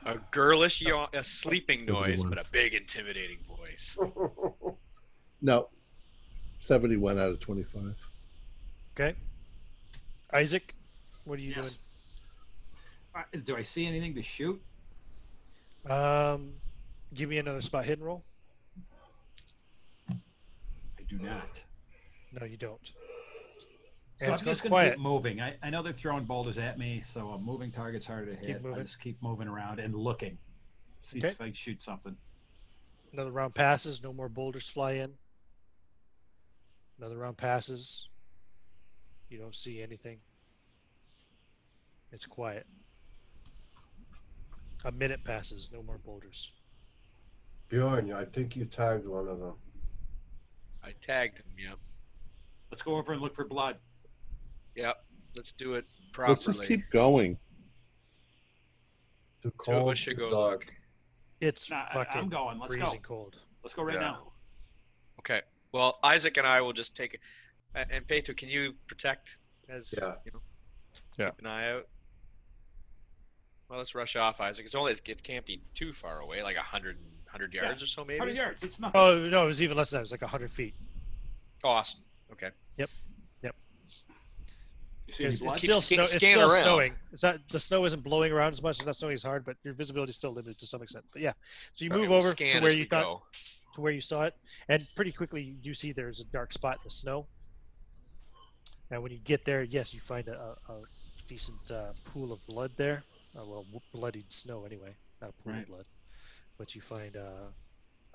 A 0.05 0.17
girlish 0.31 0.81
yawn, 0.81 1.07
a 1.13 1.23
sleeping 1.23 1.79
That's 1.79 1.89
noise, 1.89 2.21
one. 2.21 2.29
but 2.29 2.39
a 2.39 2.45
big 2.51 2.73
intimidating 2.73 3.39
voice. 3.47 3.97
No. 5.41 5.69
71 6.59 7.17
out 7.17 7.29
of 7.29 7.39
25. 7.39 7.95
Okay. 8.93 9.15
Isaac, 10.33 10.75
what 11.23 11.39
are 11.39 11.41
you 11.41 11.53
Yes. 11.55 11.77
Uh, 13.15 13.21
do 13.45 13.55
I 13.55 13.61
see 13.61 13.87
anything 13.87 14.13
to 14.15 14.21
shoot? 14.21 14.61
Um, 15.89 16.51
give 17.13 17.29
me 17.29 17.37
another 17.37 17.61
spot 17.61 17.85
hidden 17.85 18.03
roll. 18.03 18.23
I 20.11 20.15
do 21.07 21.17
not. 21.19 21.63
No, 22.37 22.45
you 22.45 22.57
don't. 22.57 22.91
So 24.19 24.25
And 24.25 24.33
I'm 24.35 24.45
just 24.45 24.63
going 24.63 24.71
going 24.71 24.85
to 24.85 24.91
keep 24.91 24.99
moving. 24.99 25.39
I, 25.39 25.55
I 25.63 25.69
know 25.69 25.81
they're 25.81 25.93
throwing 25.93 26.25
boulders 26.25 26.57
at 26.57 26.77
me, 26.77 26.99
so 27.01 27.29
a 27.29 27.39
moving 27.39 27.71
target's 27.71 28.05
harder 28.05 28.35
to 28.35 28.35
hit. 28.35 28.61
I 28.65 28.79
just 28.81 28.99
keep 28.99 29.21
moving 29.23 29.47
around 29.47 29.79
and 29.79 29.95
looking. 29.95 30.37
See 30.99 31.19
Okay. 31.19 31.29
if 31.29 31.39
I 31.41 31.45
can 31.45 31.53
shoot 31.53 31.81
something. 31.81 32.17
Another 33.13 33.31
round 33.31 33.55
passes. 33.55 34.03
No 34.03 34.11
more 34.11 34.27
boulders 34.27 34.67
fly 34.67 34.93
in. 34.93 35.13
Another 36.97 37.17
round 37.17 37.37
passes. 37.37 38.09
You 39.29 39.37
don't 39.37 39.55
see 39.55 39.81
anything. 39.81 40.17
It's 42.11 42.25
quiet. 42.25 42.67
A 44.83 44.91
minute 44.91 45.23
passes. 45.23 45.69
No 45.71 45.81
more 45.81 45.97
boulders. 45.97 46.51
Bjorn, 47.69 48.11
I 48.11 48.25
think 48.25 48.55
you 48.57 48.65
tagged 48.65 49.07
one 49.07 49.27
of 49.29 49.39
them. 49.39 49.53
I 50.83 50.93
tagged 50.99 51.37
him. 51.37 51.45
yeah. 51.57 51.73
Let's 52.71 52.83
go 52.83 52.97
over 52.97 53.13
and 53.13 53.21
look 53.21 53.35
for 53.35 53.45
blood. 53.45 53.77
Yep. 54.75 55.03
Let's 55.35 55.51
do 55.53 55.75
it 55.75 55.85
properly. 56.11 56.35
Let's 56.35 56.45
just 56.45 56.63
keep 56.65 56.89
going. 56.91 57.37
Too 59.43 59.49
Two 59.63 59.71
of 59.71 59.77
cold, 59.79 59.89
us 59.91 59.97
should 59.97 60.17
go 60.17 60.29
dark. 60.31 60.65
look. 60.65 60.73
It's 61.39 61.69
Nah, 61.69 61.85
I- 61.89 61.93
fucking 61.93 62.21
I'm 62.21 62.29
going. 62.29 62.59
Let's 62.59 62.75
go. 62.75 62.81
freezing 62.81 63.01
cold. 63.01 63.37
Let's 63.63 63.73
go 63.75 63.83
right 63.83 63.93
Yeah. 63.95 64.01
now. 64.01 64.33
Okay. 65.19 65.41
Well, 65.71 65.99
Isaac 66.03 66.37
and 66.37 66.47
I 66.47 66.61
will 66.61 66.73
just 66.73 66.95
take 66.95 67.13
it. 67.13 67.21
a- 67.75 67.85
Anapetu, 67.85 68.35
can 68.35 68.49
you 68.49 68.73
protect 68.87 69.37
as 69.67 69.93
Yeah. 70.01 70.15
you 70.25 70.31
know? 70.31 70.41
Yeah. 71.17 71.25
Keep 71.29 71.39
an 71.41 71.45
eye 71.47 71.71
out. 71.71 71.87
Well, 73.67 73.77
let's 73.77 73.93
rush 73.93 74.15
off, 74.15 74.41
Isaac. 74.41 74.65
It's 74.65 74.73
only 74.73 74.91
it 74.93 75.23
can't 75.23 75.45
be 75.45 75.61
too 75.75 75.93
far 75.93 76.19
away, 76.19 76.41
like 76.41 76.57
a 76.57 76.61
hundred 76.63 76.97
hundred 77.27 77.53
Yeah. 77.53 77.65
yards 77.65 77.83
or 77.83 77.85
so, 77.85 78.03
maybe. 78.03 78.17
100 78.21 78.35
yards. 78.35 78.63
It's 78.63 78.79
nothing. 78.79 78.99
Oh 78.99 79.19
no, 79.29 79.43
it 79.43 79.45
was 79.47 79.61
even 79.61 79.77
less 79.77 79.91
than 79.91 79.97
that. 79.97 79.99
It 79.99 80.09
was 80.09 80.11
like 80.11 80.21
hundred 80.23 80.51
feet. 80.51 80.73
Awesome. 81.63 82.03
Okay. 82.31 82.49
you 82.77 82.87
see 85.11 85.25
It's, 85.25 85.41
it's 85.41 85.57
still, 85.57 85.81
sca- 85.81 85.95
snow, 85.95 86.03
it's 86.03 86.25
still 86.25 86.49
snowing. 86.49 86.95
It's 87.11 87.23
not 87.23 87.37
the 87.51 87.59
snow 87.59 87.85
isn't 87.85 88.03
blowing 88.03 88.31
around 88.31 88.53
as 88.53 88.61
much. 88.61 88.77
It's 88.77 88.85
not 88.85 88.95
snowing 88.95 89.13
as 89.15 89.23
hard, 89.23 89.45
but 89.45 89.57
your 89.63 89.73
visibility 89.73 90.11
is 90.11 90.15
still 90.17 90.33
limited 90.33 90.57
to 90.59 90.67
some 90.67 90.81
extent. 90.81 91.05
But 91.13 91.21
yeah, 91.21 91.33
so 91.73 91.85
you 91.85 91.91
Okay, 91.91 91.99
move 92.01 92.09
we'll 92.09 92.19
over 92.19 92.33
to 92.33 92.59
where 92.59 92.71
you 92.71 92.79
we 92.79 92.85
thought 92.85 93.03
go. 93.03 93.23
to 93.75 93.81
where 93.81 93.91
you 93.91 94.01
saw 94.01 94.23
it, 94.23 94.33
and 94.69 94.85
pretty 94.95 95.11
quickly 95.11 95.41
you 95.41 95.53
do 95.61 95.73
see 95.73 95.91
there's 95.91 96.19
a 96.21 96.25
dark 96.25 96.53
spot 96.53 96.75
in 96.75 96.81
the 96.85 96.89
snow. 96.89 97.27
And 98.91 99.01
when 99.03 99.11
you 99.11 99.19
get 99.19 99.45
there, 99.45 99.63
yes, 99.63 99.93
you 99.93 99.99
find 99.99 100.27
a, 100.27 100.55
a, 100.69 100.73
a 100.73 100.81
decent 101.27 101.71
uh, 101.71 101.93
pool 102.03 102.31
of 102.31 102.45
blood 102.47 102.71
there. 102.77 103.01
Uh, 103.37 103.45
well, 103.45 103.65
bloodied 103.93 104.31
snow 104.31 104.65
anyway, 104.65 104.95
not 105.21 105.31
a 105.31 105.43
pool 105.43 105.53
Right. 105.53 105.61
of 105.61 105.67
blood. 105.67 105.85
But 106.57 106.75
you 106.75 106.81
find 106.81 107.15
uh, 107.15 107.49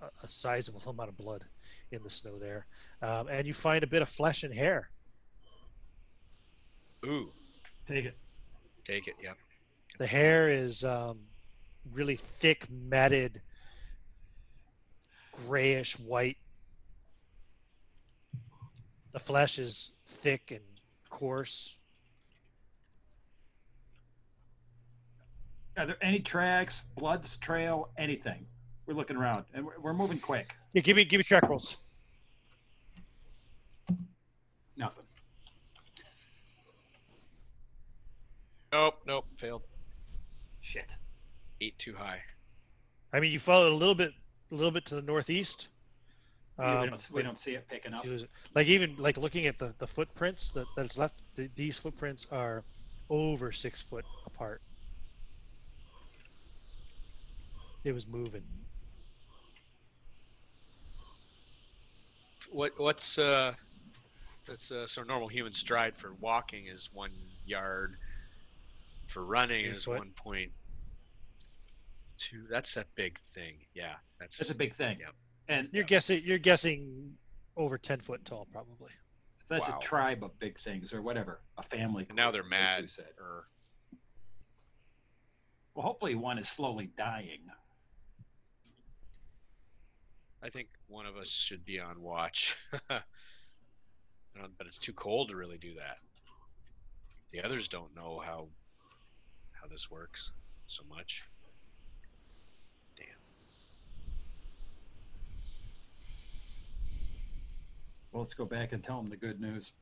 a, 0.01 0.07
a 0.25 0.29
sizable 0.29 0.83
amount 0.87 1.11
of 1.11 1.17
blood 1.17 1.45
in 1.93 2.03
the 2.03 2.11
snow 2.11 2.39
there, 2.39 2.67
um, 3.03 3.29
and 3.29 3.47
you 3.47 3.55
find 3.55 3.85
a 3.85 3.89
bit 3.89 4.03
of 4.03 4.09
flesh 4.09 4.43
and 4.43 4.53
hair. 4.55 4.91
Ooh, 7.05 7.31
Take 7.87 8.07
it. 8.07 8.17
take 8.85 9.09
it. 9.09 9.15
Yep. 9.23 9.37
The 9.99 10.07
hair 10.07 10.49
is 10.49 10.85
um, 10.85 11.19
really 11.93 12.17
thick, 12.17 12.67
matted, 12.71 13.41
grayish 15.47 15.99
white. 15.99 16.39
The 19.13 19.19
flesh 19.19 19.59
is 19.59 19.91
thick 20.07 20.51
and 20.51 20.61
coarse. 21.11 21.77
Are 25.77 25.87
there 25.87 25.97
any 26.01 26.21
tracks, 26.21 26.83
bloods 26.97 27.37
trail, 27.37 27.91
anything? 27.99 28.47
We're 28.87 28.95
looking 28.95 29.17
around, 29.17 29.45
and 29.55 29.65
we're, 29.65 29.79
we're 29.81 29.93
moving 29.95 30.21
quick. 30.21 30.55
Yeah, 30.73 30.83
give 30.83 30.97
me 30.97 31.05
give 31.05 31.19
me 31.19 31.25
track 31.25 31.49
rolls. 31.49 31.77
Nothing. 34.77 35.04
Nope. 38.75 38.95
Nope. 39.07 39.25
Failed. 39.37 39.63
Shit. 40.61 40.97
Eight 41.61 41.79
too 41.79 41.95
high. 41.95 42.21
I 43.13 43.21
mean, 43.21 43.31
you 43.31 43.39
followed 43.39 43.71
a 43.71 43.77
little 43.77 43.95
bit, 43.95 44.11
a 44.51 44.55
little 44.55 44.73
bit 44.73 44.85
to 44.87 44.97
the 44.97 45.03
northeast. 45.03 45.69
Yeah, 46.59 46.81
we, 46.81 46.83
Um, 46.83 46.91
don't, 46.91 47.11
we 47.13 47.23
don't 47.23 47.39
see 47.39 47.53
it 47.55 47.69
picking 47.69 47.95
up. 47.95 48.05
you 48.05 48.11
lose. 48.11 48.25
Like 48.53 48.67
even 48.67 48.97
like 48.99 49.17
looking 49.17 49.47
at 49.47 49.61
the, 49.61 49.73
the 49.79 49.87
footprints 49.87 50.51
that, 50.51 50.67
that's 50.77 50.99
left, 50.99 51.23
th 51.37 51.51
these 51.55 51.79
footprints 51.79 52.27
are 52.33 52.65
over 53.11 53.53
six 53.53 53.81
foot 53.81 54.05
apart. 54.27 54.61
It 57.85 57.93
was 57.93 58.09
moving. 58.09 58.43
What 62.51 62.73
what's 62.77 63.19
uh 63.21 63.53
that's 64.47 64.73
uh 64.73 64.89
so 64.89 65.05
normal 65.05 65.29
human 65.29 65.53
stride 65.53 65.97
for 65.97 66.13
walking 66.21 66.67
is 66.67 66.91
one 66.93 67.13
yard. 67.47 67.97
For 69.07 69.25
running 69.25 69.65
is 69.67 69.87
one 69.87 70.11
point 70.17 70.53
two. 72.19 72.45
That's 72.51 72.77
a 72.77 72.85
big 72.95 73.19
thing. 73.19 73.59
Yeah, 73.75 73.95
that's 74.19 74.39
That's 74.39 74.51
a 74.51 74.55
big 74.55 74.73
thing. 74.73 74.99
Yep. 75.01 75.15
And 75.49 75.69
You're 75.73 75.85
guessing 75.85 76.23
you're 76.25 76.39
guessing 76.39 77.13
over 77.57 77.77
ten 77.79 78.01
foot 78.01 78.25
tall, 78.25 78.47
probably. 78.53 78.91
that's 79.49 79.69
Wow. 79.69 79.79
a 79.79 79.83
tribe 79.83 80.25
of 80.25 80.39
big 80.39 80.59
things 80.59 80.93
or 80.93 81.03
whatever, 81.03 81.41
a 81.59 81.63
family. 81.63 82.07
And 82.09 82.17
now 82.17 82.31
they're 82.31 82.43
mad. 82.43 82.83
you 82.85 82.89
said. 82.89 83.11
Or 83.21 83.47
Well, 85.75 85.85
hopefully 85.87 86.15
one 86.15 86.39
is 86.39 86.49
slowly 86.49 86.87
dying. 86.97 87.41
I 90.43 90.49
think 90.51 90.69
one 90.89 91.07
of 91.07 91.17
us 91.17 91.29
should 91.31 91.65
be 91.65 91.79
on 91.81 92.01
watch. 92.01 92.57
But 94.59 94.67
it's 94.67 94.79
too 94.81 94.93
cold 94.93 95.29
to 95.29 95.37
really 95.37 95.59
do 95.59 95.75
that. 95.77 95.99
The 97.31 97.45
others 97.45 97.69
don't 97.69 97.95
know 97.95 98.19
how 98.19 98.49
how 99.65 99.71
this 99.71 99.91
works 99.91 100.33
so 100.67 100.83
much. 100.89 101.23
Damn. 102.97 103.07
Well, 108.13 108.23
let's 108.23 108.35
go 108.35 108.45
back 108.45 108.73
and 108.73 108.85
tell 108.85 109.01
him 109.01 109.09
the 109.09 109.17
good 109.17 109.41
news. 109.41 109.73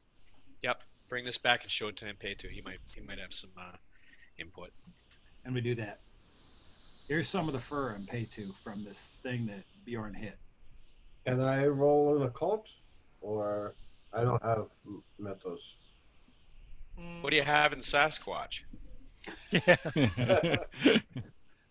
Yep. 0.63 0.83
Bring 1.09 1.25
this 1.25 1.39
back 1.39 1.63
and 1.63 1.71
show 1.71 1.89
it 1.89 1.97
to 1.97 2.05
him, 2.05 2.17
Anapetu. 2.23 2.49
He 2.49 2.63
might 2.63 2.79
he 2.95 3.01
might 3.01 3.19
have 3.19 3.35
some 3.35 3.51
uh, 3.59 3.73
input. 4.39 4.71
And 5.45 5.55
we 5.55 5.61
do 5.61 5.75
that. 5.75 6.01
Here's 7.09 7.29
some 7.29 7.49
of 7.49 7.53
the 7.53 7.61
fur 7.61 7.91
and 7.91 8.07
pay 8.07 8.25
to 8.37 8.53
from 8.63 8.85
this 8.85 9.19
thing 9.23 9.47
that 9.47 9.65
Bjorn 9.85 10.15
hit. 10.15 10.39
Can 11.27 11.41
I 11.41 11.67
roll 11.67 12.17
an 12.17 12.23
occult? 12.23 12.69
Or 13.21 13.75
I 14.13 14.23
don't 14.23 14.43
have 14.43 14.67
m- 14.87 15.03
mythos. 15.19 15.77
What 17.21 17.31
do 17.31 17.37
you 17.37 17.43
have 17.43 17.73
in 17.73 17.81
Sasquatch? 17.81 18.63
Yeah. 19.51 20.57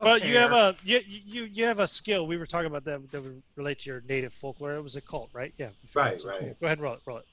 Well, 0.01 0.17
you 0.17 0.35
have 0.37 0.51
a 0.51 0.75
you, 0.83 0.99
you 1.05 1.43
you 1.43 1.65
have 1.65 1.77
a 1.77 1.87
skill. 1.87 2.25
We 2.25 2.37
were 2.37 2.47
talking 2.47 2.65
about 2.65 2.83
that 2.85 3.11
that 3.11 3.21
would 3.21 3.43
relate 3.55 3.79
to 3.81 3.89
your 3.91 4.01
native 4.09 4.33
folklore. 4.33 4.73
It 4.73 4.81
was 4.81 4.95
a 4.95 5.01
cult, 5.01 5.29
right? 5.31 5.53
Yeah. 5.57 5.67
Right, 5.93 6.19
right. 6.25 6.39
cool. 6.39 6.55
Go 6.59 6.65
ahead 6.65 6.79
and 6.79 6.81
roll 6.81 6.95
it. 6.95 7.01
Roll 7.05 7.17
it. 7.17 7.25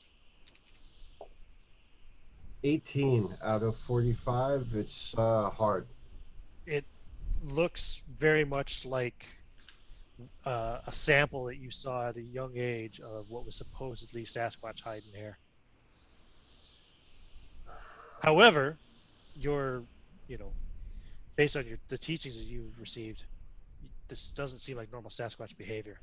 18 2.65 3.35
out 3.43 3.63
of 3.63 3.77
45. 3.77 4.69
It's 4.75 5.15
uh, 5.17 5.49
hard. 5.51 5.87
It 6.67 6.85
looks 7.43 8.03
very 8.19 8.45
much 8.45 8.85
like 8.85 9.25
uh, 10.45 10.79
a 10.87 10.93
sample 10.93 11.45
that 11.47 11.57
you 11.57 11.71
saw 11.71 12.09
at 12.09 12.17
a 12.17 12.23
young 12.23 12.53
age 12.57 13.01
of 13.01 13.31
what 13.31 13.47
was 13.47 13.55
supposedly 13.55 14.25
Sasquatch 14.25 14.83
hiding 14.83 15.09
and 15.15 15.23
hair. 15.23 15.39
However, 18.21 18.77
your, 19.37 19.83
you 20.29 20.39
know, 20.39 20.53
based 21.37 21.57
on 21.57 21.67
your 21.67 21.79
the 21.89 21.99
teachings 21.99 22.39
that 22.39 22.45
you've 22.45 22.79
received, 22.79 23.25
this 24.09 24.31
doesn't 24.31 24.59
seem 24.59 24.77
like 24.77 24.93
normal 24.93 25.11
Sasquatch 25.11 25.57
behavior. 25.57 25.99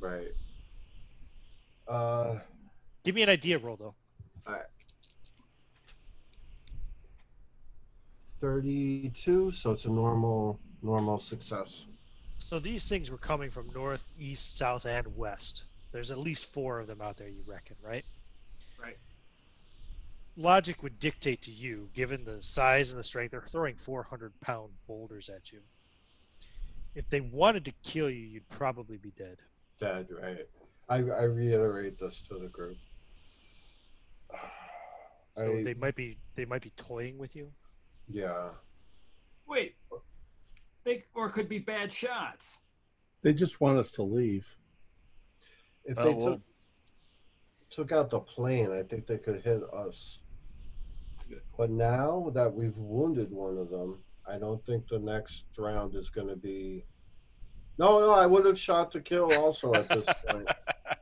Right. 0.00 0.32
Uh, 1.86 2.36
Give 3.04 3.14
me 3.14 3.22
an 3.22 3.28
idea 3.28 3.58
roll 3.58 3.76
though. 3.76 3.94
All 4.46 4.54
right. 4.54 4.62
32, 8.40 9.50
so 9.50 9.72
it's 9.72 9.84
a 9.86 9.90
normal 9.90 10.60
normal 10.82 11.18
success. 11.18 11.86
So 12.38 12.58
these 12.58 12.88
things 12.88 13.10
were 13.10 13.18
coming 13.18 13.50
from 13.50 13.68
north, 13.74 14.06
east, 14.18 14.56
south, 14.56 14.86
and 14.86 15.16
west. 15.16 15.64
There's 15.92 16.10
at 16.10 16.18
least 16.18 16.46
four 16.46 16.78
of 16.78 16.86
them 16.86 17.00
out 17.00 17.16
there, 17.16 17.28
you 17.28 17.42
reckon, 17.46 17.76
right? 17.82 18.04
Right. 18.80 18.96
Logic 20.42 20.80
would 20.84 21.00
dictate 21.00 21.42
to 21.42 21.50
you, 21.50 21.90
given 21.94 22.24
the 22.24 22.40
size 22.40 22.92
and 22.92 22.98
the 23.00 23.04
strength, 23.04 23.32
they're 23.32 23.44
throwing 23.50 23.74
400 23.76 24.32
pound 24.40 24.70
boulders 24.86 25.28
at 25.28 25.50
you. 25.52 25.58
If 26.94 27.08
they 27.10 27.20
wanted 27.20 27.64
to 27.64 27.72
kill 27.82 28.08
you, 28.08 28.24
you'd 28.24 28.48
probably 28.48 28.98
be 28.98 29.10
dead. 29.18 29.38
Dead, 29.80 30.06
right? 30.10 30.46
I, 30.88 30.96
I 30.98 31.24
reiterate 31.24 31.98
this 31.98 32.22
to 32.28 32.38
the 32.38 32.46
group. 32.48 32.76
So 34.32 34.38
I, 35.58 35.62
they 35.64 35.74
might 35.74 35.94
be 35.96 36.18
they 36.36 36.44
might 36.44 36.62
be 36.62 36.70
toying 36.76 37.18
with 37.18 37.34
you. 37.36 37.50
yeah. 38.08 38.50
Wait. 39.46 39.76
They 40.84 41.02
or 41.14 41.30
could 41.30 41.48
be 41.48 41.58
bad 41.58 41.92
shots. 41.92 42.58
They 43.22 43.32
just 43.32 43.60
want 43.60 43.78
us 43.78 43.90
to 43.92 44.02
leave. 44.02 44.46
If 45.84 45.98
Oh, 45.98 46.02
they 46.04 46.14
well. 46.14 46.26
took 46.26 46.40
took 47.70 47.92
out 47.92 48.10
the 48.10 48.20
plane, 48.20 48.70
I 48.72 48.82
think 48.82 49.06
they 49.06 49.18
could 49.18 49.42
hit 49.42 49.62
us. 49.72 50.18
That's 51.18 51.24
good. 51.24 51.42
But 51.56 51.70
now 51.70 52.30
that 52.34 52.54
we've 52.54 52.76
wounded 52.76 53.32
one 53.32 53.58
of 53.58 53.70
them, 53.70 54.04
I 54.26 54.38
don't 54.38 54.64
think 54.64 54.86
the 54.86 55.00
next 55.00 55.46
round 55.58 55.96
is 55.96 56.10
going 56.10 56.28
to 56.28 56.36
be. 56.36 56.84
No, 57.76 57.98
no, 57.98 58.10
I 58.12 58.26
would 58.26 58.44
have 58.46 58.58
shot 58.58 58.92
to 58.92 59.00
kill 59.00 59.32
also 59.34 59.74
at 59.74 59.88
this 59.88 60.04
point. 60.28 60.48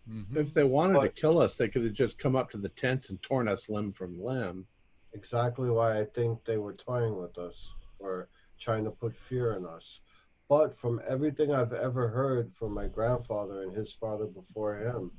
Mhm. 0.08 0.36
If 0.36 0.54
they 0.54 0.64
wanted 0.64 1.00
to 1.02 1.08
kill 1.10 1.38
us, 1.38 1.56
they 1.56 1.68
could 1.68 1.84
have 1.84 1.92
just 1.92 2.16
come 2.16 2.34
up 2.34 2.50
to 2.50 2.56
the 2.58 2.68
tents 2.70 3.10
and 3.10 3.20
torn 3.22 3.46
us 3.46 3.68
limb 3.68 3.92
from 3.92 4.18
limb. 4.18 4.66
Exactly 5.12 5.68
why 5.68 5.98
I 5.98 6.04
think 6.04 6.44
they 6.44 6.56
were 6.56 6.74
toying 6.74 7.16
with 7.20 7.36
us 7.36 7.68
or 7.98 8.28
trying 8.58 8.84
to 8.84 8.90
put 8.90 9.14
fear 9.14 9.52
in 9.52 9.66
us. 9.66 10.00
But 10.48 10.74
from 10.78 11.02
everything 11.06 11.52
I've 11.52 11.72
ever 11.72 12.08
heard 12.08 12.54
from 12.54 12.72
my 12.72 12.86
grandfather 12.86 13.62
and 13.62 13.74
his 13.74 13.92
father 13.92 14.26
before 14.26 14.76
him, 14.76 15.10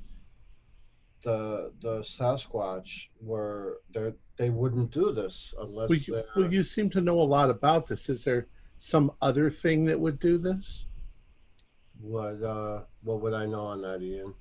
the 1.22 1.72
the 1.80 2.00
Sasquatch 2.00 3.08
were 3.20 3.80
they 3.92 4.12
they 4.36 4.50
wouldn't 4.50 4.90
do 4.90 5.12
this 5.12 5.54
unless 5.58 5.90
Well, 5.90 5.98
you, 6.06 6.24
well, 6.36 6.52
you 6.52 6.62
seem 6.62 6.90
to 6.90 7.00
know 7.00 7.18
a 7.18 7.22
lot 7.36 7.50
about 7.50 7.86
this. 7.86 8.08
Is 8.08 8.24
there 8.24 8.46
some 8.78 9.12
other 9.20 9.50
thing 9.50 9.84
that 9.86 9.98
would 9.98 10.18
do 10.20 10.38
this? 10.38 10.86
what 12.00 12.42
uh 12.42 12.84
what 13.02 13.20
would 13.20 13.34
I 13.34 13.46
know 13.46 13.62
on 13.62 13.82
that, 13.82 14.02
Ian? 14.02 14.34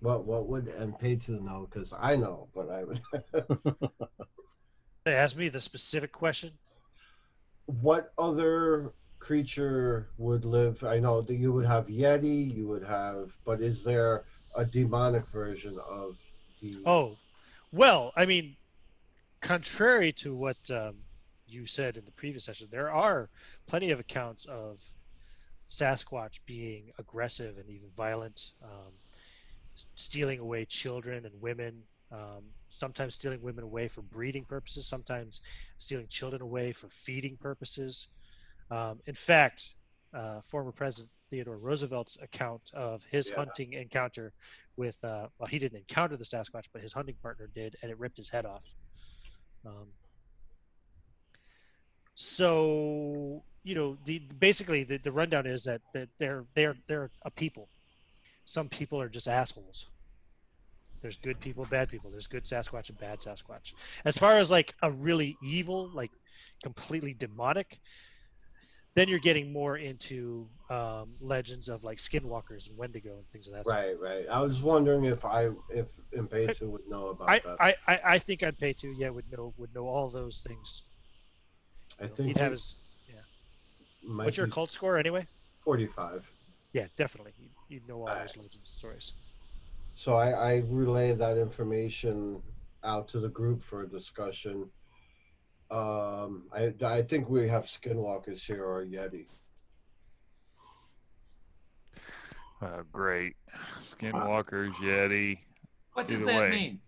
What 0.00 0.26
what 0.26 0.46
would 0.48 0.66
Anapetu 0.66 1.40
know 1.40 1.68
because 1.70 1.92
I 1.98 2.16
know, 2.16 2.48
but 2.54 2.68
I 2.70 2.84
would. 2.84 3.00
They 5.04 5.14
asked 5.14 5.36
me 5.36 5.48
the 5.50 5.60
specific 5.60 6.12
question. 6.12 6.58
what 7.66 8.12
other 8.18 8.92
creature 9.18 10.10
would 10.18 10.44
live? 10.44 10.82
I 10.84 10.98
know 10.98 11.20
that 11.22 11.34
you 11.36 11.52
would 11.52 11.66
have 11.66 11.86
Yeti, 11.86 12.54
you 12.54 12.66
would 12.68 12.84
have, 12.84 13.36
but 13.44 13.60
is 13.60 13.84
there 13.84 14.24
a 14.56 14.64
demonic 14.64 15.26
version 15.28 15.78
of 15.88 16.16
the? 16.60 16.76
Oh, 16.86 17.16
well, 17.72 18.12
I 18.16 18.26
mean, 18.26 18.56
contrary 19.40 20.12
to 20.14 20.34
what 20.34 20.56
um, 20.70 20.96
you 21.46 21.66
said 21.66 21.96
in 21.96 22.04
the 22.04 22.10
previous 22.12 22.44
session, 22.44 22.68
there 22.70 22.90
are 22.90 23.28
plenty 23.66 23.90
of 23.90 24.00
accounts 24.00 24.44
of 24.46 24.82
Sasquatch 25.68 26.40
being 26.46 26.90
aggressive 26.98 27.56
and 27.58 27.68
even 27.70 27.88
violent, 27.96 28.50
um, 28.62 28.92
stealing 29.94 30.40
away 30.40 30.64
children 30.64 31.24
and 31.26 31.40
women, 31.40 31.82
um, 32.12 32.42
sometimes 32.68 33.14
stealing 33.14 33.40
women 33.40 33.62
away 33.62 33.86
for 33.86 34.02
breeding 34.02 34.44
purposes, 34.44 34.86
sometimes 34.86 35.40
stealing 35.78 36.08
children 36.08 36.42
away 36.42 36.72
for 36.72 36.88
feeding 36.88 37.36
purposes. 37.36 38.08
Um, 38.70 39.00
in 39.06 39.14
fact, 39.14 39.74
uh, 40.14 40.40
former 40.42 40.72
President 40.72 41.10
Theodore 41.30 41.58
Roosevelt's 41.58 42.18
account 42.20 42.62
of 42.74 43.04
his 43.04 43.28
Yeah. 43.28 43.36
hunting 43.36 43.72
encounter 43.74 44.32
with, 44.76 45.02
uh, 45.04 45.28
well, 45.38 45.46
he 45.48 45.58
didn't 45.58 45.78
encounter 45.78 46.16
the 46.16 46.24
Sasquatch, 46.24 46.66
but 46.72 46.82
his 46.82 46.92
hunting 46.92 47.16
partner 47.22 47.48
did, 47.54 47.76
and 47.82 47.90
it 47.90 47.98
ripped 47.98 48.16
his 48.16 48.28
head 48.28 48.46
off. 48.46 48.74
Um, 49.64 49.88
so 52.14 53.42
you 53.62 53.74
know, 53.74 53.96
the 54.04 54.18
basically 54.38 54.84
the, 54.84 54.98
the 54.98 55.12
rundown 55.12 55.46
is 55.46 55.64
that, 55.64 55.82
that 55.92 56.08
they're 56.18 56.44
they're 56.54 56.76
they're 56.88 57.10
a 57.24 57.30
people. 57.30 57.68
Some 58.44 58.68
people 58.68 59.00
are 59.00 59.08
just 59.08 59.28
assholes. 59.28 59.86
There's 61.02 61.16
good 61.16 61.40
people, 61.40 61.66
bad 61.70 61.88
people. 61.88 62.10
There's 62.10 62.26
good 62.26 62.44
Sasquatch 62.44 62.90
and 62.90 62.98
bad 62.98 63.20
Sasquatch. 63.20 63.72
As 64.04 64.18
far 64.18 64.38
as 64.38 64.50
like 64.50 64.74
a 64.82 64.90
really 64.90 65.36
evil, 65.42 65.90
like 65.94 66.10
completely 66.62 67.14
demonic, 67.14 67.78
then 68.94 69.08
you're 69.08 69.18
getting 69.18 69.52
more 69.52 69.76
into 69.76 70.48
um, 70.68 71.14
legends 71.20 71.68
of 71.68 71.84
like 71.84 71.98
skinwalkers 71.98 72.68
and 72.68 72.76
Wendigo 72.76 73.16
and 73.16 73.28
things 73.30 73.46
of 73.46 73.54
that. 73.54 73.64
sort. 73.64 73.76
Right, 73.76 74.00
right. 74.00 74.26
I 74.28 74.40
was 74.40 74.62
wondering 74.62 75.04
if 75.04 75.24
I 75.24 75.50
if 75.68 75.86
Anapetu 76.16 76.62
would 76.62 76.88
know 76.88 77.08
about 77.08 77.28
I, 77.28 77.40
that. 77.40 77.56
I, 77.60 77.74
I, 77.86 78.00
I 78.04 78.18
think 78.18 78.42
I'd 78.42 78.58
pay 78.58 78.72
to 78.74 78.88
yeah 78.88 79.10
would 79.10 79.30
know 79.30 79.54
would 79.56 79.74
know 79.74 79.86
all 79.86 80.08
those 80.10 80.44
things. 80.46 80.82
I 82.00 82.04
know, 82.04 82.14
think 82.14 82.28
he'd 82.28 82.36
have 82.38 82.52
his. 82.52 82.74
might 84.02 84.24
What's 84.26 84.36
your 84.36 84.46
cult 84.46 84.72
score 84.72 84.98
anyway? 84.98 85.26
forty-five. 85.60 86.28
Yeah, 86.72 86.86
definitely. 86.96 87.32
You, 87.38 87.48
you 87.68 87.80
know 87.86 87.96
all 87.96 88.08
Alright. 88.08 88.22
those 88.22 88.36
legends 88.36 88.56
and 88.56 88.66
stories. 88.66 89.12
So 89.94 90.14
I, 90.14 90.30
I 90.30 90.62
relay 90.68 91.12
that 91.12 91.36
information 91.36 92.42
out 92.84 93.08
to 93.08 93.20
the 93.20 93.28
group 93.28 93.60
for 93.62 93.82
a 93.82 93.88
discussion. 93.88 94.70
Um, 95.70 96.44
I 96.52 96.74
I 96.84 97.02
think 97.02 97.28
we 97.28 97.48
have 97.48 97.64
skinwalkers 97.64 98.40
here 98.44 98.64
or 98.64 98.84
Yeti. 98.84 99.26
Oh, 102.62 102.82
great. 102.92 103.36
Skinwalkers, 103.80 104.72
Yeti. 104.74 105.38
What 105.94 106.08
does 106.08 106.22
Either 106.22 106.32
that 106.32 106.40
way. 106.42 106.50
mean? 106.50 106.80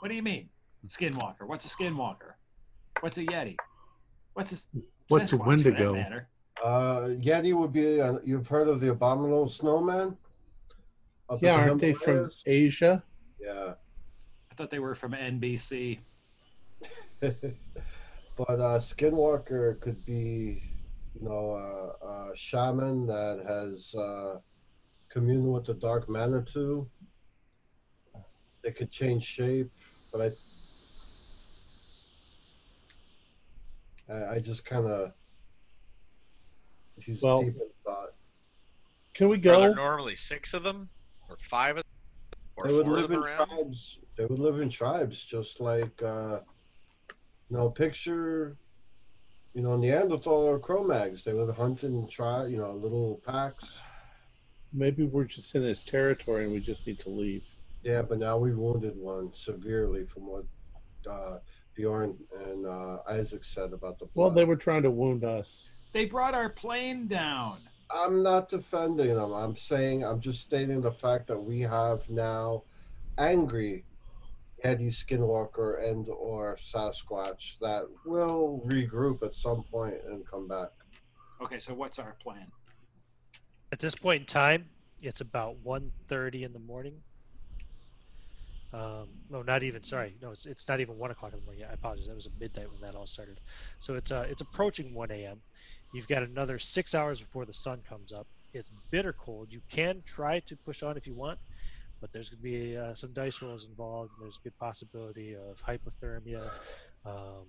What 0.00 0.08
do 0.08 0.14
you 0.14 0.22
mean? 0.22 0.48
Skinwalker. 0.88 1.46
What's 1.46 1.64
a 1.64 1.68
skinwalker? 1.68 2.32
What's 3.00 3.16
a 3.18 3.24
yeti? 3.24 3.56
What's 4.34 4.52
a 4.52 4.56
What's 5.08 5.32
a 5.32 5.36
Sasquatch, 5.36 5.38
for 5.40 5.44
that 5.44 5.46
Wendigo? 5.48 5.94
matter? 5.94 6.28
Uh, 6.62 7.00
Yeti 7.20 7.54
would 7.54 7.72
be. 7.72 8.00
Uh, 8.00 8.18
you've 8.24 8.46
heard 8.48 8.68
of 8.68 8.80
the 8.80 8.90
abominable 8.90 9.48
snowman? 9.48 10.16
Up 11.28 11.42
Yeah, 11.42 11.56
the 11.56 11.70
aren't 11.70 11.80
they 11.80 11.92
from 11.94 12.12
Himalayas? 12.12 12.42
Asia? 12.46 13.02
Yeah. 13.40 13.74
I 14.50 14.54
thought 14.54 14.70
they 14.70 14.78
were 14.78 14.94
from 14.94 15.12
NBC. 15.12 15.98
but 17.20 18.48
uh, 18.48 18.78
Skinwalker 18.78 19.78
could 19.80 20.04
be, 20.06 20.62
you 21.14 21.28
know, 21.28 21.52
a, 21.52 22.06
a 22.06 22.36
shaman 22.36 23.06
that 23.06 23.44
has 23.46 23.94
uh, 23.94 24.38
communed 25.10 25.52
with 25.52 25.64
the 25.66 25.74
dark 25.74 26.08
Manitou. 26.08 26.88
They 28.62 28.72
could 28.72 28.90
change 28.90 29.24
shape, 29.24 29.70
but 30.12 30.32
I, 34.08 34.12
I, 34.14 34.34
I 34.34 34.38
just 34.40 34.64
kind 34.64 34.86
of, 34.86 35.12
he's 36.96 37.22
Well, 37.22 37.42
deep 37.42 37.54
in 37.56 37.68
thought. 37.84 38.10
Can 39.14 39.28
we 39.28 39.36
Are 39.38 39.40
there 39.40 39.68
go? 39.70 39.74
normally 39.74 40.16
six 40.16 40.54
of 40.54 40.62
them, 40.62 40.88
or 41.28 41.36
five 41.36 41.76
of 41.76 41.82
or 42.56 42.68
They 42.68 42.74
would 42.74 42.86
four 42.86 42.96
of 42.96 43.02
live 43.02 43.10
them 43.10 43.22
in 43.22 43.26
around? 43.26 43.46
tribes. 43.48 43.98
They 44.16 44.24
would 44.26 44.38
live 44.38 44.60
in 44.60 44.68
tribes, 44.70 45.22
just 45.24 45.60
like, 45.60 46.02
uh, 46.02 46.40
you 47.50 47.56
know, 47.56 47.68
picture, 47.68 48.56
you 49.54 49.62
know, 49.62 49.76
Neanderthal 49.76 50.48
or 50.48 50.58
Cro-Mags. 50.58 51.24
They 51.24 51.32
would 51.34 51.54
hunt 51.54 51.82
and 51.82 52.08
try, 52.08 52.46
you 52.46 52.56
know, 52.56 52.72
little 52.72 53.20
packs. 53.26 53.80
Maybe 54.72 55.04
we're 55.04 55.24
just 55.24 55.54
in 55.56 55.62
his 55.62 55.82
territory 55.82 56.44
and 56.44 56.52
we 56.52 56.60
just 56.60 56.86
need 56.86 57.00
to 57.00 57.10
leave. 57.10 57.44
Yeah, 57.82 58.02
but 58.02 58.18
now 58.18 58.38
we 58.38 58.54
wounded 58.54 58.96
one 58.96 59.34
severely 59.34 60.04
from 60.04 60.28
what 60.28 60.44
uh, 61.10 61.38
Bjorn 61.74 62.16
and 62.46 62.66
uh, 62.66 62.98
Isaac 63.08 63.42
said 63.42 63.72
about 63.72 63.98
the. 63.98 64.06
Well, 64.14 64.30
they 64.30 64.44
were 64.44 64.56
trying 64.56 64.82
to 64.82 64.90
wound 64.90 65.24
us. 65.24 65.66
They 65.92 66.04
brought 66.04 66.34
our 66.34 66.50
plane 66.50 67.08
down. 67.08 67.58
I'm 67.90 68.22
not 68.22 68.48
defending 68.48 69.14
them. 69.14 69.32
I'm 69.32 69.56
saying 69.56 70.04
I'm 70.04 70.20
just 70.20 70.42
stating 70.42 70.80
the 70.80 70.92
fact 70.92 71.26
that 71.28 71.40
we 71.40 71.62
have 71.62 72.08
now 72.08 72.62
angry 73.18 73.84
Yeti 74.64 74.88
Skinwalker 74.88 75.88
and 75.88 76.08
or 76.08 76.56
Sasquatch 76.56 77.58
that 77.60 77.84
will 78.04 78.62
regroup 78.66 79.22
at 79.22 79.34
some 79.34 79.62
point 79.64 79.96
and 80.08 80.26
come 80.26 80.48
back. 80.48 80.68
Okay, 81.42 81.58
so 81.58 81.74
what's 81.74 81.98
our 81.98 82.16
plan? 82.22 82.46
At 83.72 83.78
this 83.78 83.94
point 83.94 84.22
in 84.22 84.26
time, 84.26 84.68
it's 85.00 85.20
about 85.20 85.56
1.30 85.64 86.42
in 86.42 86.52
the 86.52 86.58
morning. 86.58 86.94
Um, 88.72 89.08
no, 89.28 89.42
not 89.42 89.62
even. 89.62 89.82
Sorry, 89.82 90.14
no, 90.22 90.30
it's, 90.30 90.46
it's 90.46 90.68
not 90.68 90.80
even 90.80 90.96
one 90.96 91.10
o'clock 91.10 91.32
in 91.32 91.40
the 91.40 91.44
morning. 91.44 91.64
I 91.68 91.72
apologize. 91.72 92.06
That 92.06 92.14
was 92.14 92.26
a 92.26 92.30
midnight 92.38 92.70
when 92.70 92.80
that 92.82 92.96
all 92.96 93.06
started. 93.06 93.40
So 93.80 93.94
it's 93.94 94.12
uh, 94.12 94.26
it's 94.30 94.42
approaching 94.42 94.94
1 94.94 95.10
a.m. 95.10 95.40
You've 95.92 96.06
got 96.06 96.22
another 96.22 96.58
six 96.58 96.94
hours 96.94 97.20
before 97.20 97.46
the 97.46 97.52
sun 97.52 97.82
comes 97.88 98.12
up. 98.12 98.28
It's 98.52 98.70
bitter 98.90 99.12
cold. 99.12 99.48
You 99.50 99.60
can 99.70 100.02
try 100.06 100.40
to 100.40 100.56
push 100.64 100.84
on 100.84 100.96
if 100.96 101.06
you 101.06 101.14
want, 101.14 101.38
but 102.00 102.12
there's 102.12 102.30
going 102.30 102.38
to 102.38 102.42
be 102.42 102.76
uh, 102.76 102.94
some 102.94 103.12
dice 103.12 103.42
rolls 103.42 103.66
involved. 103.66 104.12
And 104.16 104.26
there's 104.26 104.38
a 104.38 104.44
good 104.44 104.58
possibility 104.58 105.34
of 105.34 105.62
hypothermia, 105.62 106.50
um, 107.04 107.46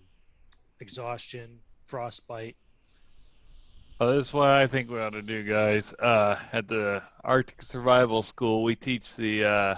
exhaustion, 0.79 1.59
frostbite. 1.85 2.57
Well, 3.99 4.15
this 4.15 4.27
is 4.27 4.33
what 4.33 4.49
I 4.49 4.67
think 4.67 4.89
we 4.89 4.99
ought 4.99 5.11
to 5.11 5.21
do, 5.21 5.43
guys. 5.43 5.93
Uh, 5.93 6.35
at 6.51 6.67
the 6.67 7.03
Arctic 7.23 7.61
Survival 7.61 8.23
School, 8.23 8.63
we 8.63 8.75
teach 8.75 9.15
the 9.15 9.45
uh, 9.45 9.75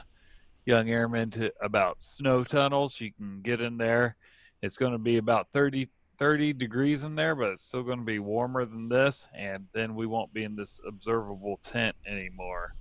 young 0.65 0.89
airmen 0.89 1.29
to, 1.31 1.51
about 1.61 2.01
snow 2.01 2.43
tunnels. 2.43 2.99
You 3.01 3.11
can 3.11 3.41
get 3.41 3.59
in 3.59 3.77
there. 3.77 4.15
It's 4.61 4.77
going 4.77 4.93
to 4.93 4.97
be 4.97 5.17
about 5.17 5.49
30, 5.53 5.89
30 6.17 6.53
degrees 6.53 7.03
in 7.03 7.15
there, 7.15 7.35
but 7.35 7.49
it's 7.49 7.65
still 7.65 7.83
going 7.83 7.99
to 7.99 8.05
be 8.05 8.19
warmer 8.19 8.63
than 8.63 8.87
this. 8.87 9.27
And 9.35 9.65
then 9.73 9.93
we 9.93 10.07
won't 10.07 10.33
be 10.33 10.45
in 10.45 10.55
this 10.55 10.79
observable 10.87 11.59
tent 11.61 11.97
anymore. 12.07 12.75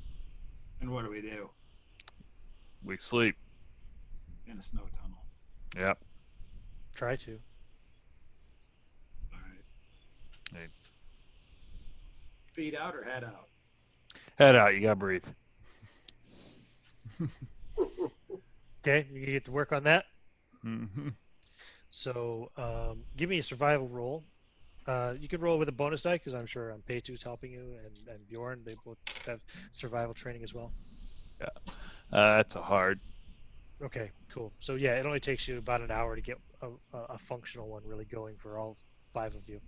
And 0.80 0.90
what 0.90 1.04
do 1.04 1.10
we 1.10 1.22
do 1.22 1.50
We 2.84 2.96
sleep. 2.96 3.36
in 4.46 4.58
a 4.58 4.62
snow 4.62 4.82
tunnel? 5.00 5.24
Yep. 5.76 5.98
Try 6.94 7.16
to. 7.16 7.38
All 9.32 9.38
right. 9.38 10.60
Hey. 10.60 10.66
Feet 12.52 12.74
out 12.76 12.94
or 12.94 13.04
head 13.04 13.24
out? 13.24 13.48
Head 14.36 14.56
out. 14.56 14.74
You 14.74 14.80
got 14.82 14.90
to 14.90 14.96
breathe. 14.96 15.24
Okay, 18.84 19.06
you 19.12 19.24
get 19.26 19.44
to 19.44 19.52
work 19.52 19.72
on 19.72 19.84
that. 19.84 20.06
hmm 20.62 21.08
So 21.90 22.50
um, 22.56 23.04
give 23.16 23.30
me 23.30 23.38
a 23.38 23.42
survival 23.42 23.86
roll. 23.88 24.24
Uh, 24.86 25.14
you 25.20 25.28
can 25.28 25.40
roll 25.40 25.58
with 25.58 25.68
a 25.68 25.72
bonus 25.72 26.02
die 26.02 26.14
because 26.14 26.34
I'm 26.34 26.46
sure 26.46 26.72
um, 26.72 26.82
Paytu's 26.88 27.22
helping 27.22 27.52
you, 27.52 27.60
and, 27.78 28.08
and 28.08 28.28
Bjorn. 28.28 28.60
They 28.66 28.74
both 28.84 28.98
have 29.26 29.40
survival 29.70 30.14
training 30.14 30.42
as 30.42 30.52
well. 30.52 30.72
Uh, 32.12 32.36
that's 32.36 32.56
a 32.56 32.62
hard. 32.62 33.00
Okay, 33.82 34.10
cool. 34.32 34.52
So 34.60 34.74
yeah, 34.74 34.98
it 34.98 35.06
only 35.06 35.20
takes 35.20 35.48
you 35.48 35.58
about 35.58 35.80
an 35.80 35.90
hour 35.90 36.14
to 36.14 36.22
get 36.22 36.38
a, 36.60 36.68
a, 36.96 37.02
a 37.10 37.18
functional 37.18 37.68
one 37.68 37.82
really 37.84 38.04
going 38.04 38.36
for 38.36 38.58
all 38.58 38.76
five 39.12 39.34
of 39.34 39.48
you. 39.48 39.60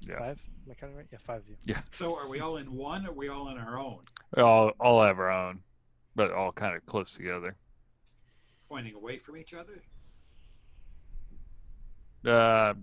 Yeah. 0.00 0.18
Five? 0.18 0.40
Am 0.66 0.72
I 0.72 0.74
counting 0.74 0.96
right? 0.96 1.06
Yeah, 1.12 1.18
five 1.20 1.40
of 1.40 1.48
you. 1.48 1.56
Yeah. 1.64 1.80
So 1.92 2.16
are 2.16 2.28
we 2.28 2.40
all 2.40 2.56
in 2.56 2.74
one 2.74 3.06
or 3.06 3.10
are 3.10 3.14
we 3.14 3.28
all 3.28 3.48
on 3.48 3.58
our 3.58 3.78
own? 3.78 4.00
We 4.36 4.42
all 4.42 4.72
all 4.80 5.02
have 5.02 5.18
our 5.18 5.30
own, 5.30 5.60
but 6.14 6.32
all 6.32 6.52
kind 6.52 6.76
of 6.76 6.84
close 6.86 7.14
together. 7.14 7.56
Pointing 8.68 8.94
away 8.94 9.18
from 9.18 9.36
each 9.36 9.54
other? 9.54 9.82
Uh, 12.24 12.74
sure. 12.74 12.82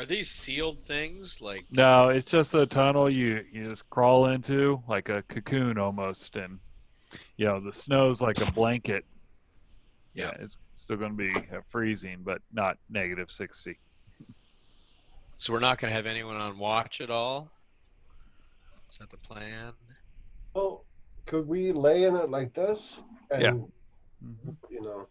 Are 0.00 0.06
these 0.06 0.30
sealed 0.30 0.80
things? 0.80 1.42
Like 1.42 1.66
No, 1.70 2.08
it's 2.08 2.24
just 2.30 2.54
a 2.54 2.64
tunnel 2.64 3.10
you 3.10 3.44
you 3.52 3.68
just 3.68 3.88
crawl 3.90 4.26
into 4.28 4.82
like 4.88 5.10
a 5.10 5.20
cocoon 5.28 5.76
almost, 5.76 6.36
and 6.36 6.58
you 7.36 7.44
know 7.44 7.60
the 7.60 7.72
snow's 7.72 8.22
like 8.22 8.40
a 8.40 8.50
blanket. 8.52 9.04
Yeah. 10.14 10.30
it's 10.40 10.56
still 10.74 10.96
going 10.96 11.16
to 11.16 11.16
be 11.16 11.30
uh, 11.54 11.60
freezing, 11.68 12.20
but 12.24 12.40
not 12.50 12.78
negative 12.88 13.30
sixty. 13.30 13.78
so 15.36 15.52
we're 15.52 15.60
not 15.60 15.76
gonna 15.78 15.92
have 15.92 16.06
anyone 16.06 16.36
on 16.36 16.58
watch 16.58 17.02
at 17.02 17.10
all? 17.10 17.50
Is 18.90 18.96
that 18.98 19.10
the 19.10 19.18
plan? 19.18 19.74
Well, 20.54 20.86
could 21.26 21.46
we 21.46 21.72
lay 21.72 22.04
in 22.04 22.16
it 22.16 22.30
like 22.30 22.54
this? 22.54 23.00
And, 23.30 23.42
Yeah. 23.42 23.52
you 24.70 24.80
know, 24.80 25.08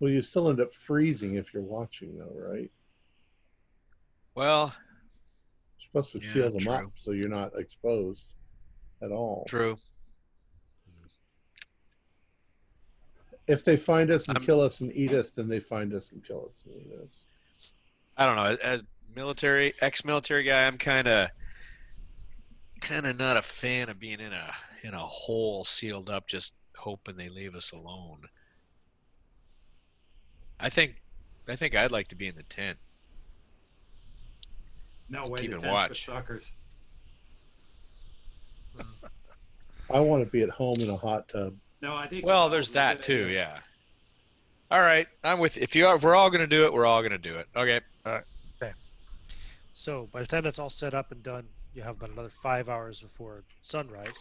Well, 0.00 0.10
you 0.10 0.20
still 0.20 0.50
end 0.50 0.60
up 0.60 0.74
freezing 0.74 1.36
if 1.36 1.54
you're 1.54 1.62
watching, 1.62 2.18
though, 2.18 2.34
right? 2.34 2.70
Well, 4.34 4.74
You're 5.78 5.86
supposed 6.02 6.12
to 6.12 6.26
Yeah, 6.26 6.32
seal 6.32 6.52
them 6.52 6.62
true. 6.62 6.72
up 6.72 6.92
so 6.96 7.12
you're 7.12 7.28
not 7.28 7.52
exposed 7.58 8.32
at 9.02 9.10
all. 9.12 9.44
true. 9.48 9.78
If 13.46 13.64
they 13.64 13.76
find 13.76 14.10
us 14.10 14.26
and 14.28 14.38
I'm- 14.38 14.44
kill 14.44 14.60
us 14.60 14.80
and 14.80 14.90
eat 14.96 15.12
us, 15.12 15.32
then 15.32 15.48
they 15.48 15.60
find 15.60 15.92
us 15.92 16.12
and 16.12 16.24
kill 16.24 16.46
us 16.48 16.64
and 16.64 16.74
eat 16.74 16.92
us. 17.00 17.26
I 18.16 18.24
don't 18.24 18.36
know. 18.36 18.56
As 18.62 18.82
military, 19.14 19.74
ex-military 19.82 20.44
guy, 20.44 20.66
I'm 20.66 20.78
kind 20.78 21.06
of, 21.06 21.28
kind 22.80 23.06
of 23.06 23.18
not 23.18 23.36
a 23.36 23.42
fan 23.42 23.88
of 23.90 23.98
being 23.98 24.20
in 24.20 24.32
a 24.32 24.54
in 24.82 24.94
a 24.94 24.98
hole 24.98 25.64
sealed 25.64 26.08
up, 26.10 26.26
just 26.26 26.56
hoping 26.76 27.16
they 27.16 27.28
leave 27.28 27.54
us 27.54 27.72
alone. 27.72 28.28
I 30.60 30.68
think, 30.70 31.02
I 31.48 31.56
think 31.56 31.74
I'd 31.74 31.92
like 31.92 32.08
to 32.08 32.16
be 32.16 32.28
in 32.28 32.36
the 32.36 32.42
tent. 32.44 32.78
No 35.14 35.28
way. 35.28 35.38
Keep 35.38 35.50
the 35.50 35.56
and 35.56 35.62
tent's 35.62 35.64
for 35.64 35.72
watch. 35.72 36.04
suckers. 36.04 36.52
I 39.92 40.00
want 40.00 40.24
to 40.24 40.30
be 40.30 40.42
at 40.42 40.50
home 40.50 40.80
in 40.80 40.90
a 40.90 40.96
hot 40.96 41.28
tub. 41.28 41.54
No, 41.80 41.94
I 41.94 42.08
think. 42.08 42.26
Well, 42.26 42.48
there's 42.48 42.72
that 42.72 43.02
too. 43.02 43.26
idea. 43.26 43.32
Yeah. 43.32 43.58
All 44.70 44.80
right, 44.80 45.06
I'm 45.22 45.38
with. 45.38 45.56
If 45.56 45.76
you 45.76 45.86
are, 45.86 45.94
if 45.94 46.02
we're 46.02 46.16
all 46.16 46.30
gonna 46.30 46.48
do 46.48 46.64
it, 46.64 46.72
we're 46.72 46.84
all 46.86 47.02
gonna 47.02 47.18
do 47.18 47.36
it. 47.36 47.46
Okay. 47.54 47.80
All 48.04 48.12
right. 48.12 48.24
Okay. 48.60 48.72
So 49.72 50.08
by 50.10 50.20
the 50.20 50.26
time 50.26 50.42
that's 50.42 50.58
all 50.58 50.70
set 50.70 50.94
up 50.94 51.12
and 51.12 51.22
done, 51.22 51.46
you 51.74 51.82
have 51.82 51.96
about 51.96 52.10
another 52.10 52.28
five 52.28 52.68
hours 52.68 53.02
before 53.02 53.44
sunrise. 53.62 54.18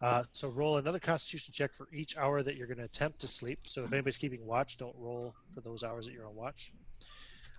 Uh, 0.00 0.22
so 0.32 0.48
roll 0.48 0.78
another 0.78 1.00
Constitution 1.00 1.52
check 1.52 1.74
for 1.74 1.88
each 1.92 2.16
hour 2.16 2.42
that 2.42 2.56
you're 2.56 2.68
going 2.68 2.78
to 2.78 2.84
attempt 2.84 3.18
to 3.18 3.26
sleep. 3.26 3.58
So 3.64 3.82
if 3.82 3.92
anybody's 3.92 4.16
keeping 4.16 4.46
watch, 4.46 4.78
don't 4.78 4.94
roll 4.96 5.34
for 5.52 5.60
those 5.60 5.82
hours 5.82 6.06
that 6.06 6.12
you're 6.12 6.24
on 6.24 6.36
watch. 6.36 6.72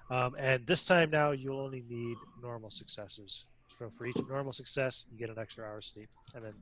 Um, 0.10 0.36
and 0.40 0.65
this 0.65 0.86
time 0.86 1.11
now, 1.11 1.31
you'll 1.31 1.60
only 1.60 1.84
need 1.88 2.18
normal 2.41 2.72
successes. 2.72 3.45
So 3.77 3.90
for 3.90 4.06
each 4.06 4.18
normal 4.27 4.53
success, 4.53 5.06
you 5.11 5.18
get 5.18 5.30
an 5.30 5.38
extra 5.40 5.65
hour 5.65 5.76
of 5.77 5.86
sleep. 5.86 6.10
And 6.36 6.44
then 6.44 6.53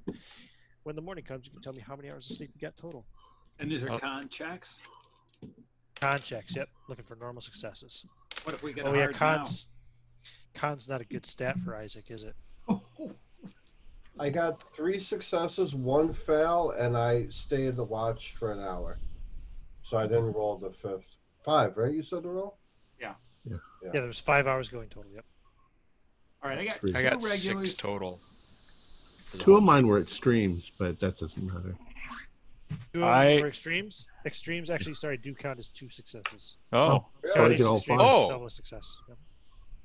when 0.83 0.95
the 0.95 1.01
morning 1.01 1.23
comes, 1.23 1.45
you 1.45 1.51
can 1.51 1.61
tell 1.61 1.73
me 1.73 1.81
how 1.81 1.95
many 1.95 2.09
hours 2.09 2.29
of 2.29 2.35
sleep 2.35 2.51
you 2.53 2.61
got 2.61 2.75
total. 2.77 3.05
And 3.59 3.71
these 3.71 3.83
are 3.83 3.91
Oh. 3.91 3.97
con 3.97 4.29
checks. 4.29 4.79
Con 5.95 6.19
checks, 6.19 6.55
yep, 6.55 6.69
looking 6.87 7.05
for 7.05 7.15
normal 7.15 7.41
successes. 7.41 8.05
What 8.43 8.53
if 8.53 8.61
we 8.63 8.73
get 8.73 8.85
Oh 8.85 8.93
a 8.93 8.95
yeah, 8.97 9.03
hard 9.03 9.15
cons. 9.15 9.65
Con's 10.53 10.87
not 10.87 11.01
a 11.01 11.05
good 11.05 11.25
stat 11.25 11.57
for 11.59 11.75
Isaac, 11.75 12.05
is 12.11 12.23
it? 12.23 12.35
now? 12.69 12.83
I 14.19 14.29
got 14.29 14.61
three 14.73 14.99
successes, 14.99 15.73
one 15.75 16.11
fail, 16.13 16.71
and 16.77 16.97
I 16.97 17.27
stayed 17.29 17.75
the 17.75 17.83
watch 17.83 18.33
for 18.33 18.51
an 18.51 18.59
hour. 18.59 18.99
So 19.83 19.97
I 19.97 20.07
didn't 20.07 20.33
roll 20.33 20.57
the 20.57 20.71
fifth. 20.71 21.17
Five, 21.43 21.77
right? 21.77 21.93
You 21.93 22.01
said 22.03 22.23
the 22.23 22.29
roll? 22.29 22.56
Yeah, 23.83 23.89
there 23.91 24.03
was 24.05 24.19
five 24.19 24.47
hours 24.47 24.69
going 24.69 24.89
total. 24.89 25.11
Yep. 25.13 25.25
All 26.43 26.49
right, 26.49 26.59
I 26.61 26.65
got 26.65 26.79
Three. 26.79 26.91
two 26.91 26.97
I 26.97 27.03
got 27.03 27.13
regulars. 27.23 27.41
six 27.43 27.73
total. 27.75 28.19
Two 29.39 29.55
of 29.57 29.63
mine 29.63 29.87
were 29.87 29.99
extremes, 29.99 30.71
but 30.77 30.99
that 30.99 31.17
doesn't 31.17 31.43
matter. 31.45 31.75
Two 32.69 32.75
of 32.75 32.91
them 32.93 33.03
I- 33.03 33.37
were 33.41 33.47
extremes. 33.47 34.07
Extremes 34.25 34.69
actually, 34.69 34.93
sorry, 34.95 35.17
do 35.17 35.33
count 35.35 35.59
as 35.59 35.69
two 35.69 35.89
successes. 35.89 36.55
Oh, 36.73 37.05
So 37.23 37.31
I 37.31 37.35
Counting 37.35 37.57
get 37.57 37.65
all 37.65 37.75
extremes 37.77 38.01
five. 38.01 38.07
is 38.09 38.13
Oh. 38.15 38.29
double 38.29 38.45
a 38.45 38.49
success. 38.51 38.97
Yep. 39.09 39.17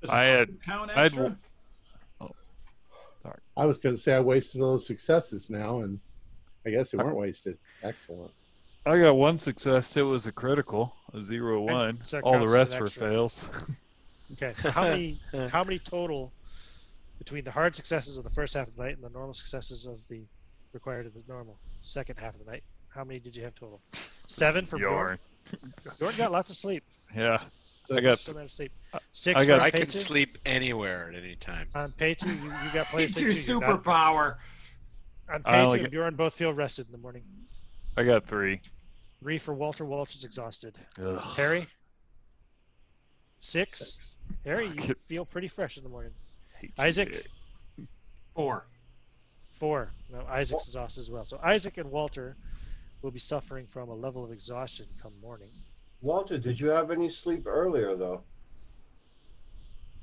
Does 0.03 0.11
I 0.11 0.23
had- 0.25 0.63
count 0.63 0.91
I 0.91 0.95
had 0.95 1.05
extra? 1.07 1.39
Oh, 2.21 2.31
I 3.57 3.67
was 3.67 3.79
going 3.79 3.95
to 3.95 4.01
say 4.01 4.15
I 4.15 4.21
wasted 4.21 4.61
all 4.61 4.73
those 4.73 4.87
successes 4.87 5.49
now, 5.51 5.81
and 5.81 6.01
I 6.67 6.71
guess 6.71 6.91
they 6.91 6.99
weren't 6.99 7.17
wasted. 7.17 7.59
Excellent. 7.83 8.33
I 8.85 8.99
got 8.99 9.15
one 9.17 9.39
success. 9.39 9.97
It 9.97 10.03
was 10.03 10.27
a 10.27 10.33
critical, 10.33 10.95
a 11.15 11.21
zero 11.23 11.63
Okay, 11.65 11.73
one. 11.73 12.01
so 12.03 12.21
All 12.21 12.39
the 12.39 12.49
rest 12.49 12.75
an 12.75 12.81
were 12.81 12.91
fails. 12.91 13.49
Okay. 14.33 14.55
So 14.61 14.71
how 14.73 14.83
many 14.85 15.21
how 15.51 15.63
many 15.63 15.79
total 15.79 16.33
between 17.19 17.45
the 17.45 17.51
hard 17.53 17.77
successes 17.77 18.17
of 18.19 18.25
the 18.25 18.31
first 18.31 18.55
half 18.55 18.67
of 18.69 18.77
the 18.77 18.83
night 18.83 18.95
and 18.97 19.05
the 19.05 19.11
normal 19.11 19.35
successes 19.35 19.87
of 19.87 20.01
the 20.09 20.23
required 20.73 21.07
of 21.07 21.15
the 21.15 21.23
normal 21.29 21.57
second 21.83 22.19
half 22.19 22.35
of 22.35 22.45
the 22.45 22.51
night? 22.51 22.65
How 22.89 23.05
many 23.05 23.21
did 23.21 23.37
you 23.37 23.45
have 23.45 23.55
total? 23.55 23.81
Seven 24.27 24.67
for 24.67 24.79
Bjorn. 24.79 25.19
Yarn. 25.53 25.73
Bjorn 25.99 26.15
got 26.17 26.33
lots 26.33 26.51
of 26.51 26.57
sleep. 26.57 26.83
Yeah, 27.15 27.39
I 27.95 28.01
got. 28.01 28.19
So 28.19 28.33
amount 28.33 28.47
of 28.47 28.53
sleep. 28.53 28.73
Six. 29.13 29.39
I 29.39 29.45
got- 29.45 29.61
I 29.61 29.71
can 29.71 29.91
sleep 29.91 30.39
anywhere 30.45 31.09
at 31.09 31.15
any 31.23 31.37
time. 31.37 31.69
On 31.75 31.93
Peitu, 31.93 32.27
you, 32.27 32.33
you 32.35 32.73
got 32.73 32.87
plenty 32.87 33.05
of 33.05 33.11
It's 33.11 33.15
sleep 33.15 33.27
your 33.27 33.35
too. 33.35 33.53
You're 33.67 33.79
superpower. 33.79 34.37
On 35.33 35.41
I 35.45 35.61
only 35.61 35.79
Peitu, 35.81 35.91
Bjorn 35.91 36.17
both 36.17 36.35
feel 36.35 36.53
rested 36.53 36.87
in 36.87 36.93
the 36.93 36.99
morning. 36.99 37.23
I 37.97 38.05
got 38.05 38.27
three. 38.27 38.61
Three 39.23 39.39
for 39.39 39.55
Walter. 39.55 39.85
Walter's 39.85 40.25
exhausted. 40.25 40.77
Ugh. 41.01 41.21
Harry. 41.37 41.69
Six. 43.39 43.79
Six. 43.79 44.15
Harry, 44.45 44.67
you 44.67 44.95
feel 45.07 45.25
pretty 45.25 45.47
fresh 45.47 45.77
in 45.77 45.85
the 45.85 45.89
morning. 45.89 46.11
Isaac. 46.77 47.27
Four. 48.35 48.67
Four. 49.53 49.91
No, 50.13 50.25
Isaac's 50.29 50.67
exhausted 50.67 51.03
as 51.03 51.11
well. 51.11 51.25
So 51.25 51.39
Isaac 51.43 51.79
and 51.79 51.91
Walter 51.91 52.37
will 53.03 53.13
be 53.13 53.21
suffering 53.21 53.67
from 53.67 53.91
a 53.91 53.95
level 53.95 54.25
of 54.25 54.33
exhaustion 54.33 54.87
come 55.01 55.13
morning. 55.23 55.51
Walter, 56.01 56.37
did 56.37 56.59
you 56.59 56.69
have 56.71 56.91
any 56.91 57.09
sleep 57.09 57.47
earlier, 57.47 57.95
though? 57.95 58.23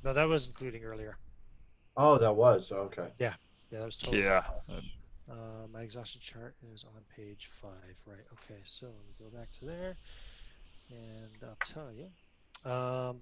No, 0.06 0.14
that 0.14 0.30
was 0.30 0.48
including 0.48 0.86
earlier. 0.86 1.18
Oh, 1.98 2.18
that 2.18 2.34
was. 2.34 2.72
Okay. 2.72 3.10
Yeah, 3.20 3.34
Yeah, 3.70 3.80
that 3.80 3.86
was 3.86 3.98
total. 3.98 4.18
Yeah. 4.18 4.44
Uh, 5.30 5.68
my 5.72 5.81
exhaustion 5.81 6.22
chart 6.22 6.56
is 6.73 6.84
on 6.84 7.01
page 7.15 7.47
five. 7.51 7.72
Right. 8.06 8.26
Okay. 8.34 8.61
So 8.65 8.88
let 8.88 8.95
me 8.95 9.14
go 9.19 9.38
back 9.38 9.51
to 9.60 9.65
there, 9.65 9.95
and 10.89 11.43
I'll 11.43 11.57
tell 11.64 11.91
you. 11.91 12.07
Um, 12.69 13.18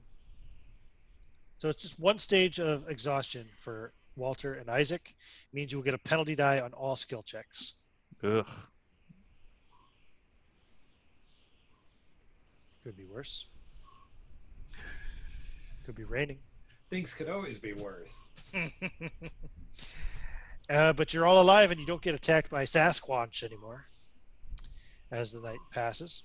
so 1.58 1.70
it's 1.70 1.82
just 1.82 2.00
one 2.00 2.20
stage 2.20 2.60
of 2.60 2.88
exhaustion 2.90 3.46
for 3.58 3.94
Walter 4.16 4.56
and 4.56 4.70
Isaac. 4.70 5.16
means 5.54 5.72
you 5.72 5.78
will 5.78 5.84
get 5.84 5.94
a 5.94 6.00
penalty 6.00 6.36
die 6.36 6.60
on 6.60 6.74
all 6.74 6.96
skill 6.96 7.24
checks. 7.24 7.74
Ugh. 8.24 8.46
Could 12.84 12.96
be 12.96 13.06
worse. 13.06 13.48
Could 15.86 15.96
be 15.96 16.04
raining. 16.04 16.40
Things 16.90 17.14
could 17.14 17.28
always 17.28 17.60
be 17.60 17.74
worse. 17.74 18.16
uh, 20.70 20.94
but 20.94 21.14
you're 21.14 21.26
all 21.26 21.42
alive 21.42 21.72
and 21.72 21.80
you 21.80 21.86
don't 21.86 22.02
get 22.02 22.16
attacked 22.16 22.50
by 22.50 22.64
Sasquatch 22.64 23.44
anymore 23.44 23.86
as 25.12 25.32
the 25.32 25.42
night 25.42 25.60
passes. 25.72 26.24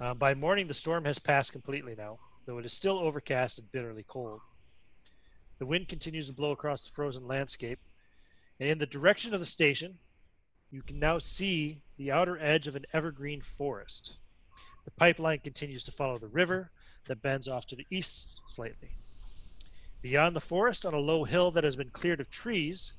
Uh, 0.00 0.14
by 0.14 0.34
morning, 0.34 0.68
the 0.68 0.74
storm 0.74 1.04
has 1.04 1.18
passed 1.18 1.52
completely 1.52 1.94
now, 1.96 2.18
though 2.46 2.58
it 2.58 2.64
is 2.64 2.72
still 2.72 2.98
overcast 2.98 3.58
and 3.58 3.70
bitterly 3.72 4.04
cold. 4.06 4.40
The 5.58 5.66
wind 5.66 5.88
continues 5.88 6.28
to 6.28 6.32
blow 6.32 6.52
across 6.52 6.84
the 6.84 6.92
frozen 6.92 7.26
landscape, 7.26 7.80
and 8.60 8.68
in 8.68 8.78
the 8.78 8.86
direction 8.86 9.34
of 9.34 9.40
the 9.40 9.46
station, 9.46 9.98
you 10.70 10.82
can 10.82 11.00
now 11.00 11.18
see 11.18 11.80
the 11.96 12.12
outer 12.12 12.38
edge 12.38 12.68
of 12.68 12.76
an 12.76 12.84
evergreen 12.92 13.40
forest. 13.40 14.16
The 14.84 14.92
pipeline 14.92 15.40
continues 15.40 15.84
to 15.84 15.92
follow 15.92 16.18
the 16.18 16.28
river 16.28 16.70
that 17.08 17.22
bends 17.22 17.48
off 17.48 17.66
to 17.66 17.76
the 17.76 17.86
east 17.90 18.40
slightly. 18.50 18.90
Beyond 20.00 20.36
the 20.36 20.40
forest, 20.40 20.86
on 20.86 20.94
a 20.94 20.98
low 20.98 21.24
hill 21.24 21.50
that 21.52 21.64
has 21.64 21.74
been 21.74 21.90
cleared 21.90 22.20
of 22.20 22.30
trees, 22.30 22.92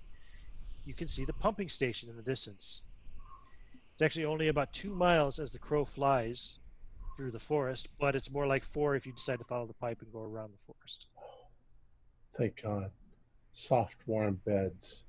you 0.90 0.96
can 0.96 1.08
see 1.08 1.24
the 1.24 1.34
pumping 1.34 1.70
station 1.70 2.10
in 2.10 2.16
the 2.16 2.24
distance. 2.24 2.82
It's 3.94 4.02
actually 4.02 4.26
only 4.26 4.48
about 4.48 4.74
two 4.74 4.90
miles 4.90 5.38
as 5.38 5.52
the 5.52 5.60
crow 5.60 5.86
flies 5.86 6.58
through 7.16 7.30
the 7.30 7.40
forest, 7.40 7.90
but 8.00 8.16
it's 8.16 8.32
more 8.32 8.48
like 8.48 8.64
four 8.64 8.96
if 8.96 9.06
you 9.06 9.14
decide 9.14 9.38
to 9.38 9.46
follow 9.46 9.68
the 9.68 9.74
pipe 9.74 10.00
and 10.02 10.12
go 10.12 10.24
around 10.24 10.52
the 10.52 10.74
forest. 10.74 11.06
Thank 12.36 12.64
God. 12.64 12.90
Soft, 13.52 13.98
warm 14.08 14.42
beds. 14.46 15.04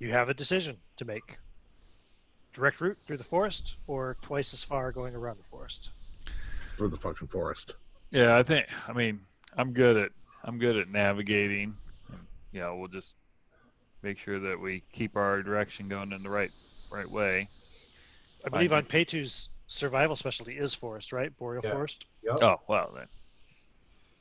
You 0.00 0.10
have 0.10 0.30
a 0.30 0.34
decision 0.34 0.78
to 0.96 1.04
make 1.04 1.38
direct 2.52 2.80
route 2.80 2.98
through 3.06 3.18
the 3.18 3.24
forest 3.24 3.76
or 3.86 4.16
twice 4.20 4.52
as 4.52 4.64
far 4.64 4.90
going 4.90 5.14
around 5.14 5.38
the 5.38 5.48
forest. 5.48 5.90
Or 6.80 6.88
the 6.88 6.96
fucking 6.96 7.28
forest. 7.28 7.76
Yeah, 8.10 8.36
I 8.36 8.42
think. 8.42 8.66
I 8.88 8.92
mean, 8.92 9.20
I'm 9.56 9.72
good 9.72 9.96
at 9.96 10.10
I'm 10.42 10.58
good 10.58 10.76
at 10.76 10.88
navigating. 10.88 11.76
And, 12.10 12.20
yeah, 12.50 12.72
we'll 12.72 12.88
just 12.88 13.14
make 14.02 14.18
sure 14.18 14.38
that 14.40 14.58
we 14.58 14.82
keep 14.92 15.16
our 15.16 15.42
direction 15.42 15.88
going 15.88 16.12
in 16.12 16.22
the 16.22 16.30
right 16.30 16.50
right 16.90 17.08
way. 17.10 17.48
I 18.44 18.48
believe 18.48 18.70
Fine. 18.70 18.78
on 18.78 18.84
Paytu's 18.86 19.50
survival 19.66 20.16
specialty 20.16 20.56
is 20.56 20.72
forest, 20.74 21.12
right? 21.12 21.36
Boreal 21.38 21.60
Yeah. 21.64 21.72
forest 21.72 22.06
Yep. 22.22 22.38
Oh 22.42 22.60
well, 22.68 22.92
then 22.94 23.06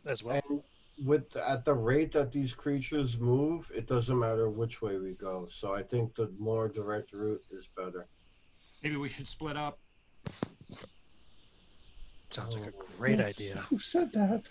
as 0.06 0.24
well. 0.24 0.42
And 0.50 0.62
with 1.06 1.36
at 1.36 1.64
the 1.64 1.74
rate 1.74 2.12
that 2.14 2.32
these 2.32 2.54
creatures 2.54 3.18
move, 3.20 3.72
it 3.76 3.86
doesn't 3.88 4.18
matter 4.18 4.50
which 4.50 4.82
way 4.82 4.98
we 4.98 5.14
go. 5.14 5.46
So 5.48 5.74
I 5.74 5.84
think 5.84 6.16
the 6.16 6.32
more 6.40 6.68
direct 6.68 7.14
route 7.14 7.44
is 7.52 7.68
better. 7.76 8.08
Maybe 8.84 8.96
we 8.98 9.10
should 9.10 9.28
split 9.28 9.58
up. 9.58 9.80
Sounds 12.30 12.56
like 12.58 12.70
a 12.70 12.74
Oh. 12.78 12.86
great 12.98 13.20
Who- 13.20 13.26
idea. 13.26 13.56
Who 13.70 13.80
said 13.80 14.12
that? 14.14 14.50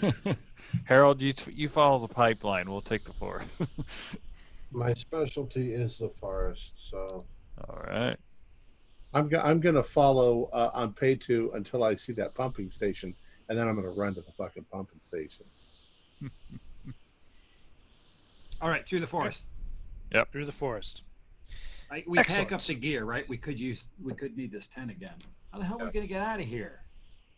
Harold, 0.84 1.20
you 1.20 1.34
you 1.48 1.68
follow 1.68 1.98
the 1.98 2.12
pipeline. 2.12 2.70
We'll 2.70 2.80
take 2.80 3.04
the 3.04 3.12
forest. 3.12 3.48
My 4.72 4.94
specialty 4.94 5.74
is 5.74 5.98
the 5.98 6.08
forest, 6.08 6.90
so 6.90 7.24
All 7.68 7.82
right. 7.86 8.16
I'm 9.12 9.28
go- 9.28 9.40
I'm 9.40 9.60
gonna 9.60 9.82
follow 9.82 10.44
uh, 10.52 10.86
Anapetu 10.86 11.54
until 11.54 11.82
I 11.82 11.94
see 11.94 12.12
that 12.12 12.34
pumping 12.34 12.70
station, 12.70 13.14
and 13.48 13.58
then 13.58 13.66
I'm 13.66 13.74
gonna 13.74 13.90
run 13.90 14.14
to 14.14 14.20
the 14.20 14.30
fucking 14.32 14.66
pumping 14.72 15.00
station. 15.02 15.46
All 18.62 18.68
right, 18.68 18.86
through 18.86 19.00
the 19.00 19.06
forest. 19.06 19.46
Yep. 20.12 20.30
Through 20.32 20.44
the 20.44 20.52
forest. 20.52 21.02
I, 21.90 22.04
we 22.06 22.18
pack 22.18 22.52
up 22.52 22.60
the 22.62 22.74
gear, 22.74 23.04
right? 23.04 23.28
We 23.28 23.36
could 23.36 23.58
use. 23.58 23.88
We 24.00 24.14
could 24.14 24.36
need 24.36 24.52
this 24.52 24.68
tent 24.68 24.92
again. 24.92 25.14
How 25.52 25.58
the 25.58 25.64
hell 25.64 25.80
are 25.82 25.86
we 25.86 25.90
gonna 25.90 26.06
get 26.06 26.22
out 26.22 26.38
of 26.38 26.46
here? 26.46 26.82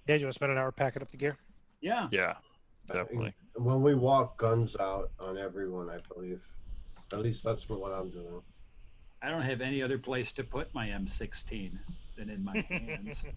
Yeah, 0.07 0.17
you 0.17 0.27
want 0.27 0.33
to 0.33 0.37
spend 0.37 0.53
an 0.53 0.59
hour 0.59 0.73
packing 0.73 1.01
up 1.01 1.11
the 1.11 1.17
gear? 1.17 1.39
Yeah. 1.81 2.09
Yeah, 2.11 2.35
definitely. 2.89 3.33
when 3.57 3.81
we 3.83 3.95
walk, 3.95 4.37
guns 4.37 4.77
out 4.79 5.11
on 5.19 5.39
everyone. 5.39 5.89
I 5.89 5.99
believe. 6.13 6.43
At 7.13 7.21
least 7.21 7.45
that's 7.45 7.69
what 7.69 7.93
I'm 7.93 8.11
doing. 8.11 8.43
I 9.21 9.29
don't 9.31 9.43
have 9.43 9.61
any 9.61 9.83
other 9.83 9.99
place 9.99 10.33
to 10.33 10.45
put 10.45 10.73
my 10.75 10.89
M16 10.89 11.79
than 12.17 12.29
in 12.31 12.43
my 12.45 12.65
hands. 12.69 13.25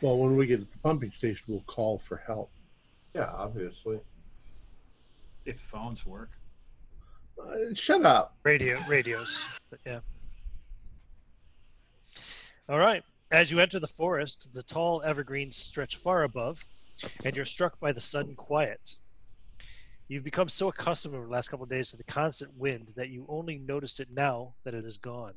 Well, 0.00 0.16
when 0.16 0.36
we 0.36 0.46
get 0.46 0.60
to 0.60 0.64
the 0.64 0.78
pumping 0.82 1.10
station, 1.10 1.44
we'll 1.48 1.60
call 1.66 1.98
for 1.98 2.16
help. 2.26 2.50
Yeah, 3.14 3.30
obviously. 3.32 3.98
if 5.44 5.56
the 5.58 5.62
phones 5.68 6.06
work. 6.06 6.30
Uh, 7.38 7.74
shut 7.74 8.04
up. 8.06 8.36
Radio 8.42 8.78
radios. 8.88 9.44
But 9.68 9.80
yeah. 9.84 10.00
All 12.68 12.78
right. 12.78 13.02
As 13.30 13.50
you 13.50 13.60
enter 13.60 13.78
the 13.78 13.86
forest, 13.86 14.52
the 14.54 14.62
tall 14.62 15.02
evergreens 15.02 15.56
stretch 15.56 15.96
far 15.96 16.22
above, 16.22 16.64
and 17.24 17.36
you're 17.36 17.44
struck 17.44 17.78
by 17.78 17.92
the 17.92 18.00
sudden 18.00 18.34
quiet. 18.34 18.96
You've 20.08 20.24
become 20.24 20.48
so 20.48 20.68
accustomed 20.68 21.14
over 21.14 21.26
the 21.26 21.32
last 21.32 21.48
couple 21.48 21.64
of 21.64 21.70
days 21.70 21.90
to 21.90 21.96
the 21.96 22.04
constant 22.04 22.56
wind 22.56 22.92
that 22.96 23.08
you 23.08 23.26
only 23.28 23.58
noticed 23.58 23.98
it 23.98 24.08
now 24.10 24.54
that 24.64 24.74
it 24.74 24.84
is 24.84 24.98
gone. 24.98 25.34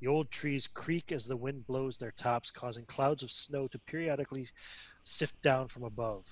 The 0.00 0.08
old 0.08 0.30
trees 0.32 0.66
creak 0.66 1.12
as 1.12 1.26
the 1.26 1.36
wind 1.36 1.64
blows 1.64 1.98
their 1.98 2.10
tops, 2.10 2.50
causing 2.50 2.84
clouds 2.86 3.22
of 3.22 3.30
snow 3.30 3.68
to 3.68 3.78
periodically 3.78 4.48
sift 5.04 5.40
down 5.42 5.68
from 5.68 5.84
above. 5.84 6.24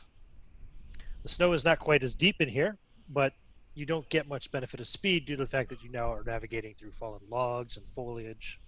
The 1.22 1.28
snow 1.28 1.52
is 1.52 1.64
not 1.64 1.78
quite 1.78 2.02
as 2.02 2.16
deep 2.16 2.40
in 2.40 2.48
here, 2.48 2.76
but 3.08 3.34
you 3.74 3.86
don't 3.86 4.08
get 4.08 4.26
much 4.26 4.50
benefit 4.50 4.80
of 4.80 4.88
speed 4.88 5.26
due 5.26 5.36
to 5.36 5.44
the 5.44 5.48
fact 5.48 5.68
that 5.68 5.82
you 5.84 5.90
now 5.90 6.12
are 6.12 6.24
navigating 6.24 6.74
through 6.74 6.90
fallen 6.90 7.20
logs 7.30 7.76
and 7.76 7.86
foliage. 7.94 8.58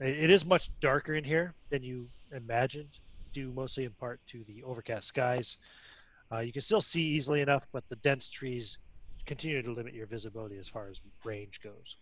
It 0.00 0.18
it 0.18 0.30
is 0.30 0.46
much 0.46 0.70
darker 0.80 1.14
in 1.14 1.24
here 1.24 1.54
than 1.68 1.82
you 1.82 2.08
imagined, 2.32 2.98
due 3.34 3.52
mostly 3.52 3.84
in 3.84 3.92
part 3.92 4.20
to 4.28 4.42
the 4.44 4.62
overcast 4.62 5.08
skies. 5.08 5.58
Uh, 6.34 6.40
you 6.40 6.52
can 6.52 6.62
still 6.62 6.80
see 6.80 7.02
easily 7.02 7.40
enough, 7.40 7.64
but 7.72 7.84
the 7.88 7.96
dense 7.96 8.28
trees 8.28 8.78
continue 9.26 9.62
to 9.62 9.72
limit 9.72 9.94
your 9.94 10.06
visibility 10.06 10.58
as 10.58 10.68
far 10.68 10.88
as 10.88 11.00
range 11.24 11.60
goes. 11.62 11.96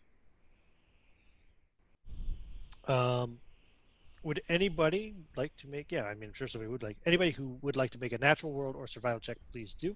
Um, 2.88 3.38
would 4.22 4.40
anybody 4.48 5.14
like 5.36 5.52
to 5.58 5.68
make? 5.68 5.92
Yeah, 5.92 6.04
I 6.04 6.14
mean, 6.14 6.30
I'm 6.30 6.32
sure 6.32 6.48
somebody 6.48 6.70
would 6.70 6.82
like. 6.82 6.96
Anybody 7.04 7.32
who 7.32 7.58
would 7.62 7.76
like 7.76 7.90
to 7.90 7.98
make 7.98 8.12
a 8.12 8.18
natural 8.18 8.52
world 8.52 8.74
or 8.76 8.86
survival 8.86 9.20
check, 9.20 9.36
please 9.52 9.74
do. 9.74 9.94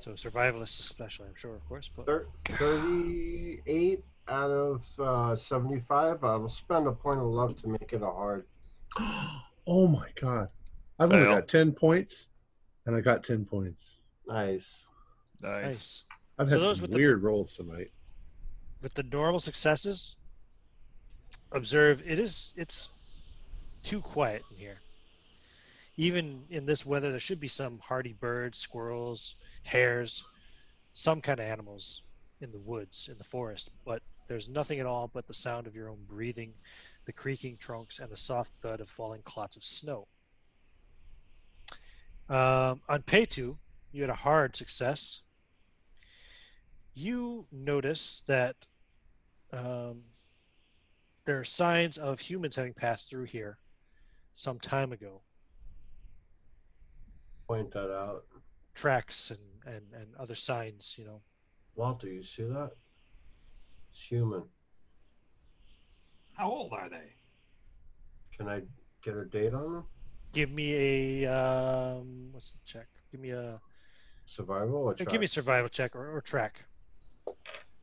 So 0.00 0.12
survivalists, 0.12 0.80
especially, 0.80 1.26
I'm 1.26 1.36
sure, 1.36 1.56
of 1.56 1.68
course. 1.68 1.90
But 1.94 2.06
38 2.56 4.04
out 4.28 4.50
of 4.50 4.86
uh, 4.98 5.36
75. 5.36 6.24
I 6.24 6.36
will 6.36 6.48
spend 6.48 6.86
a 6.86 6.92
point 6.92 7.18
of 7.18 7.26
luck 7.26 7.56
to 7.62 7.68
make 7.68 7.92
it 7.92 8.02
a 8.02 8.06
hard. 8.06 8.46
Oh 9.70 9.86
my 9.86 10.08
god. 10.18 10.48
I've 10.98 11.12
only 11.12 11.26
got 11.26 11.48
ten 11.48 11.72
points, 11.72 12.28
and 12.86 12.96
I 12.96 13.00
got 13.00 13.22
ten 13.24 13.44
points. 13.44 13.96
Nice. 14.26 14.66
Nice. 15.42 15.64
nice. 15.64 16.04
I've 16.38 16.48
So 16.50 16.56
had 16.56 16.64
those 16.64 16.76
some 16.78 16.82
with 16.82 16.90
the- 16.92 16.96
weird 16.96 17.22
rolls 17.22 17.54
tonight. 17.54 17.92
With 18.82 18.94
the 18.94 19.02
normal 19.04 19.40
successes, 19.40 20.16
observe 21.52 22.02
it 22.06 22.18
is 22.18 22.52
it's 22.56 22.90
too 23.82 24.00
quiet 24.00 24.42
in 24.50 24.56
here. 24.56 24.78
Even 25.96 26.44
in 26.50 26.64
this 26.64 26.86
weather, 26.86 27.10
there 27.10 27.18
should 27.18 27.40
be 27.40 27.48
some 27.48 27.80
hardy 27.80 28.12
birds, 28.12 28.58
squirrels, 28.58 29.34
hares, 29.64 30.24
some 30.92 31.20
kind 31.20 31.40
of 31.40 31.46
animals 31.46 32.02
in 32.40 32.52
the 32.52 32.58
woods, 32.60 33.08
in 33.10 33.18
the 33.18 33.24
forest, 33.24 33.70
but 33.84 34.00
there's 34.28 34.48
nothing 34.48 34.78
at 34.78 34.86
all 34.86 35.08
but 35.12 35.26
the 35.26 35.34
sound 35.34 35.66
of 35.66 35.74
your 35.74 35.88
own 35.88 35.98
breathing, 36.08 36.52
the 37.06 37.12
creaking 37.12 37.56
trunks, 37.56 37.98
and 37.98 38.10
the 38.12 38.16
soft 38.16 38.52
thud 38.62 38.80
of 38.80 38.88
falling 38.88 39.22
clots 39.22 39.56
of 39.56 39.64
snow. 39.64 40.06
Um, 42.28 42.82
Anapetu, 42.88 43.56
you 43.92 44.02
had 44.02 44.10
a 44.10 44.14
hard 44.14 44.54
success. 44.54 45.20
You 46.94 47.46
notice 47.50 48.22
that 48.26 48.56
um, 49.52 50.02
there 51.24 51.38
are 51.38 51.44
signs 51.44 51.96
of 51.96 52.20
humans 52.20 52.56
having 52.56 52.74
passed 52.74 53.08
through 53.08 53.24
here 53.24 53.58
some 54.34 54.58
time 54.58 54.92
ago. 54.92 55.22
Point 57.46 57.70
that 57.72 57.90
out. 57.94 58.24
Tracks 58.74 59.30
and, 59.30 59.74
and, 59.74 59.82
and 59.94 60.14
other 60.18 60.34
signs, 60.34 60.94
you 60.98 61.04
know. 61.04 61.20
Walter, 61.74 62.08
you 62.08 62.22
see 62.22 62.42
that? 62.42 62.72
It's 63.90 64.02
human. 64.02 64.42
How 66.34 66.50
old 66.50 66.72
are 66.72 66.88
they? 66.90 67.14
Can 68.36 68.48
I 68.48 68.62
get 69.02 69.16
a 69.16 69.24
date 69.24 69.54
on 69.54 69.72
them? 69.72 69.84
Give 70.32 70.50
me 70.50 71.24
a 71.24 71.32
um, 71.32 72.28
what's 72.32 72.52
the 72.52 72.58
check? 72.64 72.86
Give 73.10 73.20
me 73.20 73.30
a 73.30 73.60
Survival 74.26 74.90
or 74.90 74.94
give 74.94 75.20
me 75.20 75.24
a 75.24 75.28
survival 75.28 75.68
check 75.70 75.96
or, 75.96 76.16
or 76.16 76.20
track. 76.20 76.64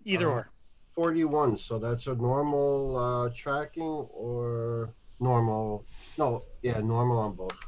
Either 0.06 0.28
Uh, 0.28 0.32
or. 0.34 0.50
41. 0.96 1.58
So 1.58 1.80
that's 1.80 2.08
a 2.08 2.16
normal 2.16 2.98
uh, 2.98 3.30
tracking 3.36 3.84
or 3.84 4.94
normal? 5.20 5.86
No, 6.18 6.44
yeah, 6.62 6.80
normal 6.80 7.20
on 7.20 7.36
both. 7.36 7.60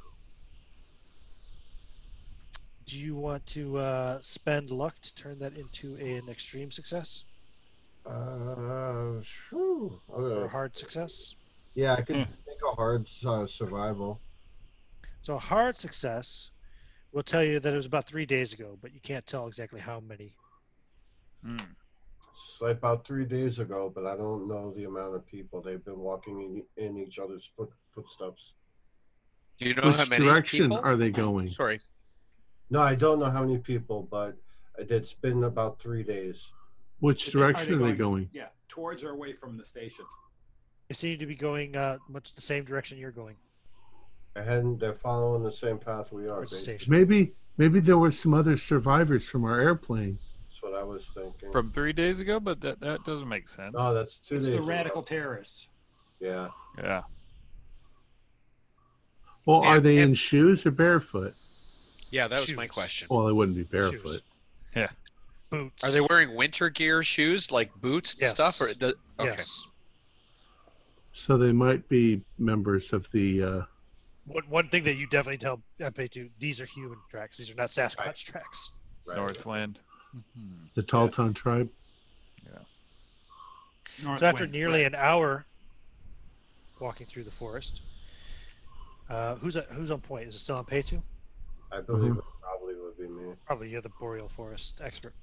Do 2.86 2.98
you 2.98 3.16
want 3.16 3.46
to 3.48 3.78
uh, 3.78 4.22
spend 4.22 4.72
luck 4.72 4.96
to 5.02 5.16
turn 5.16 5.40
that 5.40 5.58
into 5.58 5.96
an 5.96 6.30
extreme 6.30 6.72
success 6.72 7.26
Uh, 8.06 9.20
shoo. 9.22 10.00
or 10.08 10.46
a 10.46 10.48
hard 10.48 10.78
success? 10.78 11.36
Yeah, 11.76 11.94
I 11.94 12.02
could 12.02 12.16
Hmm. 12.16 12.32
make 12.48 12.62
a 12.72 12.76
hard 12.76 13.08
uh, 13.26 13.46
survival. 13.48 14.22
So 15.28 15.36
a 15.36 15.40
hard 15.40 15.76
success 15.76 16.52
will 17.12 17.22
tell 17.22 17.44
you 17.44 17.60
that 17.60 17.74
it 17.74 17.76
was 17.76 17.86
about 17.86 18.08
three 18.08 18.26
days 18.26 18.54
ago, 18.54 18.78
but 18.82 18.94
you 18.94 19.02
can't 19.02 19.28
tell 19.28 19.46
exactly 19.46 19.82
how 19.82 20.00
many. 20.00 20.38
Hmm. 21.44 21.58
It's 22.32 22.62
about 22.62 23.06
three 23.06 23.26
days 23.26 23.60
ago, 23.60 23.92
but 23.94 24.06
I 24.06 24.16
don't 24.16 24.48
know 24.48 24.72
the 24.74 24.86
amount 24.86 25.16
of 25.16 25.28
people. 25.28 25.62
They've 25.62 25.84
been 25.84 26.00
walking 26.00 26.64
in, 26.78 26.86
in 26.86 26.98
each 26.98 27.20
other's 27.20 27.52
foot, 27.58 27.70
footsteps. 27.94 28.54
Do 29.58 29.68
you 29.68 29.76
know 29.76 29.92
how 29.92 29.98
Which 29.98 30.12
many 30.12 30.26
direction 30.28 30.70
people? 30.70 30.80
are 30.82 30.96
they 30.96 31.12
going? 31.12 31.50
Sorry. 31.50 31.82
No, 32.70 32.80
I 32.80 32.96
don't 32.96 33.20
know 33.20 33.30
how 33.30 33.42
many 33.44 33.58
people, 33.58 34.08
but 34.10 34.38
it's 34.78 35.12
been 35.12 35.44
about 35.44 35.78
three 35.78 36.04
days. 36.04 36.54
Which 37.02 37.28
Are 37.28 37.32
they 37.32 37.38
direction 37.40 37.74
are 37.74 37.78
they 37.80 37.84
going- 37.84 37.98
going? 37.98 38.30
Yeah, 38.32 38.48
towards 38.70 39.04
or 39.04 39.10
away 39.10 39.34
from 39.34 39.58
the 39.58 39.66
station. 39.66 40.06
They 40.88 40.94
seem 40.94 41.20
to 41.20 41.26
be 41.26 41.36
going 41.36 41.76
uh, 41.76 41.98
much 42.08 42.34
the 42.34 42.42
same 42.42 42.64
direction 42.64 42.98
you're 42.98 43.12
going. 43.12 43.36
They're, 44.46 44.64
they're 44.78 44.94
following 44.94 45.44
the 45.44 45.52
same 45.52 45.78
path 45.78 46.12
we 46.12 46.28
are. 46.28 46.42
Basically. 46.42 46.64
station. 46.78 46.92
Maybe 46.94 47.32
maybe 47.58 47.80
there 47.80 47.98
were 47.98 48.12
some 48.12 48.34
other 48.34 48.58
survivors 48.58 49.28
from 49.28 49.44
our 49.46 49.60
airplane. 49.60 50.18
That's 50.50 50.62
what 50.62 50.76
I 50.76 50.84
was 50.84 51.06
thinking. 51.14 51.52
From 51.52 51.72
three 51.72 51.94
days 51.94 52.20
ago, 52.20 52.40
but 52.40 52.62
that 52.62 52.80
that 52.82 53.04
doesn't 53.04 53.28
make 53.28 53.48
sense. 53.50 53.74
no, 53.76 53.94
that's 53.94 54.18
two 54.18 54.36
It's 54.38 54.46
days. 54.46 54.56
the 54.56 54.60
ago. 54.62 54.68
radical 54.68 55.04
terrorists. 55.04 55.68
Yeah. 56.20 56.50
yeah. 56.78 57.04
Well, 59.46 59.62
are 59.64 59.78
And- 59.78 59.86
they 59.86 59.98
and- 60.00 60.10
in 60.10 60.16
shoes 60.16 60.66
or 60.66 60.72
barefoot? 60.72 61.34
Yeah, 62.10 62.28
that 62.28 62.40
was 62.40 62.54
my 62.56 62.66
Shoes. 62.66 62.72
question. 62.74 63.08
Well, 63.12 63.26
they 63.26 63.34
wouldn't 63.34 63.58
be 63.58 63.64
barefoot. 63.64 64.22
Yeah. 64.76 64.90
Boots. 65.50 65.84
Are 65.84 65.92
they 65.92 66.02
wearing 66.02 66.36
winter 66.36 66.70
gear 66.70 67.04
shoes 67.04 67.52
like 67.52 67.74
boots 67.82 68.14
and 68.14 68.22
Yes. 68.24 68.32
stuff? 68.32 68.62
Or 68.62 68.74
the, 68.74 68.96
okay. 69.20 69.30
Yes. 69.38 69.68
So 71.14 71.38
they 71.38 71.52
might 71.52 71.88
be 71.90 72.22
members 72.38 72.94
of 72.94 73.10
the 73.12 73.44
uh, 73.44 73.62
one, 74.28 74.44
one 74.50 74.70
thing 74.70 74.84
that 74.84 74.96
you 74.96 75.08
definitely 75.08 75.38
tell 75.38 75.62
Anapetu, 75.80 76.30
these 76.40 76.60
are 76.62 76.66
human 76.66 77.00
tracks. 77.10 77.38
These 77.38 77.50
are 77.50 77.56
not 77.56 77.70
Sasquatch 77.70 78.24
tracks. 78.26 78.72
Right. 79.06 79.18
Northwind. 79.18 79.78
Mhm. 80.16 80.70
The 80.76 80.84
Talton 80.84 81.34
tribe. 81.34 81.70
Yeah. 82.46 82.60
North 84.04 84.20
So 84.20 84.26
after 84.26 84.44
wind, 84.44 84.54
nearly 84.54 84.80
right. 84.84 84.94
an 84.94 84.96
hour 84.96 85.46
walking 86.80 87.08
through 87.08 87.24
the 87.24 87.32
forest, 87.32 87.82
uh, 89.10 89.36
who's 89.36 89.56
who's 89.72 89.92
on 89.92 90.02
point? 90.02 90.28
Is 90.28 90.36
it 90.36 90.40
still 90.40 90.64
Anapetu? 90.64 91.02
I 91.72 91.82
believe 91.82 92.14
Mhm. 92.14 92.18
it 92.20 92.26
probably 92.42 92.76
would 92.76 92.98
be 92.98 93.08
me. 93.08 93.34
Probably 93.46 93.70
you're 93.70 93.82
the 93.82 93.90
boreal 93.90 94.30
forest 94.30 94.80
expert. 94.82 95.14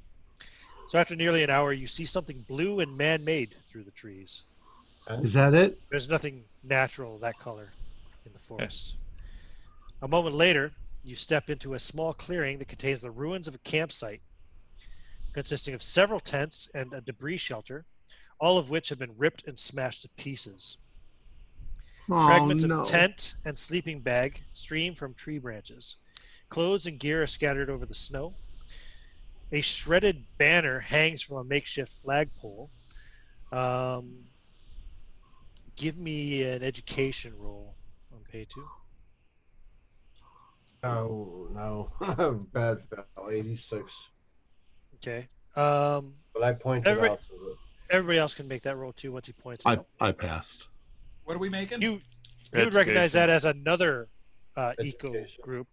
So 0.89 0.99
after 0.99 1.17
nearly 1.17 1.43
an 1.43 1.51
hour, 1.51 1.73
you 1.73 1.87
see 1.87 2.05
something 2.05 2.43
blue 2.43 2.81
and 2.81 2.97
man-made 2.97 3.57
through 3.71 3.85
the 3.85 3.91
trees. 3.93 4.43
Is 5.09 5.33
that 5.35 5.55
it? 5.55 5.81
There's 5.91 6.09
nothing 6.09 6.45
natural 6.63 7.19
that 7.19 7.39
color 7.39 7.73
in 8.27 8.33
the 8.33 8.39
forest. 8.39 8.97
A 10.03 10.09
moment 10.09 10.35
later, 10.35 10.73
you 11.03 11.17
step 11.17 11.51
into 11.51 11.75
a 11.75 11.79
small 11.79 12.15
clearing 12.15 12.59
that 12.59 12.69
contains 12.69 13.01
the 13.01 13.11
ruins 13.11 13.49
of 13.49 13.55
a 13.55 13.59
campsite 13.59 14.21
consisting 15.35 15.75
of 15.75 15.83
several 15.83 16.21
tents 16.21 16.69
and 16.75 16.93
a 16.95 17.01
debris 17.01 17.39
shelter, 17.39 17.85
all 18.41 18.59
of 18.59 18.71
which 18.71 18.89
have 18.89 18.99
been 18.99 19.17
ripped 19.19 19.47
and 19.47 19.59
smashed 19.59 20.03
to 20.03 20.09
pieces. 20.17 20.79
Oh 22.11 22.25
Fragments 22.25 22.65
no. 22.65 22.81
of 22.81 22.87
tent 22.87 23.35
and 23.45 23.59
sleeping 23.59 24.01
bag 24.01 24.41
stream 24.53 24.95
from 24.95 25.15
tree 25.15 25.39
branches. 25.39 25.97
Clothes 26.51 26.87
and 26.87 26.99
gear 26.99 27.23
are 27.23 27.27
scattered 27.27 27.71
over 27.71 27.87
the 27.87 27.95
snow. 27.95 28.35
A 29.53 29.61
shredded 29.61 30.25
banner 30.39 30.81
hangs 30.81 31.23
from 31.23 31.39
a 31.39 31.45
makeshift 31.45 31.93
flagpole. 31.93 32.71
Um, 33.53 34.25
give 35.77 35.97
me 35.97 36.45
an 36.45 36.63
education 36.63 37.35
roll 37.37 37.77
on 38.15 38.20
pay 38.31 38.45
two. 38.45 38.66
Oh 40.82 41.49
no, 41.53 42.45
bad 42.53 42.78
fail. 42.91 43.05
86. 43.31 44.09
Okay. 44.97 45.27
Um, 45.57 46.15
But 46.35 46.43
I 46.43 46.53
pointed 46.53 46.86
Every- 46.89 47.09
out 47.11 47.23
to 47.23 47.28
the. 47.32 47.57
everybody 47.95 48.19
else 48.19 48.35
can 48.35 48.49
make 48.49 48.62
that 48.62 48.77
roll 48.77 48.93
too 48.93 49.12
once 49.12 49.27
he 49.27 49.32
points 49.32 49.65
it 49.65 49.69
I 49.69 49.73
out. 49.74 49.86
I 50.01 50.12
passed. 50.12 50.69
What 51.24 51.35
are 51.36 51.39
we 51.39 51.49
making? 51.49 51.81
You 51.81 51.99
you 52.53 52.65
would 52.65 52.74
recognize 52.74 53.12
that 53.15 53.31
as 53.31 53.47
another 53.47 54.09
uh, 54.57 54.73
eco 54.81 55.24
group 55.43 55.66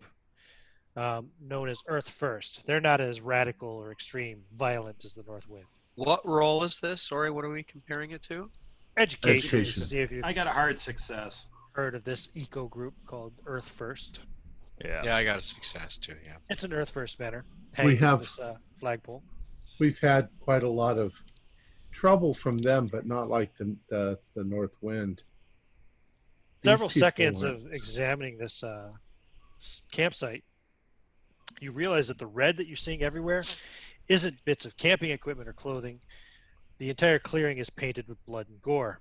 um, 0.95 1.29
known 1.41 1.69
as 1.69 1.81
Earth 1.87 2.09
First. 2.09 2.65
They're 2.65 2.81
not 2.81 3.01
as 3.01 3.21
radical 3.21 3.69
or 3.69 3.91
extreme, 3.91 4.43
violent 4.57 5.03
as 5.05 5.13
the 5.13 5.23
North 5.23 5.47
Wind. 5.49 5.65
What 5.95 6.25
role 6.25 6.63
is 6.63 6.79
this? 6.79 7.01
Sorry, 7.03 7.29
what 7.29 7.43
are 7.45 7.49
we 7.49 7.63
comparing 7.63 8.11
it 8.11 8.23
to? 8.23 8.49
Education, 8.97 9.59
Education. 9.59 9.83
to 9.83 9.87
see 9.89 9.99
if 9.99 10.11
you've 10.11 10.23
I 10.25 10.33
got 10.33 10.47
a 10.47 10.51
hard 10.51 10.79
success. 10.79 11.45
Heard 11.73 11.95
of 11.95 12.03
this 12.03 12.29
eco 12.35 12.67
group 12.67 12.93
called 13.05 13.33
Earth 13.45 13.67
First. 13.67 14.19
Yeah. 14.83 15.01
Yeah, 15.03 15.15
I 15.15 15.23
got 15.23 15.37
a 15.37 15.41
success 15.41 15.97
too. 15.97 16.15
Yeah. 16.25 16.35
It's 16.49 16.63
an 16.63 16.73
Earth 16.73 16.89
First 16.89 17.17
banner. 17.17 17.45
We 17.83 17.95
have- 17.97 18.21
this, 18.21 18.39
uh, 18.39 18.55
flagpole. 18.79 19.23
We've 19.79 19.99
had 19.99 20.29
quite 20.39 20.63
a 20.63 20.69
lot 20.69 20.97
of 20.97 21.13
trouble 21.91 22.33
from 22.33 22.57
them, 22.57 22.87
but 22.87 23.05
not 23.05 23.29
like 23.29 23.55
the 23.57 23.75
the, 23.89 24.19
the 24.35 24.43
North 24.43 24.75
Wind. 24.81 25.23
These 26.61 26.69
Several 26.69 26.89
seconds 26.89 27.43
are- 27.43 27.53
of 27.53 27.73
examining 27.73 28.37
this 28.37 28.63
uh, 28.63 28.91
campsite, 29.91 30.43
you 31.59 31.71
realize 31.71 32.07
that 32.09 32.17
the 32.17 32.27
red 32.27 32.57
that 32.57 32.67
you're 32.67 32.77
seeing 32.77 33.01
everywhere 33.03 33.43
isn't 34.07 34.43
bits 34.45 34.65
of 34.65 34.75
camping 34.77 35.11
equipment 35.11 35.47
or 35.47 35.53
clothing. 35.53 35.99
The 36.79 36.89
entire 36.89 37.19
clearing 37.19 37.59
is 37.59 37.69
painted 37.69 38.07
with 38.07 38.23
blood 38.25 38.47
and 38.49 38.61
gore. 38.61 38.99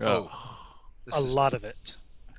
Oh. 0.00 0.58
This 1.04 1.16
a 1.16 1.20
lot 1.20 1.52
of 1.54 1.64
it. 1.64 1.96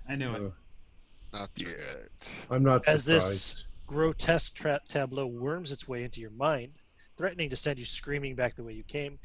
I 0.08 0.16
knew 0.16 0.34
it. 0.36 0.42
Uh, 0.42 1.38
not 1.38 1.56
too 1.56 1.70
Yeah. 1.70 1.76
good. 1.94 2.10
I'm 2.50 2.64
not 2.64 2.84
surprised. 2.84 2.96
As 2.96 3.06
this 3.06 3.66
grotesque 3.88 4.56
tra- 4.56 4.82
tableau 4.90 5.28
worms 5.28 5.72
its 5.72 5.88
way 5.88 6.04
into 6.04 6.20
your 6.22 6.32
mind, 6.32 6.74
threatening 7.18 7.50
to 7.50 7.56
send 7.56 7.80
you 7.80 7.86
screaming 7.86 8.36
back 8.36 8.56
the 8.56 8.64
way 8.64 8.74
you 8.74 8.84
came, 8.84 9.20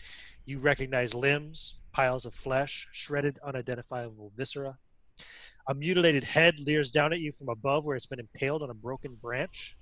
you 0.44 0.58
recognize 0.58 1.14
limbs, 1.14 1.76
piles 1.92 2.26
of 2.26 2.34
flesh, 2.34 2.88
shredded, 2.92 3.38
unidentifiable 3.44 4.32
viscera. 4.36 4.76
A 5.68 5.74
mutilated 5.74 6.24
head 6.24 6.60
leers 6.60 6.90
down 6.90 7.12
at 7.12 7.20
you 7.20 7.32
from 7.32 7.48
above 7.48 7.84
where 7.84 7.96
it's 7.96 8.06
been 8.06 8.20
impaled 8.20 8.62
on 8.62 8.70
a 8.70 8.74
broken 8.74 9.14
branch. 9.16 9.76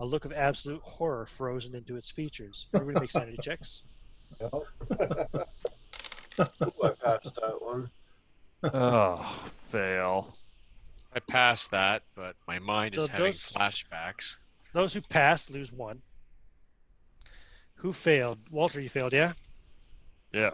A 0.00 0.04
look 0.04 0.24
of 0.24 0.32
absolute 0.32 0.82
horror 0.82 1.26
frozen 1.26 1.76
into 1.76 1.96
its 1.96 2.10
features. 2.10 2.66
Everybody 2.74 3.00
make 3.04 3.10
sanity 3.12 3.38
checks. 3.42 3.82
Ooh, 4.42 4.66
I 6.82 6.88
passed 7.02 7.34
that 7.34 7.58
one. 7.60 7.90
Oh, 8.64 9.44
fail. 9.70 10.36
I 11.14 11.20
passed 11.20 11.70
that, 11.72 12.02
but 12.14 12.36
my 12.46 12.58
mind 12.58 12.96
is 12.96 13.06
So 13.06 13.10
having 13.12 13.26
those- 13.26 13.52
flashbacks. 13.52 14.36
Those 14.72 14.94
who 14.94 15.00
passed 15.02 15.50
lose 15.50 15.70
one. 15.72 16.00
Who 17.76 17.92
failed? 17.92 18.38
Walter, 18.50 18.80
you 18.80 18.88
failed, 18.88 19.12
yeah? 19.12 19.32
Yeah. 20.32 20.52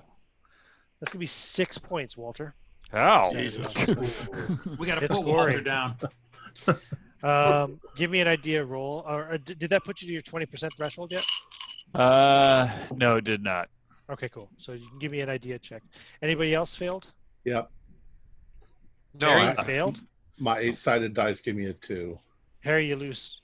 That's 0.98 1.12
going 1.12 1.18
to 1.18 1.18
be 1.18 1.26
six 1.26 1.78
points, 1.78 2.16
Walter. 2.16 2.54
How? 2.90 3.30
Jesus. 3.32 3.72
We 4.78 4.86
got 4.86 4.98
to 4.98 5.04
It's 5.04 5.14
put 5.16 5.24
Walter 5.26 5.60
down. 5.60 5.96
Um, 7.20 7.80
give 7.96 8.12
me 8.12 8.20
an 8.20 8.28
idea 8.28 8.64
roll. 8.64 9.02
Or, 9.04 9.32
or 9.32 9.38
did 9.38 9.58
did 9.58 9.70
that 9.70 9.84
put 9.84 10.00
you 10.00 10.06
to 10.06 10.12
your 10.12 10.22
20% 10.22 10.70
threshold 10.76 11.10
yet? 11.10 11.24
Uh, 11.92 12.68
no, 12.94 13.16
it 13.16 13.24
did 13.24 13.42
not. 13.42 13.68
Okay, 14.08 14.28
cool. 14.28 14.48
So 14.56 14.70
you 14.72 14.88
can 14.88 15.00
give 15.00 15.10
me 15.10 15.20
an 15.20 15.28
idea 15.28 15.58
check. 15.58 15.82
Anybody 16.22 16.54
else 16.54 16.76
failed? 16.76 17.12
Yep. 17.44 17.72
No, 19.20 19.28
Harry, 19.28 19.42
I, 19.42 19.50
you 19.50 19.64
failed. 19.64 20.00
My 20.38 20.58
eight 20.58 20.78
sided 20.78 21.14
dice 21.14 21.40
give 21.40 21.56
me 21.56 21.66
a 21.66 21.72
two. 21.72 22.18
Harry, 22.60 22.88
you 22.88 22.96
lose. 22.96 23.40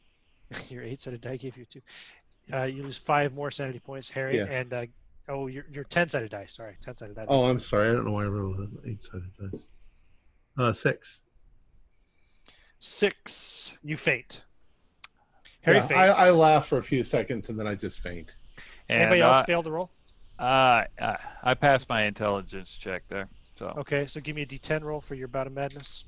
your 0.69 0.83
eight-sided 0.83 1.21
die 1.21 1.37
gave 1.37 1.57
you 1.57 1.65
two. 1.65 1.81
Uh, 2.53 2.65
you 2.65 2.83
lose 2.83 2.97
five 2.97 3.33
more 3.33 3.51
sanity 3.51 3.79
points, 3.79 4.11
Harry. 4.11 4.37
Yeah. 4.37 4.45
And 4.45 4.73
uh, 4.73 4.87
oh, 5.29 5.47
your 5.47 5.65
your 5.73 5.85
ten-sided 5.85 6.31
die. 6.31 6.47
Sorry, 6.47 6.77
ten-sided 6.83 7.17
die. 7.17 7.25
Oh, 7.29 7.45
I'm 7.45 7.61
sorry. 7.61 7.91
I 7.91 7.93
don't 7.95 8.05
know 8.05 8.13
why 8.13 8.25
I 8.25 8.27
rolled 8.27 8.59
an 8.59 8.79
eight 8.87 9.03
sided 9.03 9.31
dice. 9.41 9.67
Uh, 10.57 10.73
six. 10.73 11.21
Six. 12.79 13.77
You 13.83 13.97
faint. 13.97 14.45
Harry 15.63 15.79
Yeah, 15.79 15.87
faints. 15.87 16.19
I, 16.19 16.27
I 16.27 16.31
laugh 16.31 16.67
for 16.67 16.79
a 16.79 16.83
few 16.83 17.03
seconds 17.05 17.49
and 17.49 17.59
then 17.59 17.67
I 17.67 17.75
just 17.75 18.01
faint. 18.01 18.37
And 18.89 19.01
Anybody 19.01 19.23
else 19.23 19.39
I, 19.39 19.45
failed 19.47 19.65
the 19.65 19.73
roll? 19.73 19.91
uh, 20.39 20.85
I, 21.01 21.19
I 21.43 21.55
passed 21.55 21.89
my 21.89 22.05
intelligence 22.05 22.77
check 22.77 23.05
there. 23.09 23.29
So 23.57 23.73
Okay, 23.79 24.07
so 24.07 24.21
give 24.21 24.35
me 24.37 24.43
a 24.43 24.47
D10 24.47 24.83
roll 24.83 25.01
for 25.01 25.15
your 25.15 25.29
bout 25.29 25.47
of 25.47 25.53
madness. 25.53 26.05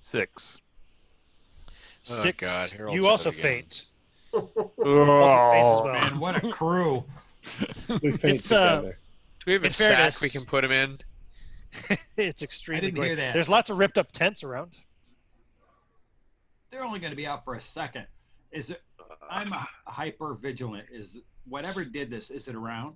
six. 0.00 0.60
Six. 2.02 2.38
God, 2.40 2.70
Harold's 2.70 2.96
you 2.96 3.04
at 3.06 3.10
also 3.10 3.30
again. 3.30 3.42
faint. 3.42 3.86
Oh, 4.32 4.70
well. 4.78 5.86
Man, 5.92 6.20
what 6.20 6.42
a 6.42 6.50
crew. 6.50 7.04
We 8.00 8.12
faint 8.16 8.36
It's, 8.36 8.52
uh, 8.52 8.76
together. 8.76 8.98
do 9.40 9.44
we 9.48 9.52
have 9.54 9.62
a 9.64 9.66
In 9.66 9.72
sack 9.72 9.96
fairness- 9.96 10.22
we 10.22 10.28
can 10.30 10.44
put 10.44 10.62
him 10.64 10.70
in? 10.72 10.98
it's 12.16 12.42
extremely 12.42 12.86
didn't 12.92 12.96
hear 12.98 13.06
quick. 13.14 13.18
that. 13.18 13.34
There's 13.34 13.48
lots 13.48 13.70
of 13.70 13.78
ripped 13.78 13.98
up 13.98 14.12
tents 14.12 14.44
around. 14.44 14.78
They're 16.70 16.84
only 16.84 17.00
going 17.00 17.10
to 17.10 17.16
be 17.16 17.26
out 17.26 17.44
for 17.44 17.54
a 17.54 17.60
second. 17.60 18.06
Is 18.52 18.70
it? 18.70 18.82
I'm 19.28 19.52
hyper 19.86 20.34
vigilant. 20.34 20.86
Is 20.92 21.16
whatever 21.48 21.84
did 21.84 22.08
this? 22.10 22.30
Is 22.30 22.46
it 22.48 22.54
around? 22.54 22.94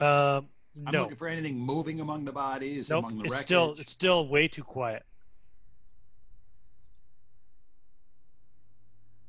Um, 0.00 0.48
I'm 0.86 0.92
no, 0.92 1.02
looking 1.02 1.16
for 1.16 1.28
anything 1.28 1.58
moving 1.58 2.00
among 2.00 2.24
the 2.24 2.32
bodies, 2.32 2.88
nope. 2.88 3.04
among 3.04 3.18
the 3.18 3.24
It's 3.24 3.32
wreckage. 3.32 3.46
still 3.46 3.74
it's 3.78 3.92
still 3.92 4.28
way 4.28 4.48
too 4.48 4.64
quiet. 4.64 5.02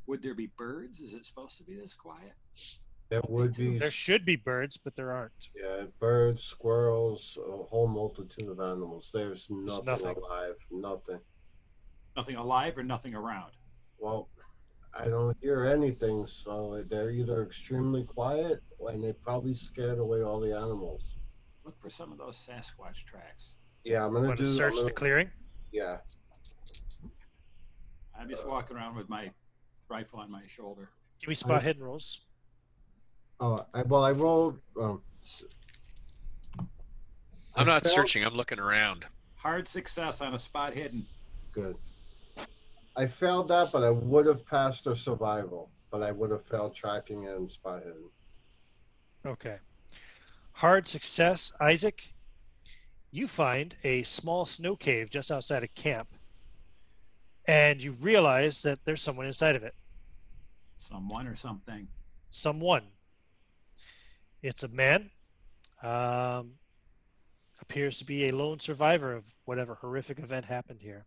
Would 0.07 0.21
there 0.21 0.33
be 0.35 0.47
birds? 0.57 0.99
Is 0.99 1.13
it 1.13 1.25
supposed 1.25 1.57
to 1.57 1.63
be 1.63 1.75
this 1.75 1.93
quiet? 1.93 2.33
There 3.09 3.21
would 3.27 3.55
be 3.55 3.77
There 3.77 3.91
should 3.91 4.25
be 4.25 4.35
birds, 4.35 4.77
but 4.77 4.95
there 4.95 5.11
aren't. 5.11 5.49
yeah, 5.55 5.83
birds, 5.99 6.43
squirrels, 6.43 7.37
a 7.45 7.63
whole 7.63 7.87
multitude 7.87 8.47
of 8.49 8.59
animals. 8.59 9.11
There's 9.13 9.47
nothing, 9.49 9.85
nothing. 9.85 10.15
alive. 10.17 10.55
Nothing. 10.71 11.19
Nothing 12.15 12.35
alive 12.35 12.77
or 12.77 12.83
nothing 12.83 13.15
around? 13.15 13.51
Well, 13.97 14.29
I 14.93 15.05
don't 15.05 15.35
hear 15.41 15.65
anything, 15.65 16.25
so 16.27 16.83
they're 16.89 17.09
either 17.11 17.43
extremely 17.43 18.03
quiet 18.03 18.61
and 18.87 19.03
they 19.03 19.13
probably 19.13 19.55
scared 19.55 19.99
away 19.99 20.21
all 20.21 20.39
the 20.39 20.55
animals. 20.55 21.17
Look 21.65 21.79
for 21.79 21.89
some 21.89 22.11
of 22.11 22.17
those 22.17 22.37
Sasquatch 22.37 23.05
tracks. 23.05 23.55
Yeah, 23.83 24.05
I'm 24.05 24.13
gonna 24.13 24.27
Want 24.27 24.39
do. 24.39 24.45
to 24.45 24.51
search 24.53 24.73
gonna- 24.73 24.85
the 24.85 24.91
clearing? 24.91 25.31
yeah, 25.71 25.97
I'm 28.17 28.29
just 28.29 28.45
walking 28.47 28.77
around 28.77 28.95
with 28.95 29.09
my 29.09 29.31
rifle 29.89 30.19
on 30.19 30.31
my 30.31 30.43
shoulder. 30.47 30.89
Give 31.19 31.29
me 31.29 31.35
spot 31.35 31.63
hidden 31.63 31.83
rolls. 31.83 32.21
Oh, 33.39 33.65
I, 33.73 33.81
well, 33.83 34.03
I 34.03 34.11
rolled. 34.11 34.59
Um, 34.79 35.01
s- 35.21 35.43
I'm 36.59 36.67
I 37.55 37.63
not 37.63 37.83
failed- 37.83 37.93
searching. 37.95 38.23
I'm 38.23 38.35
looking 38.35 38.59
around. 38.59 39.05
Hard 39.35 39.67
success 39.67 40.21
on 40.21 40.33
a 40.33 40.39
spot 40.39 40.73
hidden. 40.73 41.05
Good. 41.51 41.75
I 42.95 43.07
failed 43.07 43.47
that, 43.49 43.71
but 43.71 43.83
I 43.83 43.89
would 43.89 44.25
have 44.27 44.45
passed 44.45 44.87
a 44.87 44.95
survival. 44.95 45.71
But 45.89 46.01
I 46.03 46.11
would 46.11 46.31
have 46.31 46.45
failed 46.45 46.73
tracking 46.75 47.27
and 47.27 47.51
spot 47.51 47.83
hidden. 47.83 48.09
Okay. 49.25 49.57
Hard 50.53 50.87
success, 50.87 51.51
Isaac. 51.59 52.01
you 53.11 53.27
find 53.27 53.75
a 53.83 54.03
small 54.03 54.45
snow 54.45 54.75
cave 54.75 55.09
just 55.09 55.31
outside 55.31 55.63
of 55.63 55.73
camp, 55.75 56.07
and 57.45 57.81
you 57.81 57.91
realize 57.93 58.63
that 58.63 58.83
there's 58.85 59.01
someone 59.01 59.27
inside 59.27 59.55
of 59.55 59.63
it. 59.63 59.75
Someone 60.77 61.27
or 61.27 61.35
something. 61.35 61.87
Someone. 62.31 62.83
It's 64.41 64.63
a 64.63 64.67
man. 64.67 65.09
Um, 65.81 66.53
appears 67.61 67.97
to 67.99 68.05
be 68.05 68.27
a 68.27 68.35
lone 68.35 68.59
survivor 68.59 69.13
of 69.13 69.23
whatever 69.45 69.75
horrific 69.75 70.19
event 70.19 70.45
happened 70.45 70.79
here. 70.81 71.05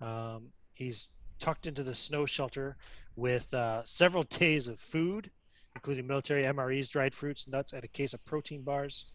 Um, 0.00 0.48
he's 0.74 1.08
tucked 1.38 1.66
into 1.66 1.82
the 1.82 1.94
snow 1.94 2.26
shelter 2.26 2.76
with 3.16 3.52
uh, 3.54 3.84
several 3.84 4.22
days 4.24 4.68
of 4.68 4.78
food, 4.78 5.30
including 5.74 6.06
military 6.06 6.44
MREs, 6.44 6.90
dried 6.90 7.14
fruits, 7.14 7.48
nuts, 7.48 7.72
and 7.72 7.84
a 7.84 7.88
case 7.88 8.14
of 8.14 8.24
protein 8.24 8.62
bars, 8.62 9.06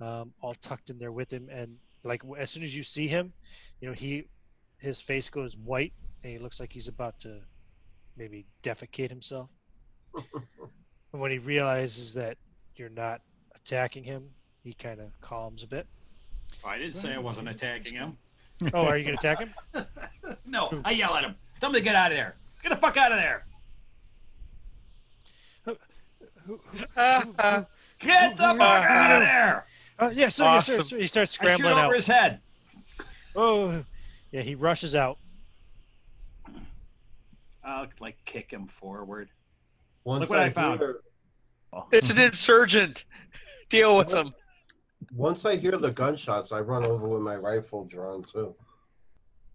um, 0.00 0.32
all 0.40 0.54
tucked 0.54 0.90
in 0.90 0.98
there 0.98 1.12
with 1.12 1.32
him. 1.32 1.48
And 1.50 1.76
like 2.04 2.22
as 2.38 2.50
soon 2.50 2.62
as 2.62 2.74
you 2.74 2.82
see 2.82 3.08
him, 3.08 3.32
you 3.80 3.88
know 3.88 3.94
he, 3.94 4.26
his 4.78 5.00
face 5.00 5.28
goes 5.28 5.56
white, 5.56 5.92
and 6.22 6.32
he 6.32 6.38
looks 6.38 6.60
like 6.60 6.72
he's 6.72 6.88
about 6.88 7.18
to 7.20 7.40
maybe 8.16 8.46
defecate 8.62 9.10
himself. 9.10 9.50
and 10.14 11.20
when 11.20 11.30
he 11.30 11.38
realizes 11.38 12.14
that 12.14 12.36
you're 12.76 12.88
not 12.88 13.20
attacking 13.54 14.04
him, 14.04 14.28
he 14.62 14.72
kind 14.74 15.00
of 15.00 15.18
calms 15.20 15.62
a 15.62 15.66
bit. 15.66 15.86
Oh, 16.64 16.68
I 16.68 16.78
didn't 16.78 16.94
say 16.94 17.14
I 17.14 17.18
wasn't 17.18 17.48
attacking 17.48 17.94
him. 17.94 18.16
Oh, 18.72 18.84
are 18.84 18.96
you 18.96 19.04
gonna 19.04 19.18
attack 19.18 19.40
him? 19.40 19.54
no, 20.46 20.72
I 20.84 20.92
yell 20.92 21.14
at 21.14 21.24
him. 21.24 21.34
Tell 21.60 21.70
him 21.70 21.74
to 21.74 21.80
get 21.80 21.94
out 21.94 22.10
of 22.10 22.16
there. 22.16 22.36
Get 22.62 22.70
the 22.70 22.76
fuck 22.76 22.96
out 22.96 23.12
of 23.12 23.18
there. 23.18 23.46
Who, 26.46 26.60
who, 26.72 26.78
who, 26.78 27.66
Get 27.98 28.36
the 28.36 28.42
fuck 28.42 28.60
out 28.60 29.22
of 29.22 29.26
there. 29.28 29.66
uh, 29.98 30.10
yeah, 30.14 30.28
so, 30.28 30.44
Awesome. 30.44 30.72
yeah, 30.72 30.76
so, 30.76 30.82
so 30.82 30.96
he 30.98 31.06
starts 31.06 31.38
I 31.40 31.46
shoot 31.46 31.54
scrambling 31.56 31.72
over 31.72 31.92
out. 31.92 31.94
his 31.96 32.06
head. 32.06 32.40
Oh, 33.34 33.82
yeah, 34.32 34.42
he 34.42 34.54
rushes 34.54 34.94
out. 34.94 35.18
I'll 37.64 37.88
like 38.00 38.16
kick 38.24 38.50
him 38.50 38.66
forward. 38.66 39.28
Once 40.04 40.20
Look 40.20 40.30
what 40.30 40.38
I 40.38 40.50
found. 40.50 40.78
hear, 40.78 41.00
It's 41.92 42.12
an 42.12 42.20
insurgent. 42.20 43.04
Deal 43.68 43.96
with 43.96 44.08
them. 44.10 44.32
once 45.12 45.44
I 45.44 45.56
hear 45.56 45.72
the 45.76 45.90
gunshots, 45.90 46.52
I 46.52 46.60
run 46.60 46.84
over 46.86 47.08
with 47.08 47.22
my 47.22 47.34
rifle 47.34 47.84
drawn 47.84 48.22
too. 48.22 48.54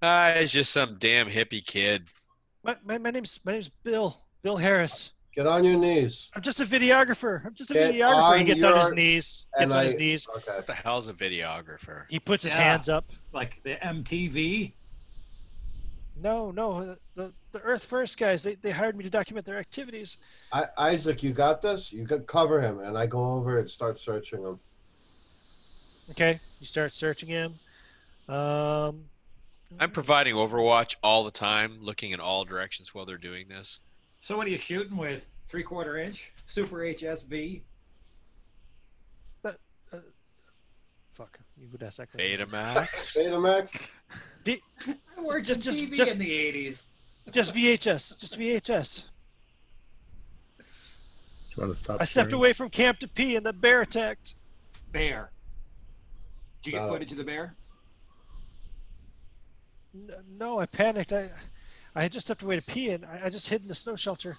Ah, 0.01 0.30
it's 0.31 0.51
just 0.51 0.73
some 0.73 0.97
damn 0.99 1.30
hippie 1.30 1.65
kid. 1.65 2.09
My, 2.63 2.76
my, 2.84 2.97
my 2.97 3.11
name's 3.11 3.39
my 3.45 3.53
name's 3.53 3.69
Bill. 3.84 4.18
Bill 4.41 4.57
Harris. 4.57 5.13
Get 5.36 5.48
on 5.48 5.64
your 5.64 5.78
knees. 5.78 6.30
I'm 6.36 6.41
just 6.41 6.60
a 6.60 6.66
videographer. 6.66 7.45
I'm 7.45 7.53
just 7.53 7.72
a 7.72 7.74
Get 7.74 7.94
videographer. 7.95 8.34
He 8.36 8.40
on 8.41 8.45
gets 8.45 8.64
on 8.66 8.76
his 8.78 8.88
your- 8.88 8.95
knees. 8.95 9.45
and 9.58 9.70
Gets 9.72 9.76
on 9.76 9.84
his 9.86 9.95
knees. 9.95 10.28
Okay. 10.38 10.56
What 10.58 10.68
the 10.68 10.74
hell's 10.74 11.08
a 11.08 11.14
videographer? 11.14 12.03
He 12.10 12.20
puts 12.20 12.44
his 12.44 12.53
Yeah. 12.53 12.62
hands 12.64 12.90
up. 12.90 13.06
Like 13.32 13.62
the 13.64 13.76
MTV. 13.82 14.74
No, 16.18 16.52
no, 16.52 16.98
the, 17.16 17.32
the 17.52 17.60
Earth 17.62 17.84
First 17.84 18.18
guys. 18.20 18.44
They, 18.44 18.56
they 18.56 18.70
hired 18.70 18.95
me 18.95 19.03
to 19.06 19.10
document 19.10 19.45
their 19.45 19.58
activities. 19.58 20.18
I, 20.52 20.66
Isaac, 20.78 21.24
you 21.24 21.32
got 21.32 21.62
this. 21.64 21.91
You 21.91 22.06
could 22.06 22.28
cover 22.28 22.62
him, 22.62 22.80
and 22.80 22.95
I 22.98 23.08
go 23.08 23.32
over 23.32 23.58
and 23.58 23.68
start 23.70 23.98
searching 23.98 24.44
him. 24.44 24.60
Okay, 26.12 26.40
you 26.60 26.68
start 26.68 26.91
searching 26.94 27.30
him. 27.30 27.56
Um, 28.28 29.06
I'm 29.80 29.90
providing 29.91 30.36
Overwatch 30.36 30.98
all 31.02 31.24
the 31.24 31.32
time, 31.32 31.78
looking 31.82 32.12
in 32.12 32.20
all 32.20 32.44
directions 32.45 32.94
while 32.94 33.06
they're 33.06 33.18
doing 33.18 33.48
this. 33.48 33.80
So 34.22 34.38
what 34.38 34.45
are 34.48 34.49
you 34.52 34.57
shooting 34.60 34.95
with? 34.98 35.27
Three 35.48 35.64
quarter 35.64 35.98
inch 35.98 36.31
Super 36.45 36.77
HSV. 36.77 37.61
But 39.41 39.57
uh, 39.91 39.98
fuck. 41.10 41.38
You 41.60 41.68
would 41.72 41.84
ask 41.84 41.98
that 41.98 42.11
question. 42.11 42.48
Betamax. 42.48 43.18
Betamax. 44.45 44.60
I 45.18 45.22
worked 45.22 45.48
Just- 45.48 45.61
just- 45.61 45.80
TV 45.84 45.95
just- 45.95 46.11
in 46.11 46.19
the 46.19 46.31
eighties. 46.31 46.85
Just 47.31 47.53
VHS. 47.56 48.19
Just 48.19 48.39
VHS. 48.39 49.07
Do 50.57 50.64
you 51.56 51.64
want 51.68 51.73
to 51.73 51.80
stop? 51.80 52.02
I 52.02 52.06
stepped 52.06 52.30
sharing? 52.30 52.34
away 52.35 52.53
from 52.53 52.69
camp 52.69 52.99
to 52.99 53.07
pee, 53.07 53.35
and 53.35 53.45
the 53.45 53.53
bear 53.53 53.81
attacked. 53.81 54.35
Bear. 54.91 55.31
Did 56.64 56.73
you 56.73 56.80
get 56.80 56.88
Oh. 56.88 56.91
footage 56.93 57.11
of 57.11 57.18
the 57.18 57.23
bear? 57.23 57.56
N- 59.93 60.11
No, 60.39 60.60
I 60.60 60.65
panicked. 60.65 61.14
I, 61.14 61.30
I 61.95 62.03
had 62.03 62.11
just 62.11 62.27
stepped 62.27 62.43
away 62.43 62.55
to 62.55 62.61
pee, 62.61 62.89
and 62.91 63.05
I, 63.05 63.22
I 63.26 63.30
just 63.30 63.47
hid 63.49 63.61
in 63.61 63.68
the 63.68 63.76
snow 63.76 63.95
shelter. 63.95 64.38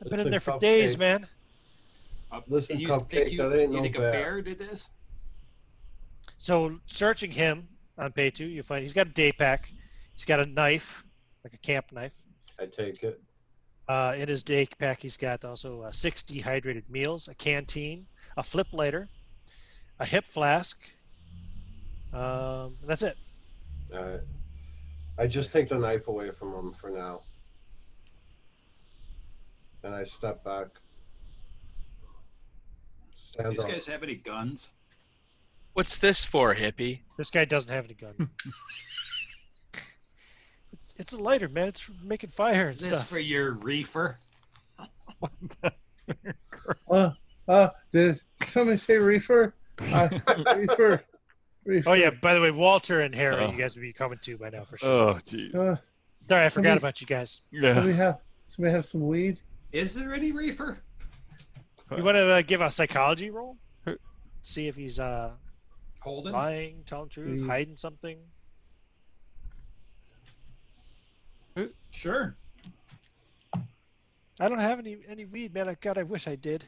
I've 0.00 0.10
been 0.10 0.20
It's 0.20 0.26
in 0.26 0.30
there 0.30 0.40
for 0.40 0.52
cupcake. 0.52 0.60
days, 0.60 0.98
man. 0.98 1.26
Uh, 2.30 2.40
Listen, 2.48 2.80
you 2.80 2.88
Cupcake, 2.88 3.08
think, 3.10 3.32
you, 3.32 3.38
that 3.38 3.52
ain't 3.60 3.70
you 3.72 3.76
no 3.76 3.82
think 3.82 3.96
a 3.96 4.00
bear. 4.00 4.12
bear 4.12 4.42
did 4.42 4.58
this? 4.58 4.88
So 6.38 6.78
searching 6.86 7.30
him 7.30 7.68
Anapetu, 7.98 8.50
you 8.50 8.62
find 8.62 8.82
he's 8.82 8.94
got 8.94 9.06
a 9.06 9.10
day 9.10 9.32
pack. 9.32 9.70
He's 10.14 10.24
got 10.24 10.40
a 10.40 10.46
knife, 10.46 11.04
like 11.44 11.54
a 11.54 11.58
camp 11.58 11.86
knife. 11.92 12.12
I 12.58 12.66
take 12.66 13.02
it. 13.02 13.20
Uh, 13.88 14.14
in 14.16 14.28
his 14.28 14.42
day 14.42 14.66
pack, 14.78 15.00
he's 15.02 15.16
got 15.16 15.44
also 15.44 15.82
uh, 15.82 15.92
six 15.92 16.22
dehydrated 16.22 16.88
meals, 16.88 17.28
a 17.28 17.34
canteen, 17.34 18.06
a 18.36 18.42
flip 18.42 18.68
lighter, 18.72 19.08
a 19.98 20.06
hip 20.06 20.24
flask. 20.24 20.80
Um, 22.12 22.76
that's 22.86 23.02
it. 23.02 23.16
All 23.94 24.04
right. 24.04 24.20
I 25.18 25.26
just 25.26 25.52
take 25.52 25.68
the 25.68 25.78
knife 25.78 26.08
away 26.08 26.30
from 26.30 26.54
him 26.54 26.72
for 26.72 26.90
now. 26.90 27.20
And 29.84 29.94
I 29.94 30.04
step 30.04 30.44
back. 30.44 30.68
Stand 33.16 33.52
These 33.52 33.60
up. 33.60 33.68
guys 33.68 33.86
have 33.86 34.02
any 34.02 34.14
guns? 34.14 34.70
What's 35.74 35.98
this 35.98 36.24
for, 36.24 36.54
hippie? 36.54 37.00
This 37.16 37.30
guy 37.30 37.44
doesn't 37.44 37.72
have 37.72 37.86
any 37.86 37.94
gun. 37.94 38.28
it's, 40.72 40.94
it's 40.98 41.12
a 41.12 41.16
lighter, 41.16 41.48
man. 41.48 41.68
It's 41.68 41.80
for 41.80 41.92
making 42.02 42.30
fire 42.30 42.66
and 42.68 42.70
Is 42.76 42.80
this 42.80 42.92
stuff. 42.92 43.08
for 43.08 43.18
your 43.18 43.52
reefer? 43.52 44.18
Uh, 46.90 47.10
uh, 47.48 47.68
did 47.90 48.20
somebody 48.42 48.76
say 48.76 48.96
reefer? 48.96 49.54
Uh, 49.92 50.08
reefer. 50.56 51.02
Reefer. 51.64 51.88
Oh 51.90 51.92
yeah. 51.92 52.10
By 52.10 52.34
the 52.34 52.40
way, 52.40 52.50
Walter 52.50 53.00
and 53.02 53.14
Harry, 53.14 53.36
Oh. 53.36 53.50
you 53.50 53.58
guys 53.58 53.76
would 53.76 53.82
be 53.82 53.92
coming 53.92 54.18
too 54.22 54.36
by 54.36 54.50
now 54.50 54.64
for 54.64 54.78
sure. 54.78 54.90
Oh, 55.14 55.18
gee. 55.24 55.50
Uh, 55.54 55.76
Sorry, 56.28 56.46
I 56.46 56.48
forgot 56.48 56.52
somebody- 56.70 56.76
about 56.78 57.00
you 57.00 57.06
guys. 57.06 57.42
Yeah. 57.50 57.74
somebody 57.74 57.94
have 57.94 58.18
somebody 58.46 58.74
have 58.74 58.84
some 58.84 59.06
weed? 59.06 59.38
Is 59.72 59.94
there 59.94 60.12
any 60.12 60.32
reefer? 60.32 60.78
You 61.96 62.02
want 62.04 62.16
to 62.16 62.26
uh, 62.26 62.42
give 62.42 62.60
a 62.60 62.70
psychology 62.70 63.30
roll? 63.30 63.56
See 64.42 64.66
if 64.66 64.74
he's 64.76 64.98
uh, 64.98 65.30
Holden? 66.00 66.32
lying, 66.32 66.82
telling 66.86 67.08
truth, 67.10 67.40
Mm. 67.40 67.46
hiding 67.46 67.76
something. 67.76 68.18
Sure. 71.90 72.34
I 74.40 74.48
don't 74.48 74.58
have 74.58 74.78
any 74.78 74.98
any 75.08 75.26
weed, 75.26 75.52
man. 75.54 75.68
I 75.68 75.74
God, 75.80 75.98
I 75.98 76.02
wish 76.02 76.26
I 76.26 76.34
did. 76.34 76.64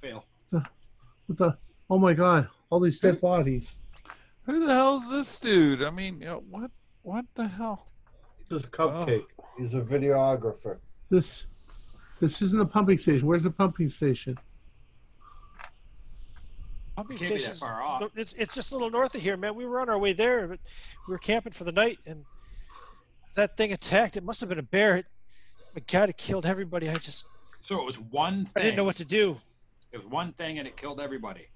Fail. 0.00 0.24
What 0.50 0.64
the? 1.36 1.58
Oh 1.90 1.98
my 1.98 2.14
God! 2.14 2.48
All 2.72 2.80
these 2.80 3.00
dead 3.00 3.20
bodies. 3.20 3.80
Who 4.46 4.58
the 4.66 4.72
hell's 4.72 5.10
this 5.10 5.38
dude? 5.38 5.82
I 5.82 5.90
mean, 5.90 6.18
you 6.20 6.24
know, 6.24 6.42
what? 6.48 6.70
What 7.02 7.26
the 7.34 7.46
hell? 7.46 7.88
This 8.48 8.60
is 8.62 8.66
Cupcake. 8.70 9.26
Oh. 9.38 9.44
He's 9.58 9.74
a 9.74 9.80
videographer. 9.82 10.78
This, 11.10 11.44
this 12.18 12.40
isn't 12.40 12.58
a 12.58 12.64
pumping 12.64 12.96
station. 12.96 13.26
Where's 13.28 13.42
the 13.42 13.50
pumping 13.50 13.90
station? 13.90 14.38
Pumping 16.96 17.18
Can't 17.18 17.28
be 17.28 17.34
that 17.34 17.40
station's- 17.42 17.60
far 17.60 17.82
off. 17.82 18.10
It's 18.16 18.32
it's 18.38 18.54
just 18.54 18.72
a 18.72 18.74
little 18.74 18.88
north 18.90 19.14
of 19.14 19.20
here, 19.20 19.36
man. 19.36 19.54
We 19.54 19.66
were 19.66 19.78
on 19.78 19.90
our 19.90 19.98
way 19.98 20.14
there, 20.14 20.48
but 20.48 20.58
we 21.06 21.12
were 21.12 21.18
camping 21.18 21.52
for 21.52 21.64
the 21.64 21.72
night, 21.72 21.98
and 22.06 22.24
that 23.34 23.54
thing 23.58 23.74
attacked. 23.74 24.16
It 24.16 24.24
must 24.24 24.40
have 24.40 24.48
been 24.48 24.58
a 24.58 24.62
bear. 24.62 24.96
It, 24.96 25.06
my 25.74 25.82
God, 25.86 26.08
it 26.08 26.16
killed 26.16 26.46
everybody. 26.46 26.88
I 26.88 26.94
just 26.94 27.26
So 27.60 27.78
it 27.78 27.84
was 27.84 28.00
one 28.00 28.46
thing. 28.46 28.52
I 28.56 28.60
didn't 28.62 28.76
know 28.76 28.84
what 28.84 28.96
to 28.96 29.04
do. 29.04 29.38
It 29.92 29.98
was 29.98 30.06
one 30.06 30.32
thing 30.32 30.58
and 30.58 30.66
it 30.66 30.78
killed 30.78 30.98
everybody. 30.98 31.48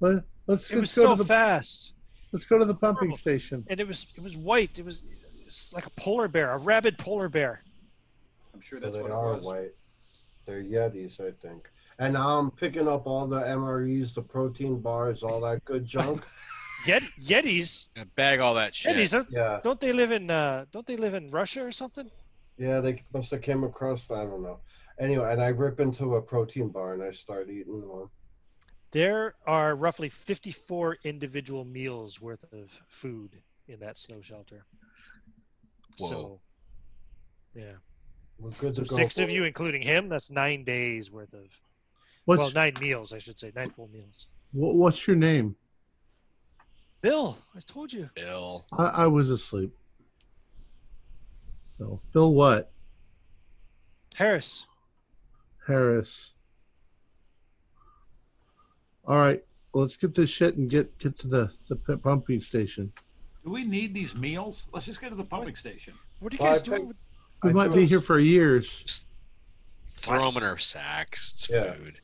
Let, 0.00 0.22
let's 0.46 0.70
It 0.70 0.76
let's 0.76 0.80
was 0.80 0.94
go 0.94 1.02
so 1.02 1.14
to 1.16 1.22
the 1.22 1.24
fast, 1.24 1.94
let's 2.32 2.46
go 2.46 2.58
to 2.58 2.64
the 2.64 2.74
pumping 2.74 3.08
horrible. 3.08 3.16
station. 3.16 3.64
and 3.68 3.80
it 3.80 3.86
was 3.86 4.06
it 4.16 4.22
was 4.22 4.36
white. 4.36 4.78
It 4.78 4.84
was, 4.84 4.98
it 4.98 5.44
was 5.44 5.68
like 5.72 5.86
a 5.86 5.90
polar 5.90 6.28
bear, 6.28 6.52
a 6.52 6.58
rabid 6.58 6.98
polar 6.98 7.28
bear. 7.28 7.62
I'm 8.54 8.60
sure 8.60 8.80
So 8.80 8.86
that's 8.86 8.96
they 8.96 9.02
what 9.02 9.10
it 9.10 9.14
are 9.14 9.32
was. 9.34 9.44
white. 9.44 9.70
They're 10.46 10.62
Yetis, 10.62 11.20
I 11.20 11.30
think. 11.32 11.68
And 11.98 12.14
now 12.14 12.38
I'm 12.38 12.50
picking 12.50 12.88
up 12.88 13.06
all 13.06 13.26
the 13.26 13.40
MREs, 13.40 14.14
the 14.14 14.22
protein 14.22 14.80
bars, 14.80 15.22
all 15.22 15.40
that 15.42 15.62
good 15.64 15.84
junk. 15.84 16.24
Yet 16.86 17.02
Yetis, 17.20 17.88
Yeah, 17.96 18.04
Bag 18.14 18.38
all 18.40 18.54
that 18.54 18.74
shit. 18.74 18.96
Yetis, 18.96 19.10
don't, 19.10 19.28
yeah, 19.30 19.60
don't 19.62 19.78
they 19.80 19.92
live 19.92 20.10
in 20.12 20.30
uh, 20.30 20.64
don't 20.72 20.86
they 20.86 20.96
live 20.96 21.14
in 21.14 21.28
Russia 21.30 21.64
or 21.66 21.72
something? 21.72 22.08
yeah, 22.56 22.80
they 22.80 23.02
must 23.12 23.30
have 23.32 23.42
came 23.42 23.62
across. 23.64 24.10
I 24.10 24.24
don't 24.24 24.42
know. 24.42 24.60
Anyway, 24.98 25.30
and 25.30 25.40
I 25.42 25.48
rip 25.48 25.80
into 25.80 26.14
a 26.16 26.22
protein 26.22 26.70
bar 26.70 26.94
and 26.94 27.02
I 27.02 27.10
start 27.10 27.50
eating 27.50 27.86
one. 27.88 28.08
There 28.90 29.34
are 29.46 29.74
roughly 29.76 30.08
54 30.08 30.98
individual 31.04 31.64
meals 31.64 32.20
worth 32.20 32.44
of 32.52 32.78
food 32.88 33.36
in 33.68 33.78
that 33.80 33.98
snow 33.98 34.20
shelter. 34.22 34.64
Whoa. 35.98 36.08
So, 36.08 36.40
yeah. 37.54 37.72
We're 38.38 38.50
good 38.50 38.74
So 38.76 38.82
to 38.84 38.88
go. 38.88 38.96
six 38.96 39.18
of 39.18 39.26
for- 39.26 39.30
you, 39.34 39.44
including 39.44 39.82
him, 39.82 40.08
that's 40.08 40.30
nine 40.30 40.64
days 40.64 41.10
worth 41.10 41.34
of. 41.34 41.60
What's 42.24 42.38
well, 42.40 42.50
nine 42.52 42.74
meals, 42.80 43.12
I 43.12 43.18
should 43.18 43.38
say, 43.38 43.52
nine 43.54 43.66
full 43.70 43.88
meals. 43.88 44.26
wha- 44.52 44.72
what's 44.72 45.06
your 45.06 45.16
name? 45.16 45.56
Bill, 47.00 47.38
I 47.54 47.60
told 47.60 47.92
you. 47.92 48.08
Bill. 48.14 48.66
I, 48.72 48.84
I 48.84 49.06
was 49.06 49.30
asleep. 49.30 49.72
Bill. 51.78 52.00
Bill 52.12 52.34
what? 52.34 52.72
Harris. 54.14 54.66
Harris. 55.66 56.32
All 59.08 59.16
right, 59.16 59.42
let's 59.72 59.96
get 59.96 60.14
this 60.14 60.28
shit 60.30 60.56
and 60.58 60.68
get 60.68 60.96
get 60.98 61.18
to 61.20 61.26
the 61.26 61.50
the 61.68 61.96
pumping 61.96 62.40
station. 62.40 62.92
Do 63.44 63.50
we 63.50 63.64
need 63.64 63.94
these 63.94 64.14
meals? 64.14 64.66
Let's 64.72 64.84
just 64.86 65.00
get 65.00 65.08
to 65.08 65.14
the 65.14 65.24
pumping 65.24 65.56
station. 65.56 65.94
What 66.20 66.32
are 66.32 66.36
you 66.36 66.42
Well, 66.42 66.50
I 66.52 66.54
guys 66.56 66.62
doing? 66.62 66.76
think- 66.78 66.88
with- 66.88 66.96
We 67.44 67.50
I 67.50 67.52
might 67.54 67.68
be 67.72 67.80
chose- 67.82 67.88
here 67.90 68.00
for 68.02 68.18
years. 68.18 69.06
Throw 69.86 70.24
them 70.26 70.36
in 70.36 70.42
our 70.42 70.58
sacks. 70.58 71.32
It's 71.32 71.50
Yeah. 71.50 71.72
food. 71.72 72.00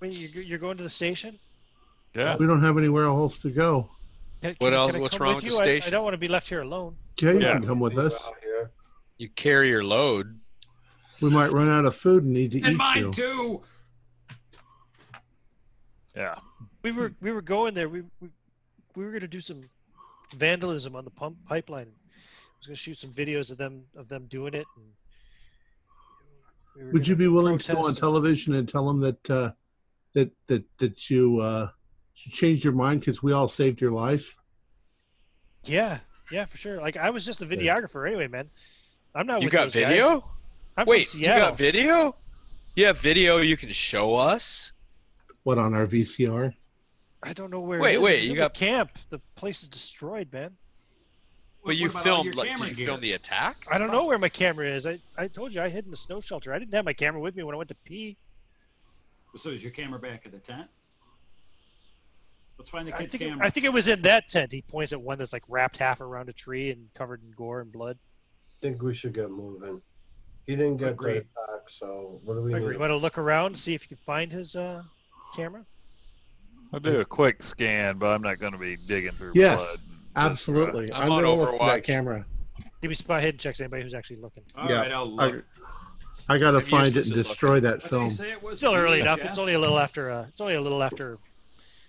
Wait, 0.00 0.12
you're, 0.34 0.42
you're 0.42 0.58
going 0.58 0.76
to 0.78 0.82
the 0.82 0.90
station? 0.90 1.38
Yeah. 2.14 2.36
We 2.36 2.46
don't 2.46 2.62
have 2.62 2.78
anywhere 2.78 3.04
else 3.06 3.38
to 3.38 3.50
go. 3.50 3.90
Can, 4.40 4.54
What 4.58 4.70
can- 4.70 4.74
else- 4.74 4.90
can 4.92 5.00
I 5.00 5.02
what's 5.02 5.18
come 5.18 5.24
wrong 5.26 5.34
with 5.36 5.44
with 5.44 5.52
you? 5.52 5.58
the 5.58 5.64
I- 5.64 5.66
I, 5.74 5.78
station? 5.78 5.92
don't 5.92 6.04
want 6.04 6.14
to 6.14 6.18
be 6.18 6.28
left 6.28 6.48
here 6.48 6.62
alone. 6.62 6.96
Jay, 7.16 7.34
you 7.34 7.40
Yeah. 7.40 7.52
can 7.54 7.66
come 7.66 7.80
with 7.80 7.98
us. 7.98 8.14
out 8.24 8.34
here. 8.42 8.70
You 9.18 9.28
carry 9.30 9.68
your 9.68 9.84
load. 9.84 10.38
We 11.20 11.30
might 11.30 11.52
run 11.52 11.68
out 11.68 11.84
of 11.84 11.94
food 11.94 12.24
and 12.24 12.32
need 12.32 12.52
to 12.52 12.58
eat 12.58 12.66
And 12.66 12.76
mine 12.76 12.98
you. 12.98 13.12
too. 13.12 13.60
Yeah. 16.16 16.36
We 16.82 16.92
were 16.92 17.12
we 17.20 17.32
were 17.32 17.42
going 17.42 17.74
there. 17.74 17.88
We 17.88 18.02
we, 18.20 18.28
we 18.94 19.04
were 19.04 19.10
going 19.10 19.22
to 19.22 19.28
do 19.28 19.40
some 19.40 19.62
vandalism 20.34 20.96
on 20.96 21.04
the 21.04 21.10
pump 21.10 21.36
pipeline. 21.46 21.86
I 21.86 22.58
was 22.58 22.66
going 22.66 22.76
to 22.76 22.80
shoot 22.80 22.98
some 22.98 23.10
videos 23.10 23.50
of 23.50 23.58
them 23.58 23.84
of 23.96 24.08
them 24.08 24.26
doing 24.26 24.54
it. 24.54 24.66
And 24.76 24.86
we 26.86 26.92
Would 26.92 27.08
you 27.08 27.16
be 27.16 27.28
willing 27.28 27.58
to 27.58 27.72
go 27.72 27.86
on 27.86 27.94
television 27.94 28.54
and 28.54 28.68
tell 28.68 28.86
them 28.86 29.00
that 29.00 29.30
uh, 29.30 29.52
that 30.14 30.30
that 30.48 30.64
that 30.78 31.10
you 31.10 31.40
uh, 31.40 31.68
you 32.16 32.32
changed 32.32 32.64
your 32.64 32.74
mind 32.74 33.00
because 33.00 33.22
we 33.22 33.32
all 33.32 33.48
saved 33.48 33.80
your 33.80 33.92
life? 33.92 34.36
Yeah, 35.64 35.98
yeah, 36.30 36.44
for 36.44 36.58
sure. 36.58 36.80
Like 36.80 36.96
I 36.96 37.10
was 37.10 37.24
just 37.24 37.42
a 37.42 37.46
videographer 37.46 38.06
anyway, 38.06 38.28
man. 38.28 38.50
I'm 39.14 39.26
not. 39.26 39.40
You 39.40 39.46
with 39.46 39.52
got 39.52 39.62
those 39.64 39.74
guys. 39.74 39.88
video? 39.88 40.28
I'm 40.76 40.86
Wait, 40.86 41.08
from 41.08 41.20
you 41.20 41.26
got 41.26 41.56
video? 41.56 42.16
You 42.74 42.86
have 42.86 42.98
video 42.98 43.38
you 43.38 43.56
can 43.56 43.68
show 43.68 44.14
us? 44.14 44.72
What 45.44 45.58
on 45.58 45.74
our 45.74 45.86
VCR? 45.86 46.54
I 47.22 47.32
don't 47.32 47.50
know 47.50 47.60
where. 47.60 47.80
Wait, 47.80 47.94
it 47.94 47.98
is. 47.98 48.00
wait, 48.02 48.18
It's 48.20 48.28
you 48.30 48.36
got- 48.36 48.54
the 48.54 48.58
camp. 48.60 48.90
The 49.10 49.18
place 49.36 49.62
is 49.62 49.68
destroyed, 49.68 50.32
man. 50.32 50.56
But 51.64 51.76
you 51.76 51.84
What 51.86 51.90
about 51.92 52.06
all 52.06 52.22
filmed 52.24 52.34
like 52.34 52.56
did 52.56 52.68
you 52.70 52.74
gear? 52.74 52.86
film 52.86 53.00
the 53.00 53.12
attack? 53.12 53.56
I 53.70 53.78
don't 53.78 53.92
know 53.92 54.04
where 54.06 54.18
my 54.18 54.28
camera 54.28 54.66
is. 54.68 54.84
I, 54.84 54.98
I 55.16 55.28
told 55.28 55.54
you 55.54 55.62
I 55.62 55.68
hid 55.68 55.84
in 55.84 55.92
the 55.92 55.96
snow 55.96 56.20
shelter. 56.20 56.52
I 56.52 56.58
didn't 56.58 56.74
have 56.74 56.84
my 56.84 56.92
camera 56.92 57.20
with 57.20 57.36
me 57.36 57.44
when 57.44 57.54
I 57.54 57.58
went 57.58 57.68
to 57.68 57.76
pee. 57.84 58.16
So 59.36 59.50
is 59.50 59.62
your 59.62 59.70
camera 59.70 60.00
back 60.00 60.26
at 60.26 60.32
the 60.32 60.38
tent? 60.40 60.66
Let's 62.58 62.68
find 62.68 62.88
the 62.88 62.94
I 62.94 62.98
kid's 62.98 63.12
think 63.12 63.22
it, 63.22 63.28
camera. 63.28 63.46
I 63.46 63.50
think 63.50 63.64
it 63.66 63.72
was 63.72 63.86
in 63.86 64.02
that 64.02 64.28
tent. 64.28 64.50
He 64.50 64.62
points 64.62 64.92
at 64.92 65.00
one 65.00 65.18
that's 65.18 65.32
like 65.32 65.44
wrapped 65.48 65.76
half 65.76 66.00
around 66.00 66.28
a 66.28 66.32
tree 66.32 66.70
and 66.72 66.88
covered 66.94 67.22
in 67.22 67.30
gore 67.30 67.60
and 67.60 67.70
blood. 67.70 67.96
I 67.96 68.66
think 68.66 68.82
we 68.82 68.92
should 68.92 69.14
get 69.14 69.30
moving. 69.30 69.80
He 70.46 70.56
didn't 70.56 70.78
get 70.78 70.90
Agreed. 70.90 71.14
the 71.14 71.18
attack, 71.20 71.68
so 71.70 72.20
what 72.24 72.34
do 72.34 72.42
we 72.42 72.52
I 72.54 72.58
need? 72.58 72.64
agree. 72.64 72.76
Want 72.76 72.90
to 72.90 72.96
look 72.96 73.18
around, 73.18 73.56
see 73.56 73.74
if 73.74 73.82
you 73.82 73.88
can 73.96 74.04
find 74.04 74.32
his 74.32 74.56
uh, 74.56 74.82
camera? 75.34 75.64
I'll 76.72 76.80
do 76.80 77.00
a 77.00 77.04
quick 77.04 77.42
scan, 77.42 77.98
but 77.98 78.06
I'm 78.06 78.22
not 78.22 78.38
going 78.38 78.52
to 78.52 78.58
be 78.58 78.76
digging 78.76 79.12
through 79.12 79.32
Yes, 79.34 79.58
blood. 79.58 79.78
Absolutely. 80.16 80.92
I'm 80.92 81.04
I'm, 81.04 81.12
on 81.12 81.22
gonna 81.22 81.34
look 81.34 81.50
for 81.58 81.66
that 81.66 81.82
Overwatch. 81.82 81.86
camera. 81.86 82.26
Give 82.80 82.88
me 82.88 82.94
spot 82.94 83.22
hidden 83.22 83.38
checks. 83.38 83.60
Anybody 83.60 83.82
who's 83.82 83.94
actually 83.94 84.16
looking. 84.16 84.42
All 84.56 84.68
yeah, 84.68 84.80
right, 84.80 84.92
I'll 84.92 85.06
look. 85.06 85.44
I 86.28 86.38
gotta 86.38 86.60
find 86.60 86.88
it 86.88 87.06
and 87.06 87.14
destroy 87.14 87.54
looking. 87.56 87.70
that 87.70 87.82
film. 87.82 88.10
he 88.10 88.30
it 88.30 88.42
was? 88.42 88.58
Still 88.58 88.74
early 88.74 89.00
enough. 89.00 89.20
VHS? 89.20 89.28
It's 89.28 89.38
only 89.38 89.54
a 89.54 89.58
little 89.58 89.78
after. 89.78 90.10
Uh, 90.10 90.24
it's 90.28 90.40
only 90.40 90.54
a 90.54 90.60
little 90.60 90.82
after. 90.82 91.18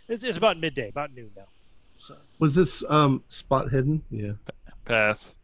It's, 0.07 0.24
it's 0.24 0.38
about 0.38 0.60
midday, 0.60 0.90
about 0.90 1.14
noon 1.14 1.32
now. 1.36 1.45
So 1.98 2.15
Was 2.40 2.56
this 2.56 2.84
um 2.90 3.24
spot 3.28 3.72
hidden? 3.72 4.03
Yeah. 4.10 4.34
Pass. 4.86 5.36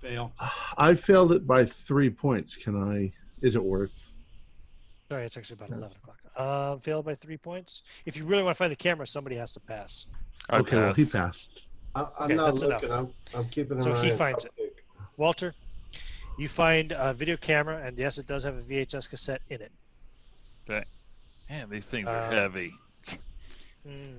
Fail. 0.00 0.32
I 0.78 0.94
failed 0.94 1.32
it 1.32 1.46
by 1.46 1.64
three 1.64 2.10
points. 2.10 2.56
Can 2.56 2.76
I? 2.76 3.12
Is 3.42 3.56
it 3.56 3.62
worth? 3.62 4.05
Sorry, 5.08 5.24
it's 5.24 5.36
actually 5.36 5.54
about 5.54 5.70
Yes. 5.70 5.78
eleven 5.78 5.96
o'clock. 6.02 6.18
Uh, 6.36 6.76
failed 6.78 7.04
by 7.04 7.14
three 7.14 7.36
points. 7.36 7.82
If 8.04 8.16
you 8.16 8.24
really 8.24 8.42
want 8.42 8.54
to 8.54 8.58
find 8.58 8.72
the 8.72 8.76
camera, 8.76 9.06
somebody 9.06 9.36
has 9.36 9.52
to 9.54 9.60
pass. 9.60 10.06
I 10.50 10.58
okay, 10.58 10.76
well 10.76 10.94
he 10.94 11.04
passed. 11.04 11.66
I, 11.94 12.00
I'm 12.00 12.24
Okay, 12.26 12.34
not 12.34 12.46
that's 12.46 12.62
looking. 12.62 12.92
I'm, 12.92 13.08
I'm 13.34 13.48
keeping 13.48 13.78
an 13.78 13.82
So 13.82 13.92
eye 13.92 13.96
So 13.96 14.02
he 14.02 14.10
finds 14.10 14.44
it. 14.44 14.52
Cupcake. 14.58 15.06
Walter, 15.16 15.54
you 16.38 16.48
find 16.48 16.92
a 16.92 17.14
video 17.14 17.36
camera, 17.36 17.80
and 17.82 17.96
yes, 17.96 18.18
it 18.18 18.26
does 18.26 18.42
have 18.44 18.56
a 18.56 18.60
VHS 18.60 19.08
cassette 19.08 19.40
in 19.48 19.62
it. 19.62 19.72
Okay. 20.68 20.84
Man, 21.48 21.70
these 21.70 21.88
things 21.88 22.08
are 22.10 22.16
Uh, 22.24 22.30
heavy. 22.30 22.72
Hmm. 23.86 24.18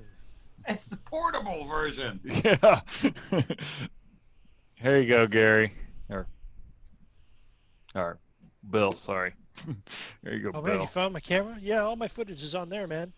It's 0.68 0.86
the 0.86 0.98
portable 0.98 1.66
version. 1.66 2.20
Yeah. 2.44 2.82
Here 4.76 4.98
you 5.00 5.08
go, 5.08 5.26
Gary. 5.28 5.74
Or, 6.10 6.28
or 7.96 8.20
Bill, 8.70 8.92
sorry. 8.92 9.34
there 10.24 10.34
you 10.34 10.52
go, 10.52 10.52
Oh 10.54 10.62
man, 10.62 10.82
you 10.82 10.88
found 10.88 11.14
my 11.14 11.20
camera? 11.20 11.58
Yeah, 11.62 11.82
all 11.82 11.96
my 11.96 12.08
footage 12.08 12.44
is 12.44 12.56
on 12.56 12.70
there, 12.70 12.88
man. 12.88 13.14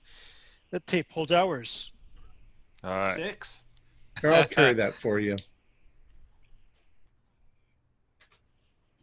That 0.71 0.85
tape 0.87 1.11
holds 1.11 1.31
hours. 1.31 1.91
All 2.83 2.91
right. 2.91 3.15
Six. 3.15 3.63
Here, 4.21 4.31
I'll 4.31 4.45
carry 4.45 4.73
that 4.75 4.93
for 4.93 5.19
you. 5.19 5.35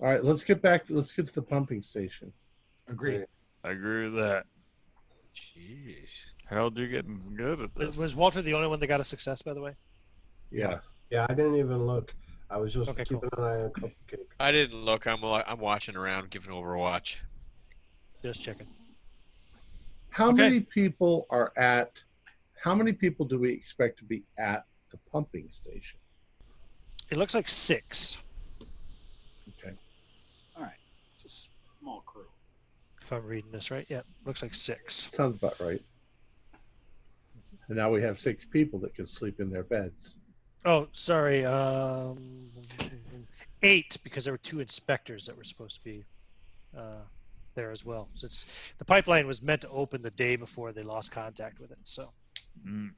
All 0.01 0.09
right, 0.09 0.23
let's 0.23 0.45
get 0.45 0.61
back. 0.61 0.85
let's 0.89 1.15
get 1.15 1.27
to 1.27 1.35
the 1.35 1.43
pumping 1.43 1.83
station. 1.83 2.33
Agreed. 2.89 3.25
I 3.65 3.71
agree 3.71 4.05
with 4.05 4.15
that. 4.15 4.45
Jeez. 5.35 6.09
Harold, 6.47 6.77
you're 6.79 6.87
getting 6.87 7.21
good 7.37 7.61
at 7.61 7.75
this. 7.75 7.97
Was 7.97 8.15
Walter 8.15 8.43
the 8.43 8.55
only 8.55 8.69
one 8.69 8.79
that 8.81 8.87
got 8.87 9.01
a 9.01 9.05
success, 9.05 9.43
by 9.43 9.53
the 9.55 9.61
way? 9.61 9.75
Yeah. 10.51 10.79
Yeah, 11.11 11.27
I 11.29 11.35
didn't 11.35 11.57
even 11.57 11.87
look. 11.87 12.15
I 12.51 12.59
was 12.59 12.73
just 12.73 12.89
Okay, 12.91 13.05
keeping 13.05 13.29
an 13.37 13.45
eye 13.45 13.63
on 13.63 13.71
Cupcake. 13.71 14.19
I 14.39 14.53
didn't 14.53 14.85
look. 14.85 15.07
I'm 15.07 15.23
I'm 15.25 15.59
watching 15.59 15.97
around, 15.97 16.31
giving 16.31 16.53
Overwatch. 16.53 17.19
Just 18.23 18.43
checking. 18.45 18.69
How 20.11 20.29
Okay. 20.29 20.43
many 20.43 20.61
people 20.61 21.27
are 21.31 21.53
at? 21.57 22.03
How 22.63 22.75
many 22.75 22.93
people 22.93 23.27
do 23.27 23.39
we 23.39 23.53
expect 23.53 23.99
to 23.99 24.05
be 24.05 24.25
at 24.39 24.65
the 24.91 24.99
pumping 25.13 25.51
station? 25.51 25.99
It 27.11 27.17
looks 27.19 27.35
like 27.35 27.49
six, 27.49 28.19
Okay. 29.61 29.75
All 30.57 30.63
right. 30.63 30.73
It's 31.15 31.25
a 31.25 31.47
small 31.81 32.01
crew. 32.03 32.27
if 33.03 33.13
I'm 33.13 33.25
reading 33.25 33.51
this 33.53 33.71
right. 33.71 33.87
Yeah, 33.89 34.03
looks 34.25 34.43
like 34.43 34.55
six. 34.55 35.09
Sounds 35.13 35.37
about 35.37 35.59
right. 35.61 35.81
And 37.69 37.77
now 37.77 37.91
we 37.91 38.03
have 38.03 38.19
six 38.21 38.45
people 38.45 38.79
that 38.81 38.95
can 38.95 39.07
sleep 39.07 39.41
in 39.41 39.51
their 39.51 39.65
beds. 39.65 40.17
Oh, 40.67 40.89
sorry. 40.93 41.45
Um, 41.45 42.51
eight 43.63 43.97
because 44.03 44.25
there 44.25 44.33
were 44.33 44.39
two 44.39 44.61
inspectors 44.61 45.25
that 45.27 45.37
were 45.37 45.45
supposed 45.45 45.77
to 45.77 45.85
be 45.85 46.05
uh, 46.77 47.03
there 47.55 47.71
as 47.71 47.85
well. 47.85 48.09
So 48.15 48.27
it's 48.27 48.45
the 48.79 48.85
pipeline 48.85 49.27
was 49.27 49.41
meant 49.41 49.63
to 49.63 49.69
open 49.71 50.03
the 50.03 50.11
day 50.11 50.37
before 50.37 50.73
they 50.73 50.83
lost 50.83 51.13
contact 51.13 51.61
with 51.61 51.71
it. 51.71 51.79
So 51.85 52.11
Mm. 52.67 52.93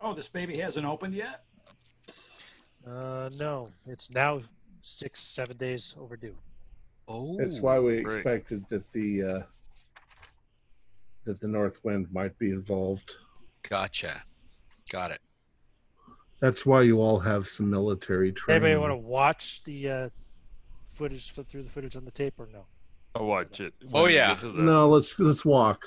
Oh, 0.00 0.14
this 0.14 0.28
baby 0.28 0.56
hasn't 0.58 0.86
opened 0.86 1.12
yet? 1.14 1.44
uh, 2.86 3.28
no, 3.36 3.68
it's 3.86 4.10
now 4.10 4.40
six, 4.80 5.20
seven 5.20 5.58
days 5.58 5.94
overdue. 6.00 6.34
Oh. 7.06 7.36
That's 7.36 7.60
why 7.60 7.78
we 7.78 8.00
great. 8.00 8.16
expected 8.16 8.64
that 8.70 8.90
the 8.92 9.22
uh, 9.22 9.42
that 11.24 11.38
the 11.38 11.48
north 11.48 11.84
wind 11.84 12.06
might 12.12 12.38
be 12.38 12.50
involved. 12.50 13.16
Gotcha. 13.68 14.22
Got 14.90 15.10
it. 15.10 15.20
That's 16.40 16.64
why 16.64 16.82
you 16.82 17.00
all 17.00 17.18
have 17.18 17.46
some 17.48 17.68
military 17.70 18.32
training. 18.32 18.64
Anybody 18.64 18.80
want 18.80 18.92
to 18.92 18.96
watch 18.96 19.62
the 19.64 19.90
uh, 19.90 20.08
footage, 20.84 21.30
flip 21.30 21.48
through 21.48 21.62
the 21.62 21.70
footage 21.70 21.96
on 21.96 22.04
the 22.04 22.10
tape, 22.10 22.34
or 22.38 22.48
no? 22.52 22.64
I'll 23.14 23.26
watch 23.26 23.60
it. 23.60 23.74
Oh, 23.92 24.04
when 24.04 24.12
yeah. 24.12 24.34
the- 24.34 24.48
No, 24.48 24.88
let's 24.88 25.18
let's 25.18 25.44
walk. 25.44 25.82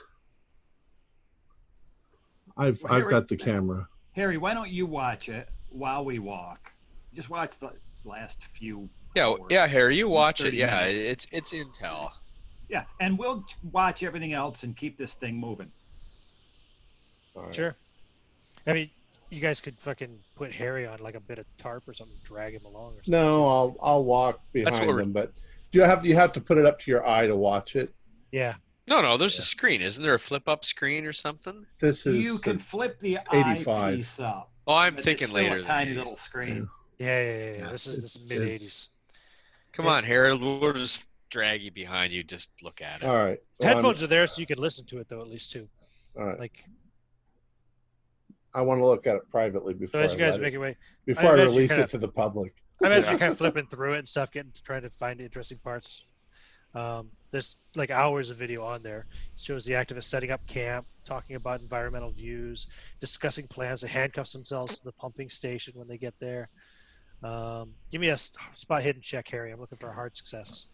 I've 2.55 2.81
Well, 2.83 2.93
I've 2.93 3.01
here 3.01 3.09
got 3.09 3.27
the 3.27 3.37
camera. 3.37 3.87
Harry, 4.11 4.37
why 4.37 4.53
don't 4.53 4.69
you 4.69 4.85
watch 4.85 5.27
it 5.27 5.49
while 5.69 6.05
we 6.05 6.19
walk? 6.19 6.71
Just 7.15 7.29
watch 7.29 7.57
the 7.57 7.71
last 8.05 8.43
few. 8.43 8.89
Yeah, 9.15 9.27
hours. 9.29 9.39
yeah, 9.49 9.65
Harry, 9.67 9.97
you 9.97 10.07
watch 10.07 10.43
it. 10.45 10.53
Yeah, 10.53 10.85
minutes. 10.85 11.25
it's 11.31 11.53
it's 11.53 11.79
intel. 11.79 12.11
Yeah, 12.69 12.83
and 12.99 13.17
we'll 13.17 13.43
watch 13.71 14.03
everything 14.03 14.33
else 14.33 14.63
and 14.63 14.75
keep 14.75 14.97
this 14.97 15.13
thing 15.13 15.35
moving. 15.39 15.71
All 17.35 17.43
right. 17.43 17.55
Sure. 17.55 17.75
I 18.67 18.73
mean, 18.73 18.89
you 19.33 19.41
guys 19.41 19.59
could 19.61 19.77
fucking 19.79 20.19
put 20.35 20.51
Harry 20.51 20.85
on 20.85 20.99
like 20.99 21.15
a 21.15 21.19
bit 21.19 21.39
of 21.39 21.45
tarp 21.57 21.87
or 21.87 21.93
something, 21.93 22.15
drag 22.23 22.53
him 22.53 22.65
along 22.65 22.93
or 22.93 23.03
something. 23.03 23.11
No, 23.13 23.47
I'll 23.47 23.75
I'll 23.81 24.03
walk 24.03 24.39
That's 24.53 24.77
behind 24.77 24.87
what 24.87 24.95
we're- 24.95 25.03
them, 25.03 25.11
but 25.11 25.33
do 25.71 25.79
you 25.79 25.83
have 25.85 26.05
you 26.05 26.15
have 26.15 26.31
to 26.33 26.41
put 26.41 26.57
it 26.57 26.65
up 26.65 26.79
to 26.81 26.91
your 26.91 27.07
eye 27.07 27.27
to 27.27 27.35
watch 27.35 27.75
it. 27.75 27.93
Yeah. 28.31 28.55
No, 28.87 29.01
no, 29.01 29.17
there's 29.17 29.35
Yeah. 29.35 29.41
a 29.41 29.43
screen. 29.43 29.81
Isn't 29.81 30.03
there 30.03 30.13
a 30.13 30.19
flip 30.19 30.47
up 30.49 30.65
screen 30.65 31.05
or 31.05 31.13
something? 31.13 31.65
This 31.79 32.05
is 32.05 32.23
You 32.23 32.37
can 32.37 32.59
flip 32.59 32.99
the 32.99 33.17
85. 33.31 33.67
eyepiece 33.67 34.19
up. 34.19 34.51
Oh, 34.67 34.73
I'm 34.73 34.93
but 34.93 34.99
it's 34.99 35.05
thinking 35.05 35.27
still 35.27 35.41
later. 35.41 35.55
A 35.55 35.57
than 35.59 35.65
tiny 35.65 35.89
these. 35.91 35.97
little 35.99 36.17
screen. 36.17 36.69
Yeah, 36.99 37.07
yeah, 37.07 37.21
yeah. 37.23 37.37
yeah. 37.51 37.57
Yeah. 37.59 37.67
This 37.69 37.87
is 37.87 38.01
this 38.01 38.15
It's- 38.15 38.29
mid 38.39 38.47
'80s. 38.47 38.89
Come 39.71 39.87
on, 39.87 40.03
Harold. 40.03 40.41
We'll 40.41 40.73
just 40.73 41.05
drag 41.29 41.63
you 41.63 41.71
behind 41.71 42.13
you. 42.13 42.23
Just 42.23 42.51
look 42.61 42.81
at 42.81 43.01
it. 43.01 43.05
all 43.07 43.15
right. 43.15 43.39
Well, 43.59 43.69
I'm- 43.69 43.77
Headphones 43.77 44.03
are 44.03 44.07
there 44.07 44.27
so 44.27 44.39
you 44.39 44.45
can 44.45 44.59
listen 44.59 44.85
to 44.87 44.99
it 44.99 45.07
though, 45.09 45.21
at 45.21 45.27
least 45.27 45.51
too. 45.51 45.67
all 46.15 46.25
right. 46.25 46.39
Like, 46.39 46.63
I 48.55 48.61
want 48.61 48.79
to 48.81 48.85
look 48.85 49.07
at 49.07 49.15
it 49.15 49.29
privately 49.31 49.73
before. 49.73 49.99
So 50.01 50.03
as 50.05 50.11
I, 50.11 50.13
you 50.13 50.19
guys 50.19 50.39
make 50.39 50.47
it- 50.49 50.53
your 50.53 50.61
way, 50.61 50.77
before 51.05 51.33
I, 51.33 51.37
you 51.37 51.43
release 51.43 51.71
it 51.71 51.89
to 51.89 51.97
the 51.97 52.07
public. 52.07 52.53
I 52.81 52.87
imagine 52.87 53.03
Yeah. 53.05 53.09
you're 53.11 53.19
kind 53.25 53.31
of 53.31 53.37
flipping 53.37 53.65
through 53.67 53.93
it 53.93 53.99
and 53.99 54.07
stuff, 54.09 54.31
getting 54.31 54.51
trying 54.63 54.83
to 54.83 54.89
find 54.89 55.19
interesting 55.21 55.57
parts. 55.59 56.05
Um, 56.75 57.09
there's 57.31 57.57
like 57.75 57.91
hours 57.91 58.29
of 58.31 58.37
video 58.37 58.63
on 58.63 58.81
there. 58.83 59.05
It 59.35 59.39
shows 59.41 59.63
the 59.65 59.73
activists 59.73 60.05
setting 60.05 60.31
up 60.31 60.45
camp, 60.47 60.85
talking 61.05 61.35
about 61.35 61.61
environmental 61.61 62.09
views, 62.11 62.67
discussing 62.99 63.47
plans 63.47 63.81
to 63.81 63.87
handcuff 63.87 64.31
themselves 64.31 64.79
to 64.79 64.83
the 64.83 64.91
pumping 64.93 65.29
station 65.29 65.73
when 65.75 65.87
they 65.87 65.97
get 65.97 66.13
there. 66.19 66.49
Um, 67.23 67.71
give 67.91 68.01
me 68.01 68.09
a 68.09 68.17
spot 68.17 68.83
hidden 68.83 69.01
check, 69.01 69.27
Harry. 69.29 69.51
I'm 69.51 69.59
looking 69.59 69.77
for 69.77 69.89
a 69.89 69.93
hard 69.93 70.15
success. 70.17 70.65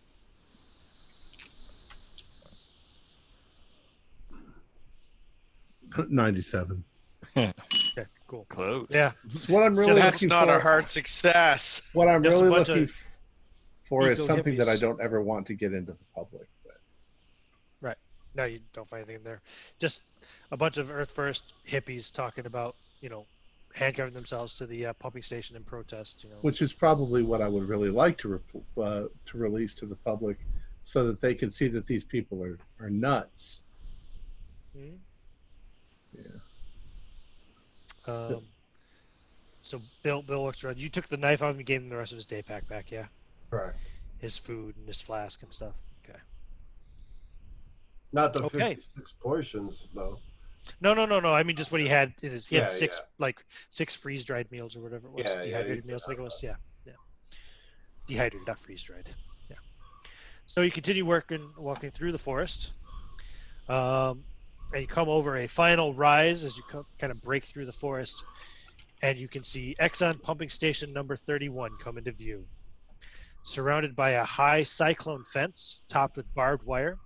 Ninety-seven. 6.09 6.83
Okay, 7.37 8.05
cool. 8.27 8.45
Close. 8.49 8.87
Yeah, 8.89 9.11
So 9.35 9.53
what 9.53 9.63
I'm 9.63 9.77
really 9.77 9.93
That's 9.95 10.21
looking 10.21 10.29
not 10.29 10.47
for, 10.47 10.55
a 10.57 10.61
hard 10.61 10.89
success. 10.89 11.89
What 11.93 12.07
I'm 12.07 12.23
Just 12.23 12.37
really 12.37 12.49
looking 12.49 12.89
for 13.87 14.09
is 14.11 14.19
eco 14.19 14.27
something 14.27 14.55
that 14.57 14.69
I 14.69 14.77
don't 14.77 15.01
ever 15.01 15.21
want 15.21 15.47
to 15.47 15.53
get 15.53 15.73
into 15.73 15.91
the 15.93 16.05
public. 16.15 16.47
But 17.81 17.97
no, 18.35 18.45
you 18.45 18.59
don't 18.73 18.87
find 18.87 19.01
anything 19.01 19.17
in 19.17 19.23
there. 19.23 19.41
Just 19.79 20.01
a 20.51 20.57
bunch 20.57 20.77
of 20.77 20.91
Earth 20.91 21.11
First 21.11 21.53
hippies 21.67 22.13
talking 22.13 22.45
about, 22.45 22.75
you 23.01 23.09
know, 23.09 23.25
handcuffing 23.73 24.13
themselves 24.13 24.53
to 24.55 24.65
the 24.65 24.87
uh, 24.87 24.93
pumping 24.93 25.23
station 25.23 25.55
in 25.55 25.63
protest. 25.63 26.23
You 26.23 26.29
know, 26.29 26.37
which 26.41 26.61
is 26.61 26.71
probably 26.73 27.23
what 27.23 27.41
I 27.41 27.47
would 27.47 27.67
really 27.67 27.89
like 27.89 28.17
to 28.19 28.29
rep- 28.29 28.63
uh, 28.77 29.07
to 29.25 29.37
release 29.37 29.73
to 29.75 29.85
the 29.85 29.95
public, 29.95 30.37
so 30.83 31.05
that 31.07 31.21
they 31.21 31.33
can 31.33 31.49
see 31.49 31.67
that 31.69 31.85
these 31.85 32.03
people 32.03 32.43
are 32.43 32.57
are 32.79 32.89
nuts. 32.89 33.61
Mhm. 34.77 34.97
Yeah. 36.13 36.21
Um, 38.09 38.41
so 39.61 39.81
Bill, 40.03 40.21
Bill 40.21 40.43
looks 40.43 40.63
around. 40.63 40.77
You 40.77 40.89
took 40.89 41.07
the 41.07 41.17
knife 41.17 41.41
off 41.41 41.51
him. 41.51 41.59
You 41.59 41.63
gave 41.63 41.81
him 41.81 41.89
the 41.89 41.97
rest 41.97 42.11
of 42.11 42.17
his 42.17 42.25
day 42.25 42.41
pack 42.41 42.67
back. 42.67 42.91
Yeah, 42.91 43.05
Correct. 43.49 43.77
his 44.19 44.37
food 44.37 44.75
and 44.77 44.87
his 44.87 45.01
flask 45.01 45.41
and 45.43 45.51
stuff. 45.51 45.73
Okay. 46.03 46.19
Not 48.11 48.33
the 48.33 48.43
Okay. 48.43 48.75
56 48.75 49.13
portions, 49.19 49.87
though. 49.93 50.19
No, 50.81 50.93
no, 50.93 51.05
no, 51.05 51.19
no. 51.19 51.33
I 51.33 51.43
mean 51.43 51.55
just 51.55 51.71
what 51.71 51.81
he 51.81 51.87
had 51.87 52.13
in 52.21 52.31
his. 52.31 52.45
He 52.45 52.55
had 52.55 52.69
six 52.69 52.97
yeah. 52.97 53.05
like 53.17 53.43
six 53.69 53.95
freeze 53.95 54.25
dried 54.25 54.51
meals 54.51 54.75
or 54.75 54.81
whatever 54.81 55.07
it 55.07 55.13
was. 55.13 55.25
Yeah, 55.25 55.35
yeah, 55.35 55.43
dehydrated 55.45 55.85
meals. 55.85 56.05
Think 56.05 56.19
it 56.19 56.23
was. 56.23 56.39
Yeah, 56.43 56.55
yeah. 56.85 56.93
Dehydrated, 58.07 58.47
not 58.47 58.59
freeze 58.59 58.83
dried. 58.83 59.09
Yeah. 59.49 59.55
So 60.45 60.61
you 60.61 60.71
continue 60.71 61.05
working, 61.05 61.49
walking 61.57 61.91
through 61.91 62.11
the 62.11 62.19
forest. 62.19 62.71
Um, 63.67 64.23
and 64.73 64.81
you 64.81 64.87
come 64.87 65.09
over 65.09 65.37
a 65.37 65.47
final 65.47 65.93
rise 65.93 66.43
as 66.43 66.55
you 66.57 66.63
co- 66.69 66.85
kind 66.99 67.11
of 67.11 67.21
break 67.21 67.45
through 67.45 67.65
the 67.65 67.71
forest, 67.71 68.23
and 69.01 69.17
you 69.17 69.27
can 69.27 69.43
see 69.43 69.75
Exxon 69.81 70.21
pumping 70.21 70.49
station 70.49 70.93
number 70.93 71.15
31 71.15 71.77
come 71.79 71.97
into 71.97 72.11
view. 72.11 72.45
Surrounded 73.43 73.95
by 73.95 74.11
a 74.11 74.23
high 74.23 74.63
cyclone 74.63 75.23
fence 75.23 75.81
topped 75.89 76.17
with 76.17 76.33
barbed 76.35 76.65
wire, 76.65 76.99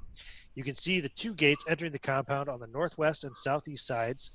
you 0.56 0.64
can 0.64 0.76
see 0.76 1.00
the 1.00 1.10
two 1.10 1.34
gates 1.34 1.66
entering 1.68 1.92
the 1.92 2.00
compound 2.00 2.50
on 2.50 2.60
the 2.60 2.68
northwest 2.68 3.24
and 3.24 3.36
southeast 3.36 3.88
sides 3.88 4.32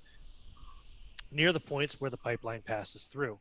near 1.31 1.53
the 1.53 1.61
points 1.61 2.01
where 2.01 2.11
the 2.11 2.17
pipeline 2.17 2.63
passes 2.63 3.07
through. 3.07 3.39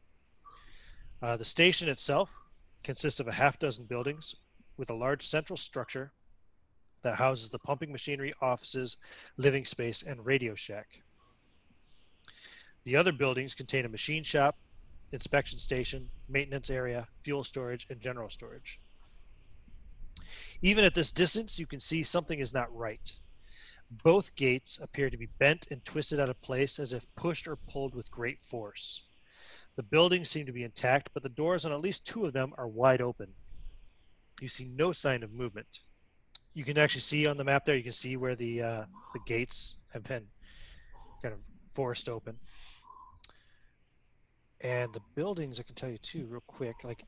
Uh, 1.22 1.38
the 1.38 1.46
station 1.46 1.90
itself 1.90 2.36
consists 2.84 3.20
of 3.20 3.28
a 3.28 3.34
half 3.34 3.58
dozen 3.58 3.86
buildings 3.86 4.36
with 4.78 4.90
a 4.90 4.96
large 4.96 5.26
central 5.26 5.58
structure 5.58 6.12
that 7.04 7.16
houses 7.16 7.50
the 7.50 7.60
pumping 7.60 7.92
machinery, 7.92 8.34
offices, 8.42 8.98
living 9.38 9.66
space, 9.66 10.04
and 10.04 10.26
radio 10.26 10.56
shack. 10.56 10.88
The 12.84 12.96
other 12.96 13.12
buildings 13.12 13.56
contain 13.56 13.86
a 13.86 13.90
machine 13.90 14.24
shop, 14.24 14.58
inspection 15.12 15.60
station, 15.60 16.10
maintenance 16.30 16.70
area, 16.70 17.08
fuel 17.24 17.44
storage, 17.44 17.88
and 17.90 18.02
general 18.02 18.30
storage. 18.30 18.80
Even 20.62 20.86
at 20.86 20.94
this 20.94 21.12
distance, 21.12 21.60
you 21.60 21.66
can 21.66 21.80
see 21.80 22.04
something 22.04 22.40
is 22.40 22.54
not 22.54 22.76
right. 22.76 23.12
Both 24.04 24.36
gates 24.36 24.80
appear 24.82 25.10
to 25.10 25.18
be 25.18 25.30
bent 25.40 25.68
and 25.72 25.84
twisted 25.86 26.20
out 26.20 26.30
of 26.30 26.42
place 26.42 26.80
as 26.80 26.94
if 26.94 27.06
pushed 27.16 27.48
or 27.48 27.56
pulled 27.56 27.96
with 27.96 28.12
great 28.12 28.44
force. 28.44 29.04
The 29.78 29.84
buildings 29.84 30.30
seem 30.30 30.48
to 30.48 30.52
be 30.52 30.64
intact, 30.64 31.12
but 31.14 31.24
the 31.24 31.30
doors 31.30 31.66
on 31.66 31.72
at 31.72 31.80
least 31.80 32.08
two 32.08 32.26
of 32.26 32.34
them 32.34 32.54
are 32.58 32.68
wide 32.68 33.02
open. 33.02 33.34
You 34.42 34.48
see 34.48 34.66
no 34.66 34.92
sign 34.92 35.24
of 35.24 35.32
movement. 35.32 35.68
You 36.58 36.64
can 36.64 36.80
actually 36.80 37.02
see 37.02 37.28
on 37.28 37.38
the 37.38 37.44
map 37.44 37.66
there, 37.66 37.76
you 37.76 37.84
can 37.84 37.92
see 37.92 38.18
where 38.18 38.36
the 38.36 38.64
uh, 38.64 38.84
the 39.14 39.20
gates 39.28 39.76
have 39.94 40.04
been 40.04 40.24
kind 41.22 41.32
of 41.32 41.40
forced 41.70 42.10
open. 42.10 42.36
And 44.62 44.92
the 44.92 45.02
buildings, 45.14 45.60
I 45.60 45.64
can 45.64 45.76
tell 45.76 45.92
you 45.92 46.00
too, 46.00 46.26
real 46.28 46.42
quick, 46.48 46.78
like 46.84 47.04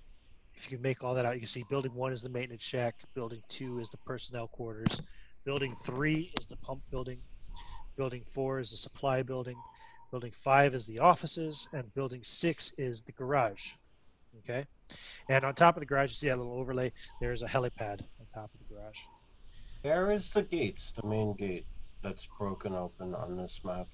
if 0.54 0.70
you 0.70 0.78
can 0.78 0.84
make 0.84 1.04
all 1.04 1.16
that 1.16 1.26
out, 1.26 1.34
you 1.34 1.40
can 1.40 1.48
see 1.48 1.66
building 1.68 1.96
one 1.96 2.14
is 2.14 2.22
the 2.22 2.30
maintenance 2.30 2.62
shack, 2.62 2.94
building 3.16 3.42
two 3.50 3.80
is 3.80 3.90
the 3.90 3.98
personnel 3.98 4.50
quarters, 4.50 5.02
building 5.46 5.76
three 5.84 6.32
is 6.40 6.46
the 6.46 6.58
pump 6.58 6.84
building, 6.92 7.18
building 7.98 8.22
four 8.28 8.60
is 8.60 8.70
the 8.70 8.78
supply 8.78 9.24
building, 9.24 9.58
building 10.12 10.32
five 10.32 10.76
is 10.76 10.86
the 10.86 11.00
offices, 11.00 11.68
and 11.74 11.92
building 11.96 12.22
six 12.22 12.72
is 12.78 13.02
the 13.02 13.14
garage. 13.14 13.72
Okay, 14.44 14.68
and 15.28 15.44
on 15.44 15.56
top 15.56 15.76
of 15.76 15.80
the 15.80 15.88
garage, 15.88 16.12
you 16.12 16.16
see 16.18 16.28
that 16.28 16.38
little 16.38 16.54
overlay. 16.54 16.92
There 17.20 17.32
is 17.32 17.42
a 17.42 17.48
helipad 17.48 18.02
on 18.20 18.28
top 18.32 18.52
of 18.54 18.60
the 18.60 18.76
garage. 18.76 19.00
Where 19.82 20.12
is 20.12 20.30
the 20.32 20.44
gates, 20.44 20.92
the 21.00 21.08
main 21.08 21.34
gate 21.36 21.66
that's 22.04 22.28
broken 22.38 22.76
open 22.76 23.16
on 23.16 23.38
this 23.38 23.62
map? 23.64 23.88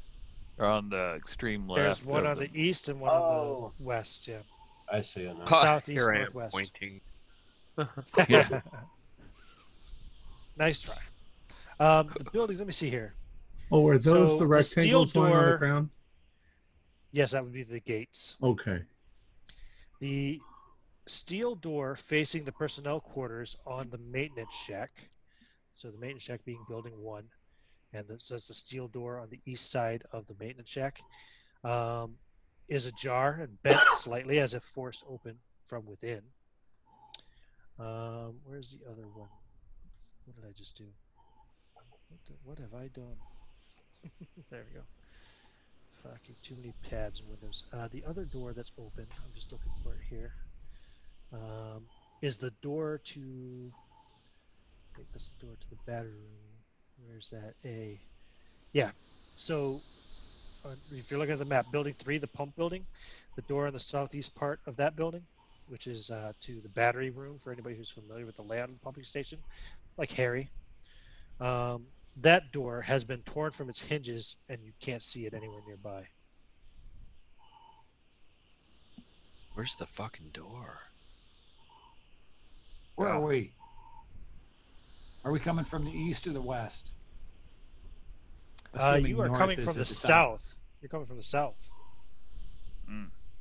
Or 0.58 0.66
on 0.66 0.90
the 0.90 1.14
extreme 1.16 1.68
left. 1.68 1.82
There's 1.84 2.06
one 2.06 2.26
on 2.26 2.36
the 2.36 2.48
them. 2.48 2.52
east 2.56 2.88
and 2.88 3.00
one 3.00 3.12
Oh. 3.14 3.66
on 3.66 3.72
the 3.78 3.84
west. 3.84 4.28
Yeah. 4.28 4.40
I 4.92 5.02
see 5.02 5.22
it 5.22 5.38
now. 5.38 5.46
Southeast, 5.48 5.88
here 6.02 6.12
I 6.12 6.16
am 6.16 6.22
northwest. 6.24 6.54
pointing. 6.54 7.02
Yeah. 8.30 8.62
nice 10.58 10.82
try. 10.82 10.96
Um, 11.80 12.10
the 12.18 12.24
buildings. 12.32 12.60
Let 12.60 12.68
me 12.68 12.74
see 12.74 12.90
here. 12.90 13.16
Oh, 13.72 13.88
are 13.88 13.98
those 13.98 14.38
So 14.40 14.46
the 14.48 14.48
the 14.48 14.64
steel 14.64 15.04
rectangles 15.04 15.16
on 15.16 15.52
the 15.52 15.58
ground? 15.58 15.90
Yes, 17.12 17.32
that 17.32 17.44
would 17.44 17.54
be 17.54 17.64
the 17.64 17.80
gates. 17.82 18.38
Okay. 18.42 18.82
The 20.00 20.40
steel 21.08 21.56
door 21.56 21.96
facing 21.96 22.44
the 22.46 22.52
personnel 22.52 23.00
quarters 23.02 23.56
on 23.66 23.90
the 23.90 23.98
maintenance 23.98 24.54
shack. 24.54 24.92
So 25.76 25.92
the 25.92 25.98
maintenance 25.98 26.24
shack 26.24 26.44
being 26.46 26.64
building 26.68 26.94
one, 26.98 27.26
and 27.94 28.08
the, 28.08 28.16
so 28.20 28.36
it's 28.36 28.48
the 28.48 28.54
steel 28.54 28.88
door 28.88 29.20
on 29.20 29.30
the 29.30 29.40
east 29.46 29.70
side 29.72 30.04
of 30.12 30.26
the 30.28 30.36
maintenance 30.40 30.70
shack. 30.70 31.00
Um, 31.64 32.16
is 32.68 32.88
ajar 32.88 33.40
and 33.42 33.62
bent 33.62 33.80
slightly 33.92 34.40
as 34.40 34.54
if 34.54 34.64
forced 34.64 35.04
open 35.10 35.36
from 35.64 35.86
within. 35.86 36.22
Um, 37.80 38.36
where's 38.46 38.72
the 38.72 38.90
other 38.90 39.08
one? 39.14 39.28
What 40.26 40.36
did 40.36 40.46
I 40.48 40.54
just 40.58 40.78
do? 40.78 40.86
What, 42.10 42.20
the, 42.26 42.34
what 42.44 42.60
have 42.60 42.74
I 42.74 42.88
done? 42.88 43.18
there 44.50 44.64
we 44.72 44.80
go. 44.80 44.86
Fucking 46.04 46.36
too 46.42 46.56
many 46.56 46.74
tabs 46.90 47.20
in 47.20 47.28
Windows. 47.28 47.64
Uh, 47.74 47.88
the 47.92 48.04
other 48.08 48.26
door 48.26 48.54
that's 48.54 48.72
open, 48.78 49.06
I'm 49.24 49.34
just 49.34 49.52
looking 49.52 49.72
for 49.84 49.94
it 49.94 50.02
here, 50.10 50.34
um, 51.34 51.84
is 52.22 52.38
the 52.38 52.52
door 52.62 53.02
to. 53.06 53.72
I 54.96 54.98
think 54.98 55.10
that's 55.12 55.32
the 55.32 55.46
door 55.46 55.56
to 55.60 55.70
the 55.70 55.76
battery 55.86 56.12
room. 56.12 57.06
Where's 57.06 57.30
that? 57.30 57.54
A. 57.66 58.00
Yeah. 58.72 58.92
So, 59.36 59.82
uh, 60.64 60.76
if 60.94 61.12
you're 61.12 61.20
looking 61.20 61.34
at 61.34 61.40
the 61.40 61.44
map, 61.46 61.66
building 61.70 61.94
three, 61.94 62.18
the 62.18 62.28
pump 62.28 62.56
building, 62.56 62.86
the 63.36 63.42
door 63.42 63.68
on 63.68 63.74
the 63.74 63.80
southeast 63.80 64.34
part 64.36 64.62
of 64.66 64.78
that 64.78 64.96
building, 64.96 65.22
which 65.68 65.88
is 65.88 66.12
uh, 66.12 66.32
to 66.44 66.62
the 66.62 66.70
battery 66.70 67.10
room 67.10 67.38
for 67.38 67.52
anybody 67.52 67.76
who's 67.76 67.90
familiar 67.90 68.26
with 68.26 68.38
the 68.38 68.44
layout 68.44 68.70
of 68.70 68.76
the 68.76 68.80
pumping 68.80 69.04
station, 69.04 69.38
like 69.98 70.12
Harry. 70.12 70.50
Um, 71.42 71.84
that 72.22 72.54
door 72.54 72.82
has 72.82 73.04
been 73.04 73.22
torn 73.24 73.52
from 73.52 73.70
its 73.70 73.82
hinges 73.82 74.38
and 74.48 74.60
you 74.64 74.72
can't 74.80 75.04
see 75.04 75.26
it 75.26 75.34
anywhere 75.34 75.62
nearby. 75.68 76.08
Where's 79.56 79.76
the 79.76 79.86
fucking 79.86 80.30
door? 80.32 80.80
Where 82.96 83.10
are 83.10 83.22
we? 83.22 83.52
Are 85.26 85.32
we 85.32 85.40
coming 85.40 85.66
from 85.66 85.84
the 85.84 85.92
east 85.92 86.28
or 86.28 86.34
the 86.34 86.42
west? 86.42 86.92
Uh, 88.78 89.00
you 89.02 89.20
are 89.22 89.30
coming 89.30 89.60
from 89.60 89.70
at 89.70 89.76
the 89.76 89.86
top. 89.86 89.88
south. 89.88 90.58
You're 90.82 90.90
coming 90.90 91.08
from 91.08 91.18
the 91.18 91.24
south. 91.24 91.70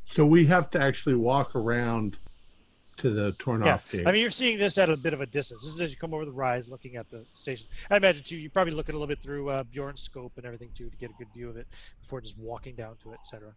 So 0.06 0.24
we 0.24 0.46
have 0.46 0.70
to 0.70 0.80
actually 0.80 1.16
walk 1.16 1.54
around 1.54 2.16
to 2.98 3.10
the 3.10 3.32
torn 3.32 3.64
Yeah, 3.64 3.74
off 3.74 3.90
gate. 3.90 4.06
I 4.06 4.12
mean, 4.12 4.20
you're 4.20 4.30
seeing 4.30 4.58
this 4.58 4.78
at 4.78 4.88
a 4.88 4.96
bit 4.96 5.12
of 5.12 5.20
a 5.20 5.26
distance. 5.26 5.62
This 5.62 5.74
is 5.74 5.80
as 5.80 5.90
you 5.90 5.96
come 5.96 6.14
over 6.14 6.24
the 6.24 6.32
rise, 6.32 6.68
looking 6.68 6.96
at 6.96 7.10
the 7.10 7.24
station. 7.32 7.66
I 7.90 7.96
imagine 7.96 8.22
too, 8.22 8.36
you're 8.36 8.50
probably 8.50 8.74
looking 8.74 8.94
a 8.94 8.98
little 8.98 9.08
bit 9.08 9.22
through 9.22 9.50
uh, 9.50 9.64
Bjorn's 9.64 10.00
scope 10.00 10.32
and 10.36 10.46
everything 10.46 10.70
too 10.74 10.88
to 10.88 10.96
get 10.96 11.10
a 11.10 11.14
good 11.14 11.28
view 11.34 11.50
of 11.50 11.56
it 11.56 11.66
before 12.00 12.20
just 12.20 12.38
walking 12.38 12.76
down 12.76 12.96
to 13.02 13.12
it, 13.12 13.18
etc. 13.20 13.52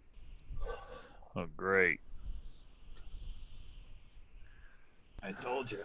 Oh, 1.36 1.46
great. 1.56 2.00
I 5.22 5.32
told 5.34 5.72
you. 5.72 5.84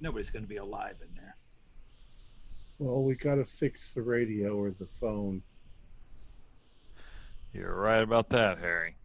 Nobody's 0.00 0.30
going 0.30 0.44
to 0.44 0.48
be 0.48 0.56
alive 0.56 0.96
in 1.02 1.14
there. 1.14 1.36
well, 2.78 3.02
we 3.02 3.14
got 3.14 3.34
to 3.36 3.44
fix 3.44 3.92
the 3.92 4.02
radio 4.02 4.56
or 4.56 4.70
the 4.70 4.86
phone. 4.86 5.42
You're 7.52 7.74
right 7.74 8.02
about 8.02 8.30
that, 8.30 8.58
Harry. 8.58 8.96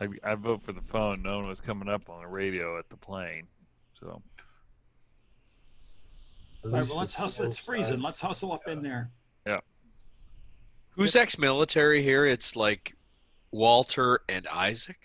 I, 0.00 0.08
I 0.22 0.34
vote 0.34 0.62
for 0.62 0.72
the 0.72 0.82
phone. 0.82 1.22
No 1.22 1.38
one 1.38 1.48
was 1.48 1.60
coming 1.60 1.88
up 1.88 2.08
on 2.10 2.22
the 2.22 2.28
radio 2.28 2.78
at 2.78 2.88
the 2.88 2.96
plane. 2.96 3.46
So 3.98 4.22
All 6.64 6.70
right, 6.70 6.86
well, 6.86 6.98
let's 6.98 7.14
hustle. 7.14 7.46
It's 7.46 7.58
freezing. 7.58 8.00
Let's 8.00 8.20
hustle 8.20 8.52
up 8.52 8.68
in 8.68 8.82
there. 8.82 9.10
Yeah. 9.46 9.60
Who's 10.90 11.16
ex-military 11.16 12.02
here? 12.02 12.26
It's 12.26 12.54
like 12.56 12.94
Walter 13.50 14.20
and 14.28 14.46
Isaac. 14.48 14.98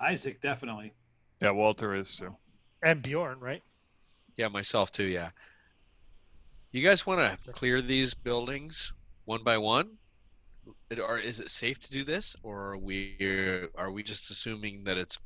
Isaac, 0.00 0.42
definitely. 0.42 0.92
Yeah, 1.44 1.50
Walter 1.50 1.94
is 1.94 2.16
too. 2.16 2.34
And 2.82 3.02
Bjorn, 3.02 3.38
right? 3.38 3.62
Yeah, 4.36 4.48
myself 4.48 4.90
too. 4.90 5.04
Yeah. 5.04 5.28
You 6.72 6.82
guys 6.82 7.06
want 7.06 7.20
to 7.44 7.52
clear 7.52 7.82
these 7.82 8.14
buildings 8.14 8.94
one 9.26 9.44
by 9.44 9.58
one? 9.58 9.90
It- 10.88 11.00
Or 11.00 11.18
is 11.18 11.40
it 11.40 11.50
safe 11.50 11.78
to 11.80 11.90
do 11.90 12.02
this, 12.02 12.34
or 12.42 12.70
are 12.72 12.78
we 12.78 13.68
are 13.74 13.90
we 13.90 14.02
just 14.02 14.30
assuming 14.30 14.84
that 14.84 14.96
it's 14.96 15.20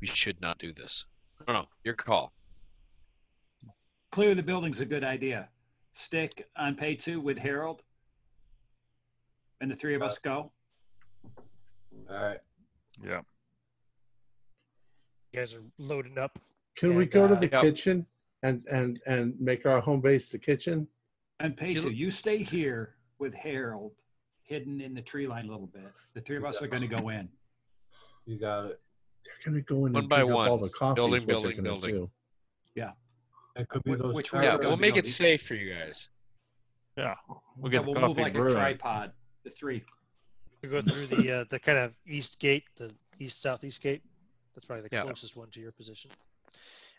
we 0.00 0.06
should 0.06 0.40
not 0.42 0.58
do 0.58 0.74
this? 0.74 1.06
I 1.40 1.44
don't 1.50 1.62
know. 1.62 1.68
Your 1.84 1.94
call. 1.94 2.32
Clear 4.10 4.34
the 4.34 4.42
building's 4.42 4.80
a 4.80 4.84
good 4.84 5.04
idea. 5.04 5.48
Stick 5.94 6.46
Anapetu 6.58 7.22
with 7.22 7.38
Harold, 7.38 7.82
and 9.62 9.70
the 9.70 9.74
three 9.74 9.94
of 9.94 10.02
us 10.02 10.18
go. 10.18 10.52
All 12.10 12.22
right. 12.22 12.40
Yeah. 13.02 13.22
You 15.32 15.40
guys 15.40 15.54
are 15.54 15.62
loading 15.78 16.18
up. 16.18 16.38
Can 16.76 16.94
we 16.94 17.04
And, 17.04 17.10
go 17.12 17.26
to 17.26 17.34
uh, 17.34 17.40
the 17.40 17.48
Yep. 17.48 17.62
kitchen 17.62 18.06
and 18.42 18.66
and 18.66 19.00
and 19.06 19.38
make 19.40 19.64
our 19.66 19.80
home 19.80 20.00
base 20.00 20.30
the 20.30 20.38
kitchen? 20.38 20.86
And 21.40 21.56
pay 21.56 21.72
You 21.72 21.88
you 21.90 22.10
stay 22.10 22.42
here 22.42 22.96
with 23.18 23.34
Harold, 23.34 23.92
hidden 24.42 24.80
in 24.80 24.94
the 24.94 25.02
tree 25.02 25.26
line 25.26 25.46
a 25.46 25.50
little 25.50 25.66
bit. 25.66 25.90
The 26.14 26.20
three 26.20 26.36
of 26.36 26.44
us 26.44 26.60
are 26.60 26.66
going 26.66 26.82
to 26.82 26.88
go 26.88 27.08
in. 27.08 27.28
You 28.26 28.38
got 28.38 28.66
it. 28.66 28.80
They're 29.24 29.52
gonna 29.52 29.62
go 29.62 29.86
in 29.86 29.92
One 29.94 29.96
and 30.02 30.08
by 30.08 30.22
pick 30.22 30.30
up 30.30 30.36
all 30.36 30.58
the 30.58 30.68
coffee. 30.68 30.94
Building, 30.96 31.16
is 31.22 31.26
what 31.26 31.42
they're 31.42 31.52
building, 31.54 31.62
building. 31.62 31.94
do. 31.94 32.10
It 33.54 33.68
could 33.68 33.82
be 33.84 33.92
Wh- 33.92 33.98
those. 33.98 34.14
which 34.14 34.32
Yeah, 34.32 34.56
we 34.56 34.66
we'll 34.66 34.76
make 34.78 34.94
to 34.94 35.00
it 35.00 35.06
safe 35.06 35.42
for 35.46 35.54
you 35.54 35.74
guys. 35.74 36.08
Yeah. 36.96 37.14
We'll 37.56 37.70
Yeah, 37.70 37.80
get 37.80 37.84
we'll 37.84 37.94
the 37.94 38.00
move 38.00 38.16
coffee 38.16 38.22
like 38.22 38.34
a 38.34 38.50
tripod. 38.50 39.12
The 39.44 39.50
three. 39.50 39.84
We 40.62 40.70
go 40.70 40.80
through 40.80 41.08
the 41.08 41.32
uh, 41.32 41.44
the 41.50 41.58
kind 41.58 41.76
of 41.78 41.92
east 42.06 42.38
gate, 42.38 42.64
the 42.76 42.90
east 43.18 43.42
southeast 43.42 43.82
gate. 43.82 44.02
That's 44.54 44.66
probably 44.66 44.88
the 44.88 44.96
Yeah. 44.96 45.02
closest 45.04 45.36
one 45.36 45.50
to 45.50 45.60
your 45.60 45.72
position, 45.72 46.10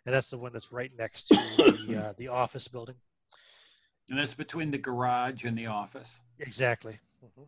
and 0.05 0.13
that's 0.13 0.29
the 0.29 0.37
one 0.37 0.53
that's 0.53 0.71
right 0.71 0.91
next 0.97 1.29
to 1.29 1.35
the 1.77 1.95
uh, 1.95 2.13
the 2.17 2.27
office 2.29 2.67
building. 2.67 2.95
And 4.09 4.17
that's 4.17 4.33
between 4.33 4.71
the 4.71 4.77
garage 4.77 5.45
and 5.45 5.57
the 5.57 5.67
office. 5.67 6.19
Exactly. 6.39 6.99
Mhm. 7.23 7.47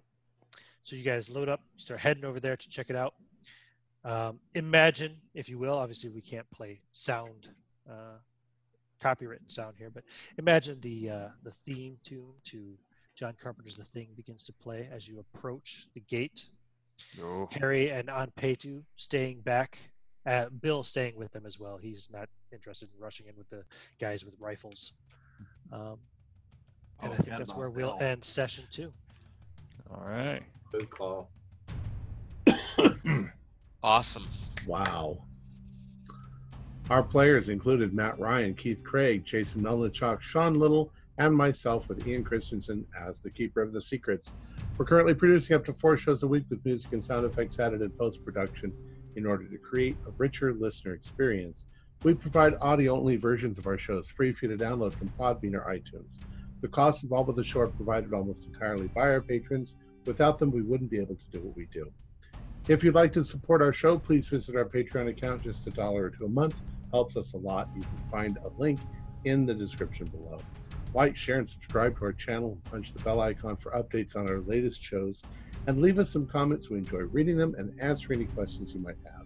So 0.83 0.95
you 0.95 1.03
guys 1.03 1.29
load 1.29 1.49
up, 1.49 1.61
start 1.77 1.99
heading 1.99 2.23
over 2.25 2.39
there 2.39 2.55
to 2.55 2.69
check 2.69 2.89
it 2.89 2.95
out. 2.95 3.15
Um, 4.03 4.39
imagine, 4.53 5.19
if 5.33 5.49
you 5.49 5.57
will, 5.57 5.75
obviously 5.77 6.09
we 6.11 6.21
can't 6.21 6.49
play 6.51 6.81
sound, 6.93 7.49
uh, 7.89 8.19
copywritten 9.01 9.51
sound 9.51 9.75
here, 9.77 9.89
but 9.89 10.03
imagine 10.37 10.79
the 10.81 11.09
uh, 11.09 11.29
the 11.43 11.51
theme 11.51 11.97
tune 12.03 12.33
to 12.45 12.77
John 13.15 13.33
Carpenter's 13.41 13.75
The 13.75 13.83
Thing 13.83 14.09
begins 14.15 14.45
to 14.45 14.53
play 14.53 14.87
as 14.91 15.07
you 15.07 15.19
approach 15.19 15.87
the 15.93 16.01
gate. 16.01 16.49
Oh, 17.19 17.47
Harry 17.51 17.89
and 17.89 18.07
Anapetu 18.07 18.83
staying 18.95 19.41
back. 19.41 19.77
Uh, 20.25 20.47
Bill 20.61 20.81
staying 20.83 21.15
with 21.15 21.31
them 21.31 21.45
as 21.45 21.59
well. 21.59 21.77
He's 21.77 22.09
not 22.11 22.27
interested 22.51 22.89
in 22.95 23.01
rushing 23.03 23.27
in 23.27 23.35
with 23.37 23.49
the 23.49 23.63
guys 23.99 24.25
with 24.25 24.35
rifles. 24.39 24.93
Um, 25.71 25.97
and 27.01 27.11
Oh, 27.11 27.13
I 27.13 27.15
think 27.17 27.37
that's 27.37 27.53
where 27.55 27.69
we'll 27.69 27.97
Bill. 27.97 28.07
end 28.07 28.23
session 28.25 28.63
two. 28.71 28.91
all 29.91 30.03
right. 30.05 30.41
Good 30.71 30.89
call. 30.89 31.29
Awesome. 33.83 34.27
Wow. 34.65 35.19
Our 36.89 37.03
players 37.03 37.49
included 37.49 37.93
Matt 37.93 38.17
Ryan, 38.19 38.55
Keith 38.55 38.83
Craig, 38.83 39.23
Jason 39.23 39.61
Melnichuk, 39.61 40.21
Sean 40.21 40.55
Little, 40.55 40.91
and 41.19 41.35
myself 41.35 41.87
with 41.87 42.07
Ian 42.07 42.23
Christensen 42.23 42.83
as 42.99 43.19
the 43.21 43.29
keeper 43.29 43.61
of 43.61 43.73
the 43.73 43.81
secrets. 43.81 44.33
We're 44.79 44.85
currently 44.85 45.13
producing 45.13 45.55
up 45.55 45.63
to 45.65 45.73
four 45.73 45.97
shows 45.97 46.23
a 46.23 46.27
week 46.27 46.45
with 46.49 46.65
music 46.65 46.93
and 46.93 47.05
sound 47.05 47.25
effects 47.25 47.59
added 47.59 47.81
in 47.83 47.91
post 47.91 48.25
production 48.25 48.73
in 49.15 49.25
order 49.25 49.45
to 49.45 49.57
create 49.57 49.97
a 50.07 50.11
richer 50.11 50.53
listener 50.53 50.93
experience. 50.93 51.65
We 52.03 52.13
provide 52.13 52.55
audio 52.61 52.95
only 52.95 53.15
versions 53.15 53.57
of 53.57 53.67
our 53.67 53.77
shows 53.77 54.09
free 54.09 54.31
for 54.31 54.45
you 54.45 54.57
to 54.57 54.63
download 54.63 54.93
from 54.93 55.11
Podbean 55.19 55.55
or 55.55 55.61
iTunes. 55.61 56.19
The 56.61 56.67
costs 56.67 57.03
involved 57.03 57.27
with 57.27 57.37
the 57.37 57.43
show 57.43 57.61
are 57.61 57.67
provided 57.67 58.13
almost 58.13 58.45
entirely 58.45 58.87
by 58.87 59.01
our 59.01 59.21
patrons. 59.21 59.75
Without 60.05 60.37
them, 60.37 60.51
we 60.51 60.61
wouldn't 60.61 60.91
be 60.91 60.99
able 60.99 61.15
to 61.15 61.25
do 61.31 61.39
what 61.39 61.55
we 61.55 61.67
do. 61.67 61.91
If 62.67 62.83
you'd 62.83 62.95
like 62.95 63.11
to 63.13 63.23
support 63.23 63.61
our 63.61 63.73
show, 63.73 63.99
please 63.99 64.27
visit 64.27 64.55
our 64.55 64.65
Patreon 64.65 65.09
account. 65.09 65.43
Just 65.43 65.67
a 65.67 65.71
dollar 65.71 66.05
or 66.05 66.09
two 66.09 66.25
a 66.25 66.29
month 66.29 66.55
helps 66.91 67.17
us 67.17 67.33
a 67.33 67.37
lot. 67.37 67.69
You 67.75 67.81
can 67.81 68.09
find 68.11 68.37
a 68.37 68.49
link 68.59 68.79
in 69.23 69.45
the 69.45 69.53
description 69.53 70.07
below. 70.07 70.39
Like, 70.93 71.15
share, 71.15 71.39
and 71.39 71.49
subscribe 71.49 71.97
to 71.99 72.05
our 72.05 72.13
channel. 72.13 72.57
Punch 72.63 72.93
the 72.93 73.03
bell 73.03 73.19
icon 73.19 73.55
for 73.55 73.71
updates 73.71 74.15
on 74.15 74.29
our 74.29 74.39
latest 74.39 74.81
shows. 74.81 75.21
And 75.67 75.81
leave 75.81 75.97
us 75.97 76.11
some 76.11 76.27
comments. 76.27 76.69
We 76.69 76.77
enjoy 76.77 76.99
reading 76.99 77.37
them 77.37 77.55
and 77.57 77.73
answering 77.81 78.19
any 78.21 78.29
questions 78.31 78.73
you 78.73 78.79
might 78.79 78.97
have. 79.03 79.25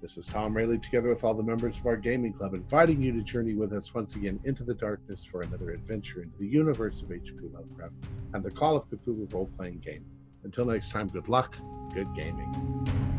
This 0.00 0.18
is 0.18 0.26
Tom 0.26 0.52
Rayleigh, 0.52 0.78
together 0.78 1.08
with 1.08 1.22
all 1.22 1.32
the 1.32 1.44
members 1.44 1.78
of 1.78 1.86
our 1.86 1.96
gaming 1.96 2.32
club, 2.32 2.54
inviting 2.54 3.00
you 3.00 3.12
to 3.12 3.22
journey 3.22 3.54
with 3.54 3.72
us 3.72 3.94
once 3.94 4.16
again 4.16 4.40
into 4.42 4.64
the 4.64 4.74
darkness 4.74 5.24
for 5.24 5.42
another 5.42 5.70
adventure 5.70 6.22
into 6.22 6.36
the 6.38 6.46
universe 6.46 7.02
of 7.02 7.12
H.P. 7.12 7.36
Lovecraft 7.52 7.94
and 8.34 8.42
the 8.42 8.50
Call 8.50 8.76
of 8.76 8.88
Cthulhu 8.88 9.32
role 9.32 9.48
playing 9.56 9.78
game. 9.78 10.04
Until 10.42 10.64
next 10.64 10.90
time, 10.90 11.06
good 11.06 11.28
luck, 11.28 11.56
good 11.94 12.12
gaming. 12.16 13.11